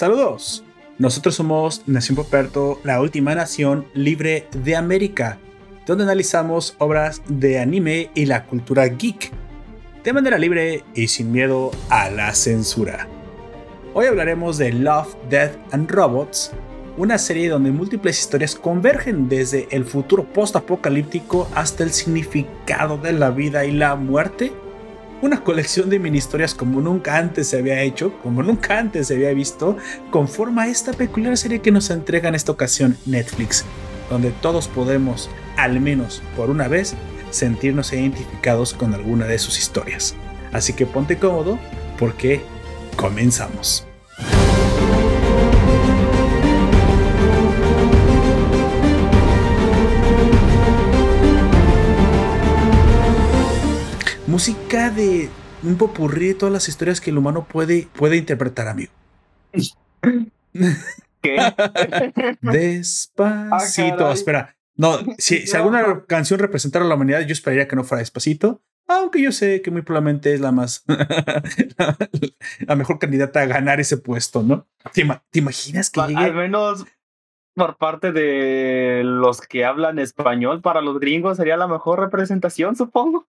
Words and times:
Saludos. 0.00 0.64
Nosotros 0.96 1.34
somos 1.34 1.82
Nación 1.86 2.16
Poperto, 2.16 2.80
la 2.84 3.02
última 3.02 3.34
nación 3.34 3.84
libre 3.92 4.48
de 4.64 4.74
América, 4.74 5.38
donde 5.86 6.04
analizamos 6.04 6.74
obras 6.78 7.20
de 7.28 7.58
anime 7.58 8.10
y 8.14 8.24
la 8.24 8.46
cultura 8.46 8.86
geek, 8.86 9.30
de 10.02 10.12
manera 10.14 10.38
libre 10.38 10.84
y 10.94 11.08
sin 11.08 11.30
miedo 11.30 11.70
a 11.90 12.08
la 12.08 12.34
censura. 12.34 13.08
Hoy 13.92 14.06
hablaremos 14.06 14.56
de 14.56 14.72
Love, 14.72 15.14
Death 15.28 15.58
and 15.70 15.90
Robots, 15.90 16.52
una 16.96 17.18
serie 17.18 17.50
donde 17.50 17.70
múltiples 17.70 18.20
historias 18.20 18.54
convergen 18.54 19.28
desde 19.28 19.68
el 19.70 19.84
futuro 19.84 20.24
post-apocalíptico 20.24 21.46
hasta 21.54 21.84
el 21.84 21.90
significado 21.90 22.96
de 22.96 23.12
la 23.12 23.28
vida 23.28 23.66
y 23.66 23.72
la 23.72 23.96
muerte. 23.96 24.50
Una 25.22 25.44
colección 25.44 25.90
de 25.90 25.98
mini 25.98 26.16
historias 26.16 26.54
como 26.54 26.80
nunca 26.80 27.18
antes 27.18 27.48
se 27.48 27.58
había 27.58 27.82
hecho, 27.82 28.18
como 28.22 28.42
nunca 28.42 28.78
antes 28.78 29.08
se 29.08 29.14
había 29.14 29.34
visto, 29.34 29.76
conforma 30.10 30.68
esta 30.68 30.94
peculiar 30.94 31.36
serie 31.36 31.60
que 31.60 31.70
nos 31.70 31.90
entrega 31.90 32.30
en 32.30 32.34
esta 32.34 32.52
ocasión 32.52 32.96
Netflix, 33.04 33.66
donde 34.08 34.30
todos 34.30 34.66
podemos, 34.66 35.28
al 35.58 35.78
menos 35.78 36.22
por 36.36 36.48
una 36.48 36.68
vez, 36.68 36.94
sentirnos 37.30 37.92
identificados 37.92 38.72
con 38.72 38.94
alguna 38.94 39.26
de 39.26 39.38
sus 39.38 39.58
historias. 39.58 40.14
Así 40.52 40.72
que 40.72 40.86
ponte 40.86 41.18
cómodo 41.18 41.58
porque 41.98 42.40
comenzamos. 42.96 43.89
Música 54.30 54.90
de 54.90 55.28
un 55.64 55.76
popurrí 55.76 56.28
de 56.28 56.34
todas 56.34 56.52
las 56.52 56.68
historias 56.68 57.00
que 57.00 57.10
el 57.10 57.18
humano 57.18 57.44
puede, 57.50 57.88
puede 57.96 58.16
interpretar, 58.16 58.68
amigo. 58.68 58.92
¿Qué? 61.20 61.36
Despacito. 62.40 64.06
Ah, 64.06 64.12
Espera. 64.12 64.56
No, 64.76 64.98
si, 65.18 65.46
si 65.48 65.56
alguna 65.56 66.04
canción 66.06 66.38
representara 66.38 66.84
a 66.84 66.88
la 66.88 66.94
humanidad, 66.94 67.22
yo 67.22 67.32
esperaría 67.32 67.66
que 67.66 67.74
no 67.74 67.82
fuera 67.82 67.98
despacito. 67.98 68.62
Aunque 68.86 69.20
yo 69.20 69.32
sé 69.32 69.62
que 69.62 69.72
muy 69.72 69.82
probablemente 69.82 70.32
es 70.32 70.40
la 70.40 70.52
más. 70.52 70.84
la, 71.78 71.96
la 72.60 72.76
mejor 72.76 73.00
candidata 73.00 73.40
a 73.42 73.46
ganar 73.46 73.80
ese 73.80 73.96
puesto, 73.98 74.44
¿no? 74.44 74.68
¿Te, 74.92 75.04
ima- 75.04 75.22
te 75.30 75.40
imaginas 75.40 75.90
que 75.90 76.00
llegue? 76.02 76.14
Al 76.24 76.34
menos 76.34 76.86
por 77.54 77.76
parte 77.78 78.12
de 78.12 79.02
los 79.04 79.40
que 79.40 79.64
hablan 79.64 79.98
español, 79.98 80.60
para 80.62 80.80
los 80.82 81.00
gringos 81.00 81.36
sería 81.36 81.56
la 81.56 81.66
mejor 81.66 81.98
representación, 81.98 82.76
supongo. 82.76 83.26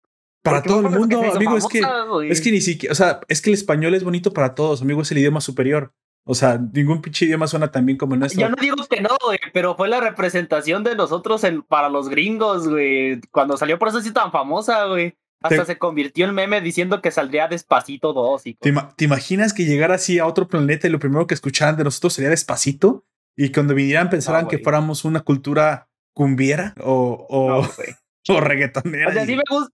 Para 0.51 0.63
todo 0.63 0.81
el 0.81 0.91
mundo, 0.91 1.23
amigo, 1.35 1.57
es 1.57 1.67
que. 1.67 1.83
Es 2.31 2.41
que 2.41 2.51
ni 2.53 2.61
siquiera, 2.61 2.93
o 2.93 2.95
sea, 2.95 3.21
es 3.29 3.41
que 3.43 3.51
el 3.51 3.55
español 3.55 3.95
es 3.95 4.03
bonito 4.05 4.33
para 4.33 4.55
todos, 4.55 4.83
amigo, 4.83 5.03
es 5.03 5.11
el 5.13 5.19
idioma 5.19 5.41
superior. 5.41 5.93
O 6.29 6.35
sea, 6.35 6.59
ningún 6.73 7.03
pinche 7.03 7.25
idioma 7.27 7.47
suena 7.47 7.71
tan 7.71 7.87
bien 7.87 7.97
como 7.97 8.15
el 8.15 8.21
nuestro. 8.21 8.41
Yo 8.41 8.49
no 8.49 8.57
digo 8.61 8.77
que 8.91 9.01
no, 9.01 9.11
güey, 9.25 9.39
pero 9.53 9.77
fue 9.77 9.87
la 9.89 10.01
representación 10.01 10.83
de 10.83 10.97
nosotros 10.97 11.45
en, 11.45 11.63
para 11.63 11.89
los 11.89 12.09
gringos, 12.09 12.67
güey. 12.69 13.21
Cuando 13.31 13.57
salió 13.57 13.79
por 13.79 13.89
eso 13.89 14.01
sí 14.01 14.11
tan 14.13 14.33
famosa, 14.33 14.87
güey. 14.87 15.15
Hasta 15.43 15.59
Te- 15.59 15.67
se 15.67 15.79
convirtió 15.79 16.27
en 16.27 16.35
meme 16.35 16.61
diciendo 16.63 17.01
que 17.03 17.11
saldría 17.11 17.47
despacito 17.47 18.13
dos 18.15 18.47
y 18.47 18.55
¿Te, 18.55 18.71
ima- 18.73 18.93
te 18.97 19.05
imaginas 19.05 19.53
que 19.53 19.67
llegara 19.67 19.95
así 19.97 20.19
a 20.19 20.27
otro 20.27 20.49
planeta 20.49 20.89
y 20.89 20.91
lo 20.91 20.99
primero 20.99 21.27
que 21.27 21.35
escucharan 21.35 21.77
de 21.77 21.85
nosotros 21.85 22.15
sería 22.15 22.31
despacito? 22.31 23.05
Y 23.37 23.53
cuando 23.53 23.75
vinieran 23.75 24.09
pensaran 24.11 24.45
No, 24.45 24.49
que 24.49 24.59
fuéramos 24.59 25.05
una 25.05 25.21
cultura 25.21 25.89
cumbiera 26.15 26.75
o, 26.83 27.27
o, 27.29 27.49
No, 27.51 27.57
güey. 27.77 27.95
o 28.37 28.41
reggaetonera. 28.41 29.11
O 29.11 29.13
sea, 29.13 29.23
y- 29.25 29.27
sí 29.27 29.37
me 29.37 29.43
gusta. 29.49 29.73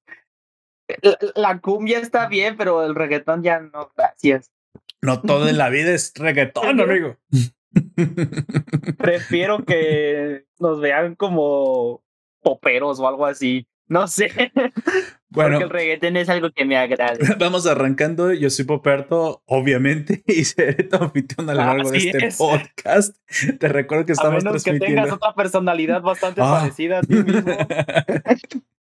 La, 1.02 1.18
la 1.34 1.58
cumbia 1.60 1.98
está 1.98 2.26
bien, 2.28 2.56
pero 2.56 2.84
el 2.84 2.94
reggaetón 2.94 3.42
ya 3.42 3.60
no, 3.60 3.90
gracias. 3.96 4.50
No 5.00 5.20
todo 5.20 5.48
en 5.48 5.58
la 5.58 5.68
vida 5.68 5.90
es 5.92 6.12
reggaetón, 6.16 6.80
amigo. 6.80 7.16
Prefiero 8.98 9.64
que 9.64 10.44
nos 10.58 10.80
vean 10.80 11.14
como 11.14 12.02
poperos 12.42 13.00
o 13.00 13.08
algo 13.08 13.26
así. 13.26 13.66
No 13.88 14.06
sé, 14.06 14.30
bueno, 15.28 15.58
porque 15.58 15.64
el 15.64 15.70
reggaetón 15.70 16.16
es 16.16 16.28
algo 16.28 16.50
que 16.50 16.64
me 16.64 16.76
agrada. 16.78 17.18
vamos 17.38 17.66
arrancando. 17.66 18.32
Yo 18.32 18.48
soy 18.48 18.64
Poperto, 18.64 19.42
obviamente, 19.44 20.22
y 20.26 20.44
seré 20.44 20.84
tu 20.84 20.96
anfitrión 20.96 21.50
a 21.50 21.54
lo 21.54 21.60
largo 21.60 21.90
de 21.90 21.98
este 21.98 22.26
es. 22.28 22.36
podcast. 22.38 23.16
Te 23.58 23.68
recuerdo 23.68 24.06
que 24.06 24.12
A 24.12 24.14
estamos 24.14 24.44
menos 24.44 24.62
que 24.62 24.70
tengas 24.72 24.80
transmitiendo. 24.86 25.14
otra 25.16 25.34
personalidad 25.34 26.00
bastante 26.00 26.40
Ah. 26.42 26.60
parecida 26.60 26.98
a 27.00 27.02
ti 27.02 27.14
mismo. 27.14 27.56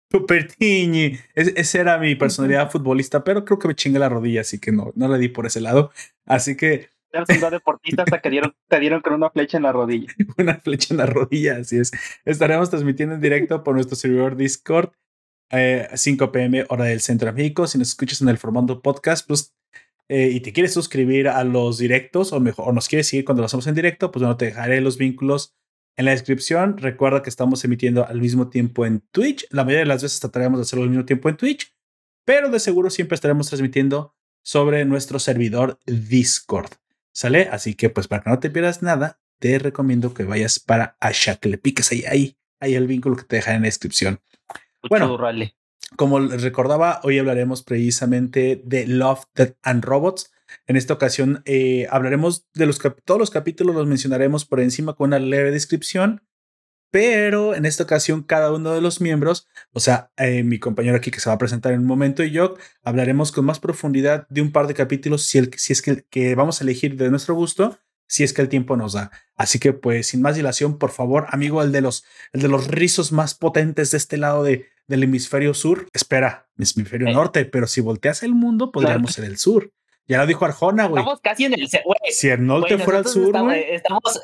Popertiñi. 0.09 1.17
Es- 1.35 1.53
esa 1.55 1.79
era 1.79 1.97
mi 1.97 2.15
personalidad 2.15 2.71
futbolista, 2.71 3.23
pero 3.23 3.45
creo 3.45 3.59
que 3.59 3.67
me 3.67 3.75
chingué 3.75 3.99
la 3.99 4.09
rodilla, 4.09 4.41
así 4.41 4.59
que 4.59 4.71
no, 4.71 4.91
no 4.95 5.07
le 5.07 5.17
di 5.17 5.27
por 5.29 5.45
ese 5.45 5.61
lado. 5.61 5.91
Así 6.25 6.55
que 6.55 6.89
Eres 7.09 7.41
un 7.41 7.49
deportista 7.51 8.03
hasta 8.03 8.19
que 8.19 8.29
dieron, 8.29 8.53
te 8.67 8.79
dieron 8.79 9.01
con 9.01 9.13
una 9.13 9.29
flecha 9.29 9.57
en 9.57 9.63
la 9.63 9.71
rodilla. 9.71 10.13
una 10.37 10.55
flecha 10.59 10.93
en 10.93 10.97
la 10.97 11.05
rodilla, 11.05 11.57
así 11.57 11.77
es. 11.77 11.91
Estaremos 12.25 12.69
transmitiendo 12.69 13.15
en 13.15 13.21
directo 13.21 13.63
por 13.63 13.75
nuestro 13.75 13.95
servidor 13.95 14.35
Discord, 14.35 14.91
eh, 15.51 15.87
5 15.93 16.31
pm 16.33 16.65
hora 16.69 16.83
del 16.85 16.99
Centro 16.99 17.27
de 17.27 17.33
México. 17.33 17.65
Si 17.65 17.77
nos 17.77 17.87
escuchas 17.89 18.21
en 18.21 18.27
el 18.29 18.37
formato 18.37 18.81
podcast, 18.81 19.25
pues, 19.25 19.55
eh, 20.09 20.29
y 20.33 20.41
te 20.41 20.51
quieres 20.51 20.73
suscribir 20.73 21.29
a 21.29 21.43
los 21.45 21.77
directos, 21.77 22.33
o 22.33 22.39
mejor, 22.41 22.67
o 22.69 22.71
nos 22.73 22.87
quieres 22.89 23.07
seguir 23.07 23.23
cuando 23.25 23.41
lo 23.41 23.45
hacemos 23.45 23.67
en 23.67 23.75
directo, 23.75 24.11
pues 24.11 24.21
bueno, 24.21 24.35
te 24.37 24.45
dejaré 24.45 24.81
los 24.81 24.97
vínculos 24.97 25.55
en 25.97 26.05
la 26.05 26.11
descripción. 26.11 26.77
Recuerda 26.77 27.21
que 27.21 27.29
estamos 27.29 27.65
emitiendo 27.65 28.07
al 28.07 28.21
mismo 28.21 28.49
tiempo 28.49 28.85
en 28.85 29.01
Twitch. 29.11 29.45
La 29.49 29.63
mayoría 29.63 29.81
de 29.81 29.87
las 29.87 30.03
veces 30.03 30.19
trataremos 30.19 30.59
de 30.59 30.61
hacerlo 30.61 30.83
al 30.83 30.89
mismo 30.89 31.05
tiempo 31.05 31.27
en 31.27 31.35
Twitch, 31.35 31.73
pero 32.23 32.49
de 32.49 32.59
seguro 32.59 32.89
siempre 32.89 33.15
estaremos 33.15 33.47
transmitiendo 33.47 34.15
sobre 34.43 34.85
nuestro 34.85 35.19
servidor 35.19 35.79
Discord. 35.85 36.71
¿Sale? 37.11 37.49
Así 37.51 37.73
que, 37.73 37.89
pues, 37.89 38.07
para 38.07 38.23
que 38.23 38.29
no 38.29 38.39
te 38.39 38.51
pierdas 38.51 38.83
nada, 38.83 39.19
te 39.39 39.57
recomiendo 39.59 40.13
que 40.13 40.23
vayas 40.23 40.59
para 40.59 40.95
allá, 40.99 41.35
que 41.35 41.49
le 41.49 41.57
piques 41.57 41.91
ahí, 41.91 42.05
ahí, 42.05 42.37
ahí 42.59 42.75
el 42.75 42.87
vínculo 42.87 43.17
que 43.17 43.23
te 43.23 43.37
dejaré 43.37 43.57
en 43.57 43.63
la 43.63 43.67
descripción. 43.67 44.21
Bueno. 44.87 45.17
Como 45.95 46.19
recordaba, 46.19 46.99
hoy 47.03 47.17
hablaremos 47.17 47.63
precisamente 47.63 48.61
de 48.63 48.87
Love, 48.87 49.23
Death 49.33 49.55
and 49.63 49.83
Robots. 49.85 50.31
En 50.65 50.75
esta 50.75 50.93
ocasión 50.93 51.41
eh, 51.45 51.87
hablaremos 51.89 52.47
de 52.53 52.65
los 52.65 52.79
todos 53.05 53.19
los 53.19 53.31
capítulos, 53.31 53.75
los 53.75 53.87
mencionaremos 53.87 54.45
por 54.45 54.59
encima 54.59 54.93
con 54.93 55.09
una 55.09 55.19
leve 55.19 55.51
descripción, 55.51 56.21
pero 56.91 57.53
en 57.53 57.65
esta 57.65 57.83
ocasión 57.83 58.23
cada 58.23 58.51
uno 58.53 58.73
de 58.73 58.81
los 58.81 59.01
miembros, 59.01 59.47
o 59.73 59.79
sea, 59.79 60.11
eh, 60.17 60.43
mi 60.43 60.57
compañero 60.57 60.95
aquí 60.95 61.11
que 61.11 61.19
se 61.19 61.29
va 61.29 61.35
a 61.35 61.37
presentar 61.37 61.73
en 61.73 61.81
un 61.81 61.85
momento 61.85 62.23
y 62.23 62.31
yo, 62.31 62.55
hablaremos 62.83 63.31
con 63.31 63.45
más 63.45 63.59
profundidad 63.59 64.25
de 64.29 64.41
un 64.41 64.51
par 64.51 64.67
de 64.67 64.73
capítulos 64.73 65.23
si, 65.23 65.37
el, 65.37 65.51
si 65.57 65.73
es 65.73 65.81
que, 65.81 66.05
que 66.09 66.35
vamos 66.35 66.61
a 66.61 66.63
elegir 66.63 66.95
de 66.95 67.09
nuestro 67.09 67.35
gusto, 67.35 67.77
si 68.07 68.23
es 68.23 68.31
que 68.31 68.41
el 68.41 68.47
tiempo 68.47 68.77
nos 68.77 68.93
da. 68.93 69.11
Así 69.35 69.59
que 69.59 69.73
pues 69.73 70.07
sin 70.07 70.21
más 70.21 70.37
dilación, 70.37 70.77
por 70.77 70.91
favor, 70.91 71.27
amigo, 71.29 71.61
el 71.61 71.73
de 71.73 71.81
los, 71.81 72.05
el 72.31 72.41
de 72.41 72.47
los 72.47 72.67
rizos 72.69 73.11
más 73.11 73.35
potentes 73.35 73.91
de 73.91 73.97
este 73.97 74.15
lado 74.15 74.43
de, 74.43 74.67
del 74.87 75.03
hemisferio 75.03 75.53
sur, 75.53 75.87
espera, 75.93 76.47
hemisferio 76.57 77.09
Eh. 77.09 77.13
norte, 77.13 77.43
pero 77.43 77.67
si 77.67 77.81
volteas 77.81 78.23
el 78.23 78.33
mundo, 78.33 78.71
podríamos 78.71 79.11
ser 79.11 79.25
el 79.25 79.37
sur. 79.37 79.71
Ya 80.07 80.17
lo 80.19 80.25
dijo 80.25 80.45
Arjona, 80.45 80.87
güey. 80.87 81.01
Estamos 81.01 81.21
casi 81.21 81.45
en 81.45 81.53
el... 81.53 81.67
Si 82.11 82.27
el 82.29 82.45
norte 82.45 82.77
fuera 82.77 82.99
nosotros 82.99 83.13
sur, 83.25 83.25
estamos, 83.53 83.53
estamos, 83.55 84.21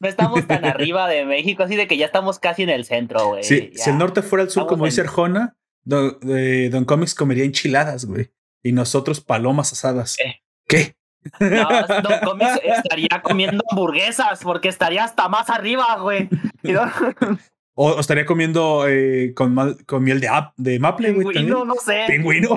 no 0.00 0.08
estamos 0.08 0.46
tan 0.46 0.64
arriba 0.64 1.08
de 1.08 1.24
México, 1.26 1.62
así 1.62 1.76
de 1.76 1.86
que 1.86 1.96
ya 1.96 2.06
estamos 2.06 2.38
casi 2.38 2.62
en 2.62 2.70
el 2.70 2.84
centro, 2.84 3.28
güey. 3.28 3.42
Ya. 3.42 3.82
si 3.84 3.90
el 3.90 3.98
norte 3.98 4.22
fuera 4.22 4.42
el 4.44 4.50
sur, 4.50 4.62
Estamos 4.62 4.70
como 4.70 4.84
dice 4.86 5.02
Arjona, 5.02 5.56
Don, 5.84 6.18
eh, 6.28 6.68
Don 6.72 6.84
Comics 6.84 7.14
comería 7.14 7.44
enchiladas, 7.44 8.06
güey. 8.06 8.30
Y 8.62 8.72
nosotros 8.72 9.20
palomas 9.20 9.72
asadas. 9.72 10.16
Eh. 10.18 10.40
¿Qué? 10.66 10.96
No, 11.38 11.68
Don 12.02 12.18
Comics 12.24 12.60
estaría 12.64 13.20
comiendo 13.22 13.62
hamburguesas 13.70 14.40
porque 14.42 14.68
estaría 14.68 15.04
hasta 15.04 15.28
más 15.28 15.50
arriba, 15.50 15.98
güey. 16.00 16.28
O, 17.78 17.90
o 17.90 18.00
estaría 18.00 18.24
comiendo 18.24 18.88
eh, 18.88 19.34
con, 19.36 19.52
mal- 19.54 19.76
con 19.84 20.02
miel 20.02 20.18
de, 20.18 20.28
ap- 20.28 20.54
de 20.56 20.78
maple, 20.78 21.12
güey. 21.12 21.26
Pingüino, 21.26 21.62
no 21.66 21.74
sé. 21.74 22.04
Pingüino. 22.08 22.56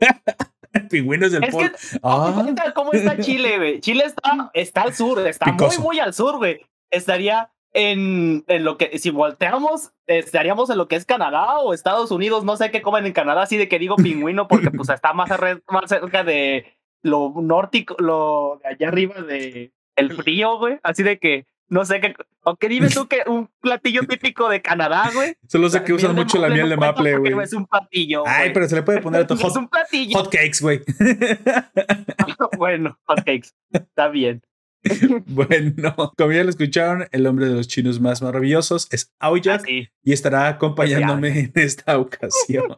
Pingüinos 0.90 1.32
del 1.32 1.44
Es 1.44 1.50
polo. 1.54 1.70
que, 1.70 1.76
Ah, 2.02 2.44
¿cómo 2.74 2.92
está 2.92 3.16
Chile, 3.18 3.56
güey? 3.56 3.80
Chile 3.80 4.04
está, 4.04 4.50
está 4.52 4.82
al 4.82 4.94
sur, 4.94 5.26
está 5.26 5.46
Picoso. 5.46 5.80
muy, 5.80 5.86
muy 5.88 6.00
al 6.00 6.12
sur, 6.12 6.36
güey. 6.36 6.60
Estaría 6.90 7.50
en, 7.72 8.44
en 8.48 8.64
lo 8.64 8.76
que, 8.76 8.98
si 8.98 9.10
volteamos, 9.10 9.92
estaríamos 10.06 10.68
en 10.70 10.76
lo 10.78 10.88
que 10.88 10.96
es 10.96 11.06
Canadá 11.06 11.60
o 11.60 11.72
Estados 11.72 12.10
Unidos, 12.10 12.44
no 12.44 12.56
sé 12.56 12.70
qué 12.72 12.82
comen 12.82 13.06
en 13.06 13.12
Canadá, 13.12 13.42
así 13.42 13.56
de 13.56 13.68
que 13.68 13.78
digo 13.78 13.94
pingüino 13.96 14.48
porque 14.48 14.70
pues 14.72 14.88
está 14.88 15.12
más, 15.12 15.30
arre- 15.30 15.62
más 15.68 15.88
cerca 15.88 16.24
de 16.24 16.66
lo 17.02 17.32
nórtico, 17.40 17.94
lo 17.98 18.58
de 18.62 18.68
allá 18.70 18.88
arriba 18.88 19.22
de 19.22 19.72
el 19.96 20.12
frío, 20.14 20.58
güey. 20.58 20.78
Así 20.82 21.02
de 21.04 21.18
que, 21.18 21.46
no 21.70 21.84
sé 21.84 22.00
qué, 22.00 22.14
aunque 22.44 22.68
dime 22.68 22.88
tú 22.88 23.06
que 23.06 23.22
un 23.26 23.48
platillo 23.60 24.02
típico 24.02 24.48
de 24.48 24.60
Canadá, 24.60 25.10
güey. 25.14 25.36
solo 25.48 25.70
sé 25.70 25.82
que 25.84 25.92
usan 25.92 26.14
mucho 26.14 26.38
la 26.38 26.48
miel 26.48 26.68
de 26.68 26.76
maple, 26.76 27.16
güey. 27.16 27.32
no 27.32 27.40
Es 27.40 27.52
un 27.52 27.66
platillo, 27.66 28.24
Ay, 28.26 28.50
pero 28.52 28.68
se 28.68 28.74
le 28.74 28.82
puede 28.82 29.00
poner 29.00 29.22
a 29.22 29.26
tu 29.26 29.34
No 29.34 29.40
hot, 29.40 29.50
es 29.50 29.56
un 29.56 29.68
platillo. 29.68 30.18
hot 30.18 30.30
cakes, 30.30 30.58
güey. 30.60 30.82
bueno, 32.58 32.98
hotcakes. 33.04 33.50
Está 33.72 34.08
bien. 34.08 34.42
bueno, 35.26 35.94
como 36.16 36.32
ya 36.32 36.42
lo 36.42 36.50
escucharon, 36.50 37.06
el 37.12 37.26
hombre 37.26 37.46
de 37.46 37.54
los 37.54 37.68
chinos 37.68 38.00
más 38.00 38.22
maravillosos 38.22 38.88
es 38.90 39.12
Aoyak 39.20 39.62
Así. 39.62 39.88
y 40.02 40.12
estará 40.12 40.48
acompañándome 40.48 41.38
en 41.38 41.52
esta 41.54 41.98
ocasión. 41.98 42.76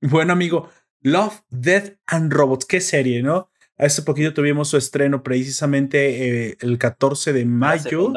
bueno, 0.00 0.32
amigo, 0.32 0.70
Love, 1.00 1.42
Death 1.50 1.98
and 2.06 2.32
Robots, 2.32 2.64
qué 2.64 2.80
serie, 2.80 3.22
¿no? 3.22 3.50
Hace 3.78 4.02
poquito 4.02 4.34
tuvimos 4.34 4.68
su 4.68 4.76
estreno 4.76 5.22
precisamente 5.22 6.48
eh, 6.50 6.56
el 6.60 6.78
14 6.78 7.32
de 7.32 7.44
mayo. 7.44 8.12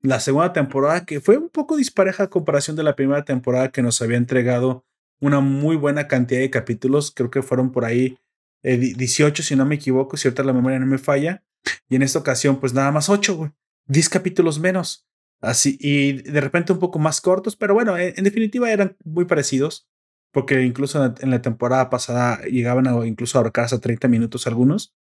La 0.00 0.20
segunda. 0.20 0.52
temporada, 0.52 1.04
que 1.04 1.20
fue 1.20 1.36
un 1.36 1.48
poco 1.48 1.76
dispareja 1.76 2.24
a 2.24 2.30
comparación 2.30 2.76
de 2.76 2.82
la 2.82 2.94
primera 2.94 3.24
temporada 3.24 3.70
que 3.70 3.82
nos 3.82 4.00
había 4.02 4.16
entregado 4.16 4.84
una 5.20 5.40
muy 5.40 5.76
buena 5.76 6.08
cantidad 6.08 6.40
de 6.40 6.50
capítulos. 6.50 7.10
Creo 7.10 7.30
que 7.30 7.42
fueron 7.42 7.72
por 7.72 7.84
ahí 7.84 8.18
18, 8.62 9.42
eh, 9.42 9.44
si 9.44 9.56
no 9.56 9.64
me 9.64 9.76
equivoco, 9.76 10.16
cierta 10.16 10.44
la 10.44 10.52
memoria 10.52 10.78
no 10.78 10.86
me 10.86 10.98
falla. 10.98 11.42
Y 11.88 11.96
en 11.96 12.02
esta 12.02 12.18
ocasión, 12.18 12.60
pues 12.60 12.74
nada 12.74 12.90
más 12.92 13.08
8, 13.08 13.36
güey. 13.36 13.50
10 13.86 14.08
capítulos 14.08 14.58
menos. 14.58 15.06
Así, 15.40 15.76
y 15.80 16.12
de 16.22 16.40
repente 16.40 16.72
un 16.72 16.78
poco 16.78 17.00
más 17.00 17.20
cortos, 17.20 17.56
pero 17.56 17.74
bueno, 17.74 17.98
en, 17.98 18.22
definitiva 18.22 18.70
eran 18.70 18.96
muy 19.04 19.24
parecidos, 19.24 19.88
porque 20.32 20.62
incluso 20.62 21.14
en 21.20 21.30
la, 21.30 21.42
temporada 21.42 21.90
pasada 21.90 22.42
llegaban 22.44 22.86
a 22.86 23.06
incluso 23.06 23.38
a 23.38 23.42
ahorcar 23.42 23.66
hasta 23.66 23.80
30 23.80 24.08
minutos 24.08 24.46
algunos. 24.46 24.94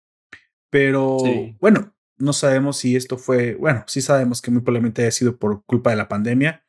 Pero 0.69 1.17
bueno, 1.59 1.93
no 2.17 2.33
sabemos 2.33 2.77
si 2.77 2.95
esto 2.95 3.17
fue, 3.17 3.55
bueno, 3.55 3.83
sí 3.87 4.01
sabemos 4.01 4.41
que 4.41 4.51
muy 4.51 4.61
probablemente 4.61 5.01
haya 5.01 5.11
sido 5.11 5.37
por 5.37 5.63
culpa 5.65 5.89
de 5.89 5.95
la 5.95 6.07
pandemia. 6.07 6.65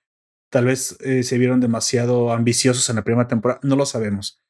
Tal 0.51 0.67
vez 0.67 0.97
eh, 1.01 1.23
se 1.23 1.39
vieron 1.39 1.61
demasiado 1.61 2.33
ambiciosos 2.33 2.89
en 2.89 2.97
la 2.97 3.05
primera 3.05 3.29
temporada, 3.29 3.61
no 3.63 3.77
lo 3.77 3.87
sabemos. 3.87 4.41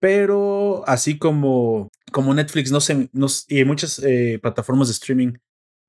Pero 0.00 0.82
así 0.86 1.18
como, 1.18 1.90
como 2.10 2.34
Netflix 2.34 2.72
no 2.72 2.80
se, 2.80 3.10
y 3.48 3.64
muchas 3.64 4.00
eh, 4.00 4.38
plataformas 4.42 4.88
de 4.88 4.92
streaming 4.92 5.34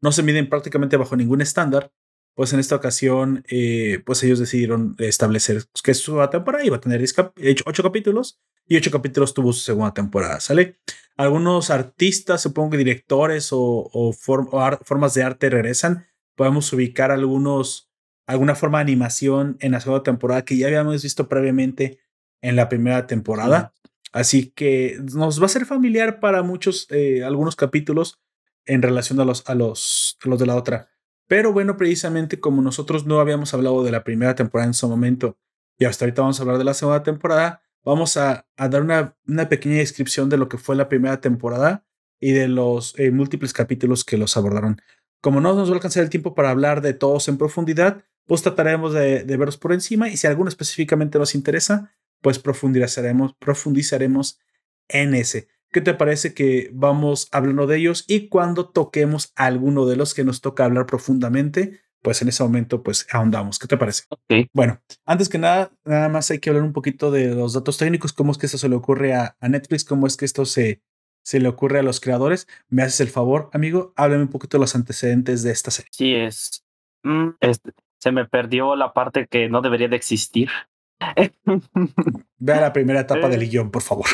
no 0.02 0.12
se 0.12 0.22
miden 0.22 0.50
prácticamente 0.50 0.98
bajo 0.98 1.16
ningún 1.16 1.42
estándar, 1.42 1.92
pues 2.36 2.54
en 2.54 2.60
esta 2.60 2.76
ocasión, 2.76 3.44
eh, 3.48 4.02
pues 4.06 4.24
ellos 4.24 4.40
decidieron 4.40 4.96
establecer 5.00 5.64
que 5.84 5.94
su 5.94 6.20
temporada 6.32 6.66
iba 6.66 6.78
a 6.78 6.82
tener 6.82 7.04
ocho 7.66 7.84
capítulos 7.84 8.40
y 8.68 8.78
ocho 8.78 8.92
capítulos 8.92 9.34
tuvo 9.34 9.54
su 9.54 9.62
segunda 9.62 9.94
temporada, 9.94 10.40
¿sale? 10.40 10.78
Algunos 11.16 11.70
artistas, 11.70 12.42
supongo 12.42 12.72
que 12.72 12.78
directores 12.78 13.50
o, 13.52 14.14
formas 14.14 15.14
de 15.14 15.24
arte 15.24 15.50
regresan. 15.50 16.08
Podemos 16.36 16.72
ubicar 16.74 17.12
algunos, 17.12 17.92
alguna 18.26 18.56
forma 18.56 18.80
de 18.80 18.84
animación 18.84 19.58
en 19.60 19.74
la 19.74 19.80
segunda 19.80 20.04
temporada 20.04 20.44
que 20.44 20.58
ya 20.58 20.68
habíamos 20.68 21.04
visto 21.04 21.28
previamente 21.28 22.00
en 22.42 22.56
la 22.56 22.68
primera 22.68 23.06
temporada. 23.06 23.74
Así 24.12 24.52
que 24.52 25.00
nos 25.14 25.42
va 25.42 25.46
a 25.46 25.50
ser 25.50 25.66
familiar 25.66 26.20
para 26.20 26.42
muchos, 26.42 26.88
eh, 26.90 27.24
algunos 27.24 27.56
capítulos 27.56 28.20
en 28.66 28.82
relación 28.82 29.20
a 29.20 29.26
los, 29.26 29.48
a 29.48 29.56
los, 29.56 30.18
los 30.24 30.40
de 30.40 30.46
la 30.46 30.56
otra. 30.56 30.93
Pero 31.34 31.52
bueno, 31.52 31.78
precisamente 31.78 32.40
como 32.40 32.62
nosotros 32.62 33.08
no 33.08 33.20
habíamos 33.20 33.56
hablado 33.56 33.84
de 33.84 33.90
la 33.90 34.04
primera 34.04 34.36
temporada 34.36 34.68
en 34.68 34.76
su 34.76 34.88
momento 34.88 35.36
y 35.80 35.86
hasta 35.86 36.06
ahorita 36.06 36.22
vamos 36.22 36.38
a 36.38 36.44
hablar 36.44 36.60
de 36.60 36.64
la 36.64 36.76
segunda 36.76 37.02
temporada, 37.02 37.64
vamos 37.84 38.18
a, 38.18 38.46
dar 38.56 38.84
una, 38.84 39.16
pequeña 39.50 39.78
descripción 39.78 40.30
de 40.30 40.38
lo 40.38 40.48
que 40.48 40.60
fue 40.60 40.76
la 40.76 40.88
primera 40.90 41.22
temporada 41.22 41.88
y 42.20 42.34
de 42.34 42.48
los 42.48 42.94
eh, 43.00 43.10
múltiples 43.10 43.52
capítulos 43.52 44.04
que 44.04 44.20
los 44.20 44.38
abordaron. 44.38 44.80
Como 45.22 45.42
no 45.42 45.56
nos 45.56 45.70
va 45.70 45.74
a 45.74 45.78
alcanzar 45.78 46.04
el 46.04 46.12
tiempo 46.12 46.36
para 46.36 46.52
hablar 46.52 46.82
de 46.82 46.94
todos 46.94 47.28
en 47.28 47.40
profundidad, 47.40 48.04
pues 48.28 48.44
trataremos 48.44 48.94
de, 48.94 49.24
de 49.24 49.38
verlos 49.38 49.58
por 49.58 49.74
encima 49.74 50.10
y 50.10 50.18
si 50.18 50.28
alguno 50.28 50.50
específicamente 50.50 51.18
nos 51.18 51.34
interesa, 51.34 51.96
pues 52.22 52.38
profundizaremos, 52.38 53.34
profundizaremos 53.40 54.38
en 54.88 55.16
ese. 55.16 55.48
¿Qué 55.74 55.82
te 55.82 55.96
parece 55.96 56.34
que 56.36 56.70
vamos 56.72 57.28
hablando 57.32 57.66
de 57.66 57.78
ellos 57.78 58.06
y 58.08 58.30
cuando 58.30 58.70
toquemos 58.70 59.34
alguno 59.36 59.88
de 59.88 59.96
los 59.96 60.14
que 60.14 60.24
nos 60.24 60.40
toca 60.40 60.66
hablar 60.66 60.86
profundamente, 60.86 61.82
pues 62.04 62.22
en 62.22 62.28
ese 62.28 62.44
momento 62.44 62.84
pues 62.84 63.08
ahondamos. 63.12 63.58
¿Qué 63.58 63.66
te 63.66 63.78
parece? 63.78 64.04
Bueno, 64.54 64.80
antes 65.06 65.30
que 65.30 65.40
nada, 65.40 65.72
nada 65.84 66.10
más 66.10 66.30
hay 66.30 66.40
que 66.40 66.52
hablar 66.52 66.64
un 66.64 66.74
poquito 66.74 67.10
de 67.10 67.34
los 67.34 67.54
datos 67.54 67.78
técnicos, 67.78 68.14
cómo 68.14 68.32
es 68.32 68.38
que 68.38 68.46
esto 68.46 68.60
se 68.60 68.70
le 68.70 68.76
ocurre 68.76 69.16
a, 69.16 69.36
Netflix, 69.42 69.84
cómo 69.84 70.06
es 70.06 70.16
que 70.16 70.26
esto 70.26 70.46
se, 70.46 70.84
se 71.24 71.40
le 71.40 71.48
ocurre 71.48 71.80
a 71.80 71.84
los 71.84 72.00
creadores. 72.00 72.48
¿Me 72.70 72.84
haces 72.84 73.00
el 73.00 73.10
favor, 73.10 73.50
amigo? 73.54 73.94
Háblame 73.96 74.24
un 74.24 74.30
poquito 74.30 74.58
de 74.58 74.62
los 74.62 74.76
antecedentes 74.76 75.42
de 75.42 75.52
esta 75.52 75.72
serie. 75.72 75.90
Sí, 75.92 76.14
es, 76.14 76.64
mm, 77.04 77.30
se 77.98 78.12
me 78.12 78.26
perdió 78.26 78.76
la 78.76 78.94
parte 78.94 79.28
que 79.28 79.50
no 79.50 79.62
debería 79.62 79.88
de 79.88 79.96
existir. 79.96 80.50
Vea 82.38 82.62
la 82.62 82.74
primera 82.74 83.02
etapa 83.02 83.28
del 83.30 83.44
eh, 83.44 83.48
guion, 83.48 83.72
por 83.72 83.82
favor. 83.82 84.06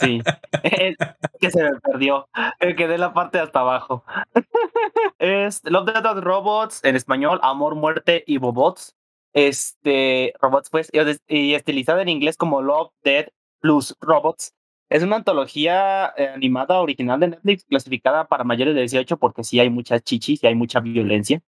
Sí, 0.00 0.22
que 1.40 1.50
se 1.50 1.62
me 1.62 1.80
perdió. 1.80 2.28
Quedé 2.60 2.98
la 2.98 3.12
parte 3.12 3.38
hasta 3.38 3.60
abajo. 3.60 4.04
Es 5.18 5.62
Love, 5.64 5.92
Death 5.92 6.18
Robots, 6.18 6.84
en 6.84 6.96
español, 6.96 7.40
Amor, 7.42 7.74
Muerte 7.74 8.24
y 8.26 8.38
Bobots. 8.38 8.94
Este, 9.32 10.32
robots, 10.40 10.70
pues, 10.70 10.90
y 11.26 11.54
estilizada 11.54 12.02
en 12.02 12.08
inglés 12.08 12.36
como 12.36 12.62
Love, 12.62 12.90
Dead 13.02 13.28
plus 13.60 13.96
Robots. 14.00 14.54
Es 14.90 15.02
una 15.02 15.16
antología 15.16 16.12
eh, 16.16 16.28
animada 16.28 16.80
original 16.80 17.18
de 17.18 17.28
Netflix, 17.28 17.64
clasificada 17.64 18.26
para 18.28 18.44
mayores 18.44 18.74
de 18.74 18.82
18 18.82 19.16
porque 19.16 19.42
sí 19.42 19.58
hay 19.58 19.70
muchas 19.70 20.02
chichis 20.02 20.42
y 20.42 20.46
hay 20.46 20.54
mucha 20.54 20.80
violencia. 20.80 21.42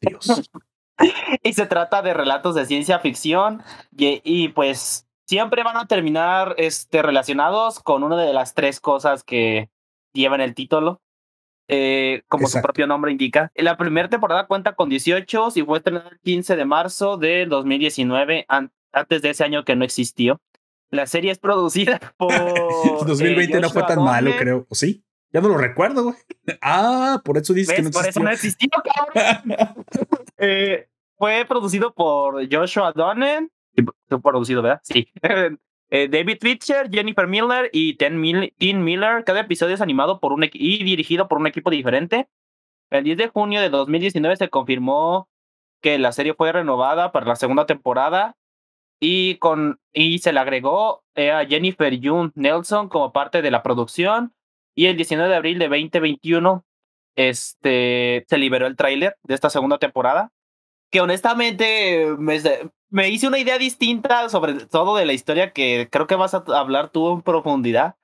Dios. 0.00 0.50
y 1.42 1.52
se 1.52 1.66
trata 1.66 2.02
de 2.02 2.14
relatos 2.14 2.54
de 2.54 2.66
ciencia 2.66 2.98
ficción 2.98 3.62
y, 3.96 4.48
pues 4.48 5.06
siempre 5.26 5.62
van 5.62 5.76
a 5.76 5.86
terminar 5.86 6.54
este, 6.56 7.02
relacionados 7.02 7.80
con 7.80 8.02
una 8.02 8.16
de 8.16 8.32
las 8.32 8.54
tres 8.54 8.80
cosas 8.80 9.22
que 9.22 9.68
llevan 10.12 10.40
el 10.40 10.54
título. 10.54 11.00
Eh, 11.70 12.22
como 12.28 12.48
su 12.48 12.62
propio 12.62 12.86
nombre 12.86 13.12
indica. 13.12 13.52
La 13.54 13.76
primera 13.76 14.08
temporada 14.08 14.46
cuenta 14.46 14.74
con 14.74 14.88
18 14.88 15.48
y 15.54 15.62
fue 15.62 15.76
estrenada 15.76 16.08
el 16.08 16.18
15 16.20 16.56
de 16.56 16.64
marzo 16.64 17.18
de 17.18 17.44
2019, 17.44 18.46
antes 18.48 19.20
de 19.20 19.30
ese 19.30 19.44
año 19.44 19.64
que 19.64 19.76
no 19.76 19.84
existió. 19.84 20.40
La 20.90 21.06
serie 21.06 21.30
es 21.30 21.38
producida 21.38 22.00
por. 22.16 22.32
2020 23.06 23.60
no 23.60 23.68
fue 23.70 23.82
tan 23.82 24.02
malo, 24.02 24.30
creo. 24.38 24.66
¿O 24.68 24.74
sí? 24.74 25.04
Ya 25.32 25.40
no 25.40 25.48
lo 25.48 25.58
recuerdo, 25.58 26.04
güey. 26.04 26.16
Ah, 26.62 27.20
por 27.24 27.36
eso 27.36 27.52
dices 27.52 27.74
que 27.74 27.82
no 27.82 27.88
existió. 27.88 28.02
Por 28.02 28.08
eso 28.08 28.20
no 28.20 28.30
existió, 28.30 28.68
cabrón. 28.70 29.84
eh, 30.38 30.88
fue 31.16 31.44
producido 31.46 31.92
por 31.92 32.52
Joshua 32.52 32.92
Donnen. 32.92 33.50
Fue 34.08 34.22
producido, 34.22 34.62
¿verdad? 34.62 34.80
Sí. 34.82 35.12
Eh, 35.90 36.06
David 36.06 36.36
Fisher, 36.42 36.90
Jennifer 36.90 37.26
Miller 37.26 37.70
y 37.72 37.94
Tim 37.94 38.84
Miller. 38.84 39.24
Cada 39.24 39.40
episodio 39.40 39.74
es 39.74 39.80
animado 39.80 40.20
por 40.20 40.34
un 40.34 40.44
y 40.44 40.84
dirigido 40.84 41.28
por 41.28 41.38
un 41.38 41.46
equipo 41.46 41.70
diferente. 41.70 42.28
El 42.90 43.04
10 43.04 43.16
de 43.16 43.28
junio 43.28 43.62
de 43.62 43.70
2019 43.70 44.36
se 44.36 44.50
confirmó 44.50 45.30
que 45.80 45.98
la 45.98 46.12
serie 46.12 46.34
fue 46.34 46.52
renovada 46.52 47.10
para 47.10 47.24
la 47.24 47.36
segunda 47.36 47.64
temporada 47.64 48.36
y, 49.00 49.36
con, 49.36 49.80
y 49.94 50.18
se 50.18 50.32
le 50.34 50.40
agregó 50.40 51.04
eh, 51.14 51.30
a 51.30 51.46
Jennifer 51.46 51.98
June 52.02 52.32
Nelson 52.34 52.90
como 52.90 53.12
parte 53.12 53.40
de 53.40 53.50
la 53.50 53.62
producción 53.62 54.34
y 54.78 54.86
el 54.86 54.96
19 54.96 55.28
de 55.28 55.34
abril 55.34 55.58
de 55.58 55.66
2021 55.66 56.64
este, 57.16 58.24
se 58.28 58.38
liberó 58.38 58.68
el 58.68 58.76
tráiler 58.76 59.16
de 59.24 59.34
esta 59.34 59.50
segunda 59.50 59.78
temporada, 59.78 60.30
que 60.92 61.00
honestamente 61.00 62.14
me, 62.16 62.40
me 62.88 63.08
hice 63.08 63.26
una 63.26 63.40
idea 63.40 63.58
distinta 63.58 64.28
sobre 64.28 64.54
todo 64.66 64.94
de 64.94 65.04
la 65.04 65.14
historia 65.14 65.52
que 65.52 65.88
creo 65.90 66.06
que 66.06 66.14
vas 66.14 66.34
a 66.34 66.44
hablar 66.54 66.90
tú 66.90 67.12
en 67.12 67.22
profundidad. 67.22 67.96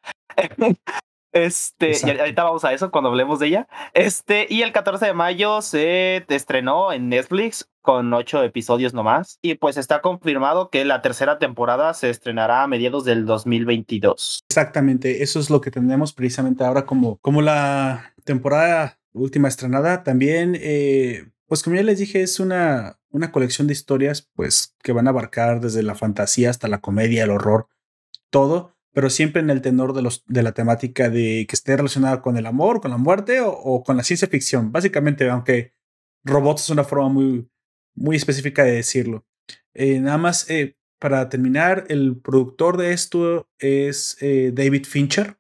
Este, 1.34 1.92
y 2.00 2.10
ahorita 2.10 2.44
vamos 2.44 2.64
a 2.64 2.72
eso 2.72 2.92
cuando 2.92 3.10
hablemos 3.10 3.40
de 3.40 3.48
ella. 3.48 3.68
Este, 3.92 4.46
y 4.48 4.62
el 4.62 4.72
14 4.72 5.06
de 5.06 5.14
mayo 5.14 5.62
se 5.62 6.24
estrenó 6.28 6.92
en 6.92 7.08
Netflix 7.08 7.68
con 7.82 8.12
ocho 8.14 8.42
episodios 8.44 8.94
nomás. 8.94 9.40
Y 9.42 9.56
pues 9.56 9.76
está 9.76 10.00
confirmado 10.00 10.70
que 10.70 10.84
la 10.84 11.02
tercera 11.02 11.40
temporada 11.40 11.92
se 11.92 12.08
estrenará 12.08 12.62
a 12.62 12.68
mediados 12.68 13.04
del 13.04 13.26
2022. 13.26 14.44
Exactamente, 14.48 15.24
eso 15.24 15.40
es 15.40 15.50
lo 15.50 15.60
que 15.60 15.72
tenemos 15.72 16.12
precisamente 16.12 16.62
ahora 16.62 16.86
como, 16.86 17.18
como 17.18 17.42
la 17.42 18.14
temporada 18.22 19.00
última 19.12 19.48
estrenada. 19.48 20.04
También, 20.04 20.56
eh, 20.60 21.32
pues 21.46 21.64
como 21.64 21.74
ya 21.74 21.82
les 21.82 21.98
dije, 21.98 22.22
es 22.22 22.38
una, 22.38 23.00
una 23.10 23.32
colección 23.32 23.66
de 23.66 23.72
historias 23.72 24.30
pues 24.36 24.76
que 24.84 24.92
van 24.92 25.08
a 25.08 25.10
abarcar 25.10 25.60
desde 25.60 25.82
la 25.82 25.96
fantasía 25.96 26.48
hasta 26.48 26.68
la 26.68 26.80
comedia, 26.80 27.24
el 27.24 27.30
horror, 27.30 27.66
todo 28.30 28.73
pero 28.94 29.10
siempre 29.10 29.42
en 29.42 29.50
el 29.50 29.60
tenor 29.60 29.92
de, 29.92 30.02
los, 30.02 30.24
de 30.26 30.42
la 30.42 30.52
temática 30.52 31.10
de 31.10 31.46
que 31.48 31.56
esté 31.56 31.76
relacionada 31.76 32.22
con 32.22 32.36
el 32.36 32.46
amor, 32.46 32.80
con 32.80 32.92
la 32.92 32.96
muerte 32.96 33.40
o, 33.42 33.82
con 33.82 33.96
la 33.96 34.04
ciencia 34.04 34.28
ficción. 34.28 34.70
Básicamente, 34.70 35.28
aunque 35.28 35.74
robots 36.22 36.62
es 36.62 36.70
una 36.70 36.84
forma 36.84 37.08
muy, 37.08 37.50
muy 37.96 38.14
específica 38.14 38.62
de 38.62 38.70
decirlo. 38.70 39.26
Eh, 39.74 39.98
nada 39.98 40.16
más, 40.16 40.48
eh, 40.48 40.78
para 41.00 41.28
terminar, 41.28 41.86
el 41.88 42.20
productor 42.20 42.76
de 42.76 42.92
esto 42.92 43.50
es 43.58 44.16
eh, 44.20 44.52
David 44.54 44.86
Fincher. 44.86 45.38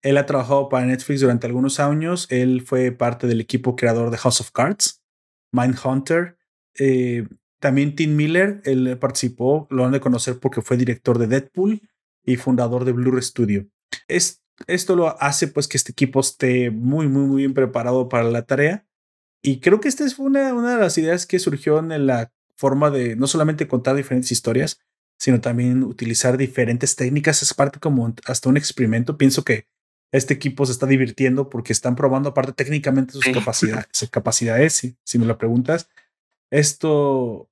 Él 0.00 0.16
ha 0.16 0.24
trabajado 0.24 0.70
para 0.70 0.86
Netflix 0.86 1.20
durante 1.20 1.46
algunos 1.46 1.80
años. 1.80 2.26
Él 2.30 2.62
fue 2.62 2.90
parte 2.90 3.26
del 3.26 3.42
equipo 3.42 3.76
creador 3.76 4.10
de 4.10 4.16
House 4.16 4.40
of 4.40 4.50
Cards, 4.50 5.04
Mindhunter. 5.52 6.38
también 7.60 7.94
Tim 7.96 8.16
Miller, 8.16 8.62
él 8.64 8.96
participó, 8.98 9.66
lo 9.68 9.84
han 9.84 9.92
de 9.92 10.00
conocer 10.00 10.38
porque 10.40 10.62
fue 10.62 10.78
director 10.78 11.18
de 11.18 11.26
Deadpool 11.26 11.82
y 12.24 12.36
fundador 12.36 12.84
de 12.84 12.92
Blur 12.92 13.22
Studio. 13.22 13.66
Es, 14.06 14.42
esto 14.66 14.96
lo 14.96 15.20
hace 15.22 15.48
pues 15.48 15.68
que 15.68 15.76
este 15.76 15.92
equipo 15.92 16.20
esté 16.20 16.70
muy, 16.70 17.08
muy, 17.08 17.26
muy 17.26 17.38
bien 17.38 17.54
preparado 17.54 18.08
para 18.08 18.24
la 18.24 18.42
tarea. 18.42 18.86
Y 19.42 19.60
creo 19.60 19.80
que 19.80 19.88
esta 19.88 20.08
fue 20.10 20.26
una, 20.26 20.52
una 20.54 20.74
de 20.74 20.80
las 20.80 20.98
ideas 20.98 21.26
que 21.26 21.38
surgió 21.38 21.78
en 21.78 22.06
la 22.06 22.32
forma 22.56 22.90
de 22.90 23.14
no 23.16 23.26
solamente 23.26 23.68
contar 23.68 23.94
diferentes 23.94 24.32
historias, 24.32 24.80
sino 25.18 25.40
también 25.40 25.84
utilizar 25.84 26.36
diferentes 26.36 26.96
técnicas. 26.96 27.42
Es 27.42 27.54
parte 27.54 27.78
como 27.78 28.14
hasta 28.26 28.48
un 28.48 28.56
experimento. 28.56 29.16
Pienso 29.16 29.44
que 29.44 29.66
este 30.12 30.34
equipo 30.34 30.64
se 30.66 30.72
está 30.72 30.86
divirtiendo 30.86 31.50
porque 31.50 31.72
están 31.72 31.94
probando 31.94 32.30
aparte 32.30 32.52
técnicamente 32.52 33.12
sus 33.12 33.24
capacidades, 33.26 33.86
sus 33.92 34.10
capacidades, 34.10 34.72
si, 34.72 34.96
si 35.04 35.18
me 35.18 35.26
lo 35.26 35.38
preguntas. 35.38 35.88
Esto, 36.50 37.50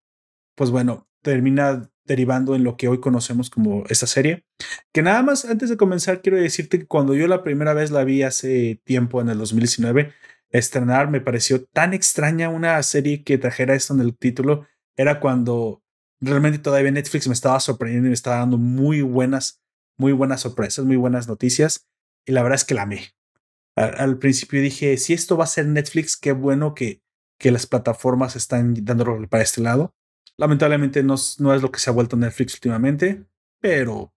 pues 0.55 0.71
bueno, 0.71 1.07
termina 1.23 1.91
derivando 2.07 2.55
en 2.55 2.65
lo 2.65 2.77
que 2.77 2.89
hoy 2.89 3.01
conocemos 3.01 3.51
como 3.51 3.85
esta 3.89 4.07
serie. 4.07 4.45
Que 4.93 5.03
nada 5.03 5.23
más 5.23 5.45
antes 5.45 5.69
de 5.69 5.77
comenzar 5.77 6.23
quiero 6.23 6.39
decirte 6.39 6.79
que 6.79 6.87
cuando 6.87 7.15
yo 7.15 7.27
la 7.27 7.43
primera 7.43 7.75
vez 7.75 7.91
la 7.91 8.05
vi 8.05 8.23
hace 8.23 8.81
tiempo 8.85 9.21
en 9.21 9.29
el 9.29 9.39
2019 9.39 10.13
estrenar 10.51 11.11
me 11.11 11.21
pareció 11.21 11.65
tan 11.65 11.93
extraña 11.93 12.49
una 12.49 12.83
serie 12.83 13.25
que 13.25 13.39
trajera 13.39 13.75
esto 13.75 13.95
en 13.95 14.01
el 14.01 14.17
título 14.17 14.67
era 14.97 15.21
cuando 15.21 15.83
realmente 16.21 16.59
todavía 16.59 16.91
Netflix 16.91 17.27
me 17.27 17.35
estaba 17.35 17.61
sorprendiendo 17.61 18.07
y 18.07 18.11
me 18.11 18.15
estaba 18.15 18.39
dando 18.39 18.57
muy 18.57 19.03
buenas 19.03 19.61
muy 19.99 20.13
buenas 20.13 20.43
sorpresas, 20.43 20.85
muy 20.85 20.97
buenas 20.97 21.29
noticias 21.29 21.87
y 22.27 22.33
la 22.33 22.43
verdad 22.43 22.57
es 22.57 22.65
que 22.65 22.75
la 22.75 22.83
amé. 22.83 23.13
Al, 23.77 24.19
principio 24.19 24.61
dije, 24.63 24.97
si 24.97 25.13
esto 25.13 25.37
va 25.37 25.45
a 25.45 25.49
ser 25.49 25.67
Netflix, 25.67 26.17
qué 26.17 26.33
bueno 26.33 26.75
que, 26.75 27.03
que 27.39 27.51
las 27.51 27.67
plataformas 27.67 28.35
están 28.35 28.75
dándolo 28.85 29.29
para 29.29 29.43
este 29.43 29.61
lado. 29.61 29.95
Lamentablemente 30.39 31.03
no, 31.03 31.15
es 31.15 31.39
lo 31.39 31.71
que 31.71 31.81
se 31.81 31.91
ha 31.91 31.93
vuelto 31.93 32.17
Netflix 32.17 32.55
últimamente, 32.55 33.25
pero 33.61 34.13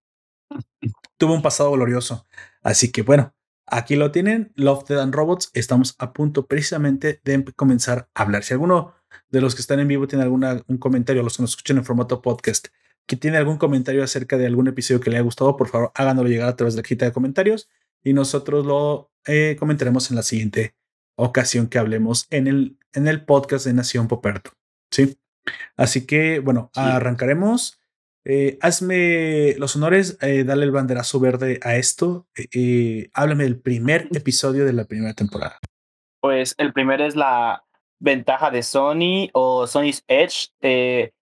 tuvo 1.16 1.34
un 1.34 1.42
pasado 1.42 1.72
glorioso. 1.72 2.26
Así 2.62 2.92
que 2.92 3.02
bueno, 3.02 3.34
aquí 3.66 3.96
lo 3.96 4.10
tienen, 4.10 4.52
Love, 4.54 4.84
Dead 4.86 5.00
and 5.00 5.14
Robots. 5.14 5.50
Estamos 5.54 5.94
a 5.98 6.12
punto 6.12 6.46
precisamente 6.46 7.20
de 7.24 7.44
comenzar 7.56 8.10
a 8.14 8.22
hablar. 8.22 8.44
Si 8.44 8.52
alguno 8.52 8.94
de 9.30 9.40
los 9.40 9.54
que 9.54 9.62
están 9.62 9.80
en 9.80 9.88
vivo 9.88 10.06
tiene 10.06 10.24
algún 10.24 10.78
comentario, 10.78 11.22
los 11.22 11.36
que 11.36 11.42
nos 11.42 11.50
escuchan 11.50 11.78
en 11.78 11.84
formato 11.84 12.20
podcast, 12.20 12.68
que 13.06 13.16
tiene 13.16 13.38
algún 13.38 13.56
comentario 13.58 14.04
acerca 14.04 14.36
de 14.36 14.46
algún 14.46 14.68
episodio 14.68 15.00
que 15.00 15.10
le 15.10 15.16
haya 15.16 15.24
gustado, 15.24 15.56
por 15.56 15.68
favor 15.68 15.90
háganoslo 15.94 16.30
llegar 16.30 16.48
a 16.48 16.56
través 16.56 16.74
de 16.74 16.78
la 16.78 16.82
cajita 16.82 17.06
de 17.06 17.12
comentarios 17.12 17.68
y 18.04 18.12
nosotros 18.12 18.66
lo 18.66 19.10
eh, 19.26 19.56
comentaremos 19.58 20.10
en 20.10 20.16
la 20.16 20.22
siguiente 20.22 20.74
ocasión 21.16 21.66
que 21.66 21.78
hablemos 21.78 22.26
en 22.30 22.46
el, 22.46 22.78
en 22.92 23.08
el 23.08 23.24
podcast 23.24 23.66
de 23.66 23.72
Nación 23.72 24.06
Poperto. 24.08 24.52
Sí. 24.90 25.18
Así 25.76 26.06
que, 26.06 26.40
bueno, 26.40 26.70
arrancaremos. 26.74 27.78
Eh, 28.24 28.58
hazme 28.60 29.54
los 29.56 29.76
honores, 29.76 30.18
eh, 30.20 30.44
dale 30.44 30.64
el 30.64 30.72
banderazo 30.72 31.20
verde 31.20 31.58
a 31.62 31.76
esto. 31.76 32.26
háblame 33.14 33.44
del 33.44 33.60
primer 33.60 34.08
episodio 34.14 34.64
de 34.64 34.72
la 34.72 34.84
primera 34.84 35.14
temporada. 35.14 35.58
Pues 36.20 36.54
el 36.58 36.72
primero 36.72 37.04
es 37.04 37.16
la 37.16 37.64
ventaja 37.98 38.50
de 38.50 38.62
Sony 38.62 39.30
o 39.32 39.66
Sony's 39.66 40.04
Edge, 40.06 40.50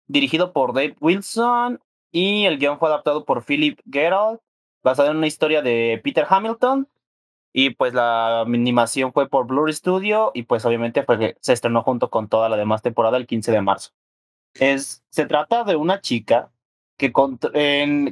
dirigido 0.07 0.51
por 0.51 0.73
Dave 0.73 0.95
Wilson 0.99 1.79
y 2.11 2.45
el 2.45 2.59
guion 2.59 2.77
fue 2.79 2.89
adaptado 2.89 3.25
por 3.25 3.43
Philip 3.43 3.79
Gerald 3.89 4.39
basado 4.83 5.09
en 5.09 5.17
una 5.17 5.27
historia 5.27 5.61
de 5.61 5.99
Peter 6.03 6.25
Hamilton. 6.29 6.87
Y 7.53 7.69
pues 7.71 7.93
la 7.93 8.41
animación 8.41 9.13
fue 9.13 9.29
por 9.29 9.45
Blur 9.45 9.71
Studio 9.71 10.31
y 10.33 10.43
pues 10.43 10.65
obviamente 10.65 11.03
pues, 11.03 11.35
se 11.39 11.53
estrenó 11.53 11.83
junto 11.83 12.09
con 12.09 12.27
toda 12.27 12.49
la 12.49 12.57
demás 12.57 12.81
temporada 12.81 13.17
el 13.17 13.27
15 13.27 13.51
de 13.51 13.61
marzo. 13.61 13.91
Es, 14.55 15.03
se 15.09 15.25
trata 15.25 15.63
de 15.63 15.75
una 15.75 16.01
chica 16.01 16.51
que, 16.97 17.13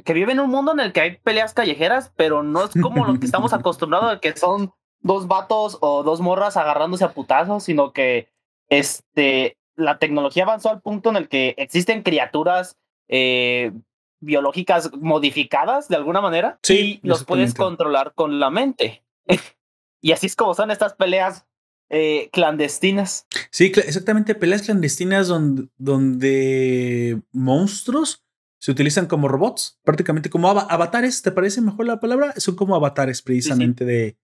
que 0.04 0.12
vive 0.12 0.32
en 0.32 0.40
un 0.40 0.50
mundo 0.50 0.72
en 0.72 0.80
el 0.80 0.92
que 0.92 1.00
hay 1.00 1.16
peleas 1.16 1.54
callejeras, 1.54 2.12
pero 2.16 2.42
no 2.42 2.64
es 2.64 2.70
como 2.80 3.04
lo 3.04 3.18
que 3.18 3.26
estamos 3.26 3.52
acostumbrados, 3.52 4.20
que 4.20 4.36
son 4.36 4.72
dos 5.00 5.26
vatos 5.26 5.78
o 5.80 6.02
dos 6.02 6.20
morras 6.20 6.56
agarrándose 6.56 7.04
a 7.04 7.12
putazos, 7.12 7.64
sino 7.64 7.92
que 7.92 8.28
este, 8.68 9.56
la 9.74 9.98
tecnología 9.98 10.44
avanzó 10.44 10.70
al 10.70 10.80
punto 10.80 11.10
en 11.10 11.16
el 11.16 11.28
que 11.28 11.54
existen 11.58 12.02
criaturas 12.02 12.76
eh, 13.08 13.72
biológicas 14.20 14.92
modificadas 14.94 15.88
de 15.88 15.96
alguna 15.96 16.20
manera 16.20 16.58
sí, 16.62 17.00
y 17.02 17.08
los 17.08 17.24
puedes 17.24 17.54
controlar 17.54 18.14
con 18.14 18.38
la 18.38 18.50
mente. 18.50 19.02
y 20.00 20.12
así 20.12 20.26
es 20.26 20.36
como 20.36 20.54
son 20.54 20.70
estas 20.70 20.94
peleas 20.94 21.46
eh, 21.90 22.30
clandestinas. 22.32 23.26
Sí, 23.50 23.72
exactamente, 23.74 24.34
peleas 24.34 24.62
clandestinas 24.62 25.28
donde, 25.28 25.68
donde 25.76 27.22
monstruos 27.32 28.24
se 28.58 28.70
utilizan 28.70 29.06
como 29.06 29.26
robots, 29.26 29.80
prácticamente 29.82 30.30
como 30.30 30.48
avatares, 30.48 31.20
¿te 31.22 31.32
parece 31.32 31.60
mejor 31.60 31.84
la 31.84 31.98
palabra? 31.98 32.32
Son 32.36 32.54
como 32.54 32.76
avatares 32.76 33.20
precisamente 33.20 33.84
De, 33.84 34.16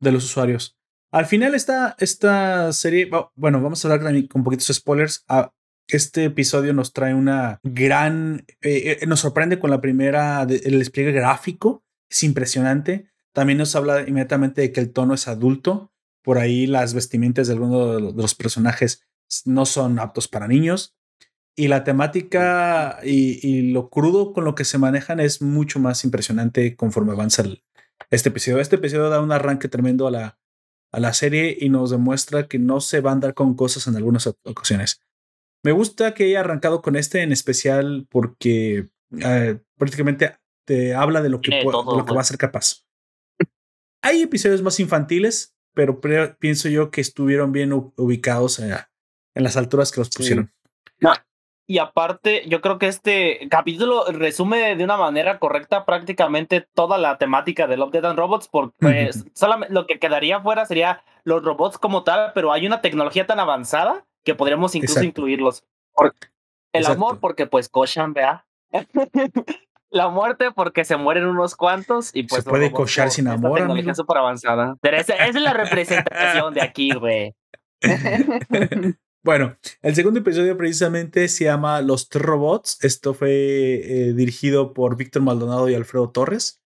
de 0.00 0.12
los 0.12 0.24
usuarios. 0.24 0.76
Al 1.10 1.26
final 1.26 1.54
esta, 1.54 1.96
esta 1.98 2.72
serie, 2.72 3.10
bueno, 3.34 3.60
vamos 3.62 3.84
a 3.84 3.92
hablar 3.92 4.28
con 4.28 4.44
poquitos 4.44 4.66
spoilers. 4.66 5.24
Ah, 5.28 5.52
este 5.88 6.26
episodio 6.26 6.72
nos 6.72 6.92
trae 6.92 7.14
una 7.14 7.58
gran, 7.62 8.44
eh, 8.60 8.98
eh, 9.00 9.06
nos 9.06 9.20
sorprende 9.20 9.58
con 9.58 9.70
la 9.70 9.80
primera, 9.80 10.42
el 10.42 10.78
despliegue 10.78 11.12
gráfico, 11.12 11.82
es 12.08 12.22
impresionante. 12.22 13.10
También 13.32 13.58
nos 13.58 13.76
habla 13.76 14.02
inmediatamente 14.06 14.60
de 14.60 14.72
que 14.72 14.80
el 14.80 14.92
tono 14.92 15.14
es 15.14 15.28
adulto. 15.28 15.92
Por 16.22 16.38
ahí 16.38 16.66
las 16.66 16.94
vestimentas 16.94 17.46
de 17.46 17.54
algunos 17.54 18.14
de 18.14 18.22
los 18.22 18.34
personajes 18.34 19.06
no 19.44 19.66
son 19.66 19.98
aptos 19.98 20.28
para 20.28 20.48
niños. 20.48 20.96
Y 21.56 21.68
la 21.68 21.84
temática 21.84 23.00
y, 23.02 23.72
lo 23.72 23.90
crudo 23.90 24.32
con 24.32 24.44
lo 24.44 24.54
que 24.54 24.64
se 24.64 24.78
manejan 24.78 25.20
es 25.20 25.42
mucho 25.42 25.78
más 25.78 26.04
impresionante 26.04 26.74
conforme 26.76 27.12
avanza 27.12 27.44
este 28.10 28.28
episodio. 28.30 28.60
Este 28.60 28.76
episodio 28.76 29.10
da 29.10 29.20
un 29.20 29.32
arranque 29.32 29.68
tremendo 29.68 30.06
a 30.06 30.10
la, 30.10 30.38
a 30.92 31.00
la 31.00 31.12
serie 31.12 31.56
y 31.60 31.68
nos 31.68 31.90
demuestra 31.90 32.48
que 32.48 32.58
no 32.58 32.80
se 32.80 33.00
va 33.00 33.10
a 33.10 33.14
andar 33.14 33.34
con 33.34 33.54
cosas 33.54 33.86
en 33.86 33.96
algunas 33.96 34.26
ocasiones. 34.26 35.02
Me 35.62 35.72
gusta 35.72 36.14
que 36.14 36.24
haya 36.24 36.40
arrancado 36.40 36.80
con 36.80 36.96
este 36.96 37.22
en 37.22 37.32
especial 37.32 38.06
porque 38.10 38.88
eh, 39.22 39.58
prácticamente 39.76 40.36
te 40.64 40.94
habla 40.94 41.20
de 41.20 41.28
lo 41.28 41.40
que, 41.40 41.62
lo 41.62 42.04
que 42.06 42.14
va 42.14 42.20
a 42.20 42.24
ser 42.24 42.38
capaz. 42.38 42.86
Hay 44.02 44.22
episodios 44.22 44.62
más 44.62 44.80
infantiles, 44.80 45.54
pero 45.74 46.00
pienso 46.38 46.68
yo 46.68 46.90
que 46.90 47.00
estuvieron 47.00 47.52
bien 47.52 47.72
ubicados 47.72 48.58
en 48.58 48.74
las 49.34 49.56
alturas 49.56 49.92
que 49.92 50.00
los 50.00 50.10
pusieron. 50.10 50.52
Y 51.70 51.78
aparte, 51.78 52.42
yo 52.48 52.60
creo 52.60 52.80
que 52.80 52.88
este 52.88 53.46
capítulo 53.48 54.04
resume 54.10 54.74
de 54.74 54.82
una 54.82 54.96
manera 54.96 55.38
correcta 55.38 55.84
prácticamente 55.84 56.66
toda 56.74 56.98
la 56.98 57.16
temática 57.16 57.68
de 57.68 57.76
Love, 57.76 57.92
Dead 57.92 58.04
and 58.06 58.18
Robots, 58.18 58.48
porque 58.48 58.74
pues, 58.80 59.24
solamente 59.34 59.72
lo 59.72 59.86
que 59.86 60.00
quedaría 60.00 60.40
fuera 60.40 60.66
sería 60.66 61.04
los 61.22 61.44
robots 61.44 61.78
como 61.78 62.02
tal, 62.02 62.32
pero 62.34 62.52
hay 62.52 62.66
una 62.66 62.80
tecnología 62.80 63.24
tan 63.24 63.38
avanzada 63.38 64.04
que 64.24 64.34
podríamos 64.34 64.74
incluso 64.74 65.04
incluirlos. 65.04 65.64
el 66.72 66.86
amor, 66.86 67.20
porque 67.20 67.46
pues 67.46 67.68
cochan, 67.68 68.14
vea. 68.14 68.44
la 69.90 70.08
muerte, 70.08 70.50
porque 70.52 70.84
se 70.84 70.96
mueren 70.96 71.26
unos 71.26 71.56
cuantos 71.56 72.10
y 72.14 72.22
pues. 72.24 72.44
Se 72.44 72.50
puede 72.50 72.72
cochar 72.72 73.10
sin 73.10 73.28
amor. 73.28 73.58
Tecnología 73.58 73.94
súper 73.94 74.18
avanzada. 74.18 74.76
Pero 74.80 74.96
esa, 74.96 75.14
es 75.26 75.34
la 75.34 75.52
representación 75.52 76.54
de 76.54 76.62
aquí, 76.62 76.92
güey. 76.94 77.34
Bueno, 79.22 79.58
el 79.82 79.94
segundo 79.94 80.20
episodio 80.20 80.56
precisamente 80.56 81.28
se 81.28 81.44
llama 81.44 81.82
Los 81.82 82.08
Robots. 82.10 82.82
Esto 82.82 83.12
fue 83.12 83.28
eh, 83.30 84.12
dirigido 84.14 84.72
por 84.72 84.96
Víctor 84.96 85.20
Maldonado 85.20 85.68
y 85.68 85.74
Alfredo 85.74 86.10
Torres, 86.10 86.62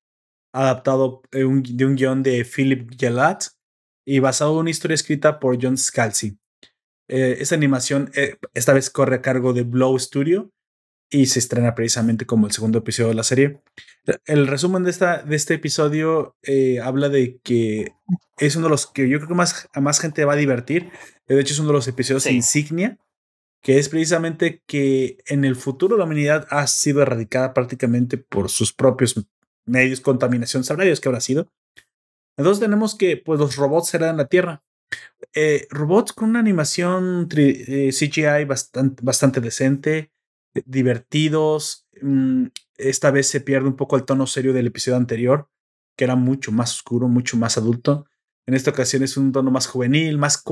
adaptado 0.53 1.23
de 1.33 1.45
un, 1.45 1.65
guion 1.65 2.23
de 2.23 2.45
Philip 2.45 2.93
Gelat 2.97 3.47
y 4.07 4.21
basado 4.21 4.53
en 4.53 4.59
una 4.59 4.71
historia 4.71 4.95
escrita 4.95 5.41
por 5.41 5.59
John 5.61 5.77
Scalzi. 5.77 6.39
Eh, 7.09 7.39
esa 7.41 7.57
animación 7.57 8.13
eh, 8.15 8.37
esta 8.55 8.73
vez 8.73 8.89
corre 8.89 9.17
a 9.17 9.23
cargo 9.23 9.53
de 9.53 9.65
Blow 9.65 9.99
Studio 9.99 10.53
y 11.11 11.27
se 11.27 11.39
estrena 11.39 11.75
precisamente 11.75 12.27
como 12.27 12.47
el 12.47 12.53
segundo 12.53 12.79
episodio 12.79 13.11
de 13.11 13.15
la 13.15 13.23
serie. 13.23 13.61
El 14.27 14.47
resumen 14.47 14.83
de, 14.83 14.91
esta, 14.91 15.23
de 15.23 15.37
este 15.37 15.55
episodio 15.55 16.37
eh, 16.43 16.81
habla 16.81 17.09
de 17.09 17.39
que 17.43 17.93
es 18.39 18.57
uno 18.57 18.67
de 18.67 18.71
los 18.71 18.87
que 18.87 19.09
yo 19.09 19.19
creo 19.19 19.29
que 19.29 19.35
más, 19.35 19.69
a 19.73 19.81
más 19.81 20.01
gente 20.01 20.25
va 20.25 20.35
a 20.35 20.37
divertir. 20.37 20.91
De 21.27 21.41
hecho, 21.41 21.55
es 21.55 21.59
uno 21.59 21.69
de 21.69 21.75
los 21.75 21.89
episodios 21.89 22.27
insignia, 22.27 22.99
que 23.63 23.79
es 23.79 23.89
precisamente 23.89 24.63
que 24.67 25.19
en 25.27 25.45
el 25.45 25.57
futuro 25.57 25.97
la 25.97 26.05
humanidad 26.05 26.47
ha 26.51 26.67
sido 26.67 27.01
erradicada 27.03 27.55
prácticamente 27.55 28.19
por 28.19 28.51
sus 28.51 28.73
propios 28.73 29.15
medios, 29.67 30.01
contaminación, 30.01 30.65
sabrá 30.65 30.85
Dios 30.85 31.01
qué 31.01 31.09
habrá 31.09 31.21
sido. 31.21 31.51
Entonces 32.37 32.61
tenemos 32.61 32.95
que 32.95 33.17
pues, 33.17 33.41
los 33.41 33.57
robots 33.57 33.89
serán 33.89 34.17
la 34.17 34.27
Tierra. 34.27 34.63
Eh, 35.33 35.67
robots 35.71 36.13
con 36.13 36.31
una 36.31 36.41
animación 36.41 37.29
eh, 37.37 37.91
CGI 37.91 38.45
bastante, 38.45 39.03
bastante 39.03 39.41
decente, 39.41 40.13
divertidos. 40.67 41.87
Mm, 42.01 42.47
esta 42.77 43.11
vez 43.11 43.29
se 43.29 43.41
pierde 43.41 43.69
un 43.69 43.77
poco 43.77 43.97
el 43.97 44.05
tono 44.05 44.27
serio 44.27 44.53
del 44.53 44.67
episodio 44.67 44.97
anterior, 44.97 45.49
que 45.97 46.05
era 46.05 46.17
mucho 46.17 46.53
más 46.53 46.75
oscuro, 46.75 47.09
mucho 47.09 47.37
más 47.37 47.57
adulto. 47.57 48.07
En 48.47 48.55
esta 48.55 48.71
ocasión 48.71 49.03
es 49.03 49.17
un 49.17 49.33
tono 49.33 49.51
más 49.51 49.67
juvenil, 49.67 50.19
más, 50.19 50.43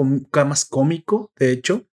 más 0.46 0.64
cómico, 0.64 1.30
de 1.36 1.52
hecho, 1.52 1.86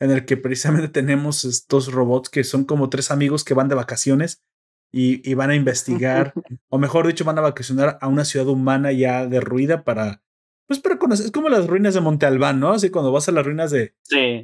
en 0.00 0.10
el 0.10 0.24
que 0.24 0.36
precisamente 0.36 0.88
tenemos 1.00 1.44
estos 1.44 1.92
robots 1.92 2.28
que 2.28 2.44
son 2.44 2.64
como 2.64 2.88
tres 2.88 3.10
amigos 3.10 3.44
que 3.44 3.54
van 3.54 3.68
de 3.68 3.74
vacaciones 3.74 4.42
y, 4.90 5.28
y 5.28 5.34
van 5.34 5.50
a 5.50 5.54
investigar, 5.54 6.32
o 6.68 6.78
mejor 6.78 7.06
dicho, 7.06 7.24
van 7.24 7.38
a 7.38 7.42
vacacionar 7.42 7.98
a 8.00 8.08
una 8.08 8.24
ciudad 8.24 8.48
humana 8.48 8.92
ya 8.92 9.26
derruida 9.26 9.84
para 9.84 10.22
pues 10.68 10.78
pero 10.78 10.98
es 11.12 11.30
como 11.32 11.48
las 11.48 11.66
ruinas 11.66 11.94
de 11.94 12.00
Monte 12.00 12.26
Albán, 12.26 12.60
¿no? 12.60 12.72
Así 12.72 12.90
cuando 12.90 13.10
vas 13.10 13.28
a 13.28 13.32
las 13.32 13.44
ruinas 13.44 13.72
de, 13.72 13.94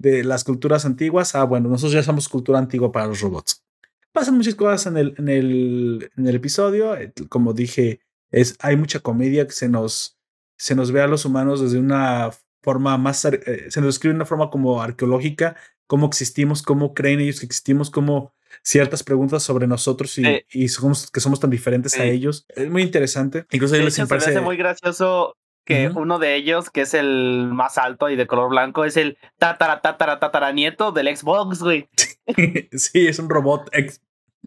de 0.01 0.25
las 0.25 0.43
culturas 0.43 0.85
antiguas, 0.85 1.35
ah, 1.37 1.45
bueno, 1.45 1.69
nosotros 1.69 1.93
ya 1.93 2.03
somos 2.03 2.29
cultura 2.29 2.59
antigua 2.59 2.91
para 2.91 3.07
los 3.07 3.21
robots. 3.21 3.63
Pasan 4.11 4.37
muchas 4.37 4.55
cosas 4.55 4.87
en 4.87 4.97
el, 4.97 5.15
en 5.19 5.29
el, 5.29 6.11
en 6.17 6.27
el 6.27 6.35
episodio, 6.35 6.97
eh, 6.97 7.13
como 7.29 7.53
dije, 7.53 8.01
Es, 8.31 8.57
hay 8.59 8.77
mucha 8.77 9.01
comedia 9.01 9.47
que 9.47 9.53
se 9.53 9.69
nos, 9.69 10.19
se 10.57 10.75
nos 10.75 10.91
ve 10.91 11.03
a 11.03 11.07
los 11.07 11.25
humanos 11.25 11.61
desde 11.61 11.79
una 11.79 12.31
forma 12.63 12.97
más, 12.97 13.25
eh, 13.27 13.67
se 13.69 13.81
nos 13.81 13.89
describe 13.89 14.15
de 14.15 14.17
una 14.17 14.25
forma 14.27 14.51
como 14.51 14.81
arqueológica, 14.83 15.57
cómo 15.87 16.07
existimos, 16.07 16.63
cómo 16.63 16.95
creen 16.95 17.21
ellos 17.21 17.41
que 17.41 17.47
existimos, 17.47 17.91
cómo 17.91 18.33
ciertas 18.63 19.03
preguntas 19.03 19.43
sobre 19.43 19.67
nosotros 19.67 20.17
y, 20.19 20.25
y 20.51 20.69
somos, 20.69 21.11
que 21.11 21.21
somos 21.21 21.39
tan 21.39 21.51
diferentes 21.51 21.99
a 21.99 22.05
ellos. 22.05 22.47
Es 22.49 22.71
muy 22.71 22.83
interesante. 22.83 23.47
Incluso 23.51 23.77
les 23.77 23.99
parece 24.09 24.41
muy 24.41 24.57
gracioso 24.57 25.37
que 25.65 25.89
uno 25.95 26.19
de 26.19 26.37
ellos, 26.37 26.71
que 26.71 26.83
es 26.83 26.95
el 26.95 27.49
más 27.53 27.79
alto 27.79 28.11
y 28.11 28.17
de 28.17 28.27
color 28.27 28.51
blanco, 28.51 28.85
es 28.85 28.97
el 28.97 29.19
tatara, 29.39 29.81
tatara, 29.81 30.21
tatara 30.21 30.53
nieto 30.53 30.93
del 30.93 31.15
Xbox, 31.17 31.61
güey. 31.61 31.89
sí, 32.73 33.07
es 33.07 33.19
un 33.19 33.29
robot 33.29 33.71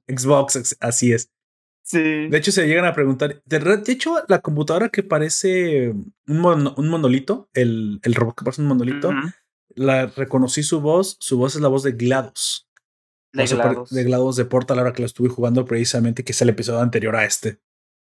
Xbox, 0.08 0.78
así 0.80 1.14
es. 1.14 1.32
Sí. 1.84 2.28
De 2.28 2.38
hecho, 2.38 2.52
se 2.52 2.68
llegan 2.68 2.86
a 2.86 2.94
preguntar. 2.94 3.42
De, 3.46 3.84
hecho, 3.88 4.16
la 4.28 4.42
computadora 4.42 4.90
que 4.90 5.04
parece 5.04 5.94
un, 6.28 6.74
un 6.76 6.90
monolito, 6.90 7.50
el, 7.54 8.00
el, 8.04 8.14
robot 8.14 8.36
que 8.36 8.44
parece 8.44 8.62
un 8.62 8.68
monolito, 8.68 9.12
la 9.70 10.08
reconocí 10.08 10.64
su 10.64 10.82
voz. 10.82 11.18
Su 11.22 11.38
voz 11.38 11.56
es 11.56 11.62
la 11.62 11.70
voz 11.70 11.84
de 11.84 11.94
GLaDOS. 11.94 12.68
De 13.32 13.46
GLaDOS. 13.46 13.90
De 13.90 14.04
GLaDOS 14.04 14.36
de 14.36 14.46
Portal, 14.46 14.80
ahora 14.80 14.92
que 14.92 15.02
la 15.02 15.06
estuve 15.06 15.30
jugando 15.30 15.64
precisamente, 15.64 16.26
que 16.26 16.34
es 16.34 16.42
el 16.42 16.50
episodio 16.50 16.82
anterior 16.82 17.16
a 17.16 17.24
este. 17.24 17.62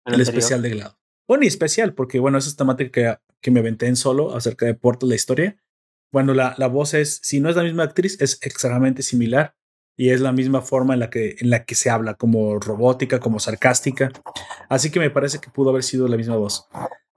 El, 0.06 0.22
especial 0.22 0.62
de 0.62 0.70
GLaDOS. 0.70 1.03
Bueno, 1.28 1.44
y 1.44 1.48
especial, 1.48 1.94
porque 1.94 2.20
bueno, 2.20 2.38
esa 2.38 2.50
es 2.50 2.56
temática 2.56 2.92
que, 2.92 3.18
que 3.42 3.52
me 3.52 3.60
aventé 3.62 3.88
en 3.88 3.96
solo 3.96 4.36
acerca 4.36 4.66
de 4.66 4.74
Portal, 4.74 5.10
la 5.10 5.16
historia. 5.16 5.58
Bueno, 6.12 6.34
la, 6.34 6.54
la 6.58 6.68
voz 6.68 6.94
es, 6.94 7.20
si 7.24 7.40
no 7.40 7.50
es 7.50 7.56
la 7.56 7.64
misma 7.64 7.84
actriz, 7.84 8.20
es 8.22 8.40
extremadamente 8.42 9.02
similar 9.02 9.56
y 9.96 10.10
es 10.10 10.22
la 10.22 10.32
misma 10.32 10.62
forma 10.62 10.94
en 10.94 11.00
la 11.00 11.10
que, 11.10 11.36
en 11.40 11.50
la 11.50 11.66
que 11.66 11.76
se 11.76 11.90
habla, 11.90 12.16
como 12.16 12.60
robótica, 12.60 13.20
como 13.20 13.40
sarcástica. 13.40 14.12
Así 14.70 14.92
que 14.92 15.00
me 15.00 15.10
parece 15.10 15.40
que 15.40 15.50
pudo 15.50 15.70
haber 15.70 15.84
sido 15.84 16.08
la 16.08 16.18
misma 16.18 16.36
voz. 16.36 16.68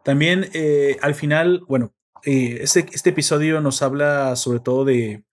También 0.03 0.49
eh, 0.53 0.97
al 1.03 1.15
final, 1.15 1.63
bueno, 1.69 1.95
eh, 2.25 2.59
este, 2.61 2.87
este 2.93 3.11
episodio 3.11 3.61
nos 3.61 3.83
habla 3.83 4.37
sobre 4.37 4.61
todo 4.61 4.85
de, 4.85 5.25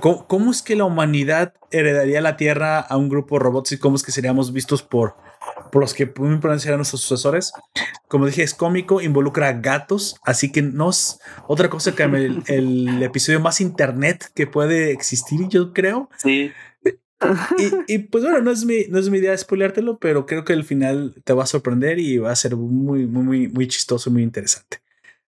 cómo, 0.00 0.50
es 0.50 0.62
que 0.62 0.76
la 0.76 0.84
humanidad 0.84 1.54
heredaría 1.70 2.20
la 2.20 2.36
Tierra 2.36 2.80
a 2.80 2.96
un 2.96 3.08
grupo 3.08 3.36
de 3.36 3.40
robots 3.40 3.72
y 3.72 3.78
cómo 3.78 3.96
es 3.96 4.02
que 4.02 4.12
seríamos 4.12 4.52
vistos 4.52 4.82
por, 4.82 5.16
por 5.70 5.82
los 5.82 5.94
que 5.94 6.06
pueden 6.06 6.40
a 6.42 6.76
nuestros 6.76 7.00
sucesores. 7.02 7.52
Como 8.08 8.26
dije, 8.26 8.42
es 8.42 8.54
cómico, 8.54 9.00
involucra 9.00 9.52
gatos, 9.52 10.16
así 10.24 10.50
que 10.50 10.62
no 10.62 10.90
es 10.90 11.20
otra 11.46 11.68
cosa 11.68 11.94
que 11.94 12.02
el, 12.02 13.02
episodio 13.02 13.40
más 13.40 13.60
internet 13.60 14.30
que 14.34 14.46
puede 14.46 14.92
existir, 14.92 15.48
yo 15.48 15.72
creo. 15.72 16.08
Sí. 16.16 16.52
Y, 17.88 17.98
pues 17.98 18.22
bueno, 18.22 18.40
no 18.40 18.52
es, 18.52 18.64
mi, 18.64 18.84
no 18.88 18.98
es 18.98 19.10
mi 19.10 19.18
idea 19.18 19.36
spoileártelo, 19.36 19.98
pero 19.98 20.24
creo 20.24 20.44
que 20.44 20.52
el 20.52 20.64
final 20.64 21.14
te 21.24 21.32
va 21.32 21.42
a 21.42 21.46
sorprender 21.46 21.98
y 21.98 22.18
va 22.18 22.30
a 22.30 22.36
ser 22.36 22.54
muy, 22.56 23.06
muy, 23.06 23.24
muy, 23.24 23.48
muy 23.48 23.66
chistoso, 23.66 24.10
muy 24.10 24.22
interesante. 24.22 24.78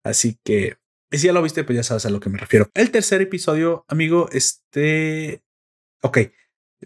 Así 0.02 0.36
que, 0.42 0.76
si 1.18 1.26
ya 1.26 1.32
lo 1.32 1.42
viste, 1.42 1.64
pues 1.64 1.76
ya 1.76 1.82
sabes 1.82 2.06
a 2.06 2.10
lo 2.10 2.20
que 2.20 2.30
me 2.30 2.38
refiero. 2.38 2.68
El 2.74 2.90
tercer 2.90 3.22
episodio, 3.22 3.84
amigo, 3.88 4.28
este... 4.32 5.42
Ok, 6.02 6.18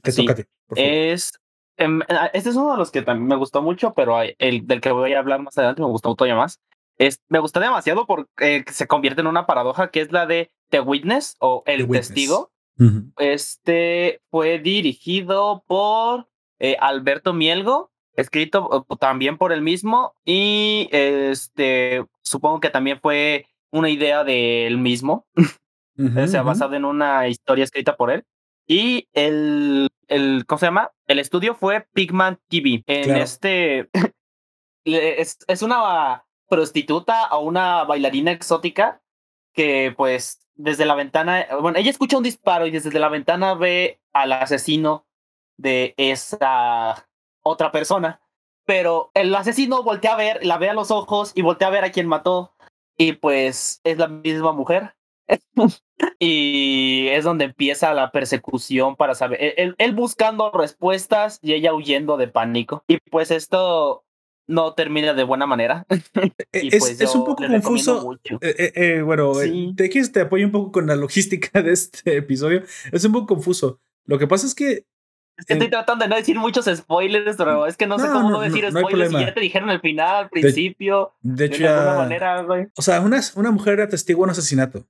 te 0.02 0.12
toca 0.12 0.32
a 0.32 0.34
ti. 0.37 0.44
Es 0.76 1.32
Em, 1.80 2.02
ah, 2.10 2.30
este 2.34 2.50
es 2.50 2.56
uno 2.56 2.72
de 2.72 2.76
los 2.76 2.90
que 2.90 3.00
también 3.00 3.26
me 3.26 3.37
gustó 3.37 3.62
mucho, 3.62 3.94
pero 3.94 4.20
el 4.20 4.66
del 4.66 4.82
que 4.82 4.92
voy 4.92 5.14
a 5.14 5.18
hablar 5.18 5.40
más 5.40 5.56
adelante 5.56 5.80
me 5.80 5.88
gustó 5.88 6.14
todavía 6.14 6.37
más. 6.37 6.60
Es, 6.99 7.22
me 7.28 7.38
gusta 7.38 7.58
demasiado 7.58 8.06
porque 8.06 8.64
se 8.70 8.87
convierte 8.87 9.22
en 9.22 9.26
una 9.26 9.46
paradoja 9.46 9.90
que 9.90 10.02
es 10.02 10.12
la 10.12 10.26
de 10.26 10.52
The 10.68 10.80
Witness 10.80 11.37
o 11.40 11.62
El 11.64 11.88
Testigo. 11.88 12.52
Este 13.16 14.20
fue 14.30 14.58
dirigido 14.58 15.64
por 15.66 16.28
eh, 16.58 16.76
Alberto 16.80 17.32
Mielgo, 17.32 17.90
escrito 18.14 18.87
también 18.99 19.38
por 19.38 19.52
él 19.52 19.62
mismo 19.62 20.14
y 20.25 20.88
este 20.92 22.04
supongo 22.23 22.60
que 22.60 22.71
también 22.71 23.00
fue 23.00 23.47
una 23.73 23.91
idea 23.91 24.25
de 24.25 24.67
él 24.67 24.78
mismo. 24.78 25.26
o 26.17 26.26
sea, 26.26 26.43
basado 26.43 26.75
en 26.75 26.85
una 26.85 27.28
historia 27.28 27.65
escrita 27.65 27.97
por 27.97 28.11
él. 28.11 28.25
Y 28.67 29.09
el, 29.13 29.89
el, 30.06 30.45
¿cómo 30.47 30.59
se 30.59 30.67
llama? 30.67 30.93
El 31.06 31.19
estudio 31.19 31.54
fue 31.54 31.87
Pigman 31.93 32.39
TV. 32.49 32.85
En 32.87 33.17
este, 33.17 33.91
es, 34.85 35.39
es 35.47 35.63
una 35.63 36.25
prostituta 36.49 37.28
o 37.33 37.41
una 37.41 37.85
bailarina 37.85 38.33
exótica 38.33 39.02
que 39.52 39.93
pues 39.97 40.47
desde 40.54 40.85
la 40.85 40.95
ventana, 40.95 41.47
bueno, 41.61 41.78
ella 41.78 41.91
escucha 41.91 42.19
un 42.19 42.23
disparo 42.23 42.67
y 42.67 42.71
desde 42.71 42.99
la 42.99 43.09
ventana 43.09 43.54
ve 43.54 44.00
al 44.13 44.33
asesino 44.33 45.06
de 45.56 45.95
esa 45.97 47.09
otra 47.43 47.73
persona. 47.73 48.21
Pero 48.67 49.11
el 49.15 49.35
asesino 49.35 49.83
voltea 49.83 50.13
a 50.13 50.17
ver, 50.17 50.45
la 50.45 50.59
ve 50.59 50.71
a 50.71 50.75
los 50.75 50.91
ojos 50.91 51.33
y 51.35 51.43
voltea 51.43 51.69
a 51.69 51.73
ver 51.73 51.85
a 51.85 51.93
quien 51.93 52.06
mató. 52.06 52.54
Y 53.00 53.15
pues 53.15 53.80
es 53.82 53.97
la 53.97 54.08
misma 54.08 54.52
mujer. 54.52 54.95
y 56.19 57.06
es 57.08 57.25
donde 57.25 57.47
empieza 57.47 57.95
la 57.95 58.13
persecución 58.13 58.95
para 58.95 59.15
saber, 59.15 59.54
él, 59.56 59.75
él, 59.78 59.95
buscando 59.95 60.50
respuestas 60.50 61.39
y 61.41 61.54
ella 61.54 61.73
huyendo 61.73 62.19
de 62.19 62.28
pánico. 62.28 62.84
Y 62.89 62.99
pues 63.10 63.30
esto 63.30 64.04
no 64.47 64.75
termina 64.75 65.15
de 65.15 65.25
buena 65.25 65.47
manera. 65.47 65.86
E, 66.52 66.67
es, 66.67 66.78
pues 66.80 67.00
es 67.00 67.15
un 67.15 67.25
poco 67.25 67.47
confuso. 67.47 68.19
Eh, 68.43 68.73
eh, 68.75 69.02
bueno, 69.02 69.32
sí. 69.34 69.73
te, 69.76 69.89
te 69.89 70.21
apoyo 70.21 70.45
un 70.45 70.52
poco 70.52 70.73
con 70.73 70.86
la 70.86 70.97
logística 70.97 71.63
de 71.63 71.73
este 71.73 72.17
episodio. 72.19 72.65
Es 72.93 73.04
un 73.06 73.13
poco 73.13 73.34
confuso. 73.34 73.80
Lo 74.04 74.19
que 74.19 74.26
pasa 74.26 74.47
es 74.47 74.54
que 74.54 74.84
es 75.40 75.46
que 75.46 75.54
estoy 75.54 75.70
tratando 75.70 76.04
de 76.04 76.08
no 76.10 76.16
decir 76.16 76.38
muchos 76.38 76.66
spoilers, 76.66 77.36
pero 77.36 77.66
es 77.66 77.76
que 77.78 77.86
no, 77.86 77.98
sé 77.98 78.08
cómo 78.08 78.30
no, 78.30 78.40
decir 78.40 78.70
spoilers 78.70 79.10
si 79.10 79.20
ya 79.20 79.32
te 79.32 79.40
dijeron 79.40 79.70
al 79.70 79.80
final, 79.80 80.24
al 80.24 80.28
principio. 80.28 81.14
De, 81.22 81.46
hecho, 81.46 81.62
de 81.62 81.68
alguna 81.68 81.96
manera, 81.96 82.42
güey. 82.42 82.68
O 82.76 82.82
sea, 82.82 83.00
una, 83.00 83.20
una 83.36 83.50
mujer 83.50 83.74
era 83.74 83.88
testigo 83.88 84.18
de 84.18 84.24
un 84.24 84.30
asesinato 84.30 84.86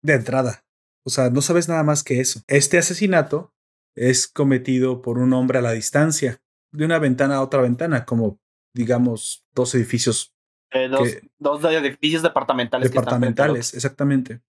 de 0.00 0.14
entrada. 0.14 0.64
O 1.04 1.10
sea, 1.10 1.28
no 1.28 1.42
sabes 1.42 1.68
nada 1.68 1.82
más 1.82 2.02
que 2.02 2.20
eso. 2.20 2.40
Este 2.46 2.78
asesinato 2.78 3.52
es 3.94 4.26
cometido 4.28 5.02
por 5.02 5.18
un 5.18 5.34
hombre 5.34 5.58
a 5.58 5.62
la 5.62 5.72
distancia, 5.72 6.40
de 6.70 6.86
una 6.86 6.98
ventana 6.98 7.36
a 7.36 7.42
otra 7.42 7.60
ventana, 7.60 8.06
como 8.06 8.40
digamos 8.72 9.44
dos 9.54 9.74
edificios. 9.74 10.34
Eh, 10.70 10.88
dos, 10.88 11.64
edificios 11.64 12.22
departamentales. 12.22 12.90
Departamentales, 12.90 13.74
exactamente. 13.74 14.40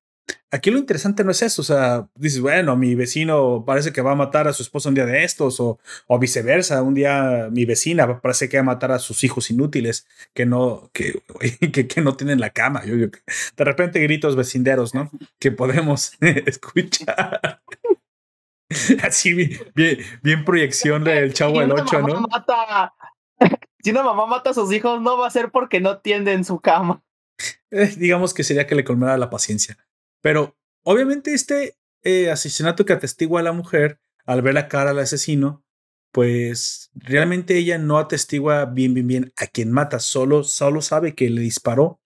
Aquí 0.52 0.70
lo 0.70 0.78
interesante 0.78 1.24
no 1.24 1.32
es 1.32 1.42
eso, 1.42 1.64
o 1.64 1.66
sea, 1.66 2.08
dices, 2.14 2.40
bueno, 2.40 2.76
mi 2.76 2.94
vecino 2.94 3.64
parece 3.66 3.92
que 3.92 4.04
va 4.04 4.12
a 4.12 4.16
matar 4.16 4.48
a 4.48 4.54
su 4.54 4.62
esposa 4.62 4.90
un 4.90 4.96
día 4.96 5.08
de 5.08 5.24
estos, 5.24 5.60
o, 5.60 5.80
o 6.06 6.20
viceversa, 6.20 6.84
un 6.84 6.94
día 6.94 7.50
mi 7.52 7.66
vecina 7.66 8.22
parece 8.22 8.48
que 8.50 8.58
va 8.58 8.62
a 8.62 8.66
matar 8.66 8.92
a 8.92 9.00
sus 9.00 9.24
hijos 9.24 9.50
inútiles 9.50 10.06
que 10.34 10.46
no, 10.46 10.92
que, 10.94 11.24
que, 11.74 11.88
que 11.88 12.02
no 12.02 12.16
tienen 12.16 12.40
la 12.40 12.52
cama. 12.52 12.86
Yo, 12.86 12.96
de 12.96 13.12
repente 13.58 14.00
gritos 14.00 14.36
vecinderos, 14.36 14.94
¿no? 14.94 15.10
Que 15.40 15.52
podemos 15.52 16.14
escuchar. 16.22 17.62
Así 19.04 19.34
bien, 19.34 19.98
bien, 20.22 20.46
proyección 20.46 21.04
del 21.04 21.34
chavo 21.34 21.60
del 21.62 21.72
8, 21.72 22.02
¿no? 22.02 22.22
Mata, 22.22 22.94
si 23.84 23.92
una 23.92 24.04
mamá 24.04 24.26
mata 24.26 24.52
a 24.52 24.54
sus 24.54 24.72
hijos, 24.72 25.02
no 25.02 25.18
va 25.18 25.28
a 25.28 25.32
ser 25.32 25.52
porque 25.52 25.80
no 25.82 25.98
tienden 25.98 26.46
su 26.46 26.60
cama. 26.60 27.04
Eh, 27.72 27.94
digamos 27.98 28.34
que 28.34 28.44
sería 28.44 28.68
que 28.68 28.76
le 28.76 28.84
colmara 28.84 29.18
la 29.18 29.30
paciencia. 29.30 29.78
Pero 30.24 30.58
obviamente 30.84 31.34
este 31.34 31.76
eh, 32.02 32.32
asesinato 32.32 32.86
que 32.86 32.94
atestigua 32.94 33.42
a 33.42 33.44
la 33.44 33.52
mujer 33.52 34.00
al 34.26 34.42
ver 34.42 34.54
la 34.54 34.70
cara 34.70 34.92
del 34.92 35.04
asesino, 35.04 35.66
pues 36.12 36.92
realmente 36.96 37.58
ella 37.58 37.78
no 37.78 37.98
atestigua 37.98 38.66
bien, 38.66 38.94
bien, 38.94 39.08
bien 39.08 39.34
a 39.36 39.48
quien 39.48 39.72
mata, 39.72 40.00
solo, 40.00 40.44
solo 40.44 40.82
sabe 40.82 41.14
que 41.14 41.30
le 41.30 41.42
disparó. 41.42 42.00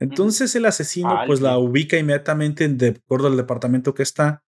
Entonces 0.00 0.54
el 0.56 0.66
asesino 0.66 1.14
pues 1.26 1.40
la 1.40 1.58
ubica 1.58 1.96
inmediatamente 1.96 2.66
de 2.68 2.88
acuerdo 2.88 3.28
al 3.28 3.36
departamento 3.36 3.94
que 3.94 4.02
está, 4.02 4.42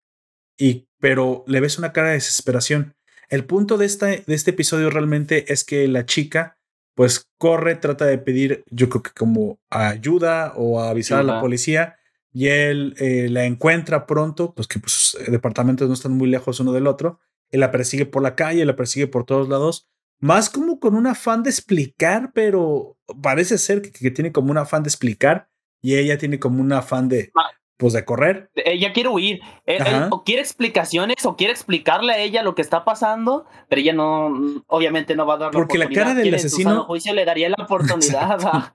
y, 0.59 0.89
pero 0.99 1.45
le 1.47 1.61
ves 1.61 1.79
una 1.79 1.93
cara 1.93 2.09
de 2.09 2.15
desesperación. 2.15 2.97
El 3.29 3.45
punto 3.45 3.79
de, 3.79 3.87
esta, 3.87 4.07
de 4.07 4.25
este 4.27 4.51
episodio 4.51 4.91
realmente 4.91 5.53
es 5.53 5.65
que 5.65 5.87
la 5.87 6.07
chica 6.07 6.59
pues 6.95 7.29
corre, 7.39 7.77
trata 7.77 8.05
de 8.05 8.19
pedir, 8.19 8.65
yo 8.69 8.89
creo 8.89 9.03
que 9.03 9.13
como 9.13 9.61
ayuda 9.71 10.55
o 10.57 10.81
avisar 10.81 11.21
a 11.21 11.23
la 11.23 11.41
policía 11.41 11.97
y 12.33 12.49
él 12.49 12.95
eh, 12.99 13.29
la 13.31 13.45
encuentra 13.45 14.07
pronto, 14.07 14.55
pues 14.55 14.67
que 14.67 14.79
pues, 14.79 15.17
departamentos 15.29 15.89
no 15.89 15.95
están 15.95 16.13
muy 16.13 16.29
lejos 16.29 16.61
uno 16.61 16.73
del 16.73 16.87
otro, 16.87 17.21
él 17.51 17.61
la 17.61 17.71
persigue 17.71 18.07
por 18.07 18.23
la 18.23 18.35
calle, 18.35 18.65
la 18.65 18.77
persigue 18.77 19.07
por 19.07 19.25
todos 19.25 19.49
lados, 19.49 19.89
más 20.19 20.49
como 20.49 20.81
con 20.81 20.95
un 20.95 21.07
afán 21.07 21.43
de 21.43 21.51
explicar, 21.51 22.31
pero 22.33 22.97
parece 23.21 23.59
ser 23.59 23.83
que, 23.83 24.11
tiene 24.11 24.33
como 24.33 24.51
un 24.51 24.59
afán 24.59 24.83
de 24.83 24.89
explicar 24.89 25.49
y 25.83 25.97
ella 25.97 26.17
tiene 26.17 26.39
como 26.39 26.61
un 26.61 26.73
afán 26.73 27.09
de, 27.09 27.33
pues 27.77 27.93
de 27.93 28.05
correr. 28.05 28.49
Ella 28.55 28.93
quiere 28.93 29.09
huir, 29.09 29.41
o 30.11 30.23
quiere 30.23 30.41
explicaciones 30.41 31.27
o 31.27 31.37
quiere 31.37 31.53
explicarle 31.53 32.13
a 32.13 32.19
ella 32.19 32.43
lo 32.43 32.55
que 32.55 32.63
está 32.63 32.85
pasando, 32.85 33.45
pero 33.69 33.81
ella 33.81 33.93
no, 33.93 34.63
obviamente 34.69 35.17
no 35.17 35.27
va 35.27 35.35
a 35.35 35.39
dar 35.39 35.51
Porque 35.51 35.77
la, 35.77 35.89
cara 35.91 36.15
del 36.15 36.35
asesino... 36.35 36.85
juicio 36.85 37.13
le 37.13 37.25
daría 37.25 37.51
la 37.51 37.57
oportunidad 37.65 38.73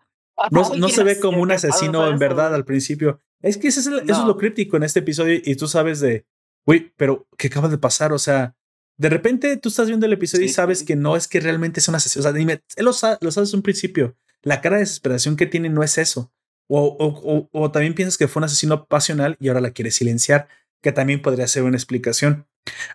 no, 0.52 0.76
no 0.76 0.90
se 0.90 1.04
ve 1.04 1.20
como 1.20 1.42
un 1.42 1.52
asesino 1.52 2.08
en 2.08 2.20
verdad 2.20 2.54
al 2.54 2.66
principio. 2.66 3.22
Es 3.42 3.58
que 3.58 3.68
eso 3.68 3.80
es, 3.80 3.88
eso 3.88 4.22
es 4.22 4.28
lo 4.28 4.38
crítico 4.38 4.78
en 4.78 4.84
este 4.84 5.00
episodio 5.00 5.40
y 5.44 5.56
tú 5.56 5.68
sabes 5.68 6.00
de, 6.00 6.26
uy, 6.66 6.94
pero 6.98 7.28
¿qué 7.38 7.48
acaba 7.48 7.70
de 7.70 7.78
pasar? 7.78 8.14
O 8.14 8.20
sea, 8.20 8.56
de 8.98 9.10
repente 9.10 9.58
tú 9.58 9.70
estás 9.70 9.88
viendo 9.88 10.06
el 10.06 10.14
episodio 10.14 10.46
y 10.46 10.50
sabes 10.50 10.84
que 10.84 10.96
no 10.96 11.16
es 11.16 11.28
que 11.28 11.40
realmente 11.40 11.80
es 11.80 11.88
un 11.88 11.96
asesino. 11.96 12.22
O 12.22 12.24
sea, 12.24 12.34
dime, 12.34 12.62
él 12.76 12.86
lo, 12.86 12.94
sabe, 12.94 13.18
lo 13.22 13.32
sabes 13.32 13.54
un 13.54 13.62
principio, 13.62 14.16
la 14.42 14.62
cara 14.62 14.78
de 14.78 14.82
desesperación 14.82 15.36
que 15.36 15.46
tiene 15.46 15.70
no 15.70 15.84
es 15.84 15.98
eso. 15.98 16.32
O, 16.70 17.48
o, 17.54 17.72
también 17.72 17.94
piensas 17.94 18.18
que 18.18 18.28
fue 18.28 18.42
un 18.42 18.46
asesino 18.46 18.88
pasional 18.88 19.38
y 19.40 19.48
ahora 19.48 19.62
la 19.62 19.72
quiere 19.72 19.90
silenciar, 19.90 20.50
que 20.82 20.92
también 20.92 21.22
podría 21.22 21.48
ser 21.48 21.64
una 21.64 21.78
explicación. 21.78 22.46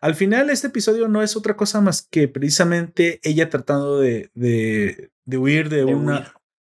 Al 0.02 0.14
final, 0.14 0.50
este 0.50 0.66
episodio 0.66 1.08
no 1.08 1.22
es 1.22 1.36
otra 1.36 1.56
cosa 1.56 1.80
más 1.80 2.02
que 2.02 2.28
precisamente 2.28 3.18
ella 3.22 3.48
tratando 3.48 3.98
de, 3.98 4.30
de, 4.34 5.38
huir 5.38 5.70
de, 5.70 5.86
una 5.86 6.34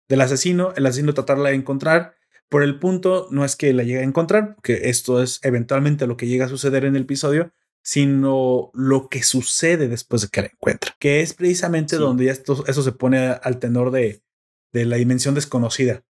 del 0.08 0.20
asesino, 0.20 0.72
el 0.76 0.86
asesino 0.86 1.14
tratarla 1.14 1.50
de 1.50 1.56
encontrar. 1.56 2.14
Por 2.48 2.62
el 2.62 2.78
punto, 2.78 3.28
no 3.30 3.44
es 3.44 3.56
que 3.56 3.72
la 3.72 3.82
llegue 3.82 4.00
a 4.00 4.04
encontrar, 4.04 4.56
que 4.62 4.88
esto 4.88 5.22
es 5.22 5.40
eventualmente 5.42 6.06
lo 6.06 6.16
que 6.16 6.28
llega 6.28 6.46
a 6.46 6.48
suceder 6.48 6.84
en 6.84 6.94
el 6.94 7.02
episodio, 7.02 7.52
sino 7.82 8.70
lo 8.74 9.08
que 9.08 9.22
sucede 9.22 9.88
después 9.88 10.22
de 10.22 10.28
que 10.28 10.42
la 10.42 10.48
encuentra, 10.48 10.96
que 10.98 11.20
es 11.20 11.34
precisamente 11.34 11.96
donde 11.96 12.28
esto, 12.28 12.64
eso 12.66 12.82
se 12.82 12.92
pone 12.92 13.18
al 13.18 13.58
tenor 13.58 13.90
de, 13.90 14.22
de 14.72 14.84
la 14.84 14.96
dimensión 14.96 15.34
desconocida. 15.34 16.04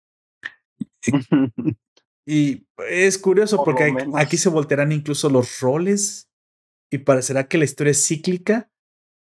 y 2.26 2.66
es 2.90 3.18
curioso 3.18 3.62
porque 3.62 3.94
aquí 4.14 4.36
se 4.36 4.48
voltearán 4.48 4.92
incluso 4.92 5.28
los 5.28 5.60
roles 5.60 6.30
y 6.90 6.98
parecerá 6.98 7.46
que 7.46 7.58
la 7.58 7.64
historia 7.64 7.90
es 7.90 8.06
cíclica. 8.06 8.70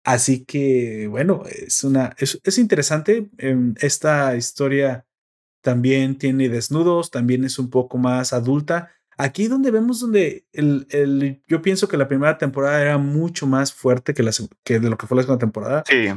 Así 0.04 0.44
que, 0.44 1.06
bueno, 1.08 1.42
es 1.46 1.82
una, 1.82 2.14
es, 2.18 2.38
es 2.44 2.58
interesante. 2.58 3.30
Em, 3.38 3.74
esta 3.80 4.36
historia 4.36 5.06
también 5.62 6.18
tiene 6.18 6.50
desnudos, 6.50 7.10
también 7.10 7.44
es 7.44 7.58
un 7.58 7.70
poco 7.70 7.96
más 7.96 8.34
adulta. 8.34 8.90
Aquí 9.16 9.46
donde 9.48 9.70
vemos 9.70 10.00
donde 10.00 10.44
el, 10.52 10.86
el, 10.90 11.42
yo 11.48 11.62
pienso 11.62 11.88
que 11.88 11.96
la 11.96 12.06
primera 12.06 12.36
temporada 12.36 12.82
era 12.82 12.98
mucho 12.98 13.46
más 13.46 13.72
fuerte 13.72 14.12
que, 14.12 14.22
la, 14.22 14.32
que 14.62 14.78
de 14.78 14.90
lo 14.90 14.98
que 14.98 15.06
fue 15.06 15.16
la 15.16 15.22
segunda 15.22 15.40
temporada. 15.40 15.84
Sí. 15.86 16.08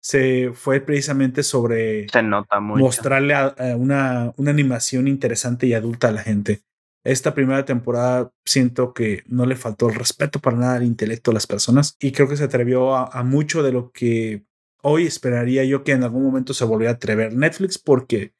Se 0.00 0.50
fue 0.52 0.80
precisamente 0.80 1.42
sobre 1.42 2.08
Se 2.08 2.22
nota 2.22 2.58
mucho. 2.58 2.80
mostrarle 2.80 3.34
una, 3.76 4.32
una 4.36 4.50
animación 4.50 5.06
interesante 5.06 5.66
y 5.66 5.74
adulta 5.74 6.08
a 6.08 6.12
la 6.12 6.22
gente 6.22 6.62
esta 7.06 7.34
primera 7.34 7.64
temporada 7.64 8.32
siento 8.44 8.92
que 8.92 9.22
no 9.26 9.46
le 9.46 9.54
faltó 9.54 9.88
el 9.88 9.94
respeto 9.94 10.40
para 10.40 10.56
nada 10.56 10.74
al 10.76 10.82
intelecto 10.82 11.30
de 11.30 11.34
las 11.34 11.46
personas 11.46 11.96
y 12.00 12.10
creo 12.10 12.28
que 12.28 12.36
se 12.36 12.44
atrevió 12.44 12.96
a, 12.96 13.22
mucho 13.22 13.62
de 13.62 13.72
lo 13.72 13.92
que 13.92 14.44
hoy 14.82 15.06
esperaría 15.06 15.64
yo 15.64 15.84
que 15.84 15.92
en 15.92 16.02
algún 16.02 16.24
momento 16.24 16.52
se 16.52 16.64
volviera 16.64 16.92
a 16.92 16.96
atrever 16.96 17.32
Netflix 17.32 17.78
porque 17.78 18.34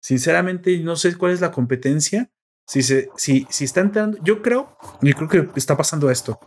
sinceramente 0.00 0.78
no 0.80 0.96
sé 0.96 1.16
cuál 1.16 1.32
es 1.32 1.40
la 1.40 1.50
competencia. 1.50 2.30
Si, 2.66 2.82
se, 2.82 3.10
si, 3.16 3.46
si 3.50 3.64
está 3.64 3.80
entrando, 3.80 4.16
yo 4.22 4.40
creo, 4.40 4.76
y 5.02 5.12
creo 5.12 5.28
que 5.28 5.50
está 5.56 5.76
pasando 5.76 6.10
esto. 6.10 6.40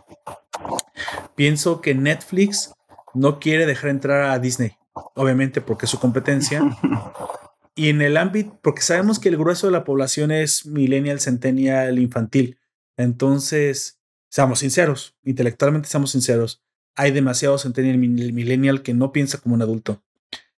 Pienso 1.36 1.80
que 1.80 1.94
Netflix 1.94 2.72
no 3.14 3.38
quiere 3.38 3.66
dejar 3.66 3.90
entrar 3.90 4.30
a 4.30 4.38
Disney, 4.40 4.72
obviamente 5.14 5.60
porque 5.60 5.86
es 5.86 5.90
su 5.90 6.00
competencia, 6.00 6.60
Y 7.78 7.90
en 7.90 8.02
el 8.02 8.16
ámbito, 8.16 8.58
porque 8.60 8.82
sabemos 8.82 9.20
que 9.20 9.28
el 9.28 9.36
grueso 9.36 9.68
de 9.68 9.72
la 9.72 9.84
población 9.84 10.32
es 10.32 10.66
millennial, 10.66 11.20
centennial, 11.20 12.00
infantil. 12.00 12.58
Entonces, 12.96 14.00
seamos 14.28 14.58
sinceros, 14.58 15.14
intelectualmente 15.22 15.88
seamos 15.88 16.10
sinceros, 16.10 16.60
hay 16.96 17.12
demasiado 17.12 17.56
centennial 17.56 17.96
millennial 17.96 18.82
que 18.82 18.94
no 18.94 19.12
piensa 19.12 19.38
como 19.38 19.54
un 19.54 19.62
adulto. 19.62 20.02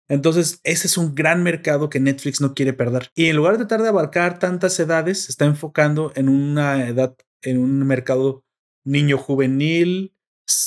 Entonces, 0.09 0.61
ese 0.65 0.87
es 0.87 0.97
un 0.97 1.15
gran 1.15 1.43
mercado 1.43 1.91
que 1.91 2.01
Netflix 2.01 2.41
no 2.41 2.55
quiere 2.55 2.73
perder. 2.73 3.11
Y 3.15 3.27
en 3.27 3.37
lugar 3.37 3.59
de 3.59 3.67
tratar 3.67 3.83
de 3.83 3.91
abarcar 3.91 4.39
tantas 4.39 4.81
edades, 4.81 5.29
está 5.29 5.45
enfocando 5.45 6.13
en 6.15 6.31
una 6.31 6.89
edad, 6.89 7.15
en 7.43 7.59
un 7.59 7.87
mercado 7.87 8.47
niño 8.83 9.19
juvenil, 9.19 10.15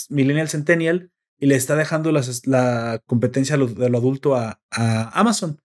millennial 0.10 0.50
centennial, 0.50 1.10
y 1.40 1.48
le 1.48 1.56
está 1.56 1.76
dejando 1.76 2.12
la 2.12 3.02
competencia 3.08 3.58
de 3.58 3.90
lo 3.90 3.98
adulto 3.98 4.36
a 4.36 4.62
Amazon 4.70 5.63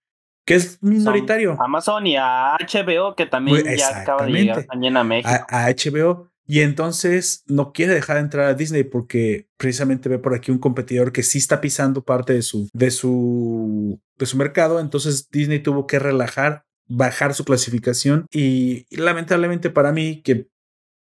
que 0.48 0.54
es 0.54 0.82
minoritario. 0.82 1.58
Amazon 1.60 2.06
y 2.06 2.16
a 2.16 2.56
HBO, 2.56 3.14
que 3.14 3.26
también 3.26 3.66
ya 3.76 4.00
acaba 4.00 4.24
de 4.24 4.32
llegar 4.32 4.64
también 4.64 4.96
a 4.96 5.04
México. 5.04 5.28
A, 5.46 5.68
HBO. 5.68 6.30
Y 6.46 6.60
entonces 6.60 7.44
no 7.48 7.74
quiere 7.74 7.92
dejar 7.92 8.16
de 8.16 8.22
entrar 8.22 8.46
a 8.46 8.54
Disney 8.54 8.82
porque 8.82 9.46
precisamente 9.58 10.08
ve 10.08 10.18
por 10.18 10.34
aquí 10.34 10.50
un 10.50 10.56
competidor 10.56 11.12
que 11.12 11.22
sí 11.22 11.36
está 11.36 11.60
pisando 11.60 12.02
parte 12.02 12.32
de 12.32 12.40
su, 12.40 12.70
de 12.72 12.90
su, 12.90 14.00
de 14.16 14.24
su 14.24 14.38
mercado. 14.38 14.80
Entonces 14.80 15.28
Disney 15.30 15.58
tuvo 15.58 15.86
que 15.86 15.98
relajar, 15.98 16.64
bajar 16.86 17.34
su 17.34 17.44
clasificación 17.44 18.24
y, 18.32 18.86
lamentablemente 18.88 19.68
para 19.68 19.92
mí, 19.92 20.22
que 20.22 20.48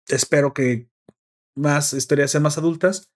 espero 0.07 0.55
que 0.55 0.89
más 1.55 1.93
historias 1.93 2.31
sean 2.31 2.41
más 2.41 2.57
adultas, 2.57 3.11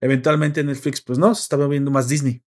eventualmente 0.00 0.64
Netflix, 0.64 1.02
pues 1.02 1.18
no, 1.18 1.34
se 1.34 1.42
estaba 1.42 1.68
viendo 1.68 1.90
más 1.90 2.08
Disney. 2.08 2.42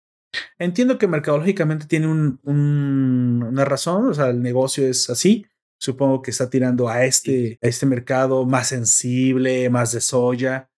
Entiendo 0.57 0.97
que 0.97 1.07
mercadológicamente 1.07 1.85
tiene 1.87 2.07
un, 2.07 2.39
una 2.43 3.65
razón, 3.65 4.07
o 4.07 4.13
sea, 4.13 4.29
el 4.29 4.41
negocio 4.41 4.87
es 4.87 5.09
así. 5.09 5.45
Supongo 5.79 6.21
que 6.21 6.31
está 6.31 6.49
tirando 6.49 6.87
a 6.87 7.05
este, 7.05 7.59
a 7.61 7.67
este 7.67 7.85
mercado 7.85 8.45
más 8.45 8.69
sensible, 8.69 9.69
más 9.69 9.91
de 9.91 10.01
soya. 10.01 10.69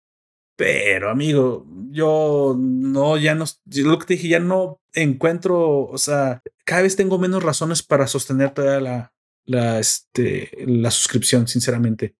Pero, 0.57 1.11
amigo, 1.11 1.67
yo 1.91 2.57
no, 2.59 3.19
ya 3.19 3.35
no, 3.35 3.45
lo 3.67 3.99
que 3.99 4.07
te 4.07 4.15
dije, 4.15 4.29
ya 4.29 4.39
no 4.39 4.81
encuentro, 4.93 5.81
o 5.87 5.99
sea, 5.99 6.43
cada 6.65 6.83
vez 6.83 6.97
tengo 6.97 7.19
menos 7.19 7.43
razones 7.43 7.83
para 7.83 8.07
sostener 8.07 8.51
toda 8.51 8.81
la, 8.81 9.13
la, 9.45 9.81
este, 9.81 10.51
la 10.67 10.91
suscripción, 10.91 11.49
sinceramente. 11.49 12.15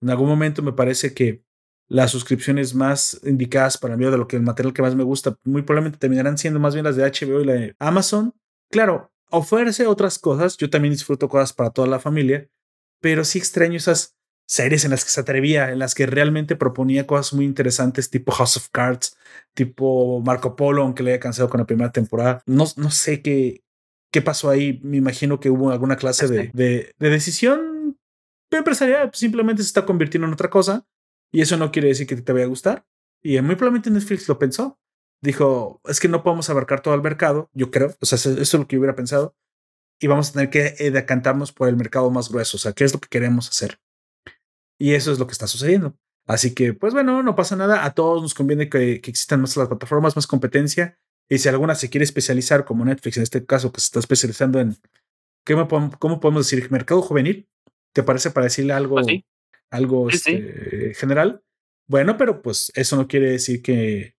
En 0.00 0.10
algún 0.10 0.28
momento 0.28 0.62
me 0.62 0.72
parece 0.72 1.12
que 1.12 1.44
las 1.88 2.10
suscripciones 2.10 2.74
más 2.74 3.20
indicadas 3.24 3.78
para 3.78 3.96
mí 3.96 4.04
de 4.04 4.18
lo 4.18 4.28
que 4.28 4.36
el 4.36 4.42
material 4.42 4.74
que 4.74 4.82
más 4.82 4.94
me 4.94 5.04
gusta, 5.04 5.36
muy 5.44 5.62
probablemente 5.62 5.98
terminarán 5.98 6.38
siendo 6.38 6.60
más 6.60 6.74
bien 6.74 6.84
las 6.84 6.96
de 6.96 7.04
HBO 7.04 7.40
y 7.40 7.44
la 7.44 7.54
de 7.54 7.76
Amazon. 7.78 8.34
Claro, 8.70 9.10
ofrece 9.30 9.86
otras 9.86 10.18
cosas, 10.18 10.56
yo 10.58 10.68
también 10.68 10.92
disfruto 10.92 11.28
cosas 11.28 11.52
para 11.52 11.70
toda 11.70 11.88
la 11.88 11.98
familia, 11.98 12.48
pero 13.00 13.24
sí 13.24 13.38
extraño 13.38 13.76
esas 13.76 14.16
series 14.46 14.84
en 14.84 14.90
las 14.90 15.04
que 15.04 15.10
se 15.10 15.20
atrevía, 15.20 15.70
en 15.70 15.78
las 15.78 15.94
que 15.94 16.06
realmente 16.06 16.56
proponía 16.56 17.06
cosas 17.06 17.32
muy 17.32 17.44
interesantes, 17.44 18.10
tipo 18.10 18.32
House 18.32 18.56
of 18.56 18.68
Cards, 18.70 19.16
tipo 19.54 20.20
Marco 20.20 20.56
Polo, 20.56 20.82
aunque 20.82 21.02
le 21.02 21.12
haya 21.12 21.20
cansado 21.20 21.48
con 21.48 21.60
la 21.60 21.66
primera 21.66 21.92
temporada. 21.92 22.42
No, 22.46 22.64
no 22.76 22.90
sé 22.90 23.20
qué, 23.20 23.62
qué 24.10 24.22
pasó 24.22 24.48
ahí. 24.48 24.80
Me 24.82 24.96
imagino 24.96 25.38
que 25.38 25.50
hubo 25.50 25.70
alguna 25.70 25.96
clase 25.96 26.28
de, 26.28 26.50
de, 26.54 26.94
de 26.98 27.10
decisión 27.10 27.98
empresarial, 28.50 29.10
simplemente 29.12 29.62
se 29.62 29.66
está 29.66 29.84
convirtiendo 29.84 30.26
en 30.26 30.32
otra 30.32 30.48
cosa 30.48 30.86
y 31.30 31.42
eso 31.42 31.56
no 31.56 31.70
quiere 31.70 31.88
decir 31.88 32.06
que 32.06 32.16
te 32.16 32.32
vaya 32.32 32.44
a 32.44 32.48
gustar. 32.48 32.86
Y 33.22 33.40
muy 33.40 33.56
probablemente 33.56 33.90
Netflix 33.90 34.28
lo 34.28 34.38
pensó. 34.38 34.78
Dijo, 35.20 35.80
es 35.84 35.98
que 36.00 36.08
no 36.08 36.22
podemos 36.22 36.48
abarcar 36.48 36.80
todo 36.80 36.94
el 36.94 37.02
mercado, 37.02 37.50
yo 37.52 37.70
creo. 37.70 37.94
O 38.00 38.06
sea, 38.06 38.16
eso 38.16 38.40
es 38.40 38.54
lo 38.54 38.66
que 38.66 38.76
yo 38.76 38.80
hubiera 38.80 38.94
pensado. 38.94 39.36
Y 40.00 40.06
vamos 40.06 40.30
a 40.30 40.32
tener 40.32 40.50
que 40.50 40.74
eh, 40.78 40.90
decantarnos 40.90 41.52
por 41.52 41.68
el 41.68 41.76
mercado 41.76 42.10
más 42.10 42.28
grueso. 42.28 42.56
O 42.56 42.60
sea, 42.60 42.72
¿qué 42.72 42.84
es 42.84 42.92
lo 42.92 43.00
que 43.00 43.08
queremos 43.08 43.48
hacer? 43.48 43.80
Y 44.78 44.94
eso 44.94 45.10
es 45.10 45.18
lo 45.18 45.26
que 45.26 45.32
está 45.32 45.48
sucediendo. 45.48 45.96
Así 46.26 46.54
que, 46.54 46.72
pues 46.72 46.94
bueno, 46.94 47.22
no 47.22 47.34
pasa 47.34 47.56
nada. 47.56 47.84
A 47.84 47.94
todos 47.94 48.22
nos 48.22 48.34
conviene 48.34 48.68
que, 48.68 48.92
existan 48.92 49.40
más 49.40 49.56
las 49.56 49.68
plataformas, 49.68 50.14
más 50.14 50.26
competencia. 50.26 50.98
Y 51.28 51.38
si 51.38 51.48
alguna 51.48 51.74
se 51.74 51.90
quiere 51.90 52.04
especializar, 52.04 52.64
como 52.64 52.84
Netflix 52.84 53.16
en 53.16 53.24
este 53.24 53.44
caso, 53.44 53.72
que 53.72 53.80
se 53.80 53.86
está 53.86 53.98
especializando 53.98 54.60
en, 54.60 54.76
¿cómo, 55.44 56.20
podemos 56.20 56.48
decir? 56.48 56.70
Mercado 56.70 57.02
juvenil. 57.02 57.48
¿Te 57.92 58.02
parece 58.04 58.30
para 58.30 58.44
decirle 58.44 58.72
algo? 58.74 58.94
Pues 58.94 59.06
algo 59.70 60.08
este, 60.08 60.94
general. 60.94 61.42
Bueno, 61.88 62.16
pero 62.16 62.42
pues 62.42 62.70
eso 62.74 62.96
no 62.96 63.08
quiere 63.08 63.30
decir 63.30 63.62
que, 63.62 64.14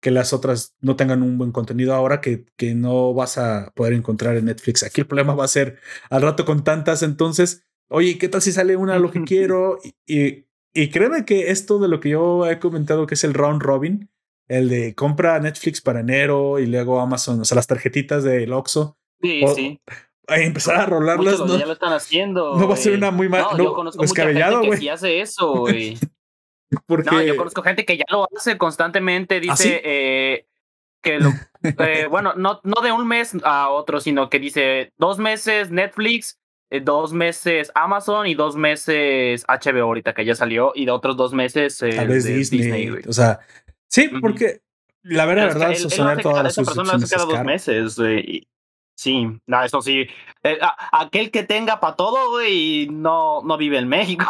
que 0.00 0.10
las 0.10 0.32
otras 0.32 0.74
no 0.80 0.96
tengan 0.96 1.22
un 1.22 1.38
buen 1.38 1.52
contenido 1.52 1.94
ahora 1.94 2.20
que, 2.20 2.44
que 2.56 2.74
no 2.74 3.14
vas 3.14 3.38
a 3.38 3.72
poder 3.74 3.94
encontrar 3.94 4.36
en 4.36 4.46
Netflix. 4.46 4.82
Aquí 4.82 5.00
el 5.00 5.06
problema 5.06 5.34
va 5.34 5.44
a 5.44 5.48
ser 5.48 5.78
al 6.10 6.22
rato 6.22 6.44
con 6.44 6.64
tantas, 6.64 7.02
entonces, 7.02 7.64
oye, 7.88 8.18
¿qué 8.18 8.28
tal 8.28 8.42
si 8.42 8.52
sale 8.52 8.76
una 8.76 8.98
lo 8.98 9.10
que 9.10 9.22
quiero? 9.24 9.78
Y, 10.06 10.46
y, 10.74 10.90
créeme 10.90 11.24
que 11.24 11.50
esto 11.50 11.78
de 11.78 11.88
lo 11.88 12.00
que 12.00 12.10
yo 12.10 12.48
he 12.48 12.58
comentado 12.58 13.06
que 13.06 13.14
es 13.14 13.24
el 13.24 13.34
round 13.34 13.62
robin, 13.62 14.10
el 14.48 14.68
de 14.68 14.94
compra 14.94 15.40
Netflix 15.40 15.80
para 15.80 16.00
enero 16.00 16.58
y 16.58 16.66
luego 16.66 17.00
Amazon, 17.00 17.40
o 17.40 17.44
sea, 17.44 17.56
las 17.56 17.66
tarjetitas 17.66 18.22
del 18.24 18.52
Oxxo. 18.52 18.98
Sí, 19.20 19.42
sí 19.54 19.80
empezar 20.36 20.76
a 20.76 20.86
rolarlas. 20.86 21.40
No, 21.40 21.58
ya 21.58 21.66
lo 21.66 21.72
están 21.72 21.92
haciendo. 21.92 22.56
No 22.56 22.68
va 22.68 22.74
a 22.74 22.76
ser 22.76 22.94
una 22.94 23.10
muy 23.10 23.28
mala. 23.28 23.48
No, 23.52 23.58
yo 23.58 23.74
conozco 23.74 24.02
mucha 24.02 24.26
gente 24.26 24.70
que 24.70 24.76
sí 24.76 24.88
hace 24.88 25.20
eso, 25.20 25.52
güey. 25.52 25.98
Porque... 26.86 27.08
No, 27.10 27.22
yo 27.22 27.36
conozco 27.36 27.62
gente 27.62 27.84
que 27.84 27.96
ya 27.96 28.04
lo 28.10 28.28
hace 28.36 28.58
constantemente. 28.58 29.36
¿Ah, 29.36 29.40
dice 29.40 29.80
eh, 29.84 30.46
que 31.02 31.18
lo. 31.18 31.30
Eh, 31.62 32.06
bueno, 32.10 32.34
no, 32.36 32.60
no 32.62 32.82
de 32.82 32.92
un 32.92 33.06
mes 33.08 33.36
a 33.42 33.70
otro, 33.70 34.00
sino 34.00 34.28
que 34.28 34.38
dice 34.38 34.92
dos 34.98 35.18
meses 35.18 35.70
Netflix, 35.70 36.38
eh, 36.70 36.80
dos 36.80 37.12
meses 37.12 37.72
Amazon 37.74 38.26
y 38.26 38.34
dos 38.34 38.56
meses 38.56 39.46
HBO 39.48 39.84
ahorita 39.84 40.12
que 40.12 40.24
ya 40.24 40.34
salió, 40.34 40.72
y 40.74 40.84
de 40.84 40.90
otros 40.90 41.16
dos 41.16 41.32
meses 41.32 41.78
Tal 41.78 42.08
vez 42.08 42.24
Disney. 42.24 42.90
o 43.08 43.12
sea, 43.12 43.40
sí, 43.88 44.08
porque 44.20 44.60
la 45.02 45.24
verdad, 45.24 45.48
la 45.48 45.54
verdad, 45.54 45.74
sostener 45.74 46.20
todas 46.20 46.56
las 46.56 47.10
cada 47.10 47.24
dos 47.24 47.44
meses, 47.44 47.96
güey. 47.96 48.46
Sí, 48.98 49.26
no, 49.46 49.64
eso 49.64 49.80
sí. 49.80 50.06
Eh, 50.42 50.58
aquel 50.90 51.30
que 51.30 51.44
tenga 51.44 51.78
para 51.78 51.94
todo, 51.94 52.30
güey, 52.30 52.88
no, 52.90 53.42
no 53.42 53.56
vive 53.56 53.78
en 53.78 53.86
México. 53.86 54.26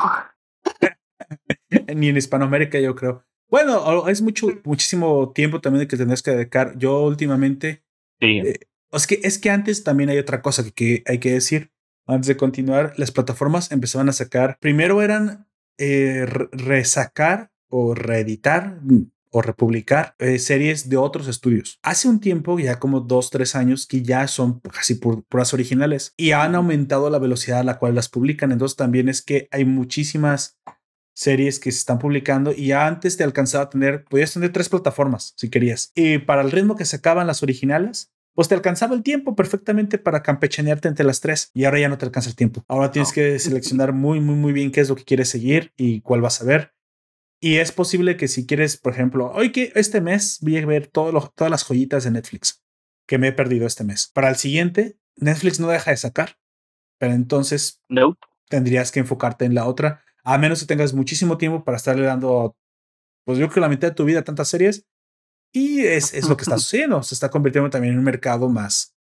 Ni 1.96 2.08
en 2.08 2.18
Hispanoamérica, 2.18 2.78
yo 2.78 2.94
creo. 2.94 3.24
Bueno, 3.50 4.06
es 4.08 4.20
mucho, 4.20 4.48
muchísimo 4.64 5.32
tiempo 5.32 5.62
también 5.62 5.80
de 5.80 5.88
que 5.88 5.96
tendrás 5.96 6.22
que 6.22 6.32
dedicar. 6.32 6.76
Yo 6.76 7.00
últimamente 7.00 7.82
sí. 8.20 8.40
Eh, 8.40 8.60
Es 8.92 9.06
que, 9.06 9.20
es 9.22 9.38
que 9.38 9.50
antes 9.50 9.84
también 9.84 10.10
hay 10.10 10.18
otra 10.18 10.42
cosa 10.42 10.62
que, 10.70 11.02
hay 11.06 11.18
que 11.18 11.32
decir. 11.32 11.72
Antes 12.06 12.28
de 12.28 12.36
continuar, 12.36 12.92
las 12.98 13.10
plataformas 13.10 13.72
empezaban 13.72 14.10
a 14.10 14.12
sacar, 14.12 14.58
primero 14.60 15.00
eran 15.00 15.46
eh, 15.78 16.26
resacar 16.52 17.52
o 17.70 17.94
reeditar 17.94 18.80
mm, 18.82 19.10
o 19.30 19.42
republicar 19.42 20.14
eh, 20.18 20.38
series 20.38 20.88
de 20.88 20.96
otros 20.96 21.28
estudios. 21.28 21.78
Hace 21.82 22.08
un 22.08 22.20
tiempo, 22.20 22.58
ya 22.58 22.78
como 22.78 23.00
dos, 23.00 23.30
tres 23.30 23.54
años, 23.54 23.86
que 23.86 24.02
ya 24.02 24.26
son 24.28 24.60
casi 24.60 24.94
puras 24.94 25.54
originales 25.54 26.14
y 26.16 26.32
han 26.32 26.54
aumentado 26.54 27.10
la 27.10 27.18
velocidad 27.18 27.60
a 27.60 27.64
la 27.64 27.78
cual 27.78 27.94
las 27.94 28.08
publican. 28.08 28.52
Entonces 28.52 28.76
también 28.76 29.08
es 29.08 29.22
que 29.22 29.48
hay 29.50 29.64
muchísimas 29.64 30.58
series 31.14 31.58
que 31.58 31.72
se 31.72 31.78
están 31.78 31.98
publicando 31.98 32.52
y 32.52 32.68
ya 32.68 32.86
antes 32.86 33.16
te 33.16 33.24
alcanzaba 33.24 33.64
a 33.64 33.70
tener, 33.70 34.04
podías 34.04 34.32
tener 34.32 34.52
tres 34.52 34.68
plataformas 34.68 35.34
si 35.36 35.50
querías. 35.50 35.90
Y 35.94 36.18
para 36.18 36.42
el 36.42 36.52
ritmo 36.52 36.76
que 36.76 36.84
sacaban 36.84 37.26
las 37.26 37.42
originales, 37.42 38.12
pues 38.34 38.46
te 38.46 38.54
alcanzaba 38.54 38.94
el 38.94 39.02
tiempo 39.02 39.34
perfectamente 39.34 39.98
para 39.98 40.22
campechanearte 40.22 40.86
entre 40.86 41.04
las 41.04 41.20
tres 41.20 41.50
y 41.54 41.64
ahora 41.64 41.80
ya 41.80 41.88
no 41.88 41.98
te 41.98 42.04
alcanza 42.04 42.30
el 42.30 42.36
tiempo. 42.36 42.64
Ahora 42.68 42.92
tienes 42.92 43.12
que 43.12 43.36
seleccionar 43.40 43.92
muy, 43.92 44.20
muy, 44.20 44.36
muy 44.36 44.52
bien 44.52 44.70
qué 44.70 44.80
es 44.80 44.88
lo 44.88 44.94
que 44.94 45.02
quieres 45.02 45.28
seguir 45.28 45.72
y 45.76 46.02
cuál 46.02 46.20
vas 46.20 46.40
a 46.40 46.44
ver. 46.44 46.72
Y 47.40 47.56
es 47.56 47.72
posible 47.72 48.16
que 48.16 48.28
si 48.28 48.46
quieres, 48.46 48.76
por 48.76 48.92
ejemplo, 48.92 49.30
hoy 49.32 49.52
que 49.52 49.72
este 49.74 50.00
mes 50.00 50.38
voy 50.40 50.58
a 50.58 50.66
ver 50.66 50.88
todas 50.88 51.50
las 51.50 51.64
joyitas 51.64 52.04
de 52.04 52.10
Netflix 52.10 52.64
que 53.06 53.18
me 53.18 53.28
he 53.28 53.32
perdido 53.32 53.66
este 53.66 53.84
mes. 53.84 54.10
Para 54.12 54.28
el 54.28 54.36
siguiente, 54.36 54.98
Netflix 55.16 55.60
no 55.60 55.68
deja 55.68 55.92
de 55.92 55.96
sacar, 55.96 56.38
pero 56.98 57.14
entonces 57.14 57.80
no. 57.88 58.18
tendrías 58.48 58.92
que 58.92 59.00
enfocarte 59.00 59.44
en 59.44 59.54
la 59.54 59.66
otra 59.66 60.04
a 60.28 60.36
menos 60.36 60.60
que 60.60 60.66
tengas 60.66 60.92
muchísimo 60.92 61.38
tiempo 61.38 61.64
para 61.64 61.78
estarle 61.78 62.04
dando, 62.04 62.54
pues 63.24 63.38
yo 63.38 63.46
creo 63.46 63.54
que 63.54 63.60
la 63.60 63.70
mitad 63.70 63.88
de 63.88 63.94
tu 63.94 64.04
vida 64.04 64.20
a 64.20 64.24
tantas 64.24 64.48
series. 64.48 64.84
Y 65.54 65.80
es, 65.80 66.12
es 66.12 66.28
lo 66.28 66.36
que 66.36 66.42
está 66.42 66.58
sucediendo. 66.58 67.02
Se 67.02 67.14
está 67.14 67.30
convirtiendo 67.30 67.70
también 67.70 67.94
en 67.94 67.98
un 67.98 68.04
mercado 68.04 68.50
más, 68.50 68.94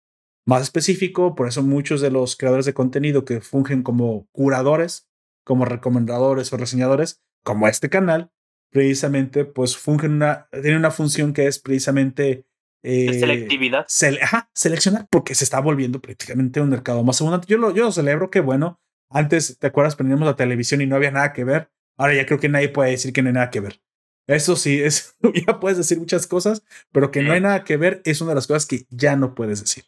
más 0.46 0.60
específico. 0.60 1.34
Por 1.34 1.48
eso 1.48 1.62
muchos 1.62 2.02
de 2.02 2.10
los 2.10 2.36
creadores 2.36 2.66
de 2.66 2.74
contenido 2.74 3.24
que 3.24 3.40
fungen 3.40 3.82
como 3.82 4.28
curadores, 4.32 5.08
como 5.44 5.64
recomendadores 5.64 6.52
o 6.52 6.58
reseñadores, 6.58 7.22
como 7.44 7.68
este 7.68 7.88
canal, 7.88 8.32
precisamente, 8.70 9.44
pues 9.44 9.76
fungen 9.76 10.14
una, 10.14 10.48
tienen 10.50 10.78
una 10.78 10.90
función 10.90 11.32
que 11.32 11.46
es 11.46 11.60
precisamente 11.60 12.44
eh, 12.82 13.18
selectividad. 13.18 13.86
seleccionar, 13.88 15.06
porque 15.08 15.34
se 15.34 15.44
está 15.44 15.60
volviendo 15.60 16.00
prácticamente 16.00 16.60
un 16.60 16.70
mercado 16.70 17.04
más 17.04 17.20
abundante. 17.20 17.46
Yo 17.48 17.56
lo, 17.56 17.72
yo 17.72 17.84
lo 17.84 17.92
celebro, 17.92 18.30
que 18.30 18.40
bueno, 18.40 18.80
antes, 19.08 19.58
¿te 19.58 19.68
acuerdas? 19.68 19.96
Prendíamos 19.96 20.26
la 20.26 20.36
televisión 20.36 20.80
y 20.80 20.86
no 20.86 20.96
había 20.96 21.12
nada 21.12 21.32
que 21.32 21.44
ver. 21.44 21.70
Ahora 21.96 22.14
ya 22.14 22.26
creo 22.26 22.40
que 22.40 22.48
nadie 22.48 22.68
puede 22.68 22.90
decir 22.90 23.12
que 23.12 23.22
no 23.22 23.28
hay 23.28 23.34
nada 23.34 23.50
que 23.50 23.60
ver. 23.60 23.80
Eso 24.26 24.56
sí, 24.56 24.82
es, 24.82 25.16
ya 25.46 25.60
puedes 25.60 25.78
decir 25.78 25.98
muchas 25.98 26.26
cosas, 26.26 26.64
pero 26.92 27.10
que 27.10 27.22
no 27.22 27.32
hay 27.32 27.40
nada 27.40 27.64
que 27.64 27.76
ver 27.76 28.02
es 28.04 28.20
una 28.20 28.30
de 28.30 28.36
las 28.36 28.46
cosas 28.46 28.66
que 28.66 28.86
ya 28.90 29.16
no 29.16 29.34
puedes 29.34 29.60
decir. 29.60 29.84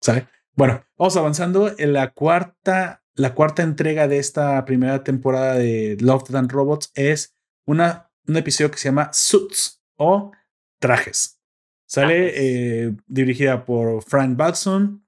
¿Sale? 0.00 0.28
Bueno, 0.54 0.84
vamos 0.96 1.16
avanzando. 1.16 1.74
En 1.78 1.92
la 1.92 2.12
cuarta, 2.12 2.99
la 3.20 3.34
cuarta 3.34 3.62
entrega 3.62 4.08
de 4.08 4.18
esta 4.18 4.64
primera 4.64 5.04
temporada 5.04 5.54
de 5.56 5.98
Love 6.00 6.30
Than 6.30 6.48
Robots 6.48 6.90
es 6.94 7.36
una, 7.66 8.10
un 8.26 8.38
episodio 8.38 8.70
que 8.70 8.78
se 8.78 8.88
llama 8.88 9.10
Suits 9.12 9.82
o 9.96 10.32
Trajes. 10.80 11.38
Sale 11.86 12.32
eh, 12.34 12.96
dirigida 13.06 13.66
por 13.66 14.02
Frank 14.04 14.36
Balson, 14.36 15.06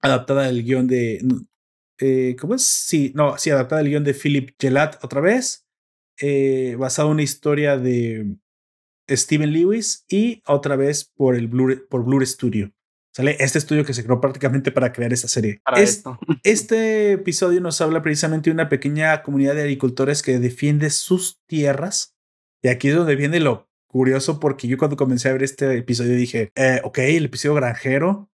adaptada 0.00 0.44
del 0.46 0.62
guion 0.62 0.86
de 0.86 1.20
eh, 1.98 2.36
¿cómo 2.40 2.54
es? 2.54 2.62
Sí, 2.62 3.12
no, 3.16 3.36
sí, 3.38 3.50
adaptada 3.50 3.80
el 3.80 3.88
guion 3.88 4.04
de 4.04 4.14
Philip 4.14 4.50
Gelat 4.56 5.02
otra 5.02 5.20
vez, 5.20 5.66
eh, 6.20 6.76
basado 6.78 7.08
en 7.08 7.14
una 7.14 7.22
historia 7.22 7.76
de 7.76 8.36
Steven 9.10 9.52
Lewis 9.52 10.04
y 10.08 10.42
otra 10.46 10.76
vez 10.76 11.04
por 11.04 11.34
el 11.34 11.48
Blur, 11.48 11.88
por 11.88 12.04
Blur 12.04 12.24
Studio. 12.24 12.70
Sale 13.18 13.36
este 13.40 13.58
estudio 13.58 13.84
que 13.84 13.94
se 13.94 14.04
creó 14.04 14.20
prácticamente 14.20 14.70
para 14.70 14.92
crear 14.92 15.12
esta 15.12 15.26
serie. 15.26 15.60
este 16.44 17.10
episodio 17.14 17.60
nos 17.60 17.80
habla 17.80 18.00
precisamente 18.00 18.48
de 18.48 18.54
una 18.54 18.68
pequeña 18.68 19.24
comunidad 19.24 19.56
de 19.56 19.62
agricultores 19.62 20.22
que 20.22 20.38
defiende 20.38 20.88
sus 20.90 21.40
tierras. 21.48 22.16
Y 22.62 22.68
aquí 22.68 22.90
es 22.90 22.94
donde 22.94 23.16
viene 23.16 23.40
lo 23.40 23.68
curioso, 23.88 24.38
porque 24.38 24.68
yo 24.68 24.78
cuando 24.78 24.96
comencé 24.96 25.28
a 25.28 25.32
ver 25.32 25.42
este 25.42 25.78
episodio 25.78 26.14
dije, 26.14 26.52
eh, 26.54 26.80
ok, 26.84 26.98
el 26.98 27.24
episodio 27.24 27.56
granjero, 27.56 28.30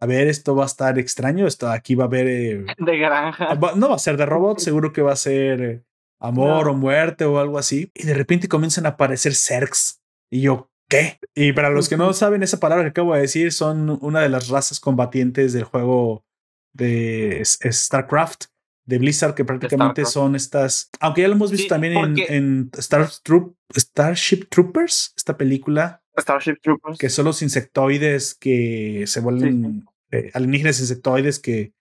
a 0.00 0.06
ver, 0.06 0.26
esto 0.26 0.56
va 0.56 0.64
a 0.64 0.66
estar 0.66 0.98
extraño, 0.98 1.46
esto 1.46 1.70
aquí 1.70 1.94
va 1.94 2.02
a 2.02 2.08
haber... 2.08 2.26
Eh, 2.26 2.66
de 2.78 2.98
granja. 2.98 3.54
No 3.76 3.90
va 3.90 3.94
a 3.94 4.00
ser 4.00 4.16
de 4.16 4.26
robot, 4.26 4.58
seguro 4.58 4.92
que 4.92 5.02
va 5.02 5.12
a 5.12 5.16
ser 5.16 5.62
eh, 5.62 5.84
amor 6.18 6.68
o 6.68 6.74
muerte 6.74 7.24
o 7.26 7.38
algo 7.38 7.58
así. 7.58 7.92
Y 7.94 8.02
de 8.02 8.14
repente 8.14 8.48
comienzan 8.48 8.86
a 8.86 8.90
aparecer 8.90 9.36
Zergs. 9.36 10.00
Y 10.32 10.40
yo, 10.40 10.68
¿qué? 10.88 11.18
Y 11.34 11.52
para 11.52 11.70
los 11.70 11.88
que 11.88 11.96
no 11.96 12.12
saben, 12.12 12.42
esa 12.42 12.60
palabra 12.60 12.84
que 12.84 12.90
acabo 12.90 13.14
de 13.14 13.20
decir 13.20 13.52
son 13.52 13.98
una 14.00 14.20
de 14.20 14.28
las 14.28 14.48
razas 14.48 14.80
combatientes 14.80 15.52
del 15.52 15.64
juego 15.64 16.24
de 16.72 17.42
StarCraft 17.44 18.46
de 18.86 18.98
Blizzard, 18.98 19.34
que 19.34 19.44
prácticamente 19.44 20.04
son 20.04 20.36
estas, 20.36 20.90
aunque 21.00 21.22
ya 21.22 21.28
lo 21.28 21.34
hemos 21.34 21.50
visto 21.50 21.68
también 21.68 21.96
en, 21.96 22.16
en 22.28 22.70
Star 22.78 23.08
Troop, 23.22 23.56
Starship 23.74 24.46
Troopers, 24.48 25.12
esta 25.16 25.36
película 25.36 26.02
Starship 26.18 26.56
Troopers. 26.62 26.98
Que 26.98 27.10
son 27.10 27.24
los 27.26 27.42
insectoides 27.42 28.34
que 28.34 29.04
se 29.06 29.20
vuelven 29.20 29.86
eh, 30.10 30.30
alienígenas 30.34 30.80
insectoides 30.80 31.38
que, 31.38 31.72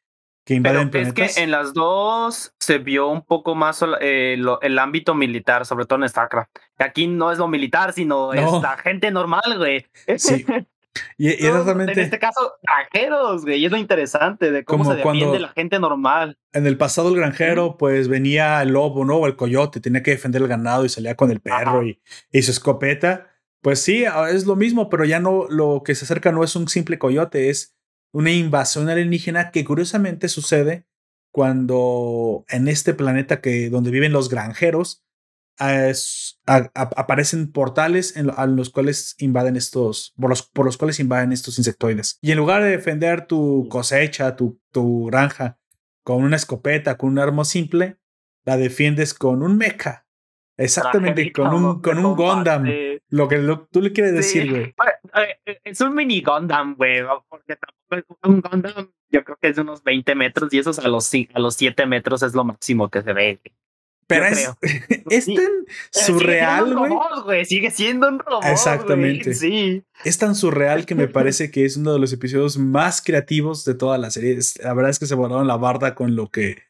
que 0.45 0.53
invaden 0.53 0.89
Pero 0.89 1.03
planetas. 1.03 1.29
Es 1.29 1.35
que 1.35 1.43
en 1.43 1.51
las 1.51 1.73
dos 1.73 2.53
se 2.59 2.77
vio 2.77 3.07
un 3.07 3.23
poco 3.23 3.55
más 3.55 3.83
eh, 3.99 4.37
el 4.61 4.79
ámbito 4.79 5.15
militar, 5.15 5.65
sobre 5.65 5.85
todo 5.85 6.01
en 6.01 6.07
StarCraft. 6.07 6.51
Aquí 6.77 7.07
no 7.07 7.31
es 7.31 7.39
lo 7.39 7.47
militar, 7.47 7.93
sino 7.93 8.31
es 8.31 8.51
la 8.61 8.77
gente 8.77 9.11
normal, 9.11 9.57
güey. 9.57 9.85
Sí. 10.17 10.45
Y, 11.17 11.27
y 11.27 11.49
realmente, 11.49 11.91
en 11.91 11.99
este 11.99 12.19
caso, 12.19 12.53
granjeros, 12.61 13.43
güey. 13.43 13.59
Y 13.59 13.65
es 13.65 13.71
lo 13.71 13.77
interesante 13.77 14.51
de 14.51 14.63
cómo 14.63 14.85
se 14.85 14.95
defiende 14.95 15.39
la 15.39 15.49
gente 15.49 15.77
normal. 15.77 16.37
En 16.53 16.65
el 16.65 16.77
pasado, 16.77 17.09
el 17.09 17.17
granjero, 17.17 17.77
pues 17.77 18.07
venía 18.07 18.61
el 18.61 18.69
lobo, 18.69 19.03
¿no? 19.03 19.17
O 19.17 19.27
el 19.27 19.35
coyote, 19.35 19.81
tenía 19.81 20.03
que 20.03 20.11
defender 20.11 20.41
el 20.41 20.47
ganado 20.47 20.85
y 20.85 20.89
salía 20.89 21.15
con 21.15 21.31
el 21.31 21.41
perro 21.41 21.85
y, 21.85 22.01
y, 22.31 22.41
su 22.43 22.51
escopeta. 22.51 23.27
Pues 23.61 23.81
sí, 23.81 24.05
es 24.29 24.45
lo 24.45 24.55
mismo, 24.55 24.89
pero 24.89 25.05
ya 25.05 25.19
no 25.19 25.47
lo 25.49 25.81
que 25.83 25.95
se 25.95 26.05
acerca 26.05 26.31
no 26.31 26.43
es 26.43 26.55
un 26.55 26.67
simple 26.67 26.99
coyote, 26.99 27.49
es 27.49 27.74
una 28.15 28.31
invasión 28.31 28.87
alienígena 28.87 29.51
que 29.51 29.65
curiosamente 29.65 30.29
sucede 30.29 30.87
cuando 31.33 32.45
en 32.47 32.69
este 32.69 32.93
planeta 32.93 33.41
que 33.41 33.69
donde 33.69 33.91
viven 33.91 34.13
los 34.13 34.29
granjeros 34.29 35.03
aparecen 36.45 37.51
portales 37.51 38.15
en 38.15 38.29
a 38.29 38.45
los 38.45 38.69
cuales 38.69 39.15
invaden 39.17 39.57
estos 39.57 40.13
por 40.17 40.29
los, 40.29 40.43
por 40.43 40.65
los 40.65 40.77
cuales 40.77 41.01
invaden 41.01 41.33
estos 41.33 41.57
insectoides 41.57 42.17
y 42.21 42.31
en 42.31 42.37
lugar 42.37 42.63
de 42.63 42.69
defender 42.69 43.27
tu 43.27 43.67
cosecha 43.69 44.37
tu, 44.37 44.61
tu 44.71 45.07
granja 45.07 45.59
con 46.03 46.23
una 46.23 46.37
escopeta 46.37 46.95
con 46.97 47.09
un 47.09 47.19
arma 47.19 47.43
simple 47.43 47.97
la 48.45 48.55
defiendes 48.55 49.13
con 49.13 49.43
un 49.43 49.57
mecha 49.57 50.05
Exactamente, 50.57 51.33
con 51.33 51.53
un, 51.53 51.81
con 51.81 51.97
un 51.97 52.15
Gundam. 52.15 52.65
Lo 53.09 53.27
que 53.27 53.37
tú 53.71 53.81
le 53.81 53.91
quieres 53.91 54.13
decir, 54.13 54.49
güey. 54.49 54.73
Eh, 55.15 55.39
eh, 55.45 55.59
es 55.63 55.81
un 55.81 55.95
mini 55.95 56.21
Gundam, 56.21 56.75
güey. 56.75 57.01
Porque 57.29 57.55
tampoco 57.55 58.17
un 58.23 58.41
Gundam, 58.41 58.91
yo 59.09 59.23
creo 59.23 59.37
que 59.41 59.49
es 59.49 59.55
de 59.55 59.61
unos 59.61 59.83
20 59.83 60.15
metros 60.15 60.53
y 60.53 60.59
esos 60.59 60.79
a 60.79 60.87
los, 60.87 61.11
a 61.33 61.39
los 61.39 61.55
7 61.55 61.85
metros 61.85 62.23
es 62.23 62.33
lo 62.33 62.43
máximo 62.43 62.89
que 62.89 63.01
se 63.01 63.13
ve. 63.13 63.41
Pero 64.07 64.25
es, 64.25 64.49
es, 65.09 65.25
tan 65.25 65.65
surreal, 65.91 66.75
güey. 67.23 67.45
Sigue 67.45 67.71
siendo 67.71 68.07
un 68.07 68.19
robot. 68.19 68.45
Exactamente. 68.45 69.33
Sí. 69.33 69.83
Es 70.03 70.17
tan 70.17 70.35
surreal 70.35 70.85
que 70.85 70.95
me 70.95 71.07
parece 71.07 71.49
que 71.49 71.65
es 71.65 71.77
uno 71.77 71.93
de 71.93 71.99
los 71.99 72.13
episodios 72.13 72.57
más 72.57 73.01
creativos 73.01 73.65
de 73.65 73.73
toda 73.73 73.97
la 73.97 74.11
serie. 74.11 74.37
La 74.63 74.73
verdad 74.73 74.91
es 74.91 74.99
que 74.99 75.07
se 75.07 75.15
volaron 75.15 75.47
la 75.47 75.57
barda 75.57 75.95
con 75.95 76.15
lo 76.15 76.29
que 76.29 76.63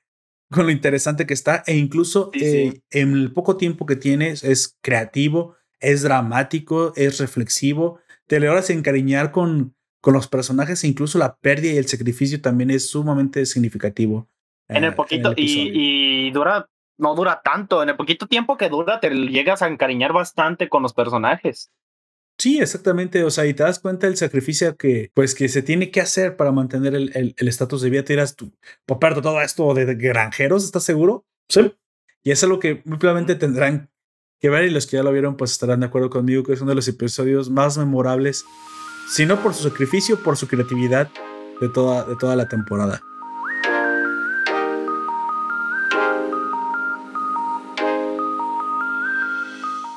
con 0.52 0.68
lo 0.68 0.72
interesante 0.72 1.26
que 1.26 1.34
está 1.34 1.64
e 1.66 1.76
incluso 1.76 2.30
eh, 2.34 2.82
en 2.92 3.14
el 3.14 3.34
poco 3.34 3.58
tiempo 3.58 3.88
que 3.88 3.96
tienes 3.96 4.44
es 4.44 4.78
creativo, 4.82 5.56
es 5.80 6.04
dramático, 6.04 6.94
es 6.96 7.20
reflexivo, 7.20 8.00
te 8.28 8.40
logras 8.40 8.70
encariñar 8.70 9.32
con, 9.32 9.76
con 10.02 10.14
los 10.14 10.28
personajes 10.28 10.84
e 10.84 10.88
incluso 10.88 11.18
la 11.18 11.36
pérdida 11.38 11.74
y 11.74 11.78
el 11.78 11.88
sacrificio 11.88 12.42
también 12.42 12.72
es 12.72 12.90
sumamente 12.90 13.46
significativo. 13.46 14.30
En 14.68 14.84
el 14.84 14.96
poquito 14.96 15.34
y, 15.36 16.28
y, 16.28 16.32
dura, 16.32 16.68
no 16.98 17.14
dura 17.16 17.42
tanto, 17.44 17.84
en 17.84 17.90
el 17.90 17.96
poquito 17.96 18.28
tiempo 18.28 18.58
que 18.58 18.70
dura 18.70 19.00
te 19.00 19.10
llegas 19.10 19.62
a 19.62 19.68
encariñar 19.68 20.12
bastante 20.12 20.70
con 20.70 20.82
los 20.82 20.94
personajes. 20.94 21.72
Sí, 22.38 22.60
exactamente. 22.60 23.24
O 23.24 23.32
sea, 23.32 23.46
y 23.46 23.54
te 23.54 23.64
das 23.64 23.80
cuenta 23.80 24.08
del 24.08 24.18
sacrificio 24.18 24.76
que, 24.76 25.12
pues, 25.14 25.36
que 25.36 25.48
se 25.48 25.62
tiene 25.62 25.90
que 25.90 26.02
hacer 26.02 26.36
para 26.36 26.52
mantener 26.52 26.94
el 26.94 27.36
estatus 27.38 27.82
de 27.82 27.90
vida. 27.90 28.04
Te 28.04 28.14
dirás, 28.14 28.36
tú, 28.36 28.52
Poperto, 28.86 29.22
todo 29.22 29.42
esto 29.42 29.74
de 29.74 29.96
granjeros, 29.96 30.66
¿estás 30.66 30.84
seguro? 30.84 31.26
Sí. 31.48 31.74
Y 32.24 32.32
eso 32.32 32.48
es 32.48 32.50
lo 32.50 32.60
que 32.60 32.82
muy 32.86 32.98
probablemente 32.98 33.36
tendrán 33.36 33.90
que 34.40 34.50
ver 34.50 34.66
y 34.66 34.70
los 34.70 34.86
que 34.88 34.98
ya 34.98 35.04
lo 35.04 35.12
vieron, 35.12 35.38
pues 35.38 35.52
estarán 35.52 35.80
de 35.80 35.88
acuerdo 35.88 36.10
conmigo 36.10 36.44
que 36.44 36.54
es 36.54 36.62
uno 36.62 36.70
de 36.70 36.76
los 36.76 36.88
episodios 36.88 37.50
más 37.50 37.78
memorables, 37.78 38.46
si 39.10 39.26
no 39.26 39.42
por 39.42 39.54
su 39.54 39.64
sacrificio, 39.68 40.22
por 40.22 40.38
su 40.38 40.48
creatividad 40.48 41.10
de 41.62 41.70
toda, 41.70 42.04
de 42.06 42.16
toda 42.16 42.36
la 42.36 42.48
temporada. 42.48 43.02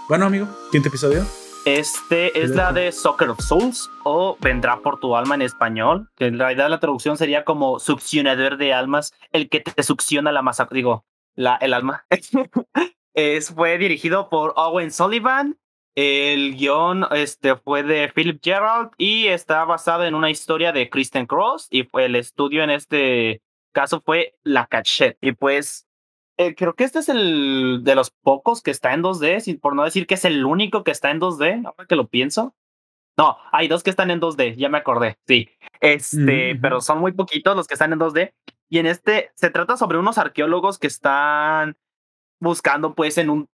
Bueno, 0.09 0.27
amigo, 0.27 0.49
quinto 0.73 0.89
episodio. 0.89 1.27
Este 1.67 2.43
es 2.43 2.51
la 2.51 2.73
de 2.73 2.93
Soccer 2.93 3.29
of 3.29 3.41
Souls 3.41 3.91
o 4.03 4.39
Vendrá 4.41 4.81
por 4.81 5.01
tu 5.01 5.15
alma 5.15 5.35
en 5.35 5.43
español, 5.43 6.09
que 6.17 6.27
en 6.27 6.39
realidad 6.39 6.71
la 6.71 6.81
traducción 6.81 7.19
sería 7.19 7.45
como 7.45 7.79
succionador 7.79 8.57
de 8.57 8.73
almas, 8.73 9.13
el 9.33 9.51
que 9.51 9.61
te 9.61 9.83
succiona 9.83 10.33
la 10.33 10.41
masa, 10.41 10.67
digo, 10.71 11.05
la, 11.35 11.57
el 11.57 11.75
alma. 11.75 12.07
es, 13.19 13.53
fue 13.53 13.79
dirigido 13.79 14.29
por 14.29 14.55
Owen 14.57 14.93
Sullivan. 14.93 15.59
El 15.97 16.55
guion 16.57 17.05
este, 17.11 17.57
fue 17.57 17.83
de 17.83 18.13
Philip 18.15 18.41
Gerald 18.41 18.91
y 18.97 19.27
está 19.27 19.65
basado 19.65 20.05
en 20.05 20.15
una 20.15 20.31
historia 20.31 20.71
de 20.71 20.89
Kristen 20.89 21.27
Cross. 21.27 21.67
Y 21.71 21.83
fue 21.83 22.05
el 22.05 22.15
estudio 22.15 22.63
en 22.63 22.71
este 22.71 23.43
caso 23.73 24.01
fue 24.01 24.37
La 24.45 24.67
Cachette. 24.67 25.19
Y 25.21 25.33
pues 25.33 25.89
eh, 26.37 26.55
creo 26.55 26.75
que 26.75 26.85
este 26.85 27.01
es 27.01 27.09
el 27.09 27.81
de 27.83 27.97
los 27.97 28.11
pocos 28.11 28.63
que 28.63 28.71
está 28.71 28.95
en 28.95 29.03
2D, 29.03 29.59
por 29.61 29.75
no 29.75 29.83
decir 29.83 30.07
que 30.07 30.15
es 30.15 30.25
el 30.25 30.45
único 30.45 30.85
que 30.85 30.93
está 30.93 31.11
en 31.11 31.21
2D, 31.21 31.67
ahora 31.67 31.87
que 31.89 31.97
lo 31.97 32.07
pienso. 32.07 32.55
No, 33.17 33.37
hay 33.51 33.67
dos 33.67 33.83
que 33.83 33.91
están 33.91 34.13
en 34.13 34.21
2D, 34.21 34.55
ya 34.55 34.69
me 34.69 34.79
acordé, 34.79 35.19
sí. 35.27 35.49
Este, 35.81 36.55
pero 36.55 36.81
son 36.81 37.01
muy 37.01 37.11
poquitos 37.11 37.57
los 37.57 37.67
que 37.67 37.75
están 37.75 37.93
en 37.93 37.99
2D. 37.99 38.33
Y 38.69 38.79
en 38.79 38.87
este 38.87 39.33
se 39.35 39.51
trata 39.51 39.77
sobre 39.77 39.99
unos 39.99 40.19
arqueólogos 40.19 40.79
que 40.79 40.87
están 40.87 41.77
buscando 42.41 42.95
pues 42.95 43.19
en 43.19 43.31
un 43.31 43.49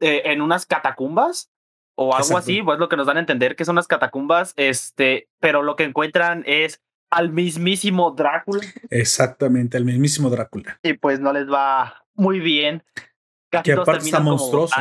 eh, 0.00 0.22
en 0.26 0.40
unas 0.40 0.64
catacumbas 0.64 1.50
o 1.94 2.14
algo 2.14 2.38
así, 2.38 2.62
pues 2.62 2.78
lo 2.78 2.88
que 2.88 2.96
nos 2.96 3.06
dan 3.06 3.18
a 3.18 3.20
entender 3.20 3.56
que 3.56 3.66
son 3.66 3.74
unas 3.74 3.86
catacumbas, 3.86 4.54
este, 4.56 5.28
pero 5.38 5.62
lo 5.62 5.76
que 5.76 5.84
encuentran 5.84 6.42
es 6.46 6.80
al 7.10 7.30
mismísimo 7.30 8.12
Drácula. 8.12 8.62
Exactamente, 8.88 9.76
al 9.76 9.84
mismísimo 9.84 10.30
Drácula. 10.30 10.78
Y 10.82 10.94
pues 10.94 11.20
no 11.20 11.34
les 11.34 11.50
va 11.50 12.06
muy 12.14 12.40
bien. 12.40 12.82
que 13.50 13.72
aparte 13.72 14.06
está 14.06 14.20
monstruoso. 14.20 14.74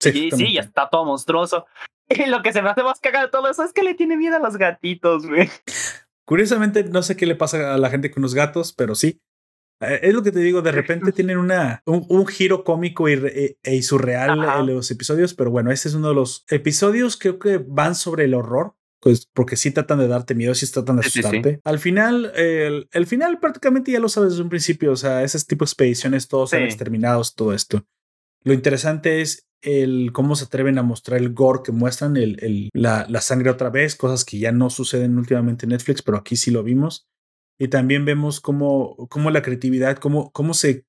Sí, 0.00 0.30
sí, 0.32 0.54
ya 0.54 0.62
está 0.62 0.88
todo 0.88 1.04
monstruoso. 1.04 1.66
Y 2.12 2.26
lo 2.26 2.42
que 2.42 2.52
se 2.52 2.60
me 2.60 2.70
hace 2.70 2.82
más 2.82 2.98
cagado 2.98 3.26
de 3.26 3.30
todo 3.30 3.48
eso 3.48 3.62
es 3.62 3.72
que 3.72 3.84
le 3.84 3.94
tiene 3.94 4.16
miedo 4.16 4.34
a 4.34 4.40
los 4.40 4.56
gatitos, 4.56 5.28
güey. 5.28 5.48
Curiosamente, 6.24 6.82
no 6.82 7.04
sé 7.04 7.16
qué 7.16 7.24
le 7.24 7.36
pasa 7.36 7.72
a 7.72 7.78
la 7.78 7.88
gente 7.88 8.10
con 8.10 8.20
los 8.20 8.34
gatos, 8.34 8.72
pero 8.72 8.96
sí. 8.96 9.20
Eh, 9.80 10.00
es 10.02 10.14
lo 10.14 10.22
que 10.22 10.32
te 10.32 10.40
digo, 10.40 10.62
de 10.62 10.72
repente 10.72 11.12
tienen 11.12 11.38
una, 11.38 11.82
un, 11.86 12.26
giro 12.26 12.64
cómico 12.64 13.08
y, 13.08 13.14
e, 13.14 13.58
e 13.62 13.82
surreal 13.82 14.38
en 14.38 14.74
los 14.74 14.90
episodios, 14.90 15.34
pero 15.34 15.50
bueno, 15.50 15.70
este 15.70 15.88
es 15.88 15.94
uno 15.94 16.08
de 16.08 16.14
los 16.14 16.44
episodios 16.48 17.16
creo 17.16 17.38
que 17.38 17.58
van 17.58 17.94
sobre 17.94 18.24
el 18.24 18.34
horror, 18.34 18.74
pues 19.00 19.26
porque 19.32 19.56
sí 19.56 19.70
tratan 19.70 19.98
de 19.98 20.08
darte 20.08 20.34
miedo, 20.34 20.54
sí 20.54 20.70
tratan 20.70 20.96
de 20.96 21.06
asustarte. 21.06 21.60
Al 21.64 21.78
final, 21.78 22.32
el, 22.36 22.88
el, 22.92 23.06
final 23.06 23.40
prácticamente 23.40 23.90
ya 23.90 24.00
lo 24.00 24.10
sabes 24.10 24.32
desde 24.32 24.42
un 24.42 24.50
principio, 24.50 24.92
o 24.92 24.96
sea, 24.96 25.22
ese 25.22 25.38
tipo 25.44 25.64
de 25.64 25.68
expediciones 25.68 26.28
todos 26.28 26.52
han 26.52 26.62
exterminados, 26.62 27.34
todo 27.34 27.54
esto. 27.54 27.84
Lo 28.44 28.52
interesante 28.52 29.22
es 29.22 29.46
el 29.62 30.10
cómo 30.12 30.36
se 30.36 30.44
atreven 30.44 30.78
a 30.78 30.82
mostrar 30.82 31.20
el 31.20 31.32
gore 31.32 31.60
que 31.64 31.72
muestran, 31.72 32.16
el, 32.16 32.42
el, 32.42 32.70
la, 32.72 33.06
la, 33.08 33.20
sangre 33.20 33.50
otra 33.50 33.70
vez, 33.70 33.94
cosas 33.96 34.24
que 34.24 34.38
ya 34.38 34.52
no 34.52 34.70
suceden 34.70 35.18
últimamente 35.18 35.66
en 35.66 35.70
Netflix, 35.70 36.02
pero 36.02 36.18
aquí 36.18 36.36
sí 36.36 36.50
lo 36.50 36.62
vimos. 36.62 37.06
Y 37.60 37.68
también 37.68 38.04
vemos 38.04 38.40
cómo, 38.40 38.96
cómo 39.08 39.30
la 39.30 39.42
creatividad, 39.42 39.98
cómo, 39.98 40.32
cómo 40.32 40.54
se 40.54 40.84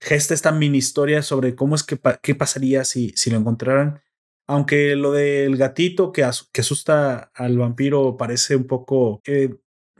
gesta 0.00 0.32
esta 0.32 0.52
mini 0.52 0.78
historia 0.78 1.20
sobre 1.20 1.54
cómo 1.54 1.74
es 1.74 1.82
que 1.82 2.00
qué 2.22 2.34
pasaría 2.34 2.84
si, 2.84 3.12
si 3.16 3.30
lo 3.30 3.36
encontraran 3.36 4.00
aunque 4.46 4.94
lo 4.96 5.12
del 5.12 5.56
gatito 5.56 6.12
que, 6.12 6.28
que 6.52 6.60
asusta 6.60 7.30
al 7.34 7.58
vampiro 7.58 8.16
parece 8.16 8.56
un 8.56 8.66
poco 8.66 9.22
eh, 9.26 9.54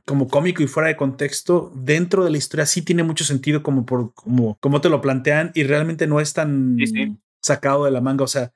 como 0.04 0.28
cómico 0.28 0.62
y 0.62 0.66
fuera 0.66 0.88
de 0.88 0.96
contexto, 0.96 1.72
dentro 1.74 2.24
de 2.24 2.30
la 2.30 2.36
historia 2.36 2.66
sí 2.66 2.82
tiene 2.82 3.02
mucho 3.02 3.24
sentido 3.24 3.62
como 3.62 3.86
por 3.86 4.12
como, 4.12 4.58
como 4.60 4.80
te 4.80 4.90
lo 4.90 5.00
plantean 5.00 5.50
y 5.54 5.62
realmente 5.64 6.06
no 6.06 6.20
es 6.20 6.34
tan 6.34 6.76
sacado 7.40 7.86
de 7.86 7.90
la 7.90 8.02
manga. 8.02 8.24
O 8.24 8.28
sea, 8.28 8.52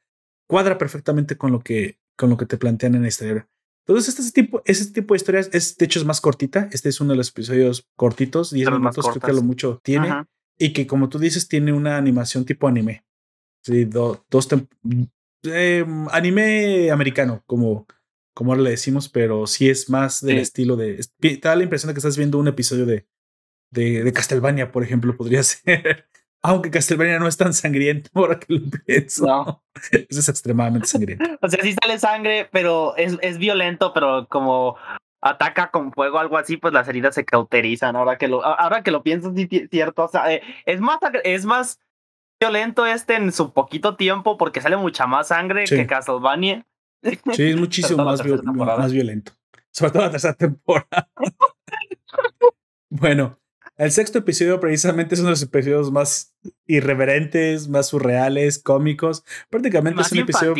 cuadra 0.46 0.76
perfectamente 0.76 1.38
con 1.38 1.52
lo 1.52 1.60
que, 1.60 1.98
con 2.16 2.28
lo 2.28 2.36
que 2.36 2.46
te 2.46 2.58
plantean 2.58 2.94
en 2.96 3.02
la 3.02 3.08
historia. 3.08 3.48
Entonces, 3.88 4.18
este 4.18 4.42
tipo, 4.42 4.62
ese 4.66 4.92
tipo 4.92 5.14
de 5.14 5.16
historias 5.16 5.48
es, 5.52 5.76
de 5.78 5.86
hecho, 5.86 5.98
es 5.98 6.04
más 6.04 6.20
cortita. 6.20 6.68
Este 6.72 6.90
es 6.90 7.00
uno 7.00 7.12
de 7.12 7.16
los 7.16 7.30
episodios 7.30 7.88
cortitos, 7.96 8.50
10 8.50 8.70
minutos, 8.72 9.08
creo 9.08 9.20
que 9.20 9.32
lo 9.32 9.42
mucho 9.42 9.80
tiene. 9.82 10.24
Y 10.58 10.74
que, 10.74 10.86
como 10.86 11.08
tú 11.08 11.18
dices, 11.18 11.48
tiene 11.48 11.72
una 11.72 11.96
animación 11.96 12.44
tipo 12.44 12.68
anime. 12.68 13.06
Sí, 13.62 13.86
dos, 13.86 14.20
eh, 15.44 15.86
anime 16.10 16.90
americano, 16.90 17.42
como, 17.46 17.86
como 18.34 18.52
ahora 18.52 18.62
le 18.62 18.70
decimos, 18.70 19.08
pero 19.08 19.46
sí 19.46 19.70
es 19.70 19.88
más 19.88 20.20
del 20.20 20.38
estilo 20.38 20.76
de. 20.76 21.00
Te 21.18 21.38
da 21.38 21.56
la 21.56 21.62
impresión 21.62 21.88
de 21.88 21.94
que 21.94 22.00
estás 22.00 22.18
viendo 22.18 22.38
un 22.38 22.48
episodio 22.48 22.84
de, 22.84 23.06
de, 23.70 24.04
de 24.04 24.12
Castlevania, 24.12 24.70
por 24.70 24.82
ejemplo, 24.82 25.16
podría 25.16 25.42
ser. 25.44 26.07
Aunque 26.42 26.70
Castlevania 26.70 27.18
no 27.18 27.26
es 27.26 27.36
tan 27.36 27.52
sangriento, 27.52 28.10
ahora 28.14 28.38
que 28.38 28.54
lo 28.54 28.60
pienso. 28.84 29.26
No. 29.26 29.62
Eso 29.90 30.20
es 30.20 30.28
extremadamente 30.28 30.86
sangriento. 30.86 31.24
o 31.40 31.48
sea, 31.48 31.62
sí 31.62 31.74
sale 31.80 31.98
sangre, 31.98 32.48
pero 32.52 32.96
es, 32.96 33.16
es 33.22 33.38
violento, 33.38 33.92
pero 33.92 34.26
como 34.28 34.76
ataca 35.20 35.70
con 35.70 35.92
fuego 35.92 36.18
algo 36.18 36.38
así, 36.38 36.56
pues 36.56 36.72
las 36.72 36.88
heridas 36.88 37.14
se 37.14 37.24
cauterizan. 37.24 37.96
Ahora 37.96 38.18
que 38.18 38.28
lo, 38.28 38.44
ahora 38.44 38.82
que 38.82 38.90
lo 38.90 39.02
pienso, 39.02 39.32
sí, 39.34 39.48
cierto. 39.70 40.04
O 40.04 40.08
sea, 40.08 40.32
eh, 40.32 40.42
es 40.64 40.80
más, 40.80 40.98
es 41.24 41.44
más 41.44 41.80
violento 42.40 42.86
este 42.86 43.16
en 43.16 43.32
su 43.32 43.52
poquito 43.52 43.96
tiempo 43.96 44.38
porque 44.38 44.60
sale 44.60 44.76
mucha 44.76 45.06
más 45.06 45.28
sangre 45.28 45.64
que 45.64 45.86
Castlevania. 45.86 46.64
Sí, 47.32 47.50
es 47.50 47.56
muchísimo 47.56 48.04
más, 48.04 48.22
más, 48.24 48.92
violento. 48.92 49.32
Sobre 49.70 49.92
todo 49.92 50.02
la 50.02 50.10
tercera 50.10 50.34
temporada. 50.34 51.08
bueno, 52.88 53.38
el 53.78 53.92
sexto 53.92 54.18
episodio 54.18 54.60
precisamente 54.60 55.14
es 55.14 55.20
uno 55.20 55.28
de 55.28 55.32
los 55.32 55.42
episodios 55.42 55.90
más 55.90 56.36
irreverentes, 56.66 57.68
más 57.68 57.88
surreales, 57.88 58.58
cómicos. 58.58 59.24
Prácticamente 59.48 60.02
es 60.02 60.12
un 60.12 60.18
episodio 60.18 60.54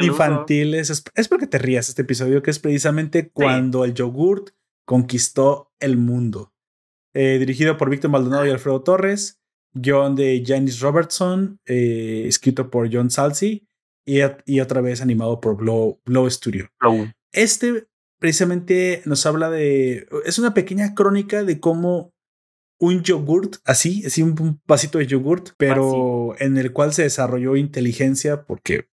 infantiles. 0.00 0.90
Es, 0.90 1.04
es, 1.14 1.28
porque 1.28 1.46
te 1.46 1.58
rías 1.58 1.88
este 1.88 2.02
episodio, 2.02 2.42
que 2.42 2.50
es 2.50 2.58
precisamente 2.58 3.30
cuando 3.30 3.84
el 3.84 3.94
yogurt 3.94 4.50
conquistó 4.86 5.72
el 5.78 5.96
mundo. 5.96 6.52
Eh, 7.14 7.38
dirigido 7.38 7.76
por 7.76 7.90
Víctor 7.90 8.10
Maldonado 8.10 8.46
y 8.46 8.50
Alfredo 8.50 8.82
Torres 8.82 9.40
guion 9.74 10.14
de 10.14 10.42
Janice 10.46 10.80
Robertson, 10.80 11.58
eh, 11.66 12.24
escrito 12.26 12.70
por 12.70 12.88
John 12.92 13.10
Salsi 13.10 13.66
y, 14.06 14.20
y, 14.46 14.60
otra 14.60 14.80
vez 14.80 15.02
animado 15.02 15.40
por 15.40 15.56
Blow, 15.56 16.00
Blow 16.06 16.30
Studio. 16.30 16.68
Este 17.32 17.86
precisamente 18.20 19.02
nos 19.04 19.26
habla 19.26 19.50
de, 19.50 20.06
es 20.24 20.38
una 20.38 20.54
pequeña 20.54 20.94
crónica 20.94 21.44
de 21.44 21.60
cómo 21.60 22.13
un 22.78 23.02
yogurt, 23.02 23.56
así, 23.64 24.04
así 24.06 24.22
un, 24.22 24.60
vasito 24.66 24.98
de 24.98 25.06
yogurt, 25.06 25.50
pero 25.56 26.34
en 26.38 26.56
el 26.58 26.72
cual 26.72 26.92
se 26.92 27.02
desarrolló 27.02 27.56
inteligencia 27.56 28.44
porque 28.44 28.88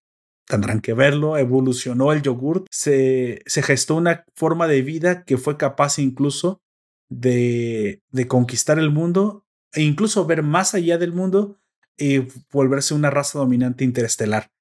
tendrán 0.48 0.82
que 0.82 0.94
verlo, 0.94 1.38
evolucionó 1.38 2.12
el 2.12 2.22
yogurt, 2.22 2.68
se, 2.70 3.42
se 3.46 3.62
gestó 3.62 3.96
una 3.96 4.26
forma 4.36 4.68
de 4.68 4.82
vida 4.82 5.24
que 5.24 5.38
fue 5.38 5.58
capaz 5.58 6.00
incluso 6.00 6.62
de, 7.10 8.02
de 8.12 8.28
conquistar 8.28 8.80
el 8.80 8.92
mundo 8.92 9.46
e 9.74 9.82
incluso 9.82 10.26
ver 10.26 10.44
más 10.44 10.74
allá 10.74 10.98
del 10.98 11.14
mundo 11.14 11.58
y 11.98 12.28
volverse 12.52 12.94
una 12.94 13.10
raza 13.10 13.40
dominante 13.40 13.84
interestelar. 13.84 14.52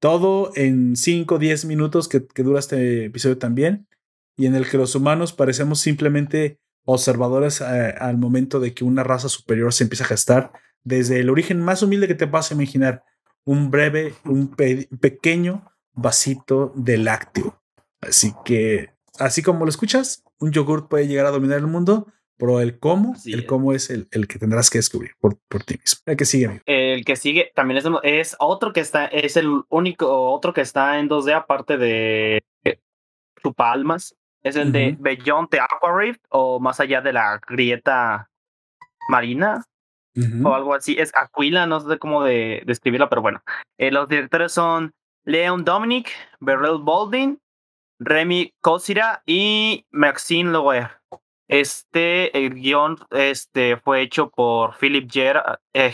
Todo 0.00 0.52
en 0.54 0.96
5 0.96 1.34
o 1.34 1.38
10 1.38 1.64
minutos 1.64 2.08
que, 2.08 2.20
dura 2.42 2.58
este 2.58 3.06
episodio 3.06 3.38
también, 3.38 3.88
y 4.36 4.46
en 4.46 4.54
el 4.54 4.68
que 4.68 4.76
los 4.76 4.94
humanos 4.94 5.32
parecemos 5.32 5.80
simplemente 5.80 6.60
observadores 6.84 7.60
eh, 7.60 7.94
al 7.98 8.18
momento 8.18 8.60
de 8.60 8.74
que 8.74 8.84
una 8.84 9.02
raza 9.02 9.28
superior 9.28 9.72
se 9.72 9.84
empieza 9.84 10.04
a 10.04 10.08
gestar 10.08 10.52
desde 10.82 11.20
el 11.20 11.30
origen 11.30 11.60
más 11.60 11.82
humilde 11.82 12.08
que 12.08 12.14
te 12.14 12.26
vas 12.26 12.50
a 12.50 12.54
imaginar, 12.54 13.04
un 13.44 13.70
breve, 13.70 14.14
un 14.24 14.54
pequeño 14.54 15.70
vasito 15.92 16.72
de 16.74 16.98
lácteo. 16.98 17.60
Así 18.00 18.32
que, 18.44 18.90
así 19.18 19.42
como 19.42 19.64
lo 19.64 19.70
escuchas, 19.70 20.24
un 20.38 20.52
yogurt 20.52 20.88
puede 20.88 21.06
llegar 21.06 21.26
a 21.26 21.30
dominar 21.30 21.58
el 21.58 21.66
mundo, 21.66 22.06
pero 22.36 22.60
el 22.60 22.78
cómo, 22.78 23.14
el 23.24 23.46
cómo 23.46 23.72
es 23.72 23.90
el, 23.90 24.08
el, 24.10 24.26
que 24.26 24.38
tendrás 24.38 24.68
que 24.68 24.78
descubrir 24.78 25.12
por, 25.20 25.38
por 25.48 25.62
ti 25.62 25.78
mismo. 25.78 26.00
El 26.06 26.16
que 26.16 26.24
sigue, 26.24 26.62
El 26.66 27.04
que 27.04 27.16
sigue 27.16 27.52
también 27.54 27.78
es, 27.78 27.84
es 28.02 28.36
otro 28.38 28.72
que 28.72 28.80
está, 28.80 29.06
es 29.06 29.36
el 29.36 29.62
único 29.68 30.32
otro 30.32 30.52
que 30.52 30.60
está 30.60 30.98
en 30.98 31.08
2D 31.08 31.34
aparte 31.34 31.78
de 31.78 32.42
Chupalmas. 33.42 34.16
Es 34.44 34.56
el 34.56 34.72
de 34.72 34.94
Beyond 35.00 35.48
the 35.48 35.58
Aqua 35.58 35.98
Rift 35.98 36.20
o 36.28 36.60
más 36.60 36.78
allá 36.78 37.00
de 37.00 37.14
la 37.14 37.40
grieta 37.46 38.28
marina 39.08 39.64
o 40.44 40.54
algo 40.54 40.74
así. 40.74 40.96
Es 40.98 41.12
Aquila, 41.16 41.66
no 41.66 41.80
sé 41.80 41.98
cómo 41.98 42.22
de, 42.22 42.62
describirlo, 42.66 43.08
pero 43.08 43.22
bueno. 43.22 43.42
Eh, 43.78 43.90
los 43.90 44.08
directores 44.08 44.52
son 44.52 44.92
Leon 45.24 45.64
Dominic, 45.64 46.10
Beryl 46.40 46.78
Baldwin, 46.82 47.40
Remy 47.98 48.52
Cosira 48.60 49.22
y 49.26 49.86
Maxine 49.90 50.50
Lower. 50.50 50.90
Este, 51.48 52.36
el 52.36 52.54
guion 52.54 52.98
este, 53.10 53.76
fue 53.76 54.02
hecho 54.02 54.30
por 54.30 54.76
Philip 54.76 55.10
Gerald 55.10 55.58
eh, 55.72 55.92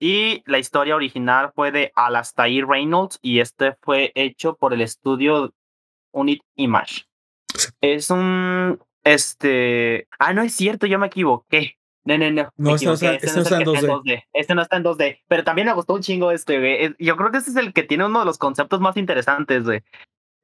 y 0.00 0.42
la 0.46 0.58
historia 0.58 0.96
original 0.96 1.52
fue 1.54 1.70
de 1.70 1.92
Alastair 1.94 2.66
Reynolds 2.66 3.18
y 3.22 3.40
este 3.40 3.76
fue 3.80 4.12
hecho 4.14 4.56
por 4.56 4.74
el 4.74 4.80
estudio 4.80 5.52
Unit 6.12 6.42
Image. 6.56 7.06
Es 7.84 8.10
un, 8.10 8.80
este, 9.04 10.08
ah, 10.18 10.32
no 10.32 10.42
es 10.42 10.54
cierto, 10.54 10.86
yo 10.86 10.98
me 10.98 11.06
equivoqué. 11.08 11.76
No, 12.06 12.18
no, 12.18 12.30
no. 12.30 12.50
No, 12.56 12.74
este 12.74 12.86
no 12.86 12.92
está, 12.94 13.14
este 13.14 13.26
este 13.26 13.40
no 13.40 13.56
en 13.56 13.64
que 13.64 13.70
2D. 13.70 14.24
Este 14.32 14.54
no 14.54 14.62
está 14.62 14.76
en 14.76 14.84
2D. 14.84 15.20
Pero 15.26 15.44
también 15.44 15.66
me 15.68 15.74
gustó 15.74 15.94
un 15.94 16.02
chingo 16.02 16.30
este, 16.30 16.58
güey. 16.58 16.94
Yo 16.98 17.16
creo 17.16 17.30
que 17.30 17.38
este 17.38 17.50
es 17.50 17.56
el 17.56 17.72
que 17.72 17.82
tiene 17.82 18.04
uno 18.04 18.20
de 18.20 18.26
los 18.26 18.36
conceptos 18.38 18.80
más 18.80 18.96
interesantes, 18.96 19.64
güey. 19.64 19.82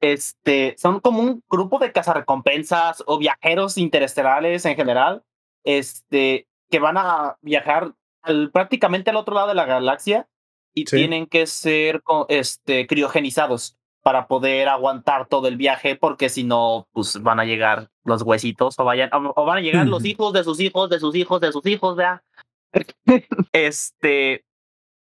Este, 0.01 0.75
son 0.79 0.99
como 0.99 1.21
un 1.21 1.43
grupo 1.47 1.77
de 1.77 1.91
cazarrecompensas 1.91 3.03
o 3.05 3.19
viajeros 3.19 3.77
interestelares 3.77 4.65
en 4.65 4.75
general, 4.75 5.23
este, 5.63 6.47
que 6.71 6.79
van 6.79 6.97
a 6.97 7.37
viajar 7.41 7.93
al, 8.23 8.49
prácticamente 8.51 9.11
al 9.11 9.17
otro 9.17 9.35
lado 9.35 9.49
de 9.49 9.55
la 9.55 9.65
galaxia 9.65 10.27
y 10.73 10.87
Sí. 10.87 10.97
tienen 10.97 11.27
que 11.27 11.45
ser 11.45 12.01
este, 12.29 12.87
criogenizados 12.87 13.77
para 14.01 14.27
poder 14.27 14.67
aguantar 14.67 15.27
todo 15.27 15.47
el 15.47 15.57
viaje, 15.57 15.95
porque 15.95 16.29
si 16.29 16.43
no, 16.43 16.87
pues 16.91 17.21
van 17.21 17.39
a 17.39 17.45
llegar 17.45 17.89
los 18.03 18.23
huesitos 18.23 18.77
o, 18.79 18.83
vayan, 18.83 19.13
o 19.13 19.33
o 19.35 19.45
van 19.45 19.59
a 19.59 19.61
llegar 19.61 19.87
los 19.87 20.05
hijos 20.05 20.33
de 20.33 20.43
sus 20.43 20.59
hijos, 20.59 20.89
de 20.89 20.99
sus 20.99 21.15
hijos, 21.15 21.39
de 21.39 21.51
sus 21.51 21.65
hijos, 21.65 21.95
¿verdad? 21.95 22.21
este, 23.53 24.45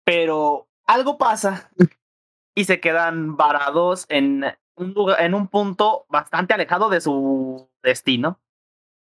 pero 0.03 0.67
algo 0.85 1.17
pasa 1.17 1.71
y 2.55 2.65
se 2.65 2.79
quedan 2.79 3.37
varados 3.37 4.05
en 4.09 4.43
un 4.75 4.93
lugar, 4.93 5.21
en 5.21 5.33
un 5.33 5.47
punto 5.47 6.05
bastante 6.09 6.53
alejado 6.53 6.89
de 6.89 6.99
su 6.99 7.69
destino. 7.83 8.39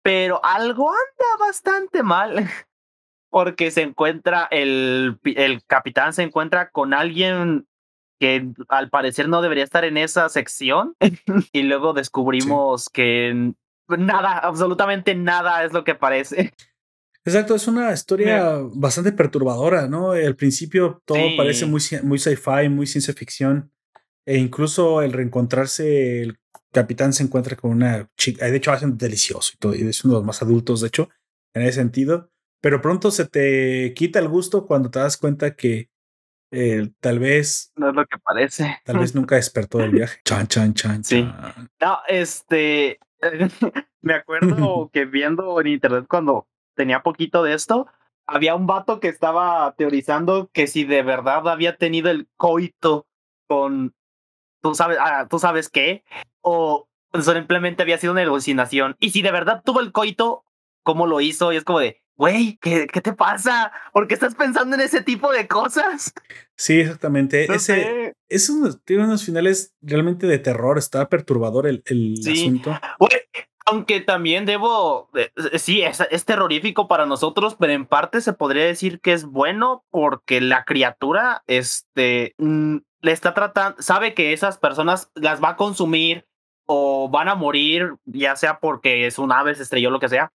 Pero 0.03 0.45
algo 0.45 0.91
anda 0.91 1.47
bastante 1.47 2.03
mal. 2.03 2.37
Porque 3.31 3.71
se 3.71 3.83
encuentra 3.83 4.47
el, 4.51 5.19
el 5.25 5.65
capitán 5.65 6.13
se 6.13 6.23
encuentra 6.23 6.71
con 6.71 6.95
alguien 6.95 7.67
que 8.19 8.49
al 8.69 8.91
parecer 8.91 9.29
no 9.29 9.43
debería 9.43 9.65
estar 9.65 9.85
en 9.85 9.97
esa 9.97 10.29
sección. 10.29 10.95
y 11.53 11.63
luego 11.63 11.93
descubrimos 11.93 12.89
que 12.89 13.53
nada, 13.89 14.39
absolutamente 14.39 15.15
nada 15.15 15.65
es 15.65 15.73
lo 15.73 15.85
que 15.85 15.95
parece. 15.95 16.53
Exacto, 17.25 17.57
es 17.57 17.67
una 17.67 17.93
historia 17.93 18.61
bastante 18.75 19.11
perturbadora, 19.11 19.89
¿no? 19.89 20.13
Al 20.13 20.37
principio 20.37 21.03
todo 21.05 21.19
Sí. 21.19 21.35
parece 21.37 21.67
muy, 21.67 21.81
muy 22.05 22.19
sci-fi, 22.21 22.69
muy 22.69 22.87
ciencia 22.87 23.13
ficción. 23.15 23.73
E 24.25 24.39
incluso 24.39 25.03
el 25.03 25.13
reencontrarse, 25.13 26.23
el 26.23 26.39
capitán 26.73 27.13
se 27.13 27.25
encuentra 27.25 27.57
con 27.57 27.73
una 27.73 28.09
chica. 28.17 28.47
De 28.47 28.57
hecho, 28.57 28.71
hacen 28.71 28.97
delicioso 28.97 29.53
y 29.55 29.59
todo. 29.59 29.75
Y 29.75 29.83
es 29.83 30.05
uno 30.05 30.15
de 30.15 30.21
los 30.21 30.27
más 30.27 30.41
adultos, 30.41 30.81
de 30.83 30.89
hecho, 30.89 31.09
en 31.53 31.63
ese 31.63 31.81
sentido. 31.81 32.31
Pero 32.61 32.81
pronto 32.81 33.11
se 33.11 33.25
te 33.27 33.93
quita 33.95 34.21
el 34.21 34.29
gusto 34.29 34.67
cuando 34.67 34.91
te 34.91 35.01
das 35.01 35.17
cuenta 35.17 35.57
que 35.57 35.91
eh, 36.57 36.91
tal 37.01 37.19
vez, 37.19 37.73
No 37.77 37.91
es 37.91 37.95
lo 37.95 38.07
que 38.07 38.19
parece. 38.19 38.79
tal 38.85 38.99
vez 38.99 39.15
nunca 39.15 39.37
despertó 39.37 39.79
del 39.79 39.91
viaje. 39.91 40.21
Chan, 40.25 40.47
chan, 40.47 40.75
chan, 40.75 41.05
Sí. 41.05 41.23
chan. 41.23 41.71
No, 41.81 41.99
este, 42.09 42.99
me 44.03 44.15
acuerdo 44.15 44.91
que 44.93 45.05
viendo 45.05 45.61
en 45.61 45.67
internet 45.69 46.07
cuando 46.09 46.49
tenía 46.75 47.03
poquito 47.03 47.43
de 47.43 47.55
esto, 47.55 47.87
había 48.27 48.55
un 48.55 48.67
vato 48.67 49.01
que 49.01 49.09
estaba 49.09 49.75
teorizando 49.77 50.51
que 50.53 50.67
si 50.67 50.85
de 50.85 51.03
verdad 51.03 51.49
había 51.49 51.77
tenido 51.77 52.11
el 52.11 52.29
coito 52.37 53.07
con, 53.47 53.95
tú 54.63 54.75
sabes, 54.75 54.99
ah, 55.01 55.27
tú 55.31 55.39
sabes 55.39 55.69
qué, 55.69 56.05
o 56.41 56.89
simplemente 57.21 57.83
había 57.83 57.99
sido 57.99 58.13
una 58.13 58.23
alucinación. 58.23 58.97
Y 58.99 59.11
si 59.11 59.23
de 59.23 59.31
verdad 59.31 59.63
tuvo 59.65 59.81
el 59.81 59.93
coito, 59.93 60.45
¿cómo 60.83 61.07
lo 61.07 61.21
hizo? 61.21 61.53
Y 61.53 61.57
es 61.57 61.65
como 61.65 61.79
de, 61.79 62.03
güey, 62.17 62.59
¿qué, 62.61 62.87
¿qué 62.87 63.01
te 63.01 63.13
pasa? 63.13 63.73
¿Por 63.93 64.09
qué 64.09 64.15
estás 64.15 64.35
pensando 64.35 64.75
en 64.75 64.83
ese 64.83 65.03
tipo 65.03 65.31
de 65.33 65.47
cosas? 65.47 66.13
Sí, 66.57 66.81
exactamente. 66.81 67.47
No 67.49 67.55
Ese, 67.55 68.15
es 68.29 68.53
tiene 68.85 69.05
unos 69.05 69.25
finales 69.25 69.75
realmente 69.83 70.27
de 70.27 70.39
terror. 70.39 70.79
Está 70.79 71.09
perturbador 71.09 71.67
el, 71.67 71.83
el 71.87 72.17
Sí. 72.23 72.43
asunto. 72.43 72.79
Güey, 72.99 73.11
aunque 73.67 74.01
también 74.01 74.47
debo, 74.47 75.11
eh, 75.15 75.31
sí, 75.59 75.83
es, 75.83 76.01
es 76.11 76.25
terrorífico 76.25 76.89
para 76.89 77.05
nosotros, 77.05 77.57
pero 77.59 77.73
en 77.73 77.85
parte 77.85 78.21
se 78.21 78.33
podría 78.33 78.65
decir 78.65 79.01
que 79.01 79.13
es 79.13 79.25
bueno 79.25 79.85
porque 79.91 80.41
la 80.41 80.65
criatura, 80.65 81.43
este, 81.49 82.35
mm, 82.39 82.77
le 83.03 83.13
está 83.13 83.35
tratando, 83.35 83.83
sabe 83.83 84.15
que 84.15 84.33
esas 84.33 84.59
personas 84.59 85.11
las 85.15 85.43
va 85.43 85.51
a 85.51 85.57
consumir 85.57 86.27
o 86.65 87.09
van 87.09 87.29
a 87.29 87.35
morir, 87.35 87.95
ya 88.05 88.35
sea 88.37 88.59
porque 88.61 89.07
es 89.07 89.19
un 89.19 89.33
ave, 89.33 89.55
se 89.55 89.63
estrelló, 89.65 89.91
lo 89.91 90.01
que 90.01 90.09
sea. 90.09 90.33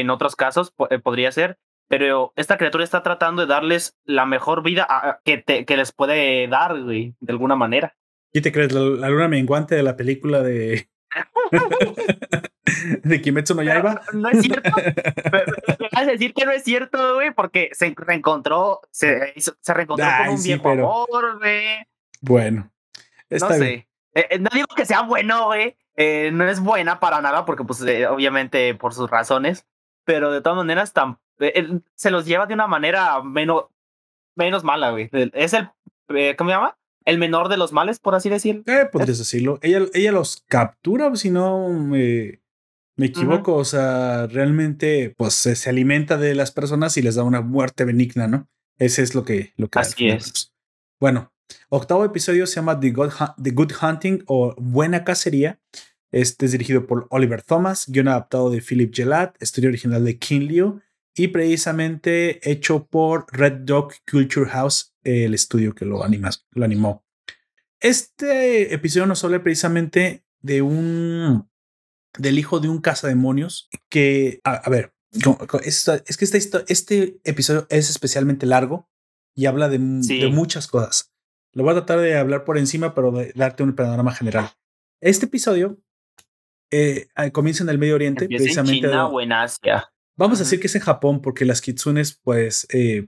En 0.00 0.10
otros 0.10 0.34
casos 0.36 0.74
eh, 0.90 0.98
podría 0.98 1.30
ser, 1.32 1.58
pero 1.88 2.32
esta 2.36 2.56
criatura 2.58 2.82
está 2.84 3.02
tratando 3.02 3.42
de 3.42 3.48
darles 3.48 3.96
la 4.04 4.26
mejor 4.26 4.62
vida 4.62 4.86
a- 4.88 5.20
que, 5.24 5.38
te- 5.38 5.64
que 5.64 5.76
les 5.76 5.92
puede 5.92 6.48
dar, 6.48 6.82
güey, 6.82 7.14
de 7.20 7.32
alguna 7.32 7.54
manera. 7.56 7.94
¿Qué 8.32 8.40
te 8.40 8.50
crees? 8.52 8.72
La, 8.72 8.80
la 8.80 9.08
luna 9.08 9.28
menguante 9.28 9.74
de 9.76 9.82
la 9.82 9.96
película 9.96 10.42
de. 10.42 10.88
de 13.04 13.20
Kimetsu 13.22 13.54
no 13.54 13.62
Yaiba. 13.62 14.00
Pero 14.06 14.18
No 14.18 14.28
es 14.28 14.42
cierto. 14.42 14.70
Vas 15.92 16.02
a 16.02 16.10
decir 16.10 16.34
que 16.34 16.44
no 16.44 16.52
es 16.52 16.62
cierto, 16.64 17.14
güey, 17.14 17.32
porque 17.32 17.70
se 17.72 17.92
reencontró, 17.96 18.80
se, 18.90 19.34
se 19.38 19.74
reencontró 19.74 20.06
Ay, 20.06 20.24
con 20.26 20.34
un 20.34 20.38
sí, 20.40 20.48
viejo 20.48 20.62
pero- 20.64 20.90
amor, 21.04 21.38
güey. 21.38 21.86
Bueno, 22.20 22.70
No 23.30 23.48
sé. 23.50 23.60
bien. 23.60 23.86
Eh, 24.14 24.26
eh, 24.30 24.38
no 24.38 24.48
digo 24.52 24.66
que 24.74 24.86
sea 24.86 25.02
bueno, 25.02 25.46
güey. 25.46 25.76
Eh, 25.96 26.30
no 26.32 26.48
es 26.48 26.60
buena 26.60 27.00
para 27.00 27.20
nada, 27.20 27.44
porque, 27.44 27.64
pues, 27.64 27.80
obviamente, 28.10 28.74
por 28.74 28.92
sus 28.94 29.08
razones. 29.10 29.66
Pero 30.06 30.30
de 30.32 30.40
todas 30.40 30.56
maneras, 30.56 30.94
tam- 30.94 31.18
eh, 31.40 31.52
él 31.56 31.82
se 31.94 32.10
los 32.10 32.24
lleva 32.24 32.46
de 32.46 32.54
una 32.54 32.66
manera 32.66 33.22
menos, 33.22 33.64
menos 34.34 34.64
mala, 34.64 34.92
güey. 34.92 35.10
Es 35.34 35.52
el, 35.52 35.68
eh, 36.08 36.34
¿cómo 36.36 36.48
se 36.48 36.54
llama? 36.56 36.78
El 37.04 37.18
menor 37.18 37.48
de 37.48 37.56
los 37.58 37.72
males, 37.72 37.98
por 37.98 38.14
así 38.14 38.28
decirlo. 38.30 38.62
Eh, 38.66 38.86
podrías 38.90 39.18
decirlo. 39.18 39.58
Ella, 39.62 39.80
ella 39.92 40.12
los 40.12 40.42
captura, 40.48 41.14
si 41.16 41.30
no 41.30 41.68
me, 41.68 42.40
me 42.96 43.06
equivoco. 43.06 43.54
O 43.54 43.64
sea, 43.64 44.26
realmente, 44.26 45.14
pues 45.16 45.34
se, 45.34 45.54
se 45.54 45.68
alimenta 45.70 46.16
de 46.16 46.34
las 46.34 46.50
personas 46.52 46.96
y 46.96 47.02
les 47.02 47.16
da 47.16 47.22
una 47.22 47.42
muerte 47.42 47.84
benigna, 47.84 48.26
¿no? 48.26 48.48
Ese 48.78 49.02
es 49.02 49.14
lo 49.14 49.24
que, 49.24 49.52
lo 49.56 49.68
que 49.68 49.78
Así 49.78 50.08
es. 50.08 50.52
Bueno, 51.00 51.32
octavo 51.68 52.04
episodio 52.04 52.46
se 52.46 52.56
llama 52.56 52.78
The 52.80 52.90
Good, 52.90 53.12
The 53.42 53.50
Good 53.50 53.72
Hunting 53.82 54.24
o 54.26 54.54
Buena 54.58 55.04
Cacería. 55.04 55.60
Este 56.12 56.46
es 56.46 56.52
dirigido 56.52 56.86
por 56.86 57.06
Oliver 57.10 57.42
Thomas, 57.42 57.86
guion 57.88 58.08
adaptado 58.08 58.50
de 58.50 58.62
Philip 58.62 58.94
Gelat, 58.94 59.36
estudio 59.42 59.68
original 59.68 60.04
de 60.04 60.18
King 60.18 60.42
Liu 60.48 60.80
y 61.14 61.28
precisamente 61.28 62.48
hecho 62.50 62.86
por 62.86 63.26
Red 63.32 63.60
Dog 63.64 63.94
Culture 64.10 64.48
House, 64.50 64.94
el 65.02 65.34
estudio 65.34 65.74
que 65.74 65.84
lo, 65.84 66.04
animas, 66.04 66.46
lo 66.52 66.64
animó. 66.64 67.04
Este 67.80 68.72
episodio 68.74 69.06
nos 69.06 69.22
habla 69.24 69.42
precisamente 69.42 70.24
de 70.40 70.62
un 70.62 71.48
del 72.18 72.38
hijo 72.38 72.60
de 72.60 72.68
un 72.70 72.80
cazademonios 72.80 73.68
que, 73.90 74.40
a, 74.44 74.54
a 74.54 74.70
ver, 74.70 74.94
esta- 75.64 76.02
es 76.06 76.16
que 76.16 76.24
histo- 76.24 76.64
este 76.68 77.20
episodio 77.24 77.66
es 77.68 77.90
especialmente 77.90 78.46
largo 78.46 78.88
y 79.34 79.44
habla 79.46 79.68
de, 79.68 79.76
m- 79.76 80.02
Sí. 80.02 80.18
de 80.20 80.28
muchas 80.28 80.66
cosas. 80.66 81.12
Lo 81.52 81.62
voy 81.62 81.72
a 81.72 81.74
tratar 81.76 82.00
de 82.00 82.16
hablar 82.16 82.44
por 82.44 82.56
encima, 82.56 82.94
pero 82.94 83.10
de 83.12 83.32
darte 83.34 83.62
un 83.62 83.74
panorama 83.74 84.14
general. 84.14 84.50
Este 85.02 85.26
episodio 85.26 85.78
eh, 86.70 87.08
comienza 87.32 87.62
en 87.64 87.70
el 87.70 87.78
Medio 87.78 87.94
Oriente, 87.94 88.24
Empieza 88.24 88.42
en 88.42 88.46
precisamente. 88.66 88.88
China 88.88 89.06
o 89.08 89.20
en 89.20 89.32
Asia. 89.32 89.90
Vamos 90.16 90.40
a 90.40 90.44
decir 90.44 90.58
que 90.60 90.66
es 90.66 90.74
en 90.74 90.80
Japón, 90.82 91.20
porque 91.20 91.44
las 91.44 91.60
kitsunes, 91.60 92.18
pues, 92.24 92.66
eh, 92.72 93.06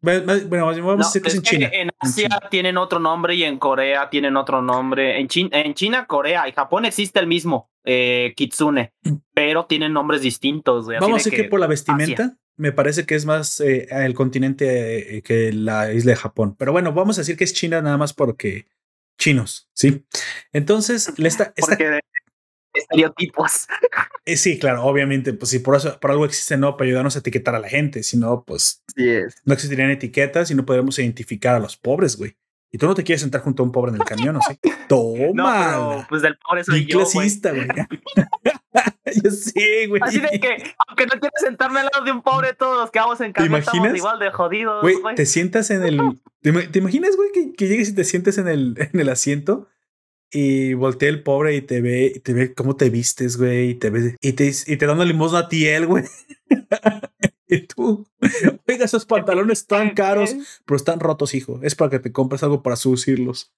bueno, 0.00 0.24
vamos 0.66 0.78
No, 0.78 0.92
a 0.92 0.96
decir 0.96 1.22
que 1.22 1.28
es 1.28 1.34
en 1.36 1.42
China. 1.42 1.66
en 1.72 1.80
en 1.82 1.90
Asia 2.00 2.28
China. 2.28 2.40
tienen 2.50 2.76
otro 2.76 2.98
nombre 2.98 3.34
y 3.36 3.44
en 3.44 3.58
Corea 3.58 4.10
tienen 4.10 4.36
otro 4.36 4.60
nombre. 4.60 5.20
En, 5.20 5.28
Chin- 5.28 5.50
en 5.52 5.74
China, 5.74 6.06
Corea 6.06 6.48
y 6.48 6.52
Japón 6.52 6.84
existe 6.86 7.20
el 7.20 7.28
mismo, 7.28 7.70
eh, 7.84 8.32
Kitsune, 8.36 8.92
pero 9.32 9.66
tienen 9.66 9.92
nombres 9.92 10.22
distintos. 10.22 10.86
así 10.88 10.94
Vamos 10.98 11.20
a 11.20 11.24
de 11.24 11.30
decir 11.30 11.44
que, 11.44 11.48
por 11.48 11.60
la 11.60 11.68
vestimenta, 11.68 12.36
me 12.56 12.72
parece 12.72 13.06
que 13.06 13.14
es 13.14 13.26
más 13.26 13.60
eh, 13.60 13.86
el 13.90 14.14
continente 14.14 15.18
eh, 15.18 15.22
que 15.22 15.52
la 15.52 15.92
isla 15.92 16.10
de 16.12 16.16
Japón. 16.16 16.56
Pero 16.58 16.72
bueno, 16.72 16.92
vamos 16.92 17.18
a 17.18 17.20
decir 17.20 17.36
que 17.36 17.44
es 17.44 17.54
China 17.54 17.80
nada 17.80 17.96
más 17.96 18.12
porque 18.12 18.66
chinos, 19.18 19.68
¿sí? 19.72 20.04
Entonces, 20.52 21.12
Porque 21.16 21.84
de 21.90 22.00
estereotipos. 22.74 23.66
eh, 24.24 24.36
sí, 24.36 24.58
claro, 24.58 24.84
obviamente, 24.84 25.32
pues 25.32 25.50
si 25.50 25.58
por, 25.58 25.76
eso, 25.76 25.98
por 26.00 26.10
algo 26.10 26.24
existe, 26.24 26.56
no, 26.56 26.76
para 26.76 26.88
ayudarnos 26.88 27.16
a 27.16 27.20
etiquetar 27.20 27.54
a 27.54 27.60
la 27.60 27.68
gente, 27.68 28.02
si 28.02 28.16
no, 28.16 28.44
pues 28.44 28.82
no 29.44 29.54
existirían 29.54 29.90
etiquetas 29.90 30.50
y 30.50 30.54
no 30.54 30.64
podríamos 30.64 30.98
identificar 30.98 31.54
a 31.54 31.60
los 31.60 31.76
pobres, 31.76 32.16
güey. 32.16 32.36
Y 32.74 32.78
tú 32.78 32.86
no 32.86 32.94
te 32.94 33.04
quieres 33.04 33.20
sentar 33.20 33.42
junto 33.42 33.62
a 33.62 33.66
un 33.66 33.72
pobre 33.72 33.90
en 33.90 33.96
el 33.96 34.04
camión, 34.04 34.36
¿o 34.36 34.40
sí? 34.48 34.58
Toma. 34.88 35.30
No, 35.34 35.90
pero 35.90 36.06
pues 36.08 36.22
del 36.22 36.38
pobre 36.38 36.64
soy 36.64 36.86
yo, 36.86 37.00
güey. 37.00 37.12
clasista, 37.12 37.52
güey. 37.52 37.68
yo 39.22 39.30
sé, 39.30 39.86
güey. 39.88 40.00
Así 40.02 40.20
de 40.20 40.40
que, 40.40 40.74
aunque 40.86 41.06
no 41.06 41.20
quiero 41.20 41.34
sentarme 41.36 41.80
al 41.80 41.90
lado 41.92 42.04
de 42.04 42.12
un 42.12 42.22
pobre, 42.22 42.54
todos 42.54 42.78
los 42.78 42.90
que 42.90 42.98
vamos 42.98 43.20
en 43.20 43.32
camión 43.32 43.60
estamos 43.60 43.94
igual 43.94 44.18
de 44.18 44.30
jodidos, 44.30 44.82
Güey, 44.82 44.96
te 45.14 45.26
sientas 45.26 45.70
en 45.70 45.84
el. 45.84 46.00
¿Te, 46.40 46.52
te 46.52 46.78
imaginas, 46.78 47.16
güey, 47.16 47.30
que, 47.32 47.52
que 47.52 47.68
llegues 47.68 47.90
y 47.90 47.94
te 47.94 48.04
sientes 48.04 48.38
en 48.38 48.48
el, 48.48 48.74
en 48.92 48.98
el 48.98 49.08
asiento 49.08 49.68
y 50.32 50.72
voltea 50.74 51.10
el 51.10 51.22
pobre 51.22 51.54
y 51.54 51.60
te 51.62 51.80
ve, 51.82 52.12
y 52.14 52.20
te 52.20 52.32
ve 52.32 52.54
cómo 52.54 52.74
te 52.74 52.88
vistes, 52.88 53.36
güey, 53.36 53.70
y 53.70 53.74
te 53.74 53.90
ve, 53.90 54.16
y 54.20 54.32
te, 54.32 54.50
y 54.66 54.76
te 54.76 54.86
da 54.86 54.94
una 54.94 55.04
limosna 55.04 55.40
a 55.40 55.48
ti, 55.48 55.66
él, 55.66 55.86
güey. 55.86 56.04
y 57.46 57.66
tú, 57.66 58.06
oiga, 58.66 58.86
esos 58.86 59.04
pantalones 59.04 59.60
están 59.60 59.90
caros, 59.90 60.34
pero 60.64 60.76
están 60.76 61.00
rotos, 61.00 61.34
hijo. 61.34 61.60
Es 61.62 61.74
para 61.74 61.90
que 61.90 61.98
te 61.98 62.12
compres 62.12 62.42
algo 62.42 62.62
para 62.62 62.76
sucirlos. 62.76 63.52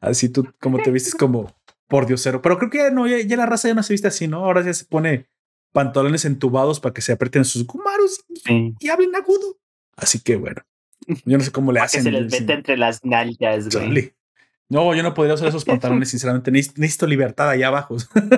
Así 0.00 0.28
tú, 0.28 0.48
como 0.60 0.78
te 0.82 0.90
vistes 0.90 1.14
como 1.14 1.54
por 1.86 2.06
diosero. 2.06 2.42
Pero 2.42 2.58
creo 2.58 2.70
que 2.70 2.78
ya 2.78 2.90
no, 2.90 3.06
ya, 3.06 3.20
ya 3.20 3.36
la 3.36 3.46
raza 3.46 3.68
ya 3.68 3.74
no 3.74 3.82
se 3.82 3.94
viste 3.94 4.08
así, 4.08 4.26
¿no? 4.26 4.44
Ahora 4.44 4.64
ya 4.64 4.74
se 4.74 4.84
pone 4.84 5.28
pantalones 5.72 6.24
entubados 6.24 6.80
para 6.80 6.92
que 6.92 7.02
se 7.02 7.12
aprieten 7.12 7.44
sus 7.44 7.66
gumaros 7.66 8.24
y, 8.48 8.88
hablen 8.88 9.14
agudo. 9.14 9.58
Así 9.96 10.20
que 10.20 10.36
bueno, 10.36 10.62
yo 11.24 11.38
no 11.38 11.44
sé 11.44 11.52
cómo 11.52 11.70
le 11.70 11.80
hacen. 11.80 12.00
Que 12.00 12.10
se 12.10 12.10
les 12.10 12.32
mete 12.32 12.52
entre 12.52 12.76
las 12.76 13.04
nalgas, 13.04 13.68
güey. 13.68 14.12
No, 14.70 14.94
yo 14.94 15.02
no 15.02 15.12
podría 15.12 15.34
usar 15.34 15.48
esos 15.48 15.64
pantalones, 15.66 16.08
sinceramente. 16.08 16.50
Necesito 16.50 17.06
libertad 17.06 17.50
allá 17.50 17.66
abajo. 17.66 17.96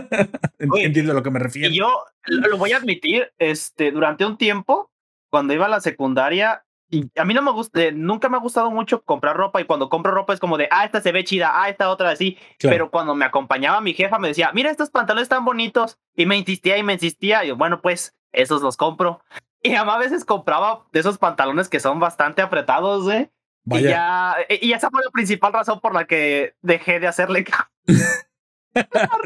Entiendo 0.59 1.13
a 1.13 1.15
lo 1.15 1.23
que 1.23 1.31
me 1.31 1.39
refiero. 1.39 1.73
Y 1.73 1.79
yo 1.79 2.05
lo 2.27 2.57
voy 2.57 2.73
a 2.73 2.79
admitir, 2.79 3.33
este, 3.39 3.93
durante 3.93 4.25
un 4.27 4.37
tiempo, 4.37 4.91
cuando 5.31 5.53
iba 5.55 5.67
a 5.67 5.69
la 5.69 5.81
secundaria, 5.81 6.65
y 6.89 7.11
a 7.17 7.25
mí 7.25 7.33
no 7.33 7.41
me 7.41 7.53
gusta, 7.53 7.81
nunca 7.93 8.29
me 8.29 8.37
ha 8.37 8.41
gustado 8.41 8.71
mucho 8.71 9.03
comprar 9.03 9.35
ropa 9.35 9.63
y 9.63 9.65
cuando 9.65 9.89
compro 9.89 10.13
ropa 10.13 10.35
es 10.35 10.41
como 10.41 10.59
de, 10.59 10.69
ah, 10.71 10.85
esta 10.85 11.01
se 11.01 11.11
ve 11.11 11.25
chida, 11.25 11.51
ah, 11.55 11.71
esta 11.71 11.89
otra 11.89 12.11
así. 12.11 12.37
Pero 12.59 12.91
cuando 12.91 13.15
me 13.15 13.25
acompañaba 13.25 13.81
mi 13.81 13.95
jefa 13.95 14.19
me 14.19 14.29
decía, 14.29 14.51
mira 14.53 14.71
estos 14.71 14.91
pantalones 14.91 15.31
tan 15.31 15.43
bonitos 15.43 15.99
y 16.15 16.27
me 16.27 16.37
insistía 16.37 16.77
y 16.77 16.83
me 16.83 16.93
insistía 16.93 17.45
y 17.45 17.49
yo, 17.49 17.57
bueno, 17.57 17.81
pues 17.81 18.15
esos 18.33 18.63
los 18.63 18.77
compro. 18.77 19.23
Y 19.65 19.77
a 19.77 19.85
veces 19.97 20.25
compraba 20.25 20.89
de 20.91 20.99
esos 20.99 21.19
pantalones 21.19 21.69
que 21.69 21.79
son 21.79 22.01
bastante 22.01 22.43
apretados, 22.43 23.09
¿eh? 23.13 23.31
Y 23.65 23.83
ya, 23.83 24.37
y 24.49 24.73
esa 24.73 24.91
fue 24.91 25.05
la 25.05 25.11
principal 25.11 25.53
razón 25.53 25.81
por 25.81 25.95
la 25.95 26.07
que 26.07 26.55
dejé 26.63 27.01
de 27.01 27.07
hacerle. 27.07 27.45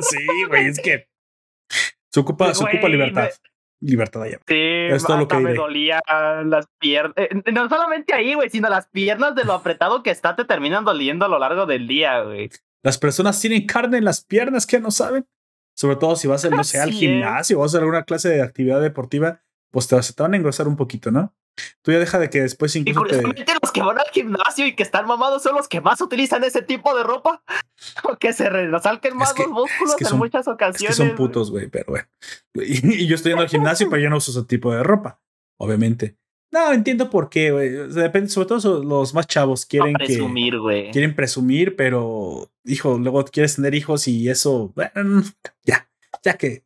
sí, 0.00 0.26
güey, 0.48 0.66
es 0.66 0.80
que 0.80 1.08
se 2.16 2.20
ocupa, 2.20 2.54
se 2.54 2.64
ocupa 2.64 2.88
libertad. 2.88 3.28
Libertad 3.80 4.22
allá. 4.22 4.38
Sí, 4.46 4.54
es 4.56 5.06
lo 5.06 5.28
que 5.28 5.36
me 5.36 5.52
dolía 5.52 6.00
las 6.44 6.66
piernas. 6.78 7.12
Eh, 7.16 7.52
no 7.52 7.68
solamente 7.68 8.14
ahí, 8.14 8.34
güey, 8.34 8.48
sino 8.48 8.70
las 8.70 8.88
piernas 8.88 9.34
de 9.34 9.44
lo 9.44 9.52
apretado 9.52 10.02
que 10.02 10.10
está 10.10 10.34
te 10.34 10.46
terminan 10.46 10.84
doliendo 10.84 11.26
a 11.26 11.28
lo 11.28 11.38
largo 11.38 11.66
del 11.66 11.86
día, 11.86 12.22
güey. 12.22 12.48
Las 12.82 12.96
personas 12.96 13.38
tienen 13.40 13.66
carne 13.66 13.98
en 13.98 14.04
las 14.04 14.24
piernas 14.24 14.66
que 14.66 14.80
no 14.80 14.90
saben. 14.90 15.26
Sobre 15.74 15.96
todo 15.96 16.16
si 16.16 16.26
vas 16.26 16.44
a, 16.46 16.48
no 16.48 16.64
sé, 16.64 16.80
al 16.80 16.90
gimnasio 16.90 17.58
o 17.58 17.60
vas 17.60 17.68
a 17.68 17.72
hacer 17.72 17.80
alguna 17.82 18.04
clase 18.04 18.30
de 18.30 18.42
actividad 18.42 18.80
deportiva, 18.80 19.42
pues 19.70 19.88
te, 19.88 20.00
te 20.00 20.22
van 20.22 20.34
a 20.34 20.36
engrosar 20.36 20.68
un 20.68 20.76
poquito, 20.76 21.10
¿no? 21.10 21.34
Tú 21.82 21.92
ya 21.92 21.98
deja 21.98 22.18
de 22.18 22.28
que 22.28 22.42
después 22.42 22.74
incluso. 22.76 23.00
Y 23.00 23.02
curiosamente 23.02 23.52
los 23.60 23.72
que 23.72 23.80
van 23.80 23.98
al 23.98 24.06
gimnasio 24.12 24.66
y 24.66 24.74
que 24.74 24.82
están 24.82 25.06
mamados 25.06 25.42
son 25.42 25.54
los 25.54 25.68
que 25.68 25.80
más 25.80 26.00
utilizan 26.00 26.44
ese 26.44 26.62
tipo 26.62 26.96
de 26.96 27.02
ropa. 27.02 27.42
O 28.04 28.16
que 28.16 28.32
se 28.32 28.48
resalquen 28.48 29.16
más 29.16 29.38
los 29.38 29.48
músculos 29.48 30.12
en 30.12 30.18
muchas 30.18 30.48
ocasiones. 30.48 30.98
Es 30.98 30.98
que 30.98 31.08
son 31.08 31.14
putos, 31.14 31.50
güey, 31.50 31.68
pero 31.68 31.84
bueno. 31.88 32.08
Y, 32.54 33.06
yo 33.06 33.14
estoy 33.14 33.32
yendo 33.32 33.42
al 33.42 33.50
gimnasio, 33.50 33.88
pero 33.90 34.02
yo 34.02 34.10
no 34.10 34.16
uso 34.16 34.30
ese 34.30 34.44
tipo 34.44 34.72
de 34.72 34.82
ropa. 34.82 35.20
Obviamente. 35.58 36.16
No, 36.50 36.72
entiendo 36.72 37.10
por 37.10 37.28
qué, 37.28 37.50
güey. 37.50 37.70
depende, 37.88 38.30
sobre 38.30 38.48
todo 38.48 38.82
los 38.82 39.12
más 39.12 39.26
chavos 39.26 39.66
quieren 39.66 39.92
presumir, 39.94 40.58
güey. 40.58 40.90
Quieren 40.90 41.14
presumir, 41.14 41.76
pero, 41.76 42.50
hijo, 42.64 42.98
luego 42.98 43.24
quieres 43.24 43.56
tener 43.56 43.74
hijos 43.74 44.08
y 44.08 44.28
eso, 44.30 44.72
bueno, 44.74 45.22
ya, 45.64 45.90
ya 46.22 46.38
que 46.38 46.65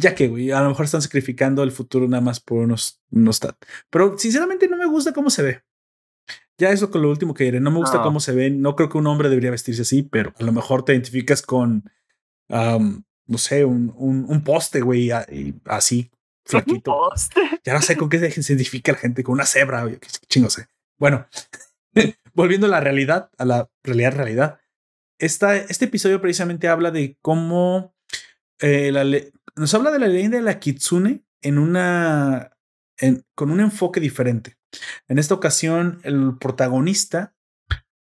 ya 0.00 0.14
que, 0.14 0.28
güey, 0.28 0.50
a 0.50 0.60
lo 0.62 0.70
mejor 0.70 0.84
están 0.84 1.02
sacrificando 1.02 1.62
el 1.62 1.72
futuro 1.72 2.08
nada 2.08 2.20
más 2.20 2.40
por 2.40 2.58
unos, 2.58 3.00
unos 3.10 3.40
Pero 3.90 4.18
sinceramente 4.18 4.68
no 4.68 4.76
me 4.76 4.86
gusta 4.86 5.12
cómo 5.12 5.30
se 5.30 5.42
ve. 5.42 5.62
Ya 6.58 6.70
eso 6.70 6.90
con 6.90 7.02
lo 7.02 7.10
último 7.10 7.32
que 7.32 7.44
diré. 7.44 7.60
No 7.60 7.70
me 7.70 7.78
gusta 7.78 8.02
cómo 8.02 8.20
se 8.20 8.32
ve. 8.32 8.50
No 8.50 8.76
creo 8.76 8.88
que 8.88 8.98
un 8.98 9.06
hombre 9.06 9.28
debería 9.28 9.50
vestirse 9.50 9.82
así, 9.82 10.02
pero 10.02 10.34
a 10.38 10.42
lo 10.42 10.52
mejor 10.52 10.84
te 10.84 10.92
identificas 10.92 11.42
con, 11.42 11.90
no 12.48 13.38
sé, 13.38 13.64
un, 13.64 13.94
un, 13.96 14.44
poste, 14.44 14.80
güey, 14.80 15.10
así, 15.64 16.10
flaquito. 16.44 16.92
Poste? 16.92 17.40
Ya 17.64 17.72
no 17.72 17.82
sé 17.82 17.96
con 17.96 18.08
qué 18.08 18.18
se 18.18 18.52
identifica 18.52 18.92
la 18.92 18.98
gente, 18.98 19.22
con 19.22 19.34
una 19.34 19.46
cebra, 19.46 19.84
güey, 19.84 19.98
chingo 20.28 20.50
sé. 20.50 20.66
Bueno, 20.98 21.26
volviendo 22.34 22.66
a 22.66 22.70
la 22.70 22.80
realidad, 22.80 23.30
a 23.38 23.44
la 23.44 23.70
realidad, 23.82 24.14
realidad. 24.14 24.60
Esta, 25.18 25.56
este 25.56 25.86
episodio 25.86 26.20
precisamente 26.20 26.68
habla 26.68 26.90
de 26.90 27.16
cómo 27.22 27.94
eh, 28.60 28.92
la, 28.92 29.04
nos 29.56 29.74
habla 29.74 29.90
de 29.90 29.98
la 29.98 30.08
leyenda 30.08 30.36
de 30.36 30.42
la 30.42 30.58
Kitsune 30.58 31.24
en 31.42 31.58
una, 31.58 32.56
con 33.34 33.50
un 33.50 33.60
enfoque 33.60 34.00
diferente. 34.00 34.56
En 35.08 35.18
esta 35.18 35.34
ocasión, 35.34 36.00
el 36.04 36.36
protagonista 36.38 37.34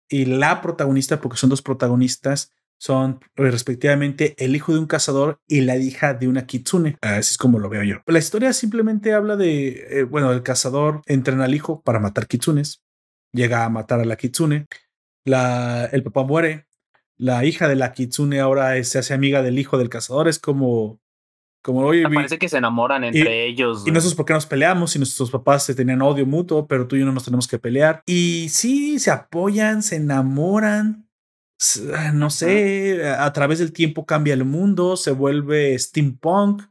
y 0.09 0.25
la 0.27 0.61
protagonista, 0.61 1.21
porque 1.21 1.37
son 1.37 1.51
dos 1.51 1.63
protagonistas, 1.63 2.53
son 2.79 3.21
eh, 3.37 3.51
respectivamente 3.51 4.35
el 4.39 4.55
hijo 4.57 4.73
de 4.73 4.79
un 4.79 4.87
cazador 4.87 5.41
y 5.47 5.63
la 5.63 5.77
hija 5.77 6.15
de 6.15 6.29
una 6.29 6.47
kitsune. 6.47 6.99
Así 7.01 7.33
es 7.33 7.39
como 7.39 7.59
lo 7.59 7.69
veo 7.69 7.83
yo. 7.83 7.97
La 8.07 8.19
historia 8.19 8.53
simplemente 8.53 9.15
habla 9.15 9.37
de, 9.37 10.01
eh, 10.01 10.03
bueno, 10.05 10.33
el 10.33 10.43
cazador 10.43 11.03
entrena 11.07 11.45
al 11.45 11.55
hijo 11.55 11.83
para 11.83 12.01
matar 12.01 12.27
kitsunes, 12.27 12.83
llega 13.33 13.65
a 13.65 13.71
matar 13.71 14.01
a 14.01 14.05
la 14.05 14.17
kitsune, 14.17 14.67
la, 15.25 15.87
el 15.87 16.03
papá 16.03 16.25
muere, 16.25 16.67
la 17.17 17.45
hija 17.45 17.69
de 17.69 17.77
la 17.77 17.93
kitsune 17.93 18.41
ahora 18.41 18.83
se 18.85 18.99
hace 18.99 19.15
amiga 19.15 19.43
del 19.43 19.59
hijo 19.59 19.79
del 19.79 19.89
cazador, 19.89 20.29
es 20.29 20.39
como 20.39 21.01
como, 21.65 21.81
oye, 21.81 22.07
parece 22.11 22.39
que 22.39 22.51
se 22.51 22.59
enamoran 22.59 23.05
entre 23.05 23.47
ellos. 23.47 23.87
Y 23.87 23.91
no 23.91 23.99
sé 23.99 24.15
por 24.15 24.27
qué 24.27 24.35
nos 24.35 24.45
peleamos 24.45 24.95
y 24.95 24.99
nuestros 24.99 25.31
papás 25.31 25.65
se 25.65 25.75
tenían 25.75 26.03
odio 26.03 26.27
mutuo, 26.27 26.67
pero 26.67 26.87
tú 26.87 26.95
y 26.95 26.99
yo 26.99 27.07
no 27.07 27.13
nos 27.13 27.25
tenemos 27.25 27.49
que 27.49 27.59
pelear. 27.59 28.03
Y 28.05 28.51
sí, 28.51 28.99
se 28.99 29.11
apoyan, 29.11 29.83
se 29.83 29.97
enamoran. 29.97 31.09
No 32.13 32.29
sé, 32.29 33.09
a 33.09 33.33
través 33.33 33.61
del 33.61 33.73
tiempo 33.73 34.05
cambia 34.05 34.35
el 34.35 34.45
mundo, 34.45 34.99
se 34.99 35.13
vuelve 35.13 35.79
steampunk, 35.79 36.65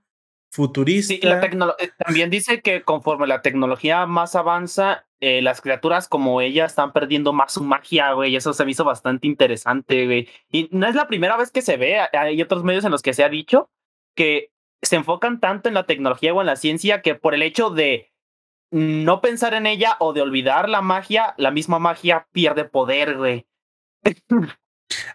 futurista. 0.52 1.16
Eh, 1.16 1.90
también 1.98 2.30
dice 2.30 2.62
que 2.62 2.84
conforme 2.84 3.26
la 3.26 3.42
tecnología 3.42 4.06
más 4.06 4.36
avanza, 4.36 5.08
eh, 5.22 5.42
las 5.42 5.60
criaturas 5.62 6.08
como 6.08 6.40
ella 6.40 6.66
están 6.66 6.94
perdiendo 6.94 7.34
más 7.34 7.54
su 7.54 7.64
magia, 7.64 8.14
güey. 8.14 8.36
Eso 8.36 8.54
se 8.54 8.64
me 8.64 8.70
hizo 8.70 8.84
bastante 8.84 9.26
interesante, 9.26 10.06
güey. 10.06 10.30
Y 10.52 10.70
no 10.72 10.86
es 10.86 10.94
la 10.94 11.08
primera 11.08 11.36
vez 11.36 11.50
que 11.50 11.64
se 11.64 11.78
ve, 11.78 11.98
hay 12.00 12.40
otros 12.44 12.64
medios 12.64 12.86
en 12.86 12.92
los 12.92 13.02
que 13.02 13.16
se 13.16 13.24
ha 13.24 13.30
dicho 13.30 13.72
que 14.16 14.53
se 14.84 14.96
enfocan 14.96 15.40
tanto 15.40 15.70
en 15.70 15.76
la 15.76 15.86
tecnología 15.86 16.34
o 16.34 16.42
en 16.42 16.48
la 16.48 16.56
ciencia 16.56 17.02
que 17.02 17.16
por 17.16 17.34
el 17.34 17.42
hecho 17.42 17.70
de 17.70 18.12
no 18.72 19.22
pensar 19.22 19.54
en 19.54 19.68
ella 19.68 19.98
o 20.00 20.14
de 20.14 20.22
olvidar 20.22 20.68
la 20.68 20.82
magia, 20.82 21.36
la 21.38 21.52
misma 21.52 21.80
magia 21.80 22.28
pierde 22.32 22.66
poder, 22.66 23.18
güey. 23.18 23.46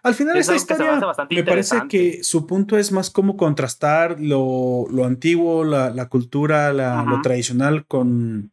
Al 0.03 0.13
final 0.13 0.37
esta 0.37 0.55
historia 0.55 0.99
me 1.29 1.43
parece 1.43 1.81
que 1.89 2.23
su 2.23 2.45
punto 2.45 2.77
es 2.77 2.91
más 2.91 3.09
como 3.09 3.37
contrastar 3.37 4.19
lo, 4.19 4.85
lo 4.89 5.05
antiguo, 5.05 5.63
la, 5.63 5.89
la 5.89 6.09
cultura, 6.09 6.73
la, 6.73 7.03
lo 7.03 7.21
tradicional 7.21 7.85
con, 7.85 8.51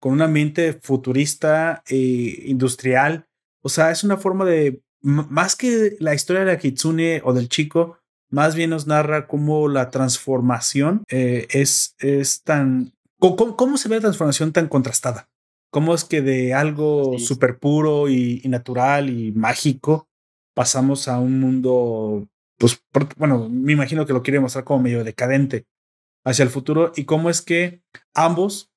con 0.00 0.12
un 0.12 0.22
ambiente 0.22 0.72
futurista 0.72 1.82
e 1.86 2.44
industrial. 2.46 3.28
O 3.62 3.68
sea, 3.68 3.90
es 3.90 4.04
una 4.04 4.16
forma 4.16 4.44
de, 4.44 4.82
más 5.00 5.54
que 5.54 5.96
la 6.00 6.14
historia 6.14 6.44
de 6.44 6.52
la 6.52 6.58
Kitsune 6.58 7.20
o 7.24 7.32
del 7.32 7.48
chico, 7.48 7.98
más 8.30 8.54
bien 8.54 8.70
nos 8.70 8.86
narra 8.86 9.26
cómo 9.26 9.68
la 9.68 9.90
transformación 9.90 11.04
eh, 11.08 11.46
es, 11.50 11.94
es 11.98 12.42
tan... 12.42 12.92
Cómo, 13.18 13.78
se 13.78 13.88
ve 13.88 13.96
la 13.96 14.02
transformación 14.02 14.52
tan 14.52 14.68
contrastada? 14.68 15.28
¿Cómo 15.70 15.94
es 15.94 16.04
que 16.04 16.20
de 16.20 16.52
algo 16.52 17.18
súper 17.18 17.58
puro 17.58 18.08
y, 18.08 18.42
natural 18.44 19.08
y 19.08 19.32
mágico 19.32 20.08
pasamos 20.54 21.08
a 21.08 21.18
un 21.18 21.40
mundo, 21.40 22.28
pues, 22.58 22.80
bueno, 23.16 23.48
me 23.48 23.72
imagino 23.72 24.06
que 24.06 24.12
lo 24.12 24.22
quiere 24.22 24.40
mostrar 24.40 24.64
como 24.64 24.84
medio 24.84 25.02
decadente 25.02 25.66
hacia 26.24 26.44
el 26.44 26.50
futuro 26.50 26.92
y 26.94 27.04
cómo 27.04 27.28
es 27.28 27.42
que 27.42 27.82
ambos, 28.14 28.70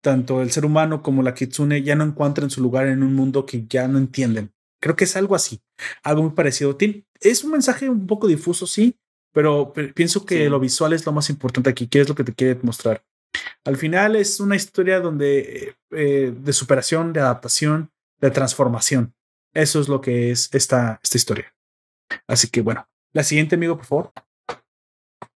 tanto 0.00 0.42
el 0.42 0.50
ser 0.50 0.64
humano 0.64 1.02
como 1.02 1.22
la 1.22 1.34
kitsune, 1.34 1.82
ya 1.82 1.96
no 1.96 2.04
encuentran 2.04 2.50
su 2.50 2.62
lugar 2.62 2.86
en 2.86 3.02
un 3.02 3.14
mundo 3.14 3.46
que 3.46 3.66
ya 3.66 3.88
no 3.88 3.98
entienden. 3.98 4.53
Creo 4.84 4.96
que 4.96 5.04
es 5.04 5.16
algo 5.16 5.34
así, 5.34 5.62
algo 6.02 6.24
muy 6.24 6.32
parecido. 6.32 6.76
Es 7.18 7.42
un 7.42 7.52
mensaje 7.52 7.88
un 7.88 8.06
poco 8.06 8.26
difuso, 8.26 8.66
sí, 8.66 8.98
pero, 9.32 9.72
pienso 9.72 10.26
que 10.26 10.50
lo 10.50 10.60
visual 10.60 10.92
es 10.92 11.06
lo 11.06 11.12
más 11.12 11.30
importante 11.30 11.70
aquí. 11.70 11.86
¿Qué 11.88 12.02
es 12.02 12.08
lo 12.10 12.14
que 12.14 12.22
te 12.22 12.34
quiere 12.34 12.60
mostrar? 12.62 13.02
Al 13.64 13.78
final 13.78 14.14
es 14.14 14.40
una 14.40 14.56
historia 14.56 15.00
donde 15.00 15.74
eh, 15.90 16.34
de 16.36 16.52
superación, 16.52 17.14
de 17.14 17.20
adaptación, 17.20 17.92
de 18.20 18.30
transformación. 18.30 19.14
Eso 19.54 19.80
es 19.80 19.88
lo 19.88 20.02
que 20.02 20.30
es 20.30 20.54
esta, 20.54 21.00
esta 21.02 21.16
historia. 21.16 21.54
Así 22.28 22.50
que 22.50 22.60
bueno, 22.60 22.86
la 23.14 23.22
siguiente, 23.22 23.54
amigo, 23.54 23.78
por 23.78 23.86
favor. 23.86 24.12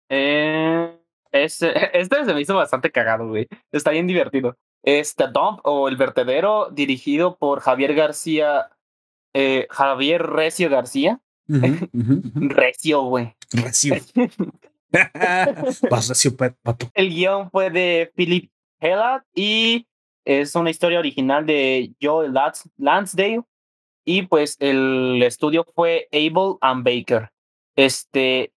Eh, 0.08 0.98
este, 1.32 2.24
se 2.24 2.32
me 2.32 2.40
hizo 2.40 2.56
bastante 2.56 2.90
cagado, 2.90 3.28
güey. 3.28 3.46
Está 3.70 3.90
bien 3.90 4.06
divertido. 4.06 4.56
Este 4.82 5.24
Dump 5.28 5.60
o 5.64 5.86
El 5.88 5.98
Vertedero, 5.98 6.70
dirigido 6.70 7.36
por 7.36 7.60
Javier 7.60 7.94
García, 7.94 8.70
eh, 9.34 9.66
Javier 9.70 10.22
Recio 10.22 10.70
García. 10.70 11.20
Recio, 11.48 13.02
güey. 13.02 13.34
Recio. 13.52 13.96
Vas 15.90 16.08
recio, 16.08 16.36
pato. 16.36 16.90
El 16.94 17.10
guion 17.10 17.50
fue 17.50 17.70
de 17.70 18.12
Philip 18.14 18.50
Hellad 18.80 19.22
y 19.34 19.86
es 20.24 20.54
una 20.54 20.70
historia 20.70 20.98
original 20.98 21.46
de 21.46 21.92
Joe 22.00 22.30
Lansdale. 22.76 23.42
Y 24.06 24.22
pues 24.22 24.56
el 24.60 25.22
estudio 25.22 25.66
fue 25.74 26.08
Able 26.12 26.56
and 26.60 26.84
Baker. 26.84 27.30
Este. 27.74 28.52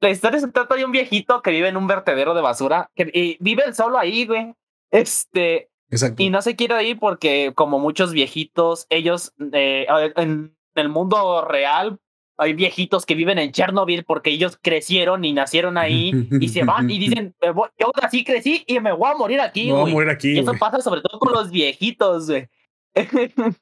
La 0.00 0.10
historia 0.10 0.40
se 0.40 0.48
trata 0.48 0.76
de 0.76 0.84
un 0.84 0.92
viejito 0.92 1.42
que 1.42 1.50
vive 1.50 1.68
en 1.68 1.76
un 1.76 1.86
vertedero 1.86 2.34
de 2.34 2.40
basura. 2.40 2.90
Que, 2.94 3.10
y 3.12 3.36
vive 3.40 3.72
solo 3.74 3.98
ahí, 3.98 4.26
güey. 4.26 4.54
Este. 4.90 5.70
Exacto. 5.90 6.22
Y 6.22 6.30
no 6.30 6.42
se 6.42 6.56
quiere 6.56 6.82
ir 6.84 6.98
porque, 6.98 7.52
como 7.54 7.78
muchos 7.78 8.12
viejitos, 8.12 8.86
ellos 8.90 9.32
eh, 9.52 9.86
en 10.16 10.56
el 10.74 10.88
mundo 10.88 11.44
real 11.44 11.98
hay 12.38 12.52
viejitos 12.52 13.04
que 13.04 13.16
viven 13.16 13.38
en 13.38 13.50
Chernobyl 13.50 14.04
porque 14.04 14.30
ellos 14.30 14.58
crecieron 14.62 15.24
y 15.24 15.32
nacieron 15.32 15.76
ahí 15.76 16.12
y 16.40 16.48
se 16.48 16.62
van 16.62 16.88
y 16.88 16.98
dicen, 17.00 17.34
yo 17.42 17.92
así 18.00 18.24
crecí 18.24 18.62
y 18.66 18.78
me 18.78 18.92
voy 18.92 19.10
a 19.10 19.16
morir 19.16 19.40
aquí. 19.40 19.72
voy 19.72 19.90
a 19.90 19.92
morir 19.92 20.10
aquí. 20.10 20.34
Y 20.34 20.38
eso 20.38 20.52
pasa 20.58 20.80
sobre 20.80 21.00
todo 21.00 21.18
con 21.18 21.32
los 21.32 21.50
viejitos, 21.50 22.30
güey. 22.30 22.48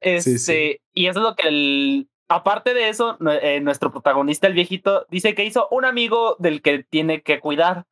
este, 0.00 0.80
Y 0.94 1.06
eso 1.06 1.20
es 1.20 1.22
lo 1.22 1.34
que 1.36 1.48
el, 1.48 2.08
aparte 2.28 2.72
de 2.72 2.88
eso, 2.88 3.18
eh, 3.42 3.60
nuestro 3.60 3.92
protagonista, 3.92 4.46
el 4.46 4.54
viejito, 4.54 5.06
dice 5.10 5.34
que 5.34 5.44
hizo 5.44 5.68
un 5.70 5.84
amigo 5.84 6.36
del 6.38 6.62
que 6.62 6.84
tiene 6.84 7.20
que 7.20 7.40
cuidar. 7.40 7.84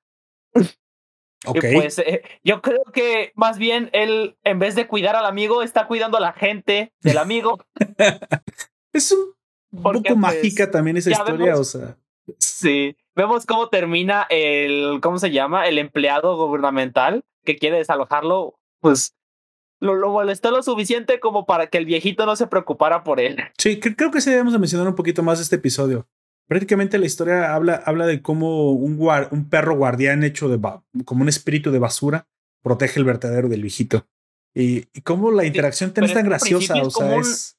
Ok. 1.45 1.65
pues 1.75 1.99
eh, 1.99 2.23
yo 2.43 2.63
creo 2.63 2.83
que 2.93 3.33
más 3.35 3.59
bien 3.59 3.91
él, 3.93 4.37
en 4.43 4.59
vez 4.59 4.75
de 4.75 4.89
cuidar 4.89 5.17
al 5.17 5.27
amigo, 5.27 5.63
está 5.63 5.87
cuidando 5.87 6.17
a 6.17 6.21
la 6.21 6.33
gente 6.33 6.93
del 7.01 7.19
amigo. 7.19 7.65
es 8.93 9.13
un 9.13 9.83
poco 9.83 10.03
pues, 10.03 10.17
mágica 10.17 10.71
también 10.71 10.97
esa 10.97 11.11
historia, 11.11 11.57
o 11.57 11.65
sea. 11.65 11.97
Sí, 12.39 12.97
vemos 13.15 13.47
cómo 13.47 13.69
termina 13.69 14.27
el, 14.31 15.01
¿cómo 15.03 15.19
se 15.19 15.31
llama? 15.31 15.69
El 15.69 15.79
empleado 15.79 16.37
gubernamental 16.37 17.25
que 17.45 17.57
quiere 17.57 17.79
desalojarlo, 17.79 18.59
pues 18.81 19.15
lo, 19.79 19.95
lo, 19.95 20.11
molestó 20.11 20.51
lo 20.51 20.63
suficiente 20.63 21.21
como 21.21 21.47
para 21.47 21.69
que 21.69 21.79
el 21.79 21.85
viejito 21.85 22.27
no 22.27 22.35
se 22.35 22.47
preocupara 22.47 23.05
por 23.05 23.21
él. 23.21 23.37
Sí, 23.59 23.79
creo 23.79 24.11
que 24.11 24.21
sí 24.21 24.31
debemos 24.31 24.59
mencionar 24.59 24.89
un 24.89 24.97
poquito 24.97 25.23
más 25.23 25.39
de 25.39 25.45
este 25.45 25.57
episodio. 25.57 26.09
Prácticamente 26.47 26.99
la 26.99 27.07
historia 27.07 27.55
habla, 27.55 27.83
habla 27.85 28.07
de 28.07 28.23
cómo 28.23 28.73
un, 28.73 28.99
un 29.31 29.49
perro 29.49 29.77
guardián 29.77 30.23
hecho 30.23 30.49
de 30.49 30.61
como 31.05 31.23
un 31.23 31.29
espíritu 31.29 31.71
de 31.71 31.79
basura 31.79 32.29
protege 32.63 33.01
el 33.01 33.05
vertedero 33.05 33.49
del 33.49 33.63
viejito. 33.63 34.07
Y, 34.55 34.87
y 34.93 35.03
cómo 35.03 35.31
la 35.31 35.45
interacción 35.45 35.93
sí, 35.95 36.15
tan 36.15 36.25
graciosa, 36.25 36.75
o 36.83 36.91
sea, 36.91 37.17
es 37.17 37.57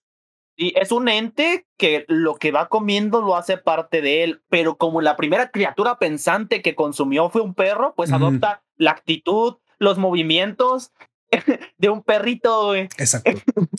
y 0.60 0.74
es 0.76 0.92
un 0.92 1.08
ente 1.08 1.68
que 1.78 2.04
lo 2.08 2.36
que 2.36 2.52
va 2.52 2.68
comiendo 2.68 3.22
lo 3.22 3.36
hace 3.36 3.58
parte 3.58 4.02
de 4.02 4.24
él, 4.24 4.42
pero 4.50 4.76
como 4.76 5.02
la 5.02 5.16
primera 5.16 5.52
criatura 5.52 6.00
pensante 6.00 6.64
que 6.64 6.74
consumió 6.74 7.30
fue 7.30 7.42
un 7.42 7.54
perro, 7.54 7.94
pues 7.96 8.12
adopta 8.12 8.64
la 8.76 8.92
actitud, 8.92 9.58
los 9.78 10.00
movimientos 10.00 10.92
de 11.78 11.90
un 11.90 12.04
perrito. 12.04 12.76
Exacto. 12.76 13.32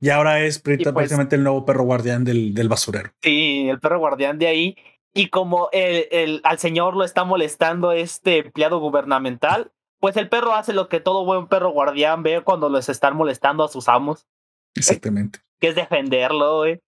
Y 0.00 0.10
ahora 0.10 0.40
es 0.40 0.60
pues 0.60 0.80
prácticamente 0.80 1.34
el 1.34 1.42
nuevo 1.42 1.64
perro 1.64 1.82
guardián 1.82 2.22
del, 2.22 2.54
del, 2.54 2.68
basurero. 2.68 3.10
Sí, 3.22 3.68
el 3.68 3.80
perro 3.80 3.98
guardián 3.98 4.38
de 4.38 4.46
ahí. 4.46 4.76
Y 5.12 5.30
como 5.30 5.68
el, 5.72 6.06
el, 6.12 6.40
al 6.44 6.60
señor 6.60 6.94
lo 6.94 7.02
está 7.02 7.24
molestando 7.24 7.90
este 7.90 8.38
empleado 8.38 8.78
gubernamental, 8.78 9.72
pues 9.98 10.16
el 10.16 10.28
perro 10.28 10.54
hace 10.54 10.72
lo 10.72 10.88
que 10.88 11.00
todo 11.00 11.24
buen 11.24 11.48
perro 11.48 11.70
guardián 11.70 12.22
ve 12.22 12.42
cuando 12.44 12.68
les 12.68 12.88
están 12.88 13.16
molestando 13.16 13.64
a 13.64 13.68
sus 13.68 13.88
amos. 13.88 14.28
Exactamente 14.76 15.40
que 15.60 15.68
es 15.68 15.74
defenderlo, 15.74 16.58
güey. 16.58 16.80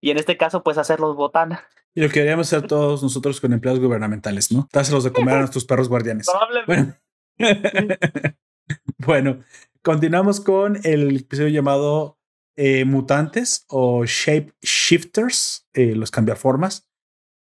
Y 0.00 0.10
en 0.10 0.18
este 0.18 0.36
caso, 0.36 0.62
pues 0.62 0.78
hacerlos 0.78 1.16
botana. 1.16 1.66
Y 1.94 2.00
lo 2.00 2.08
que 2.08 2.14
queríamos 2.14 2.52
hacer 2.52 2.66
todos 2.66 3.02
nosotros 3.02 3.40
con 3.40 3.52
empleados 3.52 3.80
gubernamentales, 3.80 4.50
¿no? 4.50 4.66
Dárselos 4.72 5.04
de 5.04 5.12
comer 5.12 5.34
a 5.34 5.38
nuestros 5.40 5.64
perros 5.64 5.88
guardianes. 5.88 6.26
Probablemente. 6.26 6.98
Bueno. 7.38 8.34
bueno, 8.98 9.40
continuamos 9.82 10.40
con 10.40 10.78
el 10.84 11.16
episodio 11.16 11.48
llamado 11.48 12.18
eh, 12.56 12.84
Mutantes 12.84 13.64
o 13.68 14.04
Shape 14.04 14.52
Shifters, 14.62 15.66
eh, 15.72 15.94
los 15.94 16.10
cambiaformas, 16.10 16.88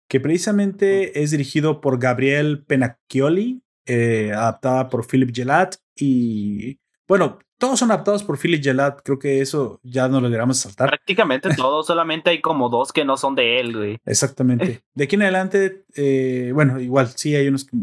que 0.08 0.20
precisamente 0.20 1.22
es 1.22 1.32
dirigido 1.32 1.82
por 1.82 2.00
Gabriel 2.00 2.64
Penacchioli, 2.66 3.64
eh, 3.86 4.32
adaptada 4.34 4.90
por 4.90 5.06
Philip 5.08 5.36
Gelat 5.36 5.76
y 5.96 6.80
bueno, 7.08 7.40
todos 7.60 7.80
son 7.80 7.92
adaptados 7.92 8.24
por 8.24 8.38
Philip 8.38 8.64
Gelat. 8.64 9.02
Creo 9.04 9.20
que 9.20 9.42
eso 9.42 9.80
ya 9.84 10.08
no 10.08 10.22
lo 10.22 10.30
llegamos 10.30 10.60
a 10.60 10.70
saltar. 10.70 10.90
Prácticamente 10.90 11.50
todos, 11.58 11.88
solamente 11.88 12.30
hay 12.30 12.40
como 12.40 12.70
dos 12.70 12.94
que 12.94 13.04
no 13.04 13.18
son 13.18 13.36
de 13.36 13.60
él, 13.60 13.76
güey. 13.76 13.98
Exactamente. 14.06 14.84
De 14.94 15.04
aquí 15.04 15.16
en 15.16 15.24
adelante, 15.24 15.86
eh, 15.96 16.52
bueno, 16.54 16.80
igual 16.80 17.08
sí 17.08 17.36
hay 17.36 17.48
unos 17.48 17.66
que 17.66 17.78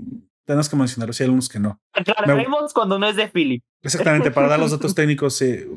tenemos 0.46 0.68
que 0.68 0.76
mencionar, 0.76 1.12
sí 1.12 1.22
hay 1.22 1.26
algunos 1.26 1.48
que 1.48 1.58
no. 1.58 1.80
Aclararemos 1.92 2.72
cuando 2.72 2.98
no 2.98 3.08
es 3.08 3.16
de 3.16 3.28
Philip. 3.28 3.62
Exactamente, 3.82 4.30
para 4.30 4.48
dar 4.48 4.58
los 4.58 4.70
datos 4.70 4.94
técnicos. 4.94 5.40
Eh, 5.42 5.68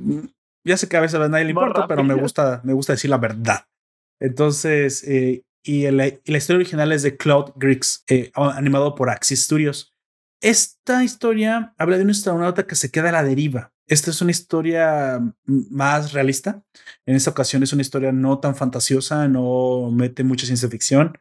ya 0.63 0.77
sé 0.77 0.87
que 0.87 0.97
a 0.97 1.01
veces 1.01 1.19
a 1.19 1.27
nadie 1.27 1.45
le 1.45 1.51
importa, 1.51 1.87
pero 1.87 2.03
me 2.03 2.13
gusta, 2.13 2.61
me 2.63 2.73
gusta 2.73 2.93
decir 2.93 3.09
la 3.09 3.17
verdad. 3.17 3.65
Entonces, 4.21 5.03
eh, 5.07 5.43
y, 5.63 5.85
el, 5.85 6.19
y, 6.23 6.31
la 6.31 6.37
historia 6.37 6.59
original 6.59 6.91
es 6.91 7.03
de 7.03 7.17
Cloud 7.17 7.53
Griggs, 7.55 8.03
animado 8.33 8.95
por 8.95 9.09
Axis 9.09 9.43
Studios. 9.43 9.93
Esta 10.41 11.03
historia 11.03 11.73
habla 11.77 11.97
de 11.97 12.03
un 12.03 12.11
astronauta 12.11 12.65
que 12.65 12.75
se 12.75 12.91
queda 12.91 13.09
a 13.09 13.13
la 13.13 13.23
deriva 13.23 13.73
esta 13.89 14.11
es 14.11 14.21
una 14.21 14.31
historia 14.31 15.19
más 15.45 16.13
realista. 16.13 16.63
En 17.07 17.15
esta 17.15 17.31
ocasión 17.31 17.63
es 17.63 17.73
una 17.73 17.81
historia 17.81 18.11
no 18.11 18.39
tan 18.39 18.55
fantasiosa, 18.55 19.27
no 19.27 19.89
mete 19.91 20.23
mucha 20.23 20.45
ciencia 20.45 20.69
ficción. 20.69 21.17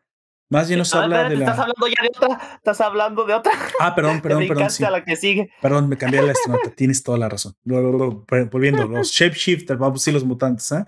Más 0.51 0.67
bien 0.69 0.79
nos 0.79 0.95
habla 0.95 1.29
de 1.29 1.37
la. 1.37 1.45
Estás 1.45 1.59
hablando 1.59 1.87
ya 1.89 2.03
de 2.03 2.09
otra. 2.09 2.55
Estás 2.57 2.81
hablando 2.81 3.25
de 3.25 3.35
otra. 3.35 3.53
Ah, 3.81 3.95
perdón, 3.95 4.21
perdón, 4.23 4.49
perdón. 4.49 4.71
Sí. 4.71 4.85
A 4.85 4.91
la 4.91 5.05
que 5.05 5.17
sigue. 5.17 5.51
Perdón, 5.61 5.89
me 5.89 5.97
cambié 5.97 6.23
la 6.23 6.33
astronauta. 6.33 6.71
Tienes 6.71 7.03
toda 7.03 7.19
la 7.19 7.29
razón. 7.29 7.55
Volviendo, 7.65 8.87
los 8.87 9.11
shapeshifters, 9.13 9.79
vamos 9.79 9.97
a 9.97 10.01
decir 10.01 10.15
los 10.15 10.25
mutantes, 10.25 10.73
¿eh? 10.73 10.85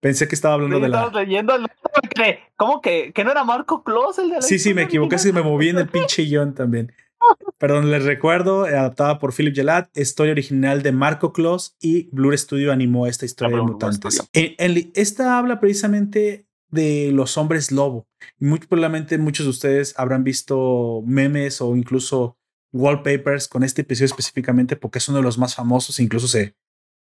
Pensé 0.00 0.28
que 0.28 0.34
estaba 0.34 0.54
hablando 0.54 0.80
de 0.80 0.88
la. 0.88 1.08
leyendo 1.10 1.54
¿Cómo 2.56 2.80
que, 2.80 3.12
que 3.12 3.24
no 3.24 3.30
era 3.30 3.44
Marco 3.44 3.82
Claus 3.82 4.18
el 4.18 4.28
de 4.28 4.36
la 4.36 4.42
Sí, 4.42 4.58
sí, 4.58 4.74
me 4.74 4.82
equivoqué, 4.82 5.18
sí, 5.18 5.32
me 5.32 5.42
moví 5.42 5.68
en 5.68 5.78
el 5.78 5.88
pinche 5.88 6.22
guion 6.22 6.54
también. 6.54 6.92
Perdón, 7.58 7.90
les 7.90 8.04
recuerdo, 8.04 8.68
eh, 8.68 8.76
adaptada 8.76 9.18
por 9.18 9.32
Philip 9.32 9.54
Gelat, 9.54 9.88
historia 9.96 10.32
original 10.32 10.82
de 10.82 10.92
Marco 10.92 11.32
Claus 11.32 11.76
y 11.80 12.08
Blur 12.14 12.36
Studio 12.36 12.72
animó 12.72 13.06
esta 13.06 13.24
historia 13.24 13.56
de 13.56 13.62
mutantes. 13.62 14.28
esta 14.32 15.38
habla 15.38 15.58
precisamente 15.58 16.46
de 16.68 17.10
los 17.12 17.36
hombres 17.38 17.72
lobo. 17.72 18.06
Muy 18.38 18.58
probablemente 18.58 19.18
muchos 19.18 19.46
de 19.46 19.50
ustedes 19.50 19.94
habrán 19.98 20.24
visto 20.24 21.02
memes 21.06 21.60
o 21.60 21.76
incluso 21.76 22.38
wallpapers 22.72 23.48
con 23.48 23.62
este 23.62 23.82
episodio 23.82 24.06
específicamente 24.06 24.76
porque 24.76 24.98
es 24.98 25.08
uno 25.08 25.18
de 25.18 25.24
los 25.24 25.38
más 25.38 25.54
famosos, 25.54 26.00
incluso 26.00 26.28
se, 26.28 26.54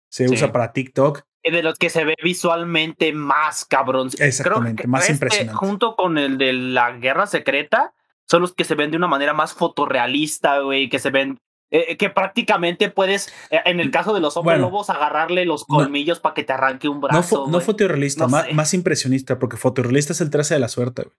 se 0.10 0.30
usa 0.30 0.52
para 0.52 0.72
TikTok. 0.74 1.24
De 1.44 1.64
los 1.64 1.78
que 1.78 1.90
se 1.90 2.06
ve 2.06 2.16
visualmente 2.24 3.12
más 3.12 3.66
cabrón. 3.66 4.10
Exactamente, 4.18 4.88
más 4.88 5.04
este, 5.04 5.14
impresionante. 5.14 5.54
Junto 5.54 5.96
con 5.96 6.18
el 6.18 6.38
de 6.38 6.54
la 6.54 6.92
guerra 6.92 7.28
secreta, 7.28 7.94
son 8.26 8.42
los 8.42 8.54
que 8.54 8.64
se 8.64 8.76
ven 8.76 8.92
de 8.92 8.98
una 8.98 9.08
manera 9.08 9.34
más 9.34 9.54
fotorrealista, 9.54 10.60
güey, 10.60 10.88
que 10.88 11.00
se 11.00 11.10
ven 11.10 11.40
eh, 11.74 11.86
eh, 11.90 11.98
que 11.98 12.12
prácticamente 12.12 12.92
puedes, 12.92 13.34
eh, 13.50 13.58
en 13.66 13.80
el 13.80 13.90
caso 13.90 14.14
de 14.14 14.20
los 14.20 14.38
hombres 14.38 14.60
lobos, 14.60 14.92
agarrarle 14.92 15.44
los 15.44 15.66
colmillos 15.66 16.20
para 16.20 16.36
que 16.36 16.44
te 16.44 16.54
arranque 16.54 16.88
un 16.88 17.02
brazo. 17.02 17.48
No, 17.48 17.54
no 17.54 17.62
fotorrealista, 17.62 18.28
más, 18.28 18.74
impresionista, 18.76 19.40
porque 19.40 19.58
fotorrealista 19.58 20.14
es 20.14 20.22
el 20.22 20.30
trace 20.30 20.54
de 20.54 20.60
la 20.60 20.68
suerte, 20.68 21.02
güey. 21.02 21.16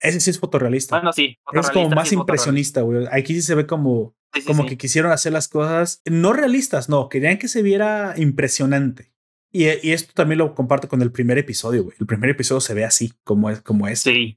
Ese 0.00 0.18
sí 0.18 0.30
es 0.30 0.40
fotorrealista. 0.40 0.96
Bueno, 0.96 1.12
sí. 1.12 1.38
Es 1.52 1.70
como 1.70 1.88
más 1.90 2.12
impresionista, 2.12 2.80
güey. 2.80 3.06
Aquí 3.12 3.34
sí 3.34 3.42
se 3.42 3.54
ve 3.54 3.64
como, 3.64 4.16
como 4.44 4.66
que 4.66 4.76
quisieron 4.76 5.12
hacer 5.12 5.32
las 5.32 5.46
cosas 5.46 6.02
no 6.04 6.32
realistas, 6.32 6.88
no, 6.88 7.08
querían 7.08 7.38
que 7.38 7.46
se 7.46 7.62
viera 7.62 8.14
impresionante. 8.16 9.12
Y, 9.52 9.66
y, 9.86 9.92
esto 9.92 10.14
también 10.14 10.38
lo 10.38 10.56
comparto 10.56 10.88
con 10.88 11.00
el 11.02 11.12
primer 11.12 11.38
episodio, 11.38 11.84
güey. 11.84 11.96
El 12.00 12.06
primer 12.06 12.30
episodio 12.30 12.60
se 12.60 12.74
ve 12.74 12.84
así, 12.84 13.12
como 13.22 13.50
es. 13.50 13.60
Como 13.60 13.86
es. 13.86 14.00
Sí. 14.00 14.36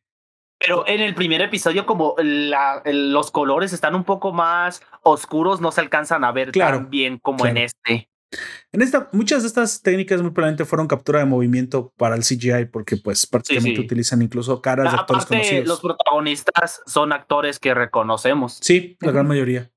Pero 0.66 0.88
en 0.88 1.02
el 1.02 1.14
primer 1.14 1.42
episodio, 1.42 1.86
como 1.86 2.16
la, 2.18 2.82
los 2.86 3.30
colores 3.32 3.72
están 3.72 3.94
un 3.94 4.04
poco 4.04 4.34
más 4.34 4.82
oscuros, 5.04 5.62
no 5.62 5.72
se 5.72 5.82
alcanzan 5.82 6.24
a 6.24 6.32
ver 6.32 6.52
tan 6.52 6.90
bien 6.90 7.20
como 7.20 7.46
en 7.46 7.58
este. 7.58 8.10
En 8.72 8.82
esta, 8.82 9.10
muchas 9.12 9.44
de 9.44 9.48
estas 9.48 9.82
técnicas 9.82 10.22
muy 10.22 10.32
probablemente 10.32 10.66
fueron 10.66 10.88
captura 10.88 11.20
de 11.20 11.26
movimiento 11.26 11.94
para 11.98 12.16
el 12.16 12.24
CGI, 12.24 12.66
porque 12.66 12.98
pues 12.98 13.28
prácticamente 13.28 13.80
utilizan 13.80 14.22
incluso 14.22 14.62
caras 14.62 14.92
de 14.92 14.98
actores 14.98 15.26
conocidos. 15.26 15.68
Los 15.68 15.82
protagonistas 15.82 16.82
son 16.86 17.14
actores 17.14 17.60
que 17.60 17.74
reconocemos. 17.74 18.58
Sí, 18.62 18.98
la 19.00 19.12
gran 19.12 19.28
mayoría. 19.28 19.72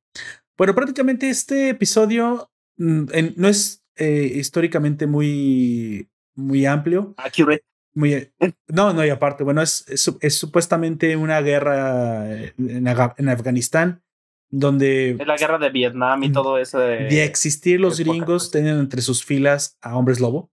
Bueno, 0.57 0.74
prácticamente 0.74 1.28
este 1.28 1.68
episodio 1.68 2.51
mm, 2.78 3.05
no 3.36 3.49
es 3.49 3.84
eh, 3.97 4.32
históricamente 4.34 5.07
muy, 5.07 6.09
muy 6.34 6.66
amplio. 6.66 7.14
Accurate. 7.18 7.64
Muy, 7.99 8.30
no, 8.68 8.92
no, 8.92 9.05
y 9.05 9.11
aparte, 9.11 9.42
bueno, 9.42 9.61
es, 9.61 9.84
es, 10.20 10.34
supuestamente 10.34 11.16
una 11.16 11.40
guerra 11.40 12.32
en, 12.32 12.86
en, 12.86 13.28
Afganistán 13.28 14.05
donde... 14.51 15.16
Es 15.18 15.26
la 15.26 15.36
guerra 15.36 15.59
de 15.59 15.68
Vietnam 15.70 16.22
y 16.22 16.30
todo 16.30 16.59
eso. 16.59 16.78
De, 16.78 17.24
existir 17.24 17.80
los 17.80 17.99
gringos 17.99 18.53
tenían 18.53 18.78
entre 18.78 19.03
sus 19.03 19.24
filas 19.24 19.78
a 19.82 19.96
hombres 19.96 20.20
lobo. 20.20 20.53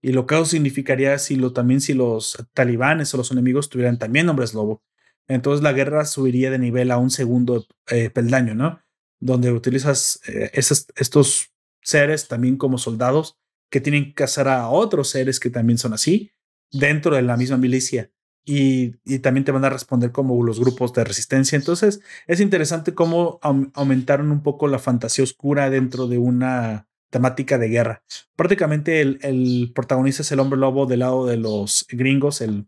Y 0.00 0.12
lo 0.12 0.24
que 0.24 0.36
eso 0.36 0.46
significaría 0.46 1.18
si 1.18 1.36
lo, 1.36 1.52
también 1.52 1.82
si 1.82 1.92
los 1.92 2.46
talibanes 2.54 3.12
o 3.12 3.18
los 3.18 3.30
enemigos 3.30 3.68
tuvieran 3.68 3.98
también 3.98 4.30
hombres 4.30 4.54
lobo. 4.54 4.82
Entonces 5.28 5.62
la 5.62 5.74
guerra 5.74 6.06
subiría 6.06 6.50
de 6.50 6.58
nivel 6.58 6.90
a 6.92 6.96
un 6.96 7.10
segundo 7.10 7.66
eh, 7.90 8.08
peldaño, 8.08 8.54
¿no? 8.54 8.80
Donde 9.18 9.52
utilizas 9.52 10.18
eh, 10.26 10.50
estos 10.54 11.52
seres 11.82 12.26
también 12.26 12.56
como 12.56 12.78
soldados 12.78 13.36
que 13.70 13.82
tienen 13.82 14.06
que 14.06 14.14
cazar 14.14 14.48
a 14.48 14.70
otros 14.70 15.10
seres 15.10 15.38
que 15.38 15.50
también 15.50 15.76
son 15.76 15.92
así 15.92 16.32
dentro 16.72 17.16
de 17.16 17.22
la 17.22 17.36
misma 17.36 17.56
milicia. 17.56 18.10
Y, 18.44 18.96
y, 19.04 19.18
también 19.18 19.44
te 19.44 19.52
van 19.52 19.64
a 19.64 19.70
responder 19.70 20.12
como 20.12 20.42
los 20.42 20.58
grupos 20.58 20.92
de 20.94 21.04
resistencia. 21.04 21.56
Entonces 21.56 22.00
es 22.26 22.40
interesante 22.40 22.94
cómo 22.94 23.38
aumentaron 23.74 24.30
un 24.32 24.42
poco 24.42 24.66
la 24.66 24.78
fantasía 24.78 25.22
oscura 25.22 25.68
dentro 25.68 26.08
de 26.08 26.18
una 26.18 26.88
temática 27.10 27.58
de 27.58 27.68
guerra. 27.68 28.02
Prácticamente 28.36 29.00
el, 29.02 29.18
el, 29.22 29.72
protagonista 29.74 30.22
es 30.22 30.32
el 30.32 30.40
hombre 30.40 30.58
lobo 30.58 30.86
del 30.86 31.00
lado 31.00 31.26
de 31.26 31.36
los 31.36 31.86
gringos, 31.90 32.40
el, 32.40 32.66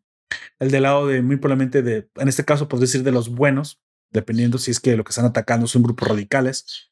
el 0.59 0.71
del 0.71 0.83
lado 0.83 1.07
de 1.07 1.23
muy 1.23 1.37
probablemente 1.37 1.83
de, 1.83 2.09
en 2.17 2.29
este 2.29 2.45
caso 2.45 2.69
podría 2.69 2.87
decir 2.87 3.03
de 3.03 3.13
los 3.13 3.31
buenos, 3.31 3.81
dependiendo 4.11 4.59
si 4.59 4.71
es 4.71 4.81
que 4.81 4.97
lo 4.97 5.05
que 5.05 5.11
están 5.11 5.25
atacando 5.25 5.67
son 5.67 5.83
grupos 5.83 6.09
radicales. 6.09 6.91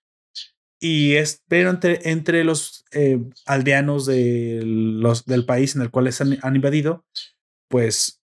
Y 0.81 1.17
es, 1.17 1.43
pero 1.47 1.69
entre, 1.69 2.11
entre 2.11 2.43
los 2.43 2.87
eh, 2.93 3.21
aldeanos 3.45 4.07
de 4.07 4.63
los, 4.65 5.27
del 5.27 5.45
país 5.45 5.77
en 5.77 5.83
el 5.83 5.91
cual 5.91 6.09
han, 6.19 6.39
han 6.41 6.57
invadido, 6.57 7.05
pues 7.69 8.23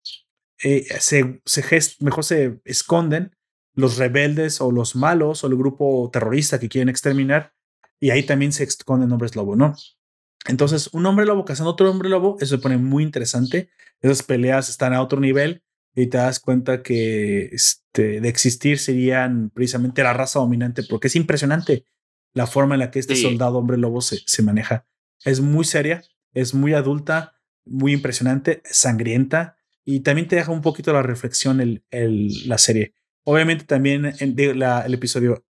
eh, 0.64 0.88
se, 1.00 1.42
se 1.46 1.80
mejor 2.00 2.24
se 2.24 2.62
esconden 2.64 3.36
los 3.74 3.98
rebeldes 3.98 4.62
o 4.62 4.72
los 4.72 4.96
malos 4.96 5.44
o 5.44 5.48
el 5.48 5.58
grupo 5.58 6.10
terrorista 6.14 6.58
que 6.58 6.70
quieren 6.70 6.88
exterminar. 6.88 7.54
Y 8.00 8.12
ahí 8.12 8.24
también 8.24 8.54
se 8.54 8.64
esconden 8.64 9.12
hombres 9.12 9.36
lobo, 9.36 9.58
¿no? 9.58 9.76
Entonces, 10.48 10.90
un 10.94 11.06
hombre 11.06 11.26
lobo 11.26 11.44
cazando 11.44 11.72
otro 11.72 11.90
hombre 11.90 12.08
lobo, 12.08 12.38
eso 12.40 12.56
se 12.56 12.62
pone 12.62 12.78
muy 12.78 13.04
interesante. 13.04 13.70
Esas 14.02 14.24
peleas 14.24 14.70
están 14.70 14.94
a 14.94 15.02
otro 15.02 15.20
nivel 15.20 15.64
y 15.94 16.08
te 16.08 16.18
das 16.18 16.40
cuenta 16.40 16.84
que 16.84 17.46
este, 17.52 18.22
de 18.22 18.30
existir 18.30 18.80
serían 18.80 19.50
precisamente 19.50 20.04
la 20.04 20.14
raza 20.14 20.40
dominante, 20.40 20.84
porque 20.84 21.08
es 21.08 21.16
impresionante 21.16 21.86
la 22.36 22.46
forma 22.46 22.76
en 22.76 22.80
la 22.80 22.92
que 22.92 23.00
este 23.00 23.16
soldado 23.16 23.58
hombre 23.58 23.78
lobo 23.78 24.02
se, 24.02 24.20
se 24.28 24.44
maneja. 24.44 24.86
Es 25.24 25.40
muy 25.40 25.66
seria, 25.66 26.04
es 26.34 26.54
muy 26.54 26.74
adulta, 26.74 27.34
muy 27.66 27.94
impresionante, 27.94 28.62
sangrienta 28.66 29.58
y 29.84 30.02
también 30.02 30.28
te 30.28 30.36
deja 30.36 30.52
un 30.52 30.62
poquito 30.62 30.94
la 30.94 31.02
reflexión 31.02 31.62
el, 31.62 31.84
el 31.90 32.48
la 32.48 32.58
serie. 32.58 32.94
Obviamente 33.24 33.66
también 33.66 34.14
en, 34.20 34.36
el 34.38 34.94
episodio 34.94 35.44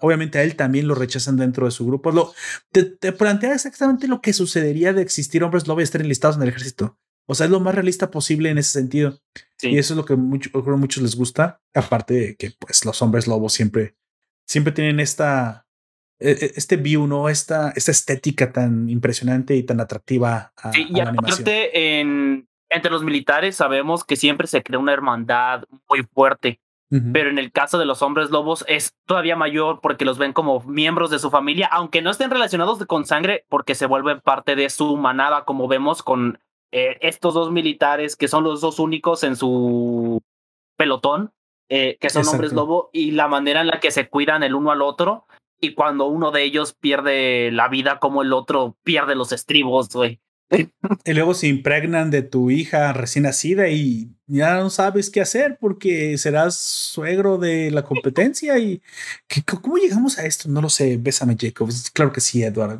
obviamente 0.00 0.38
a 0.38 0.42
él 0.42 0.56
también 0.56 0.88
lo 0.88 0.94
rechazan 0.94 1.36
dentro 1.36 1.66
de 1.66 1.72
su 1.72 1.86
grupo. 1.86 2.10
Lo, 2.10 2.32
te, 2.70 3.12
plantea 3.12 3.54
exactamente 3.54 4.08
lo 4.08 4.20
que 4.20 4.32
sucedería 4.32 4.92
de 4.92 5.02
existir 5.02 5.44
hombres 5.44 5.66
lobo 5.66 5.80
y 5.80 5.84
estar 5.84 6.00
enlistados 6.00 6.36
en 6.36 6.42
el 6.42 6.48
ejército. 6.48 6.98
O 7.26 7.34
sea, 7.34 7.44
es 7.44 7.50
lo 7.50 7.60
más 7.60 7.74
realista 7.74 8.10
posible 8.10 8.48
en 8.48 8.56
ese 8.56 8.70
sentido. 8.70 9.20
Y 9.60 9.76
eso 9.76 9.92
es 9.92 9.96
lo 9.98 10.06
que 10.06 10.16
mucho, 10.16 10.50
a 10.54 10.76
muchos 10.76 11.02
les 11.02 11.14
gusta. 11.14 11.60
Aparte 11.74 12.14
de 12.14 12.36
que, 12.36 12.52
pues, 12.58 12.86
los 12.86 13.02
hombres 13.02 13.26
lobos 13.26 13.52
siempre, 13.52 13.96
siempre 14.46 14.72
tienen 14.72 14.98
esta, 14.98 15.67
este 16.20 16.76
view, 16.76 17.06
¿no? 17.06 17.28
Esta, 17.28 17.70
esta 17.70 17.92
estética 17.92 18.52
tan 18.52 18.88
impresionante 18.88 19.54
y 19.56 19.62
tan 19.62 19.80
atractiva 19.80 20.52
a, 20.56 20.72
sí, 20.72 20.86
y 20.88 21.00
aparte, 21.00 22.00
en, 22.00 22.48
entre 22.68 22.90
los 22.90 23.04
militares 23.04 23.56
sabemos 23.56 24.04
que 24.04 24.16
siempre 24.16 24.46
se 24.46 24.62
crea 24.62 24.78
una 24.78 24.92
hermandad 24.92 25.64
muy 25.88 26.02
fuerte. 26.02 26.60
Pero 26.90 27.28
en 27.28 27.38
el 27.38 27.52
caso 27.52 27.78
de 27.78 27.84
los 27.84 28.00
hombres 28.00 28.30
lobos 28.30 28.64
es 28.66 28.94
todavía 29.04 29.36
mayor 29.36 29.80
porque 29.82 30.06
los 30.06 30.16
ven 30.16 30.32
como 30.32 30.60
miembros 30.60 31.10
de 31.10 31.18
su 31.18 31.28
familia, 31.28 31.68
aunque 31.70 32.00
no 32.00 32.10
estén 32.10 32.30
relacionados 32.30 32.82
con 32.86 33.04
sangre, 33.04 33.44
porque 33.50 33.74
se 33.74 33.84
vuelven 33.84 34.22
parte 34.22 34.56
de 34.56 34.70
su 34.70 34.96
manada, 34.96 35.44
como 35.44 35.68
vemos 35.68 36.02
con 36.02 36.38
eh, 36.72 36.96
estos 37.02 37.34
dos 37.34 37.52
militares 37.52 38.16
que 38.16 38.26
son 38.26 38.42
los 38.42 38.62
dos 38.62 38.78
únicos 38.78 39.22
en 39.22 39.36
su 39.36 40.22
pelotón, 40.78 41.30
eh, 41.68 41.98
que 42.00 42.08
son 42.08 42.26
hombres 42.26 42.54
lobo, 42.54 42.88
y 42.94 43.10
la 43.10 43.28
manera 43.28 43.60
en 43.60 43.66
la 43.66 43.80
que 43.80 43.90
se 43.90 44.08
cuidan 44.08 44.42
el 44.42 44.54
uno 44.54 44.70
al 44.70 44.80
otro. 44.80 45.26
Y 45.60 45.74
cuando 45.74 46.06
uno 46.06 46.30
de 46.30 46.44
ellos 46.44 46.74
pierde 46.74 47.50
la 47.50 47.68
vida, 47.68 47.98
como 47.98 48.22
el 48.22 48.32
otro 48.32 48.76
pierde 48.84 49.14
los 49.14 49.32
estribos, 49.32 49.88
güey. 49.90 50.20
Y 51.04 51.12
luego 51.12 51.34
se 51.34 51.48
impregnan 51.48 52.10
de 52.10 52.22
tu 52.22 52.50
hija 52.50 52.92
recién 52.92 53.24
nacida 53.24 53.68
y 53.68 54.10
ya 54.26 54.56
no 54.56 54.70
sabes 54.70 55.10
qué 55.10 55.20
hacer 55.20 55.58
porque 55.60 56.16
serás 56.18 56.56
suegro 56.56 57.38
de 57.38 57.70
la 57.70 57.82
competencia. 57.82 58.58
y 58.58 58.82
¿Cómo 59.62 59.76
llegamos 59.76 60.18
a 60.18 60.26
esto? 60.26 60.48
No 60.48 60.60
lo 60.60 60.68
sé. 60.68 60.96
Bésame, 60.96 61.36
Jacob. 61.38 61.70
Claro 61.92 62.12
que 62.12 62.20
sí, 62.20 62.42
Eduardo. 62.42 62.78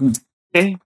¿Qué? 0.53 0.79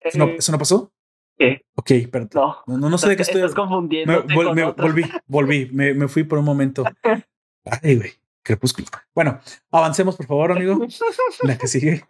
¿Eso 0.00 0.18
no, 0.18 0.28
¿Eso 0.30 0.52
no 0.52 0.58
pasó? 0.58 0.92
¿Qué? 1.38 1.62
Ok, 1.74 1.92
perdón. 2.10 2.54
No, 2.66 2.90
no, 2.90 2.98
sé 2.98 3.08
de 3.08 3.16
qué 3.16 3.22
estoy. 3.22 3.40
Estás 3.40 3.54
confundiendo. 3.54 4.24
Me, 4.24 4.34
volví, 4.72 5.02
volví, 5.26 5.70
me, 5.72 5.94
me, 5.94 6.08
fui 6.08 6.24
por 6.24 6.38
un 6.38 6.44
momento. 6.44 6.84
Ay, 7.82 7.96
güey, 7.96 8.12
crepúsculo. 8.50 8.88
Bueno, 9.14 9.40
avancemos, 9.70 10.16
por 10.16 10.26
favor, 10.26 10.52
amigo. 10.52 10.86
La 11.42 11.56
que 11.56 11.68
sigue. 11.68 12.04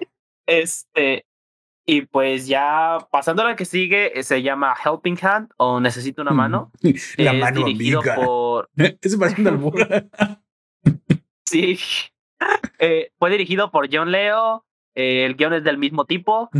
Este, 0.47 1.27
y 1.87 2.03
pues 2.03 2.47
ya 2.47 2.99
pasando 3.11 3.43
a 3.43 3.47
la 3.47 3.57
que 3.57 3.65
sigue, 3.65 4.19
eh, 4.19 4.23
se 4.23 4.43
llama 4.43 4.75
Helping 4.83 5.19
Hand 5.21 5.51
o 5.57 5.81
Necesito 5.81 6.23
una 6.23 6.33
mano. 6.33 6.73
La 7.19 7.33
mano 7.33 7.65
dirigido 7.65 8.01
amiga. 8.01 8.15
por. 8.17 8.71
Parece 8.77 9.41
una 9.43 10.09
sí. 11.45 11.79
Eh, 12.79 13.13
fue 13.19 13.31
dirigido 13.31 13.71
por 13.71 13.89
John 13.93 14.11
Leo. 14.11 14.65
Eh, 14.95 15.25
el 15.27 15.37
guion 15.37 15.53
es 15.53 15.65
del 15.65 15.79
mismo 15.79 16.07
tipo. 16.07 16.51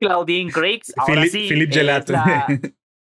Claudine 0.00 0.50
Griggs. 0.50 0.92
Philip, 1.06 1.72
Gelato. 1.72 2.14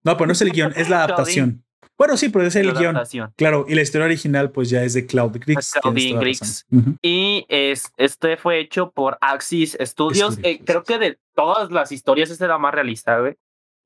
no, 0.04 0.18
pero 0.18 0.28
no 0.28 0.34
es 0.34 0.42
el 0.42 0.52
guion, 0.52 0.74
es 0.76 0.90
la 0.90 1.04
adaptación. 1.04 1.63
Bueno, 1.98 2.18
sí, 2.18 2.30
pero 2.30 2.46
es 2.46 2.56
el 2.56 2.74
guion. 2.74 2.98
Claro, 3.36 3.66
y 3.68 3.76
la 3.76 3.82
historia 3.82 4.06
original, 4.06 4.52
pues 4.52 4.70
ya 4.70 4.84
es 4.84 4.94
de 4.94 5.06
Cloud 5.06 5.38
Griggs. 5.40 5.74
Griggs. 5.84 6.66
Y 7.02 7.46
es, 7.50 7.92
este 7.98 8.36
fue 8.38 8.60
hecho 8.60 8.92
por 8.92 9.18
Axis 9.22 9.78
Studios. 9.80 10.40
Eh, 10.44 10.60
creo 10.66 10.84
que 10.84 10.98
de 10.98 11.20
todas 11.36 11.72
las 11.72 11.92
historias, 11.92 12.30
este 12.32 12.46
era 12.46 12.58
más 12.58 12.74
realista, 12.74 13.20
güey. 13.20 13.38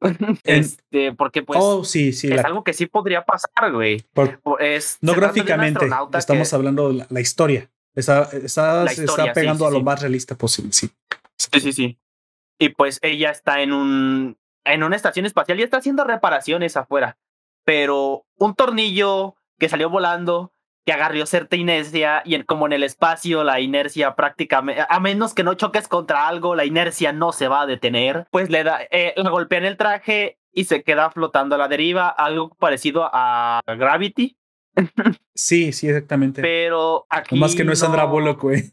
este, 0.43 1.11
porque 1.13 1.41
pues 1.41 1.59
oh, 1.61 1.83
sí, 1.83 2.13
sí, 2.13 2.31
es 2.31 2.45
algo 2.45 2.63
que 2.63 2.73
sí 2.73 2.85
podría 2.85 3.25
pasar, 3.25 3.71
güey. 3.71 4.03
es, 4.59 4.99
no 5.01 5.13
gráficamente, 5.13 5.87
estamos 6.17 6.53
hablando 6.53 6.93
de 6.93 7.05
la, 7.09 7.19
historia. 7.19 7.69
Está, 7.95 8.29
está, 8.31 8.85
está 8.85 9.33
pegando 9.33 9.65
a 9.65 9.71
lo 9.71 9.81
más 9.81 9.99
realista 10.01 10.35
posible, 10.35 10.71
sí. 10.71 10.89
Sí, 11.35 11.59
sí, 11.59 11.73
sí. 11.73 11.97
Y 12.59 12.69
pues 12.69 12.99
ella 13.01 13.31
está 13.31 13.61
en 13.61 13.73
un 13.73 14.37
en 14.65 14.83
una 14.83 14.95
estación 14.95 15.25
espacial 15.25 15.59
y 15.59 15.63
está 15.63 15.77
haciendo 15.77 16.03
reparaciones 16.03 16.77
afuera 16.77 17.17
pero 17.67 18.25
un 18.37 18.55
tornillo 18.55 19.35
que 19.59 19.67
salió 19.67 19.89
volando, 19.89 20.53
que 20.85 20.93
agarrió 20.93 21.25
cierta 21.25 21.57
inercia 21.57 22.21
y 22.23 22.41
como 22.43 22.65
en 22.65 22.71
el 22.71 22.83
espacio 22.83 23.43
la 23.43 23.59
inercia 23.59 24.15
prácticamente, 24.15 24.85
a 24.87 24.99
menos 25.01 25.33
que 25.33 25.43
no 25.43 25.53
choques 25.55 25.89
contra 25.89 26.29
algo, 26.29 26.55
la 26.55 26.63
inercia 26.63 27.11
no 27.11 27.33
se 27.33 27.49
va 27.49 27.63
a 27.63 27.65
detener, 27.65 28.25
pues 28.31 28.49
le 28.49 28.63
da, 28.63 28.79
eh, 28.89 29.13
golpea 29.17 29.59
en 29.59 29.65
el 29.65 29.75
traje 29.75 30.39
y 30.53 30.63
se 30.63 30.81
queda 30.83 31.11
flotando 31.11 31.55
a 31.55 31.57
la 31.57 31.67
deriva, 31.67 32.07
algo 32.07 32.55
parecido 32.55 33.09
a 33.11 33.59
Gravity. 33.67 34.37
Sí, 35.35 35.73
sí, 35.73 35.87
exactamente. 35.87 36.41
Pero 36.41 37.05
aquí. 37.09 37.35
Más 37.35 37.53
que 37.53 37.63
no 37.63 37.73
es 37.73 37.79
Sandra 37.79 38.05
Bullock, 38.05 38.41
güey. 38.41 38.63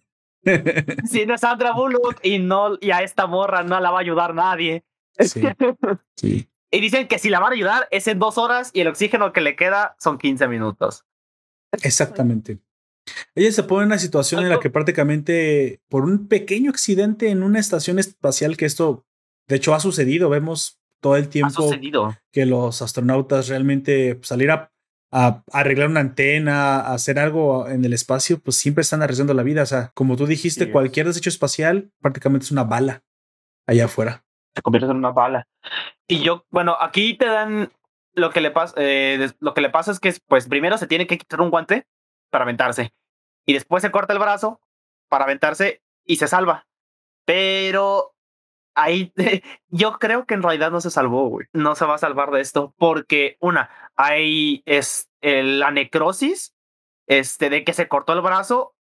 sí, 1.05 1.27
no 1.27 1.35
es 1.35 1.41
Sandra 1.41 1.73
Bullock 1.73 2.21
y, 2.23 2.39
no, 2.39 2.79
y 2.81 2.91
a 2.91 3.03
esta 3.03 3.27
morra 3.27 3.65
no 3.65 3.81
la 3.81 3.91
va 3.91 3.99
a 3.99 4.01
ayudar 4.03 4.35
nadie. 4.35 4.85
Sí. 5.19 5.43
sí. 6.17 6.49
Y 6.75 6.81
dicen 6.81 7.07
que 7.07 7.21
si 7.21 7.31
la 7.31 7.39
van 7.39 7.53
a 7.53 7.55
ayudar 7.55 7.87
es 7.93 8.09
en 8.09 8.19
dos 8.19 8.37
horas 8.37 8.71
y 8.73 8.81
el 8.81 8.89
oxígeno 8.89 9.33
que 9.33 9.41
le 9.41 9.55
queda 9.55 9.95
son 10.01 10.19
15 10.19 10.49
minutos. 10.49 11.05
Exactamente. 11.83 12.59
Ella 13.37 13.53
se 13.53 13.63
pone 13.63 13.83
en 13.83 13.89
una 13.89 13.99
situación 13.99 14.43
en 14.43 14.49
la 14.49 14.59
que 14.59 14.71
prácticamente 14.71 15.81
por 15.89 16.03
un 16.03 16.27
pequeño 16.27 16.71
accidente 16.71 17.29
en 17.29 17.45
una 17.45 17.61
estación 17.61 18.01
espacial, 18.01 18.57
que 18.57 18.65
esto 18.65 19.07
de 19.49 19.57
hecho 19.57 19.73
ha 19.73 19.79
sucedido, 19.79 20.29
vemos 20.31 20.81
todo 21.01 21.17
el 21.17 21.29
tiempo 21.29 21.71
que 22.33 22.47
los 22.47 22.83
astronautas 22.83 23.49
realmente 23.49 24.17
pues, 24.17 24.29
salir 24.29 24.51
a, 24.51 24.73
arreglar 25.53 25.91
una 25.91 26.01
antena, 26.01 26.81
a 26.81 26.95
hacer 26.95 27.21
algo 27.21 27.69
en 27.69 27.85
el 27.85 27.93
espacio, 27.93 28.41
pues 28.41 28.57
siempre 28.57 28.83
están 28.83 29.01
arriesgando 29.01 29.33
la 29.33 29.45
vida. 29.45 29.63
O 29.63 29.67
sea, 29.67 29.93
como 29.95 30.17
tú 30.17 30.27
dijiste, 30.27 30.73
cualquier 30.73 31.07
desecho 31.07 31.29
espacial 31.29 31.93
prácticamente 32.01 32.47
es 32.47 32.51
una 32.51 32.65
bala 32.65 33.05
allá 33.65 33.85
afuera 33.85 34.24
se 34.55 34.63
convierte 34.63 34.91
en 34.91 34.97
una 34.97 35.11
bala. 35.11 35.47
Y 36.07 36.21
yo, 36.21 36.47
bueno, 36.51 36.77
aquí 36.81 37.15
te 37.17 37.27
dan 37.27 37.73
lo 38.13 38.31
que 38.31 38.41
le 38.41 38.51
pasa, 38.51 38.75
eh, 38.79 39.31
lo 39.41 39.55
que 39.55 39.61
le 39.61 39.71
pasa 39.71 39.91
es 39.91 40.01
que, 40.01 40.15
pues, 40.29 40.49
primero 40.49 40.79
se 40.79 40.87
tiene 40.87 41.07
que 41.07 41.19
quitar 41.19 41.41
un 41.41 41.51
guante 41.51 41.87
para 42.31 42.45
aventarse 42.45 42.93
y 43.47 43.53
después 43.53 43.83
se 43.83 43.91
corta 43.91 44.13
el 44.13 44.19
brazo 44.19 44.61
para 45.09 45.25
aventarse 45.25 45.83
y 46.05 46.17
se 46.17 46.29
salva. 46.29 46.67
Pero 47.25 48.15
ahí 48.75 49.13
yo 49.69 49.99
creo 49.99 50.27
que 50.27 50.35
en 50.35 50.43
realidad 50.43 50.71
no 50.71 50.81
se 50.81 50.91
salvó, 50.91 51.29
güey. 51.29 51.47
No 51.53 51.75
se 51.75 51.85
va 51.85 51.97
a 51.97 51.99
salvar 51.99 52.31
de 52.31 52.41
esto 52.41 52.75
porque 52.79 53.37
una, 53.41 53.71
hay 53.97 54.63
es 54.67 55.09
la 55.21 55.71
necrosis, 55.71 56.55
este, 57.07 57.51
de 57.51 57.65
que 57.65 57.73
se 57.73 57.89
cortó 57.89 58.13
el 58.13 58.21
brazo 58.21 58.75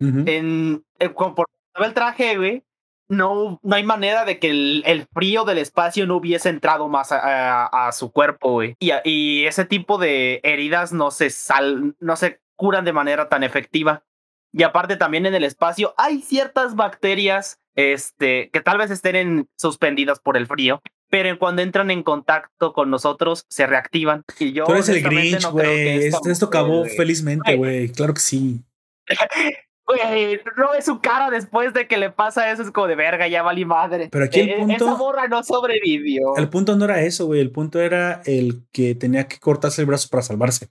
en, 0.00 0.84
en 0.98 1.14
por 1.14 1.46
el 1.74 1.94
traje, 1.94 2.36
güey 2.36 2.64
no, 3.08 3.60
no 3.62 3.76
hay 3.76 3.84
manera 3.84 4.24
de 4.24 4.38
que 4.38 4.50
el, 4.50 5.06
frío 5.12 5.44
del 5.44 5.58
espacio 5.58 6.06
no 6.06 6.16
hubiese 6.16 6.48
entrado 6.48 6.88
más 6.88 7.08
a, 7.10 7.90
su 7.92 8.10
cuerpo, 8.10 8.52
güey. 8.52 8.76
Y, 8.80 8.90
y, 9.04 9.46
ese 9.46 9.64
tipo 9.64 9.98
de 9.98 10.40
heridas 10.42 10.92
no 10.92 11.10
se, 11.10 11.30
sal, 11.30 11.94
no 12.00 12.16
se 12.16 12.40
curan 12.56 12.84
de 12.84 12.92
manera 12.92 13.28
tan 13.28 13.42
efectiva. 13.42 14.04
Y 14.52 14.62
aparte 14.62 14.96
también 14.96 15.26
en 15.26 15.34
el 15.34 15.44
espacio 15.44 15.94
hay 15.96 16.22
ciertas 16.22 16.76
bacterias 16.76 17.58
este, 17.74 18.50
que 18.52 18.60
tal 18.60 18.78
vez 18.78 18.90
estén 18.90 19.48
suspendidas 19.56 20.20
por 20.20 20.36
el 20.36 20.46
frío, 20.46 20.80
pero 21.10 21.36
cuando 21.38 21.62
entran 21.62 21.90
en 21.90 22.02
contacto 22.02 22.72
con 22.72 22.90
nosotros 22.90 23.46
se 23.48 23.66
reactivan. 23.66 24.22
Y 24.38 24.52
yo, 24.52 24.64
Tú 24.64 24.72
eres 24.72 24.88
el 24.88 25.02
Grinch, 25.02 25.46
güey. 25.50 26.06
esto, 26.06 26.46
acabó 26.46 26.84
felizmente, 26.84 27.56
güey. 27.56 27.88
Claro 27.88 28.14
que 28.14 28.20
sí. 28.20 28.60
Güey, 29.86 30.40
no 30.56 30.70
ve 30.72 30.80
su 30.82 31.00
cara 31.00 31.28
después 31.30 31.74
de 31.74 31.86
que 31.86 31.98
le 31.98 32.10
pasa 32.10 32.50
eso, 32.50 32.62
es 32.62 32.70
como 32.70 32.86
de 32.86 32.94
verga, 32.96 33.28
ya 33.28 33.42
vale 33.42 33.64
madre. 33.66 34.08
Pero 34.10 34.24
aquí 34.24 34.40
el 34.40 34.48
Eh, 34.50 34.56
punto- 34.58 34.74
Esa 34.86 34.96
morra 34.96 35.28
no 35.28 35.42
sobrevivió. 35.42 36.36
El 36.36 36.48
punto 36.48 36.74
no 36.76 36.84
era 36.86 37.02
eso, 37.02 37.26
güey. 37.26 37.40
El 37.40 37.50
punto 37.50 37.80
era 37.80 38.22
el 38.24 38.62
que 38.72 38.94
tenía 38.94 39.28
que 39.28 39.38
cortarse 39.38 39.82
el 39.82 39.86
brazo 39.86 40.08
para 40.10 40.22
salvarse. 40.22 40.68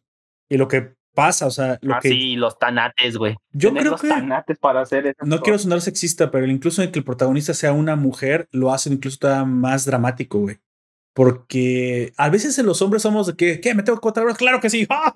Y 0.49 0.57
lo 0.57 0.68
que 0.68 0.93
pasa, 1.14 1.45
o 1.45 1.51
sea, 1.51 1.78
lo 1.82 1.93
ah, 1.93 1.99
que. 2.01 2.09
sí, 2.09 2.36
los 2.36 2.57
tanates, 2.57 3.18
güey. 3.18 3.36
yo 3.51 3.70
Tener 3.70 3.84
creo 3.84 3.91
los 3.91 4.01
que. 4.01 4.07
tanates 4.07 4.57
para 4.57 4.82
hacer 4.82 5.05
eso. 5.05 5.18
No 5.26 5.41
quiero 5.41 5.59
sonar 5.59 5.82
sexista, 5.82 6.32
pero 6.32 6.47
incluso 6.47 6.82
en 6.82 6.91
que 6.91 6.97
el 6.97 7.05
protagonista 7.05 7.53
sea 7.53 7.72
una 7.72 7.95
mujer, 7.95 8.47
lo 8.51 8.74
hacen 8.74 8.93
incluso 8.93 9.20
todavía 9.20 9.45
más 9.45 9.86
dramático, 9.86 10.39
güey. 10.39 10.57
Porque 11.14 12.14
a 12.18 12.30
veces 12.30 12.57
en 12.57 12.66
los 12.66 12.82
hombres 12.82 13.03
somos 13.03 13.28
de 13.28 13.36
que, 13.36 13.61
¿qué? 13.61 13.76
¿Me 13.76 13.84
tengo 13.84 13.97
que 13.99 14.01
cortar 14.01 14.22
el 14.24 14.26
brazo? 14.26 14.39
Claro 14.39 14.59
que 14.59 14.70
sí. 14.72 14.88
¡Ah! 14.89 15.14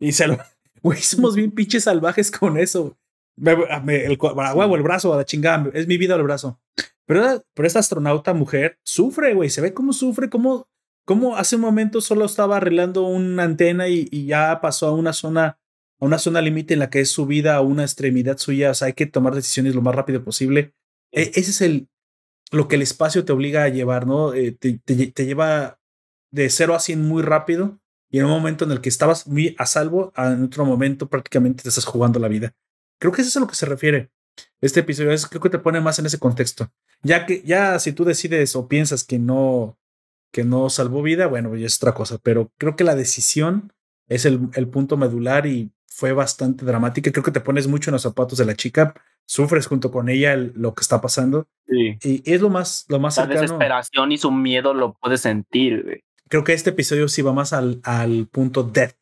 Y 0.00 0.12
se 0.12 0.26
lo. 0.26 0.36
Güey, 0.82 0.98
somos 1.02 1.34
bien 1.36 1.50
pinches 1.50 1.84
salvajes 1.84 2.30
con 2.30 2.58
eso. 2.58 2.96
Me- 3.36 3.56
me- 3.84 4.04
el, 4.04 4.18
a 4.20 4.54
huevo, 4.54 4.76
el 4.76 4.82
brazo, 4.82 5.12
a 5.14 5.18
la 5.18 5.24
chingada. 5.24 5.70
Es 5.74 5.86
mi 5.86 5.96
vida 5.98 6.14
el 6.16 6.22
brazo. 6.22 6.60
Pero, 7.06 7.42
pero 7.54 7.66
esta 7.66 7.78
astronauta 7.80 8.34
mujer 8.34 8.78
sufre, 8.84 9.34
güey. 9.34 9.50
Se 9.50 9.60
ve 9.60 9.74
cómo 9.74 9.92
sufre, 9.92 10.30
cómo, 10.30 10.68
cómo 11.06 11.36
hace 11.36 11.56
un 11.56 11.62
momento 11.62 12.00
solo 12.00 12.24
estaba 12.24 12.58
arreglando 12.58 13.04
una 13.06 13.42
antena 13.44 13.88
y, 13.88 14.08
y 14.10 14.26
ya 14.26 14.60
pasó 14.60 14.86
a 14.88 14.92
una 14.92 15.12
zona, 15.12 15.58
a 16.00 16.04
una 16.04 16.18
zona 16.18 16.40
límite 16.40 16.74
en 16.74 16.80
la 16.80 16.90
que 16.90 17.00
es 17.00 17.10
su 17.10 17.26
vida, 17.26 17.56
a 17.56 17.60
una 17.62 17.82
extremidad 17.82 18.38
suya. 18.38 18.70
O 18.70 18.74
sea, 18.74 18.86
hay 18.86 18.92
que 18.92 19.06
tomar 19.06 19.34
decisiones 19.34 19.74
lo 19.74 19.82
más 19.82 19.94
rápido 19.94 20.22
posible. 20.24 20.74
E- 21.12 21.32
ese 21.34 21.50
es 21.50 21.60
el 21.62 21.88
lo 22.52 22.66
que 22.66 22.74
el 22.76 22.82
espacio 22.82 23.24
te 23.24 23.32
obliga 23.32 23.62
a 23.62 23.68
llevar, 23.68 24.08
¿no? 24.08 24.34
Eh, 24.34 24.50
te, 24.52 24.80
te 24.84 25.06
te 25.06 25.24
lleva 25.24 25.78
de 26.32 26.50
0 26.50 26.74
a 26.74 26.80
100 26.80 27.00
muy 27.06 27.22
rápido 27.22 27.80
y 28.10 28.18
en 28.18 28.24
un 28.24 28.30
momento 28.30 28.64
en 28.64 28.72
el 28.72 28.80
que 28.80 28.88
estabas 28.88 29.26
muy 29.26 29.54
a 29.58 29.66
salvo, 29.66 30.12
en 30.16 30.44
otro 30.44 30.64
momento 30.64 31.08
prácticamente 31.08 31.62
te 31.62 31.68
estás 31.68 31.84
jugando 31.84 32.18
la 32.18 32.28
vida. 32.28 32.52
Creo 32.98 33.12
que 33.12 33.22
eso 33.22 33.28
es 33.28 33.36
a 33.36 33.40
lo 33.40 33.46
que 33.46 33.54
se 33.54 33.66
refiere 33.66 34.10
este 34.60 34.80
episodio. 34.80 35.12
Es, 35.12 35.26
creo 35.26 35.40
que 35.40 35.50
te 35.50 35.58
pone 35.58 35.80
más 35.80 35.98
en 35.98 36.06
ese 36.06 36.18
contexto. 36.18 36.70
Ya 37.02 37.24
que, 37.26 37.42
ya 37.42 37.78
si 37.78 37.92
tú 37.92 38.04
decides 38.04 38.54
o 38.56 38.68
piensas 38.68 39.04
que 39.04 39.18
no, 39.18 39.78
que 40.32 40.44
no 40.44 40.68
salvó 40.70 41.02
vida, 41.02 41.26
bueno, 41.28 41.54
ya 41.56 41.66
es 41.66 41.76
otra 41.76 41.94
cosa. 41.94 42.18
Pero 42.22 42.52
creo 42.58 42.76
que 42.76 42.84
la 42.84 42.94
decisión 42.94 43.72
es 44.08 44.24
el, 44.26 44.40
el 44.54 44.68
punto 44.68 44.96
medular 44.96 45.46
y 45.46 45.70
fue 45.86 46.12
bastante 46.12 46.64
dramática. 46.64 47.10
Creo 47.12 47.24
que 47.24 47.30
te 47.30 47.40
pones 47.40 47.66
mucho 47.68 47.90
en 47.90 47.92
los 47.94 48.02
zapatos 48.02 48.38
de 48.38 48.44
la 48.44 48.54
chica, 48.54 48.94
sufres 49.24 49.66
junto 49.66 49.90
con 49.90 50.08
ella 50.08 50.32
el- 50.34 50.52
lo 50.56 50.74
que 50.74 50.82
está 50.82 51.00
pasando. 51.00 51.46
Sí. 51.66 51.96
Y 52.02 52.30
es 52.32 52.40
lo 52.40 52.50
más, 52.50 52.84
lo 52.88 52.98
más 52.98 53.16
La 53.16 53.22
cercano. 53.24 53.40
desesperación 53.42 54.12
y 54.12 54.18
su 54.18 54.30
miedo 54.30 54.74
lo 54.74 54.94
puedes 54.94 55.20
sentir, 55.22 55.84
güey. 55.84 56.02
Creo 56.30 56.44
que 56.44 56.52
este 56.52 56.70
episodio 56.70 57.08
sí 57.08 57.22
va 57.22 57.32
más 57.32 57.52
al, 57.52 57.80
al 57.82 58.28
punto 58.30 58.62
death 58.62 58.92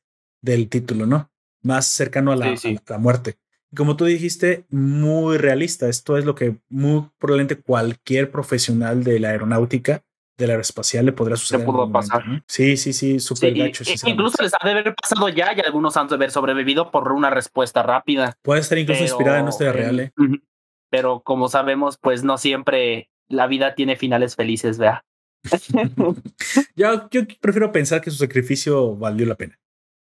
del 0.43 0.68
título, 0.68 1.05
¿no? 1.07 1.31
Más 1.62 1.87
cercano 1.87 2.33
a 2.33 2.37
la, 2.37 2.57
Sí, 2.57 2.70
sí. 2.70 2.79
a 2.89 2.93
la 2.93 2.99
muerte. 2.99 3.37
Y 3.70 3.76
como 3.76 3.97
tú 3.97 4.07
dijiste, 4.07 4.64
muy 4.70 5.37
realista. 5.37 5.89
Esto 5.89 6.16
es 6.16 6.24
lo 6.24 6.35
que 6.35 6.57
muy 6.70 7.05
probablemente 7.18 7.61
cualquier 7.61 8.31
profesional 8.31 9.05
de 9.05 9.18
la 9.20 9.29
aeronáutica, 9.29 10.03
de 10.39 10.47
la 10.47 10.55
aeroespacial, 10.55 11.05
le 11.05 11.12
podrá 11.12 11.37
suceder. 11.37 11.61
en 11.61 11.66
pudo 11.66 11.93
pasar. 11.93 12.26
¿no? 12.26 12.41
Sí, 12.49 12.79
sí, 12.79 12.95
sí, 12.95 13.14
Sí, 13.14 13.20
súper 13.20 13.55
y- 13.55 13.61
gacho. 13.61 13.83
y- 13.83 13.87
sinceramente. 13.87 14.11
incluso 14.22 14.43
les 14.43 14.53
ha 14.55 14.64
de 14.64 14.70
haber 14.70 14.95
pasado 14.95 15.29
ya 15.29 15.53
y 15.55 15.61
algunos 15.61 15.97
han 15.99 16.09
de 16.09 16.14
haber 16.14 16.31
sobrevivido 16.31 16.91
por 16.91 17.12
una 17.12 17.29
respuesta 17.29 17.83
rápida. 17.83 18.39
Puede 18.43 18.61
estar 18.61 18.79
incluso 18.79 19.01
pero, 19.01 19.11
inspirada 19.11 19.41
en 19.41 19.49
historia 19.49 19.72
real, 19.72 20.01
¿eh? 20.01 20.12
Pero 20.91 21.20
como 21.22 21.49
sabemos, 21.49 21.99
pues 21.99 22.24
no 22.24 22.39
siempre 22.39 23.11
la 23.29 23.47
vida 23.49 23.74
tiene 23.74 23.97
finales 23.97 24.35
felices, 24.37 24.79
vea. 24.79 25.05
Yo, 26.76 27.09
yo 27.11 27.22
prefiero 27.41 27.72
pensar 27.72 28.01
que 28.01 28.11
su 28.11 28.16
sacrificio 28.18 28.97
valió 28.97 29.26
la 29.26 29.34
pena. 29.36 29.59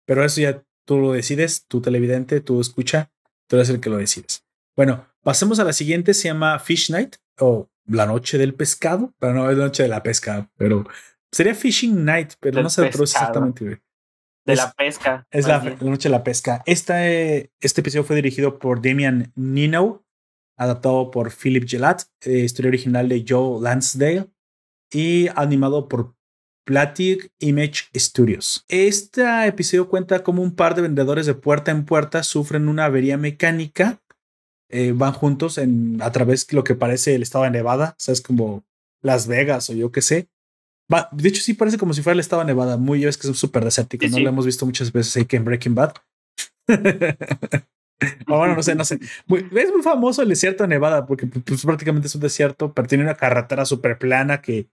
Pero 0.06 0.24
eso 0.24 0.40
ya 0.40 0.62
tú 0.86 0.98
lo 0.98 1.12
decides, 1.12 1.66
tú 1.66 1.80
televidente, 1.80 2.40
tú 2.40 2.60
escucha, 2.60 3.10
tú 3.48 3.56
eres 3.56 3.68
el 3.70 3.80
que 3.80 3.90
lo 3.90 3.96
decides. 3.96 4.44
Bueno, 4.76 5.06
pasemos 5.22 5.58
a 5.60 5.64
la 5.64 5.72
siguiente, 5.72 6.14
se 6.14 6.28
llama 6.28 6.58
Fish 6.58 6.90
Night 6.90 7.16
o 7.38 7.70
la 7.86 8.06
noche 8.06 8.38
del 8.38 8.54
pescado, 8.54 9.14
pero 9.18 9.34
no 9.34 9.50
es 9.50 9.56
la 9.56 9.64
noche 9.64 9.82
de 9.82 9.88
la 9.88 10.02
pesca, 10.02 10.50
pero 10.56 10.86
sería 11.32 11.54
Fishing 11.54 12.04
Night, 12.04 12.34
pero 12.40 12.56
Del 12.56 12.64
no 12.64 12.70
se 12.70 12.82
traduce 12.88 13.16
exactamente. 13.16 13.64
De 13.64 14.52
Es- 14.52 14.58
la 14.58 14.72
pesca. 14.72 15.26
Es 15.30 15.46
la 15.46 15.60
noche 15.80 16.08
de 16.08 16.12
la 16.12 16.22
pesca. 16.24 16.62
Esta, 16.66 17.08
eh, 17.10 17.50
este 17.60 17.80
episodio 17.80 18.04
fue 18.04 18.16
dirigido 18.16 18.58
por 18.58 18.82
Damian 18.82 19.32
Nino, 19.36 20.04
adaptado 20.56 21.10
por 21.10 21.32
Philip 21.32 21.66
Gelat, 21.66 22.02
eh, 22.22 22.38
historia 22.40 22.68
original 22.68 23.08
de 23.08 23.24
Joe 23.26 23.60
Lansdale 23.62 24.26
y 24.94 25.28
animado 25.34 25.88
por 25.88 26.14
Platic 26.66 27.30
Image 27.40 27.84
Studios. 27.94 28.64
Este 28.68 29.22
episodio 29.46 29.88
cuenta 29.88 30.22
como 30.22 30.42
un 30.42 30.54
par 30.54 30.74
de 30.74 30.82
vendedores 30.82 31.26
de 31.26 31.34
puerta 31.34 31.70
en 31.70 31.84
puerta 31.84 32.22
sufren 32.22 32.68
una 32.68 32.86
avería 32.86 33.18
mecánica. 33.18 34.00
eh, 34.70 34.92
van 34.94 35.12
juntos 35.12 35.58
en, 35.58 36.00
a 36.02 36.10
través 36.10 36.46
de 36.46 36.56
lo 36.56 36.64
que 36.64 36.74
parece 36.74 37.14
el 37.14 37.22
estado 37.22 37.44
de 37.44 37.50
Nevada, 37.50 37.94
¿sabes? 37.98 38.20
Como 38.22 38.64
Las 39.02 39.26
Vegas 39.28 39.68
o 39.70 39.74
yo 39.74 39.92
qué 39.92 40.00
sé. 40.02 40.28
Va, 40.92 41.08
de 41.12 41.28
hecho, 41.28 41.42
sí 41.42 41.54
parece 41.54 41.78
como 41.78 41.94
si 41.94 42.02
fuera 42.02 42.14
el 42.14 42.20
estado 42.20 42.40
de 42.42 42.46
Nevada. 42.46 42.76
Muy, 42.76 43.00
ya 43.00 43.06
ves 43.06 43.18
que 43.18 43.28
es 43.28 43.36
súper 43.38 43.64
desértico. 43.64 44.04
Sí, 44.04 44.10
no 44.10 44.16
sí. 44.16 44.22
lo 44.22 44.30
hemos 44.30 44.46
visto 44.46 44.66
muchas 44.66 44.90
veces 44.92 45.16
ahí 45.16 45.26
que 45.26 45.36
en 45.36 45.44
Breaking 45.44 45.74
Bad. 45.74 45.94
o 48.28 48.38
bueno, 48.38 48.54
no 48.56 48.62
sé, 48.62 48.74
no 48.74 48.84
sé. 48.84 48.98
Muy- 49.26 49.46
es 49.54 49.70
muy 49.70 49.82
famoso 49.82 50.22
el 50.22 50.28
desierto 50.28 50.64
de 50.64 50.68
Nevada 50.68 51.06
porque 51.06 51.26
pues, 51.26 51.62
prácticamente 51.64 52.08
es 52.08 52.14
un 52.14 52.20
desierto, 52.20 52.72
pero 52.72 52.88
tiene 52.88 53.04
una 53.04 53.16
carretera 53.16 53.64
súper 53.64 53.98
plana 53.98 54.40
que, 54.40 54.68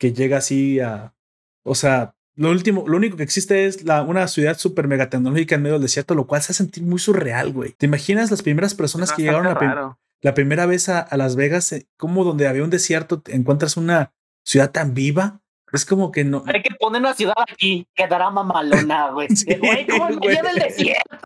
que 0.00 0.12
llega 0.12 0.38
así 0.38 0.80
a. 0.80 1.14
O 1.62 1.76
sea, 1.76 2.16
lo 2.34 2.50
último, 2.50 2.88
lo 2.88 2.96
único 2.96 3.18
que 3.18 3.22
existe 3.22 3.66
es 3.66 3.84
la, 3.84 4.02
una 4.02 4.26
ciudad 4.26 4.58
súper 4.58 4.88
mega 4.88 5.10
tecnológica 5.10 5.54
en 5.54 5.62
medio 5.62 5.74
del 5.74 5.82
desierto, 5.82 6.14
lo 6.14 6.26
cual 6.26 6.40
se 6.40 6.46
hace 6.46 6.64
sentir 6.64 6.82
muy 6.82 6.98
surreal, 6.98 7.52
güey. 7.52 7.72
¿Te 7.72 7.86
imaginas 7.86 8.30
las 8.30 8.42
primeras 8.42 8.74
personas 8.74 9.12
que 9.12 9.22
llegaron 9.22 9.46
a, 9.46 9.96
la 10.22 10.34
primera 10.34 10.66
vez 10.66 10.88
a, 10.88 11.00
a 11.00 11.16
Las 11.16 11.36
Vegas, 11.36 11.72
eh, 11.72 11.86
como 11.96 12.24
donde 12.24 12.48
había 12.48 12.64
un 12.64 12.70
desierto, 12.70 13.20
te 13.20 13.36
encuentras 13.36 13.76
una 13.76 14.12
ciudad 14.42 14.70
tan 14.70 14.94
viva. 14.94 15.42
Es 15.72 15.84
como 15.84 16.10
que 16.10 16.24
no. 16.24 16.42
Hay 16.46 16.62
que 16.62 16.74
poner 16.74 17.00
una 17.02 17.14
ciudad 17.14 17.34
aquí, 17.38 17.86
quedará 17.94 18.30
mamalona, 18.30 19.10
güey. 19.10 19.28
Sí, 19.36 19.54
Güey, 19.54 19.86
¿cómo 19.86 20.08
güey. 20.16 20.34
lleva 20.34 20.50
el 20.50 20.58
desierto? 20.58 21.18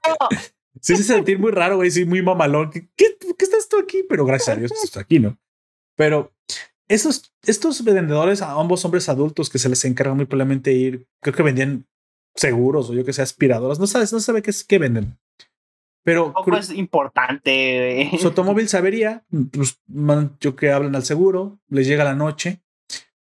Sí, 0.81 0.81
se 0.81 0.95
hace 0.95 1.03
sentir 1.05 1.39
muy 1.39 1.53
raro, 1.53 1.77
güey. 1.77 1.91
Sí, 1.91 2.05
muy 2.05 2.22
mamalón. 2.22 2.70
¿Qué, 2.70 2.89
qué, 2.97 3.16
qué 3.20 3.45
estás 3.45 3.68
tú 3.68 3.79
aquí? 3.79 4.05
Pero 4.09 4.27
gracias 4.27 4.57
a 4.57 4.59
Dios 4.59 4.72
estás 4.72 5.01
aquí, 5.03 5.20
¿no? 5.20 5.39
Pero 5.97 6.33
esos, 6.89 7.32
estos 7.47 7.82
vendedores, 7.85 8.43
a 8.43 8.53
ambos 8.53 8.85
hombres 8.85 9.09
adultos 9.09 9.49
que 9.51 9.59
se 9.59 9.68
les 9.68 9.85
encarga 9.85 10.14
muy 10.14 10.26
probablemente 10.26 10.72
ir, 10.72 11.07
creo 11.22 11.35
que 11.35 11.43
vendían 11.43 11.87
seguros 12.37 12.91
o 12.91 12.95
yo 12.95 13.05
que 13.05 13.12
sé, 13.12 13.22
aspiradoras. 13.22 13.78
No 13.78 13.87
sabes, 13.87 14.12
no 14.12 14.20
sabe 14.20 14.43
qué 14.43 14.53
qué 14.68 14.78
venden. 14.78 15.16
Pero 16.05 16.24
Tampoco 16.24 16.57
es 16.59 16.70
importante, 16.70 18.07
güey. 18.11 18.18
su 18.20 18.26
automóvil 18.28 18.68
se 18.68 18.76
avería, 18.76 19.24
pues, 19.53 19.80
man- 19.87 20.37
yo 20.41 20.55
que 20.55 20.70
hablan 20.70 20.95
al 20.97 21.05
seguro, 21.05 21.59
les 21.68 21.87
llega 21.87 22.05
la 22.05 22.14
noche, 22.14 22.61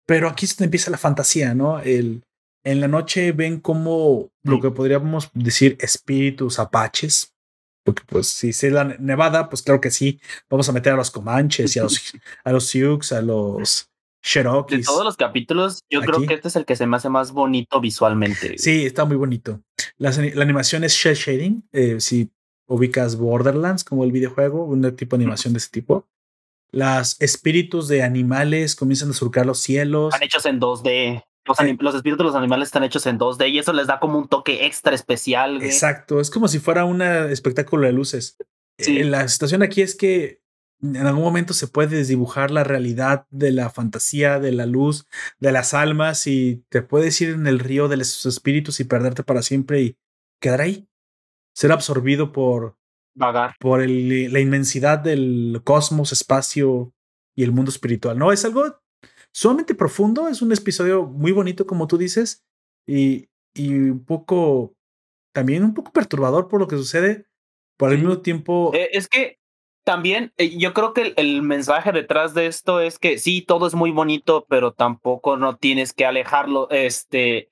pero 0.07 0.29
aquí 0.29 0.47
donde 0.47 0.65
empieza 0.65 0.91
la 0.91 0.99
fantasía, 0.99 1.55
¿no? 1.55 1.79
El, 1.79 2.25
en 2.65 2.81
la 2.81 2.89
noche 2.89 3.31
ven 3.33 3.61
como 3.61 4.31
lo 4.43 4.61
que 4.61 4.71
podríamos 4.71 5.31
decir 5.35 5.77
espíritus 5.81 6.59
apaches, 6.59 7.32
porque 7.85 8.03
pues 8.07 8.29
si 8.29 8.51
es 8.51 8.63
la 8.65 8.85
Nevada, 8.85 9.49
pues 9.49 9.63
claro 9.63 9.81
que 9.81 9.91
sí, 9.91 10.21
vamos 10.49 10.69
a 10.69 10.73
meter 10.73 10.93
a 10.93 10.97
los 10.97 11.11
Comanches 11.11 11.75
y 11.77 11.79
a 11.79 11.85
los, 11.85 12.13
a 12.45 12.53
los 12.53 12.67
Sioux, 12.67 13.13
a 13.13 13.23
los 13.23 13.89
De 14.23 14.29
Cherokees. 14.29 14.87
todos 14.87 15.05
los 15.05 15.17
capítulos, 15.17 15.81
yo 15.91 16.01
creo 16.01 16.27
que 16.27 16.35
este 16.35 16.49
es 16.49 16.57
el 16.57 16.65
que 16.65 16.77
se 16.77 16.87
me 16.87 16.97
hace 16.97 17.09
más 17.09 17.33
bonito 17.33 17.81
visualmente. 17.81 18.57
Sí, 18.59 18.87
está 18.87 19.05
muy 19.05 19.17
bonito. 19.17 19.61
Las 19.99 20.19
la 20.19 20.43
animación 20.43 20.85
es 20.85 20.93
shell 20.93 21.17
shading. 21.17 21.69
eh, 21.73 22.01
si 22.01 22.31
ubicas 22.67 23.17
Borderlands 23.17 23.85
como 23.85 24.05
el 24.05 24.13
videojuego, 24.13 24.65
un 24.65 24.97
tipo 24.97 25.17
de 25.17 25.25
animación 25.25 25.53
de 25.53 25.59
ese 25.59 25.71
tipo. 25.71 26.09
Los 26.71 27.21
espíritus 27.21 27.87
de 27.89 28.03
animales 28.03 28.75
comienzan 28.75 29.11
a 29.11 29.13
surcar 29.13 29.45
los 29.45 29.59
cielos. 29.59 30.15
Están 30.15 30.27
hechos 30.27 30.47
en 30.47 30.59
2D. 30.59 31.23
Los, 31.47 31.57
Sí. 31.59 31.77
los 31.81 31.95
espíritus 31.95 32.19
de 32.19 32.25
los 32.25 32.35
animales 32.37 32.69
están 32.69 32.85
hechos 32.85 33.05
en 33.07 33.19
2D 33.19 33.49
y 33.49 33.59
eso 33.59 33.73
les 33.73 33.87
da 33.89 33.99
como 33.99 34.19
un 34.19 34.29
toque 34.29 34.65
extra 34.67 34.95
especial. 34.95 35.57
güey. 35.57 35.69
Exacto, 35.69 36.21
es 36.21 36.31
como 36.31 36.47
si 36.49 36.59
fuera 36.61 36.85
un 36.85 37.03
espectáculo 37.03 37.87
de 37.87 37.93
luces. 37.93 38.37
Sí. 38.79 38.99
Eh, 38.99 39.05
la 39.05 39.27
situación 39.29 39.63
aquí 39.63 39.83
es 39.83 39.95
que 39.97 40.41
en 40.83 40.97
algún 41.07 41.23
momento 41.23 41.55
se 41.55 41.69
puede 41.69 41.97
desdibujar 41.97 42.51
la 42.51 42.65
realidad 42.65 43.27
de 43.31 43.53
la 43.53 43.71
fantasía, 43.71 44.41
de 44.41 44.51
la 44.53 44.67
luz, 44.67 45.07
de 45.39 45.53
las 45.53 45.75
almas 45.75 46.27
y 46.27 46.65
te 46.71 46.83
puedes 46.83 47.21
ir 47.21 47.31
en 47.31 47.47
el 47.47 47.61
río 47.61 47.87
de 47.89 47.97
los 47.99 48.27
espíritus 48.27 48.81
y 48.81 48.85
perderte 48.85 49.23
para 49.23 49.43
siempre 49.43 49.81
y 49.83 49.97
quedar 50.41 50.61
ahí. 50.61 50.89
Ser 51.55 51.71
absorbido 51.71 52.33
por, 52.33 52.77
Vagar. 53.15 53.55
por 53.61 53.81
el- 53.83 54.33
la 54.33 54.41
inmensidad 54.41 54.99
del 54.99 55.61
cosmos, 55.65 56.11
espacio 56.13 56.93
y 57.37 57.45
el 57.45 57.53
mundo 57.53 57.71
espiritual. 57.71 58.19
No, 58.19 58.33
es 58.33 58.45
algo 58.45 58.82
sumamente 59.33 59.75
profundo, 59.75 60.29
es 60.29 60.43
un 60.43 60.53
episodio 60.53 61.05
muy 61.05 61.33
bonito, 61.33 61.67
como 61.67 61.87
tú 61.87 61.99
dices, 61.99 62.45
y, 62.87 63.29
y 63.55 63.75
un 63.75 64.05
poco, 64.05 64.75
también 65.35 65.65
un 65.65 65.75
poco 65.75 65.93
perturbador 65.93 66.49
por 66.49 66.61
lo 66.61 66.69
que 66.69 66.77
sucede, 66.77 67.27
por 67.79 67.91
al 67.91 67.97
Sí. 67.97 68.01
mismo 68.03 68.21
tiempo... 68.21 68.71
Eh, 68.75 68.91
es 68.93 69.09
que 69.09 69.39
también 69.85 70.33
eh, 70.37 70.57
yo 70.57 70.75
creo 70.75 70.93
que 70.95 71.03
el, 71.03 71.15
el 71.17 71.43
mensaje 71.43 71.91
detrás 71.93 72.35
de 72.35 72.47
esto 72.47 72.81
es 72.81 72.99
que 72.99 73.19
sí, 73.19 73.43
todo 73.43 73.67
es 73.67 73.75
muy 73.75 73.91
bonito, 73.91 74.47
pero 74.49 74.73
tampoco 74.73 75.37
no 75.37 75.57
tienes 75.57 75.93
que 75.93 76.05
alejarlo, 76.07 76.69
este, 76.71 77.51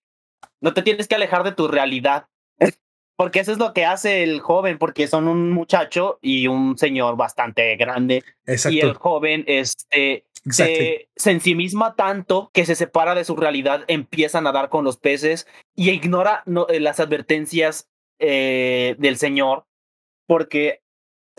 no 0.61 0.72
te 0.74 0.83
tienes 0.83 1.09
que 1.09 1.14
alejar 1.16 1.43
de 1.43 1.53
tu 1.53 1.66
realidad. 1.68 2.26
porque 3.16 3.41
eso 3.41 3.53
es 3.53 3.59
lo 3.59 3.74
que 3.74 3.85
hace 3.85 4.22
el 4.22 4.41
joven, 4.41 4.78
porque 4.78 5.07
son 5.09 5.28
un 5.28 5.51
muchacho 5.51 6.18
y 6.22 6.47
un 6.47 6.78
señor 6.78 7.16
bastante 7.16 7.76
grande. 7.76 8.22
Exacto. 8.47 8.76
Y 8.76 8.81
el 8.81 8.95
joven 8.95 9.45
este, 9.47 10.24
se, 10.49 11.09
se 11.16 11.30
ensimisma 11.30 11.95
tanto 11.97 12.51
que 12.55 12.64
se 12.66 12.74
separa 12.74 13.14
de 13.14 13.24
su 13.24 13.36
realidad, 13.36 13.84
empieza 13.88 14.38
a 14.38 14.43
nadar 14.43 14.68
con 14.68 14.84
los 14.84 14.97
peces 14.97 15.47
y 15.74 15.91
ignora 15.91 16.43
no, 16.47 16.66
eh, 16.68 16.80
las 16.80 17.01
advertencias 17.01 17.88
eh, 18.18 18.97
del 18.99 19.16
señor, 19.16 19.66
porque 20.26 20.82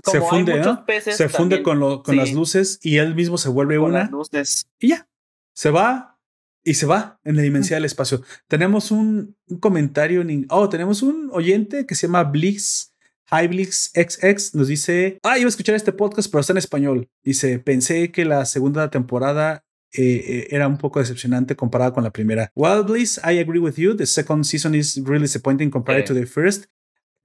como 0.04 0.12
se 0.20 0.24
hay 0.24 0.30
funde, 0.30 0.58
muchos 0.58 0.78
¿no? 0.80 0.86
peces 0.86 1.16
Se 1.18 1.30
funde 1.30 1.58
también, 1.58 1.64
con, 1.64 1.80
lo- 1.80 2.04
con 2.04 2.14
sí, 2.14 2.20
las 2.20 2.34
luces 2.34 2.80
y 2.82 2.97
él 2.97 3.14
mismo 3.16 3.38
se 3.38 3.49
vuelve 3.49 3.78
con 3.78 3.89
una 3.91 3.99
las 3.99 4.12
luces. 4.12 4.68
y 4.80 4.89
ya. 4.89 5.08
Se 5.54 5.70
va 5.70 6.18
y 6.64 6.76
se 6.76 6.86
va 6.86 7.20
en 7.24 7.36
la 7.36 7.41
dimensión 7.41 7.78
del 7.78 7.86
espacio. 7.86 8.22
Tenemos 8.47 8.91
un, 8.91 9.36
un 9.47 9.60
comentario. 9.60 10.22
en 10.22 10.45
oh, 10.49 10.70
tenemos 10.70 11.02
un 11.02 11.30
oyente 11.34 11.86
que 11.86 11.95
se 11.95 12.08
llama 12.08 12.24
Blix. 12.24 12.91
XX 13.32 14.56
nos 14.56 14.68
dice: 14.68 15.20
Ah, 15.24 15.38
iba 15.38 15.48
a 15.48 15.50
escuchar 15.50 15.76
este 15.76 15.94
podcast, 15.94 16.30
pero 16.32 16.42
está 16.42 16.54
en 16.54 16.58
español. 16.58 17.10
Dice: 17.24 17.60
Pensé 17.60 18.12
que 18.12 18.26
la 18.26 18.46
segunda 18.46 18.90
temporada 18.92 19.64
eh, 19.94 20.24
eh, 20.28 20.48
era 20.52 20.68
un 20.68 20.78
poco 20.78 21.00
decepcionante 21.00 21.56
comparada 21.56 21.94
con 21.94 22.04
la 22.04 22.12
primera. 22.12 22.52
Well, 22.56 22.84
Bliss, 22.84 23.20
I 23.24 23.40
agree 23.40 23.60
with 23.60 23.76
you. 23.76 23.96
The 23.96 24.06
second 24.06 24.46
season 24.46 24.76
is 24.76 24.98
really 25.04 25.24
disappointing 25.24 25.70
compared 25.70 26.04
Sí. 26.06 26.08
to 26.08 26.14
the 26.14 26.26
first. 26.26 26.66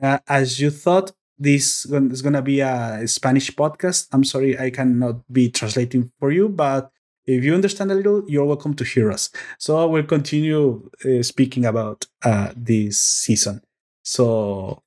Uh, 0.01 0.19
as 0.27 0.59
you 0.59 0.71
thought 0.71 1.13
this 1.39 1.87
is 1.87 2.23
going 2.23 2.35
to 2.35 2.43
be 2.43 2.61
a 2.61 3.07
Spanish 3.07 3.55
podcast, 3.55 4.09
I'm 4.13 4.25
sorry 4.25 4.59
I 4.59 4.71
cannot 4.71 5.23
be 5.31 5.49
translating 5.51 6.11
for 6.19 6.33
you, 6.33 6.49
but 6.49 6.91
if 7.25 7.45
you 7.45 7.55
understand 7.55 7.91
a 7.91 7.95
little, 7.95 8.23
you're 8.29 8.45
welcome 8.47 8.75
to 8.75 8.85
hear 8.85 9.11
us. 9.11 9.31
So 9.59 9.87
we'll 9.89 10.05
continue 10.07 10.89
uh, 11.05 11.23
speaking 11.23 11.65
about 11.67 12.07
uh, 12.25 12.53
this 12.57 12.99
season. 12.99 13.63
So 14.03 14.83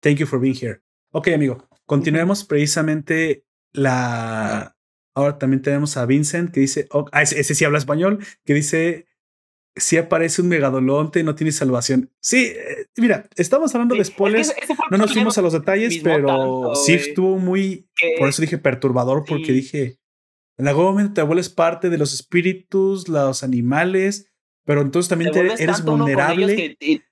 thank 0.00 0.18
you 0.18 0.26
for 0.26 0.40
being 0.40 0.54
here. 0.60 0.80
Ok, 1.12 1.28
amigo, 1.28 1.68
continuemos 1.86 2.44
precisamente 2.44 3.44
la... 3.72 4.76
Ahora 5.14 5.38
también 5.38 5.62
tenemos 5.62 5.96
a 5.96 6.04
Vincent 6.04 6.52
que 6.52 6.60
dice, 6.60 6.88
oh, 6.90 7.06
ah, 7.12 7.22
ese, 7.22 7.40
ese 7.40 7.54
sí 7.54 7.64
habla 7.64 7.78
español, 7.78 8.18
que 8.44 8.52
dice, 8.52 9.06
si 9.74 9.96
aparece 9.96 10.42
un 10.42 10.48
megalodonte, 10.48 11.22
no 11.22 11.34
tiene 11.34 11.52
salvación. 11.52 12.12
Sí, 12.20 12.52
eh, 12.54 12.86
mira, 12.98 13.26
estamos 13.36 13.74
hablando 13.74 13.94
Sí, 13.94 13.98
de 13.98 14.02
es 14.02 14.08
que 14.10 14.14
spoilers, 14.14 14.54
no 14.90 14.98
nos 14.98 15.12
fuimos 15.14 15.38
a 15.38 15.42
los 15.42 15.54
detalles, 15.54 16.00
pero 16.02 16.26
tanto, 16.26 16.74
sí 16.74 16.96
güey, 16.96 17.08
estuvo 17.08 17.38
muy, 17.38 17.88
que- 17.96 18.16
por 18.18 18.28
eso 18.28 18.42
dije 18.42 18.58
perturbador, 18.58 19.24
porque 19.26 19.52
dije, 19.52 19.98
en 20.58 20.68
algún 20.68 20.84
momento 20.84 21.14
te 21.14 21.22
vuelves 21.22 21.48
parte 21.48 21.88
de 21.88 21.96
los 21.96 22.12
espíritus, 22.12 23.08
los 23.08 23.42
animales, 23.42 24.30
pero 24.66 24.82
entonces 24.82 25.08
también 25.08 25.30
te 25.30 25.38
te- 25.38 25.40
vuelves 25.46 25.60
eres 25.60 25.82
vulnerable. 25.82 26.56
que- 26.56 26.76
y- 26.80 27.02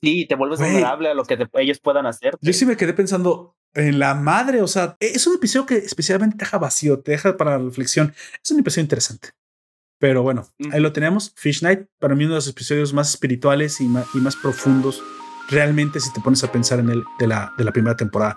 sí, 0.00 0.26
te 0.26 0.34
vuelves 0.34 0.58
Güey. 0.58 0.72
vulnerable 0.72 1.08
a 1.10 1.14
lo 1.14 1.24
que 1.24 1.36
te- 1.36 1.48
ellos 1.54 1.78
puedan 1.80 2.06
hacer. 2.06 2.36
Yo 2.40 2.52
sí 2.52 2.64
me 2.66 2.76
quedé 2.76 2.92
pensando 2.94 3.56
en 3.74 3.98
la 3.98 4.14
madre, 4.14 4.62
o 4.62 4.66
sea, 4.66 4.96
es 5.00 5.26
un 5.26 5.34
episodio 5.36 5.66
que 5.66 5.76
especialmente 5.76 6.36
te 6.36 6.44
deja 6.44 6.58
vacío, 6.58 7.00
te 7.00 7.12
deja 7.12 7.36
para 7.36 7.58
la 7.58 7.64
reflexión. 7.64 8.14
Es 8.42 8.50
un 8.50 8.60
episodio 8.60 8.82
interesante. 8.84 9.30
Pero 10.00 10.22
bueno, 10.22 10.46
ahí 10.72 10.80
lo 10.80 10.92
tenemos. 10.92 11.32
Fish 11.36 11.62
Night, 11.62 11.86
para 11.98 12.14
mí 12.14 12.24
uno 12.24 12.34
de 12.34 12.38
los 12.38 12.48
episodios 12.48 12.94
más 12.94 13.10
espirituales 13.10 13.80
y 13.80 13.84
más, 13.88 14.06
y 14.14 14.18
más 14.18 14.36
profundos, 14.36 15.02
realmente 15.50 15.98
si 16.00 16.12
te 16.12 16.20
pones 16.20 16.42
a 16.44 16.52
pensar 16.52 16.78
en 16.78 16.90
él 16.90 17.02
de 17.18 17.26
la, 17.26 17.52
de 17.58 17.64
la 17.64 17.72
primera 17.72 17.96
temporada. 17.96 18.36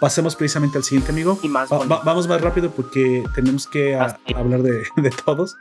Pasemos 0.00 0.36
precisamente 0.36 0.78
al 0.78 0.84
siguiente, 0.84 1.10
amigo. 1.12 1.38
Y 1.42 1.48
más 1.48 1.70
Va- 1.72 2.02
vamos 2.04 2.28
más 2.28 2.40
rápido 2.40 2.70
porque 2.70 3.24
tenemos 3.34 3.66
que 3.66 3.94
a- 3.96 4.04
Así. 4.04 4.34
hablar 4.34 4.62
de, 4.62 4.82
de 4.96 5.10
todos. 5.24 5.56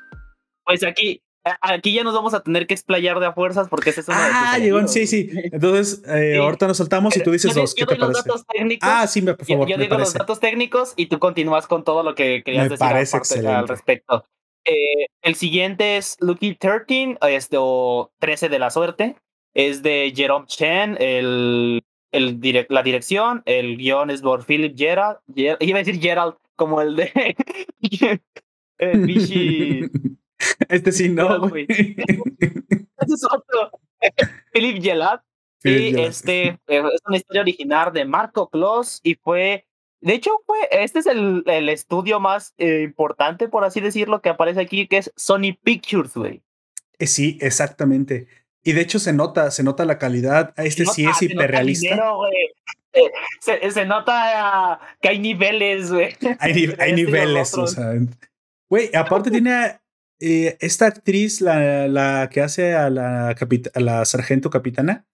Pues 0.66 0.84
aquí, 0.84 1.22
aquí 1.62 1.94
ya 1.94 2.04
nos 2.04 2.14
vamos 2.14 2.34
a 2.34 2.42
tener 2.42 2.68
que 2.68 2.74
explayar 2.74 3.20
de 3.20 3.26
a 3.26 3.34
fuerzas 3.34 3.68
porque 3.70 3.90
ese 3.92 4.02
es 4.02 4.08
uno 4.10 4.18
de 4.18 4.24
Ah, 4.32 4.58
llegó, 4.60 4.88
sí, 4.88 5.08
sí. 5.08 5.30
Entonces, 5.52 6.04
eh, 6.08 6.34
Sí. 6.36 6.40
ahorita 6.40 6.68
nos 6.68 6.78
saltamos 6.78 7.16
y 7.18 7.24
tú 7.24 7.32
dices 7.32 7.56
Yo- 7.56 7.62
dos. 7.62 7.74
yo 7.76 7.86
¿Qué 7.88 7.96
te 7.96 8.00
parece? 8.02 8.22
técnicos. 8.54 8.90
Ah, 8.92 9.08
sí, 9.08 9.22
me- 9.22 9.34
por 9.34 9.46
favor, 9.46 9.68
yo, 9.68 9.78
me 9.78 9.84
digo 9.86 9.98
los 9.98 10.14
datos 10.14 10.40
técnicos 10.40 10.94
y 10.98 11.08
tú 11.08 11.20
continúas 11.20 11.66
con 11.68 11.84
todo 11.84 12.04
lo 12.04 12.14
que 12.16 12.44
querías 12.44 12.66
Me 12.66 12.70
decir 12.70 12.80
parece 12.86 13.18
al 13.48 13.68
respecto. 13.68 14.26
Eh, 14.66 15.08
el 15.22 15.36
siguiente 15.36 15.98
es 15.98 16.18
Lucky 16.20 16.56
13, 16.56 17.18
este, 17.30 17.56
o 17.60 18.12
13 18.20 18.50
de 18.50 18.60
la 18.60 18.70
suerte. 18.70 19.16
Es 19.56 19.82
de 19.82 20.12
Jerome 20.16 20.46
Chen. 20.46 20.98
El, 21.00 21.82
el 22.12 22.40
direc- 22.40 22.68
la 22.70 22.84
dirección, 22.84 23.44
el 23.46 23.78
guion 23.78 24.10
es 24.10 24.22
por 24.22 24.46
Philip 24.46 24.78
Gerald. 24.78 25.18
Ger- 25.28 25.58
iba 25.62 25.80
a 25.80 25.84
decir 25.84 26.00
Gerald, 26.02 26.36
como 26.56 26.82
el 26.82 26.96
de 26.96 27.36
el 28.80 29.00
Vichy. 29.06 29.90
Este 30.70 30.92
sí, 30.92 31.10
no. 31.10 31.48
Ese 31.58 31.66
es 33.08 33.24
otro. 33.26 33.72
Philip 34.54 34.84
Gerald. 34.84 35.22
Philip 35.64 35.82
Y 35.82 35.90
Gerald. 35.92 36.08
este 36.10 36.48
eh, 36.50 36.58
es 36.68 37.02
una 37.08 37.18
historia 37.18 37.42
original 37.42 37.92
de 37.92 38.06
Marco 38.06 38.48
Kloss 38.48 39.00
y 39.02 39.16
fue, 39.16 39.66
de 40.02 40.14
hecho, 40.14 40.30
fue, 40.46 40.58
este 40.70 41.00
es 41.00 41.08
el, 41.08 41.44
el 41.48 41.70
estudio 41.70 42.20
más 42.20 42.54
eh, 42.60 42.84
importante, 42.84 43.48
por 43.48 43.64
así 43.64 43.82
decirlo, 43.82 44.22
que 44.22 44.30
aparece 44.30 44.62
aquí, 44.62 44.88
que 44.88 44.98
es 44.98 45.12
Sony 45.16 45.58
Pictures, 45.64 46.14
güey. 46.14 46.44
Eh, 47.00 47.08
Sí, 47.08 47.40
exactamente. 47.42 48.28
Y 48.64 48.74
de 48.74 48.82
hecho 48.82 49.00
se 49.00 49.14
nota, 49.14 49.50
se 49.52 49.64
nota 49.64 49.86
la 49.86 49.98
calidad. 49.98 50.54
Este 50.58 50.86
Se 50.86 50.92
sí 50.94 51.04
nota- 51.04 51.16
es 51.18 51.22
hiperrealista. 51.24 51.90
dinero, 51.90 52.20
Se, 53.42 53.72
se 53.72 53.86
nota 53.86 54.14
ah, 54.74 54.80
que 55.02 55.10
hay 55.10 55.20
niveles, 55.20 55.92
güey. 55.92 56.16
Hay, 56.40 56.64
este 56.66 56.94
niveles, 56.94 57.54
o 57.54 57.68
sea. 57.68 57.94
Güey, 58.70 58.90
aparte 58.96 59.30
tiene 59.30 59.80
eh, 60.20 60.58
esta 60.62 60.88
actriz, 60.88 61.40
la, 61.42 61.88
la 61.88 62.28
que 62.32 62.42
hace 62.42 62.74
a 62.74 62.90
la, 62.90 63.30
a 63.30 63.80
la 63.80 64.04
sargento 64.06 64.50
capitana. 64.50 65.06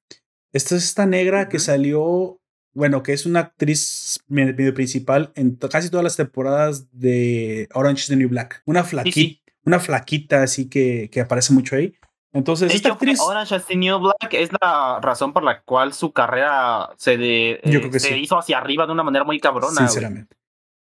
Esta 0.54 0.76
es 0.76 0.86
esta 0.86 1.06
negra 1.06 1.50
que 1.50 1.60
salió, 1.60 2.40
bueno, 2.74 3.04
que 3.04 3.12
es 3.12 3.26
una 3.26 3.42
actriz 3.42 4.24
me- 4.28 4.54
medio 4.54 4.74
principal 4.74 5.34
en 5.36 5.56
casi 5.58 5.90
todas 5.90 6.04
las 6.06 6.16
temporadas 6.16 6.88
de 6.98 7.68
Orange 7.74 8.04
is 8.04 8.08
the 8.08 8.16
New 8.16 8.30
Black. 8.30 8.62
Una 8.66 8.84
flaquita, 8.86 9.14
sí. 9.16 9.42
una 9.66 9.80
flaquita 9.82 10.42
así 10.44 10.70
que, 10.70 11.10
que 11.12 11.20
aparece 11.22 11.52
mucho 11.54 11.76
ahí. 11.76 11.96
Entonces, 12.34 12.70
De 12.70 12.76
esta 12.76 12.90
hecho, 12.90 12.94
actriz. 12.96 13.20
Orange 13.20 13.56
is 13.56 13.66
the 13.66 13.76
New 13.76 14.00
Black 14.00 14.34
es 14.34 14.50
la 14.60 15.00
razón 15.02 15.34
por 15.34 15.44
la 15.44 15.62
cual 15.62 15.94
su 15.94 16.12
carrera 16.12 16.90
se, 16.98 17.18
de, 17.18 17.60
eh, 17.64 17.90
se 17.92 18.00
sí. 18.00 18.14
hizo 18.16 18.38
hacia 18.38 18.58
arriba 18.58 18.88
de 18.88 18.92
una 18.92 19.04
manera 19.04 19.24
muy 19.24 19.40
cabrona. 19.40 19.78
Sinceramente. 19.78 20.36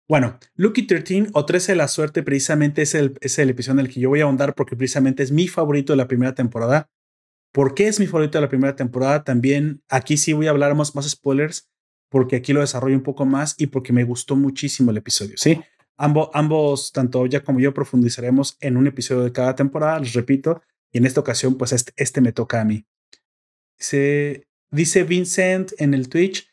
Bueno, 0.09 0.39
Lucky 0.55 0.87
13 0.87 1.29
o 1.35 1.45
13 1.45 1.73
de 1.73 1.77
la 1.77 1.89
suerte 1.89 2.23
precisamente 2.23 2.83
es 2.83 2.95
el, 2.95 3.17
es 3.21 3.39
el 3.39 3.51
episodio 3.51 3.81
en 3.81 3.87
el 3.87 3.93
que 3.93 4.01
yo 4.01 4.09
voy 4.09 4.21
a 4.21 4.25
ahondar 4.25 4.55
porque 4.55 4.77
precisamente 4.77 5.23
es 5.23 5.33
mi 5.33 5.49
favorito 5.49 5.93
de 5.93 5.97
la 5.99 6.09
primera 6.09 6.35
temporada. 6.35 6.89
¿Por 7.53 7.75
qué 7.75 7.89
es 7.89 7.99
mi 7.99 8.07
favorito 8.07 8.39
de 8.39 8.43
la 8.43 8.49
primera 8.49 8.77
temporada? 8.77 9.25
También 9.25 9.83
aquí 9.89 10.17
sí 10.17 10.33
voy 10.33 10.47
a 10.47 10.51
hablar 10.51 10.75
más, 10.75 10.95
más 10.95 11.09
spoilers 11.09 11.69
porque 12.11 12.37
aquí 12.37 12.53
lo 12.53 12.61
desarrollo 12.61 12.97
un 12.97 13.03
poco 13.03 13.25
más 13.25 13.55
y 13.59 13.69
porque 13.69 13.93
me 13.93 14.05
gustó 14.05 14.37
muchísimo 14.37 14.91
el 14.91 14.97
episodio, 14.97 15.35
¿sí? 15.37 15.61
Ambos, 15.97 16.31
ambos, 16.33 16.93
tanto 16.93 17.27
ya 17.27 17.43
como 17.43 17.61
yo, 17.61 17.73
profundizaremos 17.73 18.57
en 18.61 18.77
un 18.77 18.87
episodio 18.87 19.23
de 19.23 19.33
cada 19.33 19.55
temporada, 19.55 20.01
les 20.01 20.13
repito, 20.13 20.61
y 20.93 20.99
en 20.99 21.07
esta 21.07 21.21
ocasión, 21.21 21.57
pues 21.57 21.73
este, 21.73 21.93
este 21.97 22.21
me 22.21 22.33
toca 22.33 22.61
a 22.61 22.65
mí. 22.65 22.85
Dice, 23.79 24.47
dice 24.71 25.05
Vincent 25.05 25.73
en 25.79 25.95
el 25.95 26.09
Twitch, 26.09 26.49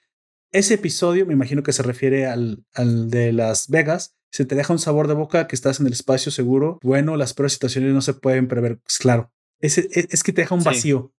ese 0.51 0.75
episodio, 0.75 1.25
me 1.25 1.33
imagino 1.33 1.63
que 1.63 1.73
se 1.73 1.83
refiere 1.83 2.25
al, 2.25 2.63
al 2.73 3.09
de 3.09 3.33
Las 3.33 3.67
Vegas, 3.69 4.15
se 4.31 4.45
te 4.45 4.55
deja 4.55 4.73
un 4.73 4.79
sabor 4.79 5.07
de 5.07 5.13
boca 5.13 5.47
que 5.47 5.55
estás 5.55 5.79
en 5.79 5.87
el 5.87 5.93
espacio 5.93 6.31
seguro. 6.31 6.79
Bueno, 6.83 7.17
las 7.17 7.33
peores 7.33 7.53
situaciones 7.53 7.93
no 7.93 8.01
se 8.01 8.13
pueden 8.13 8.47
prever. 8.47 8.77
Pues 8.79 8.97
claro, 8.97 9.31
es, 9.59 9.77
es 9.77 10.23
que 10.23 10.33
te 10.33 10.41
deja 10.41 10.55
un 10.55 10.61
Sí. 10.61 10.65
vacío. 10.67 11.13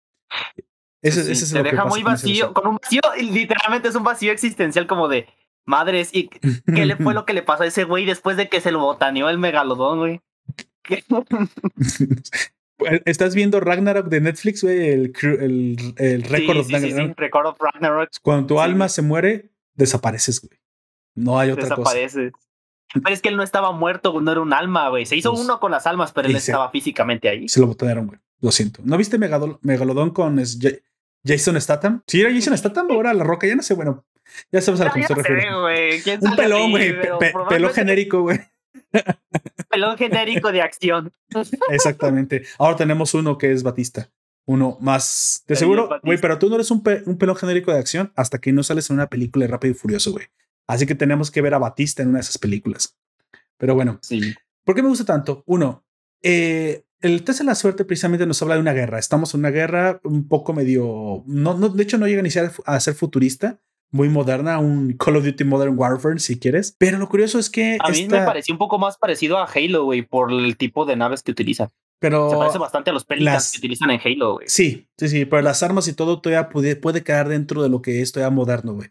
Ese, 1.02 1.24
Sí, 1.24 1.32
ese 1.32 1.44
es 1.44 1.52
te 1.52 1.58
lo 1.58 1.64
deja 1.64 1.84
muy 1.84 2.02
vacío, 2.02 2.52
con 2.52 2.66
un 2.66 2.76
vacío, 2.82 3.00
literalmente 3.20 3.88
es 3.88 3.94
un 3.94 4.02
vacío 4.04 4.32
existencial 4.32 4.86
como 4.86 5.08
de 5.08 5.26
madres. 5.64 6.10
¿Y 6.12 6.28
qué 6.28 6.86
le 6.86 6.96
fue 6.96 7.14
lo 7.14 7.24
que 7.26 7.34
le 7.34 7.42
pasó 7.42 7.62
a 7.62 7.66
ese 7.66 7.84
güey 7.84 8.04
después 8.04 8.36
de 8.36 8.48
que 8.48 8.60
se 8.60 8.72
lo 8.72 8.80
botaneó 8.80 9.28
el 9.30 9.38
megalodón, 9.38 9.98
güey? 9.98 10.20
¿Qué? 12.78 13.02
Estás 13.06 13.34
viendo 13.34 13.60
Ragnarok 13.60 14.06
de 14.08 14.20
Netflix, 14.20 14.62
güey, 14.62 14.88
el, 14.88 15.12
el, 15.22 15.76
el 15.96 16.22
récord 16.22 16.54
sí, 16.56 16.60
of 16.60 16.66
sí, 16.66 16.72
Ragnarok. 16.74 17.18
Record 17.18 17.46
of 17.46 17.56
Ragnarok 17.60 18.10
Cuando 18.22 18.46
tu 18.46 18.60
alma 18.60 18.88
se 18.88 19.02
muere, 19.02 19.50
desapareces, 19.74 20.40
güey. 20.40 20.58
No 21.14 21.38
hay 21.38 21.50
otra 21.50 21.74
cosa. 21.74 21.94
desaparece. 21.94 22.32
Pero 22.94 23.14
es 23.14 23.20
que 23.20 23.28
él 23.28 23.36
no 23.36 23.42
estaba 23.42 23.72
muerto, 23.72 24.18
no 24.20 24.30
era 24.32 24.40
un 24.40 24.52
alma, 24.52 24.88
güey. 24.88 25.04
Se 25.04 25.16
hizo 25.16 25.30
Pues, 25.32 25.42
uno 25.44 25.60
con 25.60 25.70
las 25.72 25.86
almas, 25.86 26.12
pero 26.12 26.28
él 26.28 26.36
estaba 26.36 26.70
físicamente 26.70 27.28
ahí. 27.28 27.48
Se 27.48 27.60
lo 27.60 27.66
botanearon, 27.66 28.06
güey. 28.06 28.18
Lo 28.40 28.52
siento. 28.52 28.80
¿No 28.84 28.96
viste 28.96 29.18
Megadol- 29.18 29.58
Megalodón 29.62 30.10
con 30.10 30.38
Jason 31.24 31.60
Statham? 31.60 32.02
Sí, 32.06 32.20
era 32.20 32.32
Jason 32.32 32.56
Statham 32.56 32.88
o 32.92 33.00
era 33.00 33.12
La 33.12 33.24
Roca, 33.24 33.46
ya 33.46 33.56
no 33.56 33.62
sé, 33.62 33.74
bueno. 33.74 34.06
Ya 34.52 34.60
sabes 34.60 34.80
a 34.80 34.84
lo 34.84 34.92
que 34.92 34.98
me 35.00 35.02
estoy 35.02 35.16
refiriendo. 35.22 35.62
güey. 35.62 36.00
¿Quién 36.02 36.20
Un 36.22 36.36
pelón, 36.36 36.70
güey. 36.70 37.00
pe- 37.18 37.32
pelón 37.48 37.72
genérico, 37.72 38.22
güey. 38.22 38.38
Pelón 39.70 39.96
genérico 39.98 40.50
de 40.52 40.62
acción. 40.62 41.12
Exactamente. 41.70 42.44
Ahora 42.58 42.76
tenemos 42.76 43.14
uno 43.14 43.38
que 43.38 43.52
es 43.52 43.62
Batista. 43.62 44.10
Uno 44.46 44.78
más. 44.80 45.44
De 45.46 45.56
seguro, 45.56 46.00
güey, 46.02 46.18
pero 46.18 46.38
tú 46.38 46.48
no 46.48 46.54
eres 46.54 46.70
un, 46.70 46.82
pe- 46.82 47.02
un 47.04 47.18
pelón 47.18 47.36
genérico 47.36 47.70
de 47.72 47.78
acción 47.78 48.12
hasta 48.16 48.38
que 48.38 48.50
no 48.52 48.62
sales 48.62 48.88
en 48.88 48.94
una 48.94 49.08
película 49.10 49.44
de 49.44 49.50
Rápido 49.52 49.72
y 49.72 49.74
Furioso, 49.74 50.12
güey. 50.12 50.26
Así 50.66 50.86
que 50.86 50.94
tenemos 50.94 51.30
que 51.30 51.42
ver 51.42 51.52
a 51.54 51.58
Batista 51.58 52.02
en 52.02 52.08
una 52.08 52.18
de 52.18 52.22
esas 52.22 52.38
películas. 52.38 52.96
Pero 53.58 53.74
bueno, 53.74 53.98
Sí. 54.00 54.34
¿por 54.64 54.74
qué 54.74 54.82
me 54.82 54.88
gusta 54.88 55.04
tanto? 55.04 55.42
Uno, 55.46 55.84
eh, 56.22 56.84
el 57.00 57.24
test 57.24 57.40
de 57.40 57.44
la 57.44 57.54
suerte 57.54 57.84
precisamente 57.84 58.24
nos 58.26 58.40
habla 58.40 58.54
de 58.54 58.60
una 58.62 58.72
guerra. 58.72 58.98
Estamos 58.98 59.34
en 59.34 59.40
una 59.40 59.50
guerra 59.50 60.00
un 60.04 60.26
poco 60.28 60.54
medio. 60.54 61.24
No, 61.26 61.54
no, 61.58 61.68
de 61.68 61.82
hecho, 61.82 61.98
no 61.98 62.06
llega 62.06 62.22
ni 62.22 62.30
a 62.64 62.80
ser 62.80 62.94
futurista, 62.94 63.60
muy 63.90 64.08
moderna, 64.08 64.58
un 64.58 64.92
Call 64.92 65.16
of 65.16 65.24
Duty 65.24 65.44
Modern 65.44 65.78
Warfare, 65.78 66.18
si 66.18 66.38
quieres. 66.38 66.74
Pero 66.78 66.98
lo 66.98 67.08
curioso 67.08 67.38
es 67.38 67.50
que. 67.50 67.78
A 67.80 67.90
mí 67.90 68.06
me 68.08 68.22
pareció 68.22 68.54
un 68.54 68.58
poco 68.58 68.78
más 68.78 68.98
parecido 68.98 69.38
a 69.38 69.44
Halo, 69.44 69.84
güey, 69.84 70.02
por 70.02 70.32
el 70.32 70.56
tipo 70.56 70.84
de 70.84 70.96
naves 70.96 71.22
que 71.22 71.30
utiliza. 71.30 71.70
Pero. 71.98 72.30
Se 72.30 72.36
parece 72.36 72.58
bastante 72.58 72.90
a 72.90 72.92
los 72.92 73.04
Pelicans 73.04 73.52
que 73.52 73.58
utilizan 73.58 73.90
en 73.90 74.00
Halo, 74.04 74.34
güey. 74.34 74.48
Sí, 74.48 74.88
sí, 74.98 75.08
sí, 75.08 75.24
pero 75.24 75.42
las 75.42 75.62
armas 75.62 75.88
y 75.88 75.94
todo 75.94 76.20
todavía 76.20 76.48
puede, 76.48 76.76
puede 76.76 77.02
quedar 77.02 77.28
dentro 77.28 77.62
de 77.62 77.68
lo 77.68 77.82
que 77.82 78.02
es 78.02 78.12
todavía 78.12 78.34
moderno, 78.34 78.74
güey. 78.74 78.90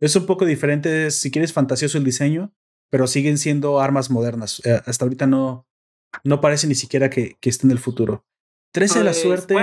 Es 0.00 0.16
un 0.16 0.26
poco 0.26 0.46
diferente, 0.46 1.10
si 1.10 1.30
quieres, 1.30 1.52
fantasioso 1.52 1.98
el 1.98 2.04
diseño, 2.04 2.54
pero 2.90 3.06
siguen 3.06 3.36
siendo 3.36 3.80
armas 3.80 4.10
modernas. 4.10 4.62
Eh, 4.64 4.80
hasta 4.86 5.04
ahorita 5.04 5.26
no, 5.26 5.68
no 6.24 6.40
parece 6.40 6.66
ni 6.66 6.74
siquiera 6.74 7.10
que, 7.10 7.36
que 7.40 7.50
esté 7.50 7.66
en 7.66 7.72
el 7.72 7.78
futuro. 7.78 8.24
13 8.72 9.00
de 9.00 9.04
la 9.04 9.10
pues, 9.10 9.22
suerte 9.22 9.54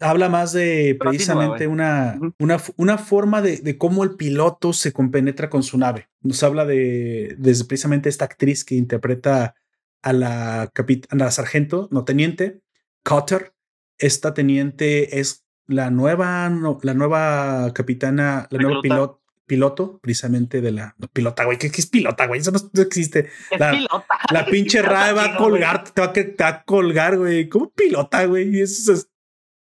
habla 0.00 0.28
más 0.28 0.52
de 0.52 0.96
precisamente 0.98 1.66
una, 1.66 2.18
una, 2.38 2.56
una, 2.76 2.98
forma 2.98 3.42
de, 3.42 3.58
de, 3.58 3.78
cómo 3.78 4.02
el 4.02 4.16
piloto 4.16 4.72
se 4.72 4.92
compenetra 4.92 5.50
con 5.50 5.62
su 5.62 5.78
nave. 5.78 6.08
Nos 6.22 6.42
habla 6.42 6.64
de, 6.64 7.36
de 7.38 7.64
precisamente 7.64 8.08
esta 8.08 8.24
actriz 8.24 8.64
que 8.64 8.74
interpreta 8.74 9.54
a 10.02 10.12
la, 10.12 10.62
a 10.62 11.16
la 11.16 11.30
sargento, 11.30 11.88
no 11.90 12.04
teniente, 12.04 12.60
Cotter. 13.04 13.54
Esta 13.98 14.32
teniente 14.32 15.20
es 15.20 15.44
la 15.66 15.90
nueva, 15.90 16.50
la 16.82 16.94
nueva 16.94 17.70
capitana, 17.74 18.48
la 18.50 18.58
nueva 18.58 18.80
piloto 18.80 19.20
piloto, 19.50 19.98
precisamente 20.00 20.60
de 20.60 20.70
la 20.70 20.94
pilota, 21.12 21.44
güey. 21.44 21.58
¿Qué, 21.58 21.66
es 21.66 21.86
pilota, 21.88 22.28
güey? 22.28 22.40
Eso 22.40 22.52
no, 22.52 22.82
existe. 22.82 23.30
la, 23.58 23.72
pilota. 23.72 24.06
La 24.30 24.46
pinche 24.50 24.80
raya 24.80 25.12
va 25.12 25.24
a 25.24 25.36
colgar, 25.36 25.90
te 25.90 26.00
va, 26.00 26.46
a, 26.46 26.62
colgar, 26.62 27.18
güey. 27.18 27.48
¿Cómo 27.48 27.68
pilota, 27.72 28.26
güey? 28.26 28.60
Eso 28.60 28.92
es. 28.92 29.09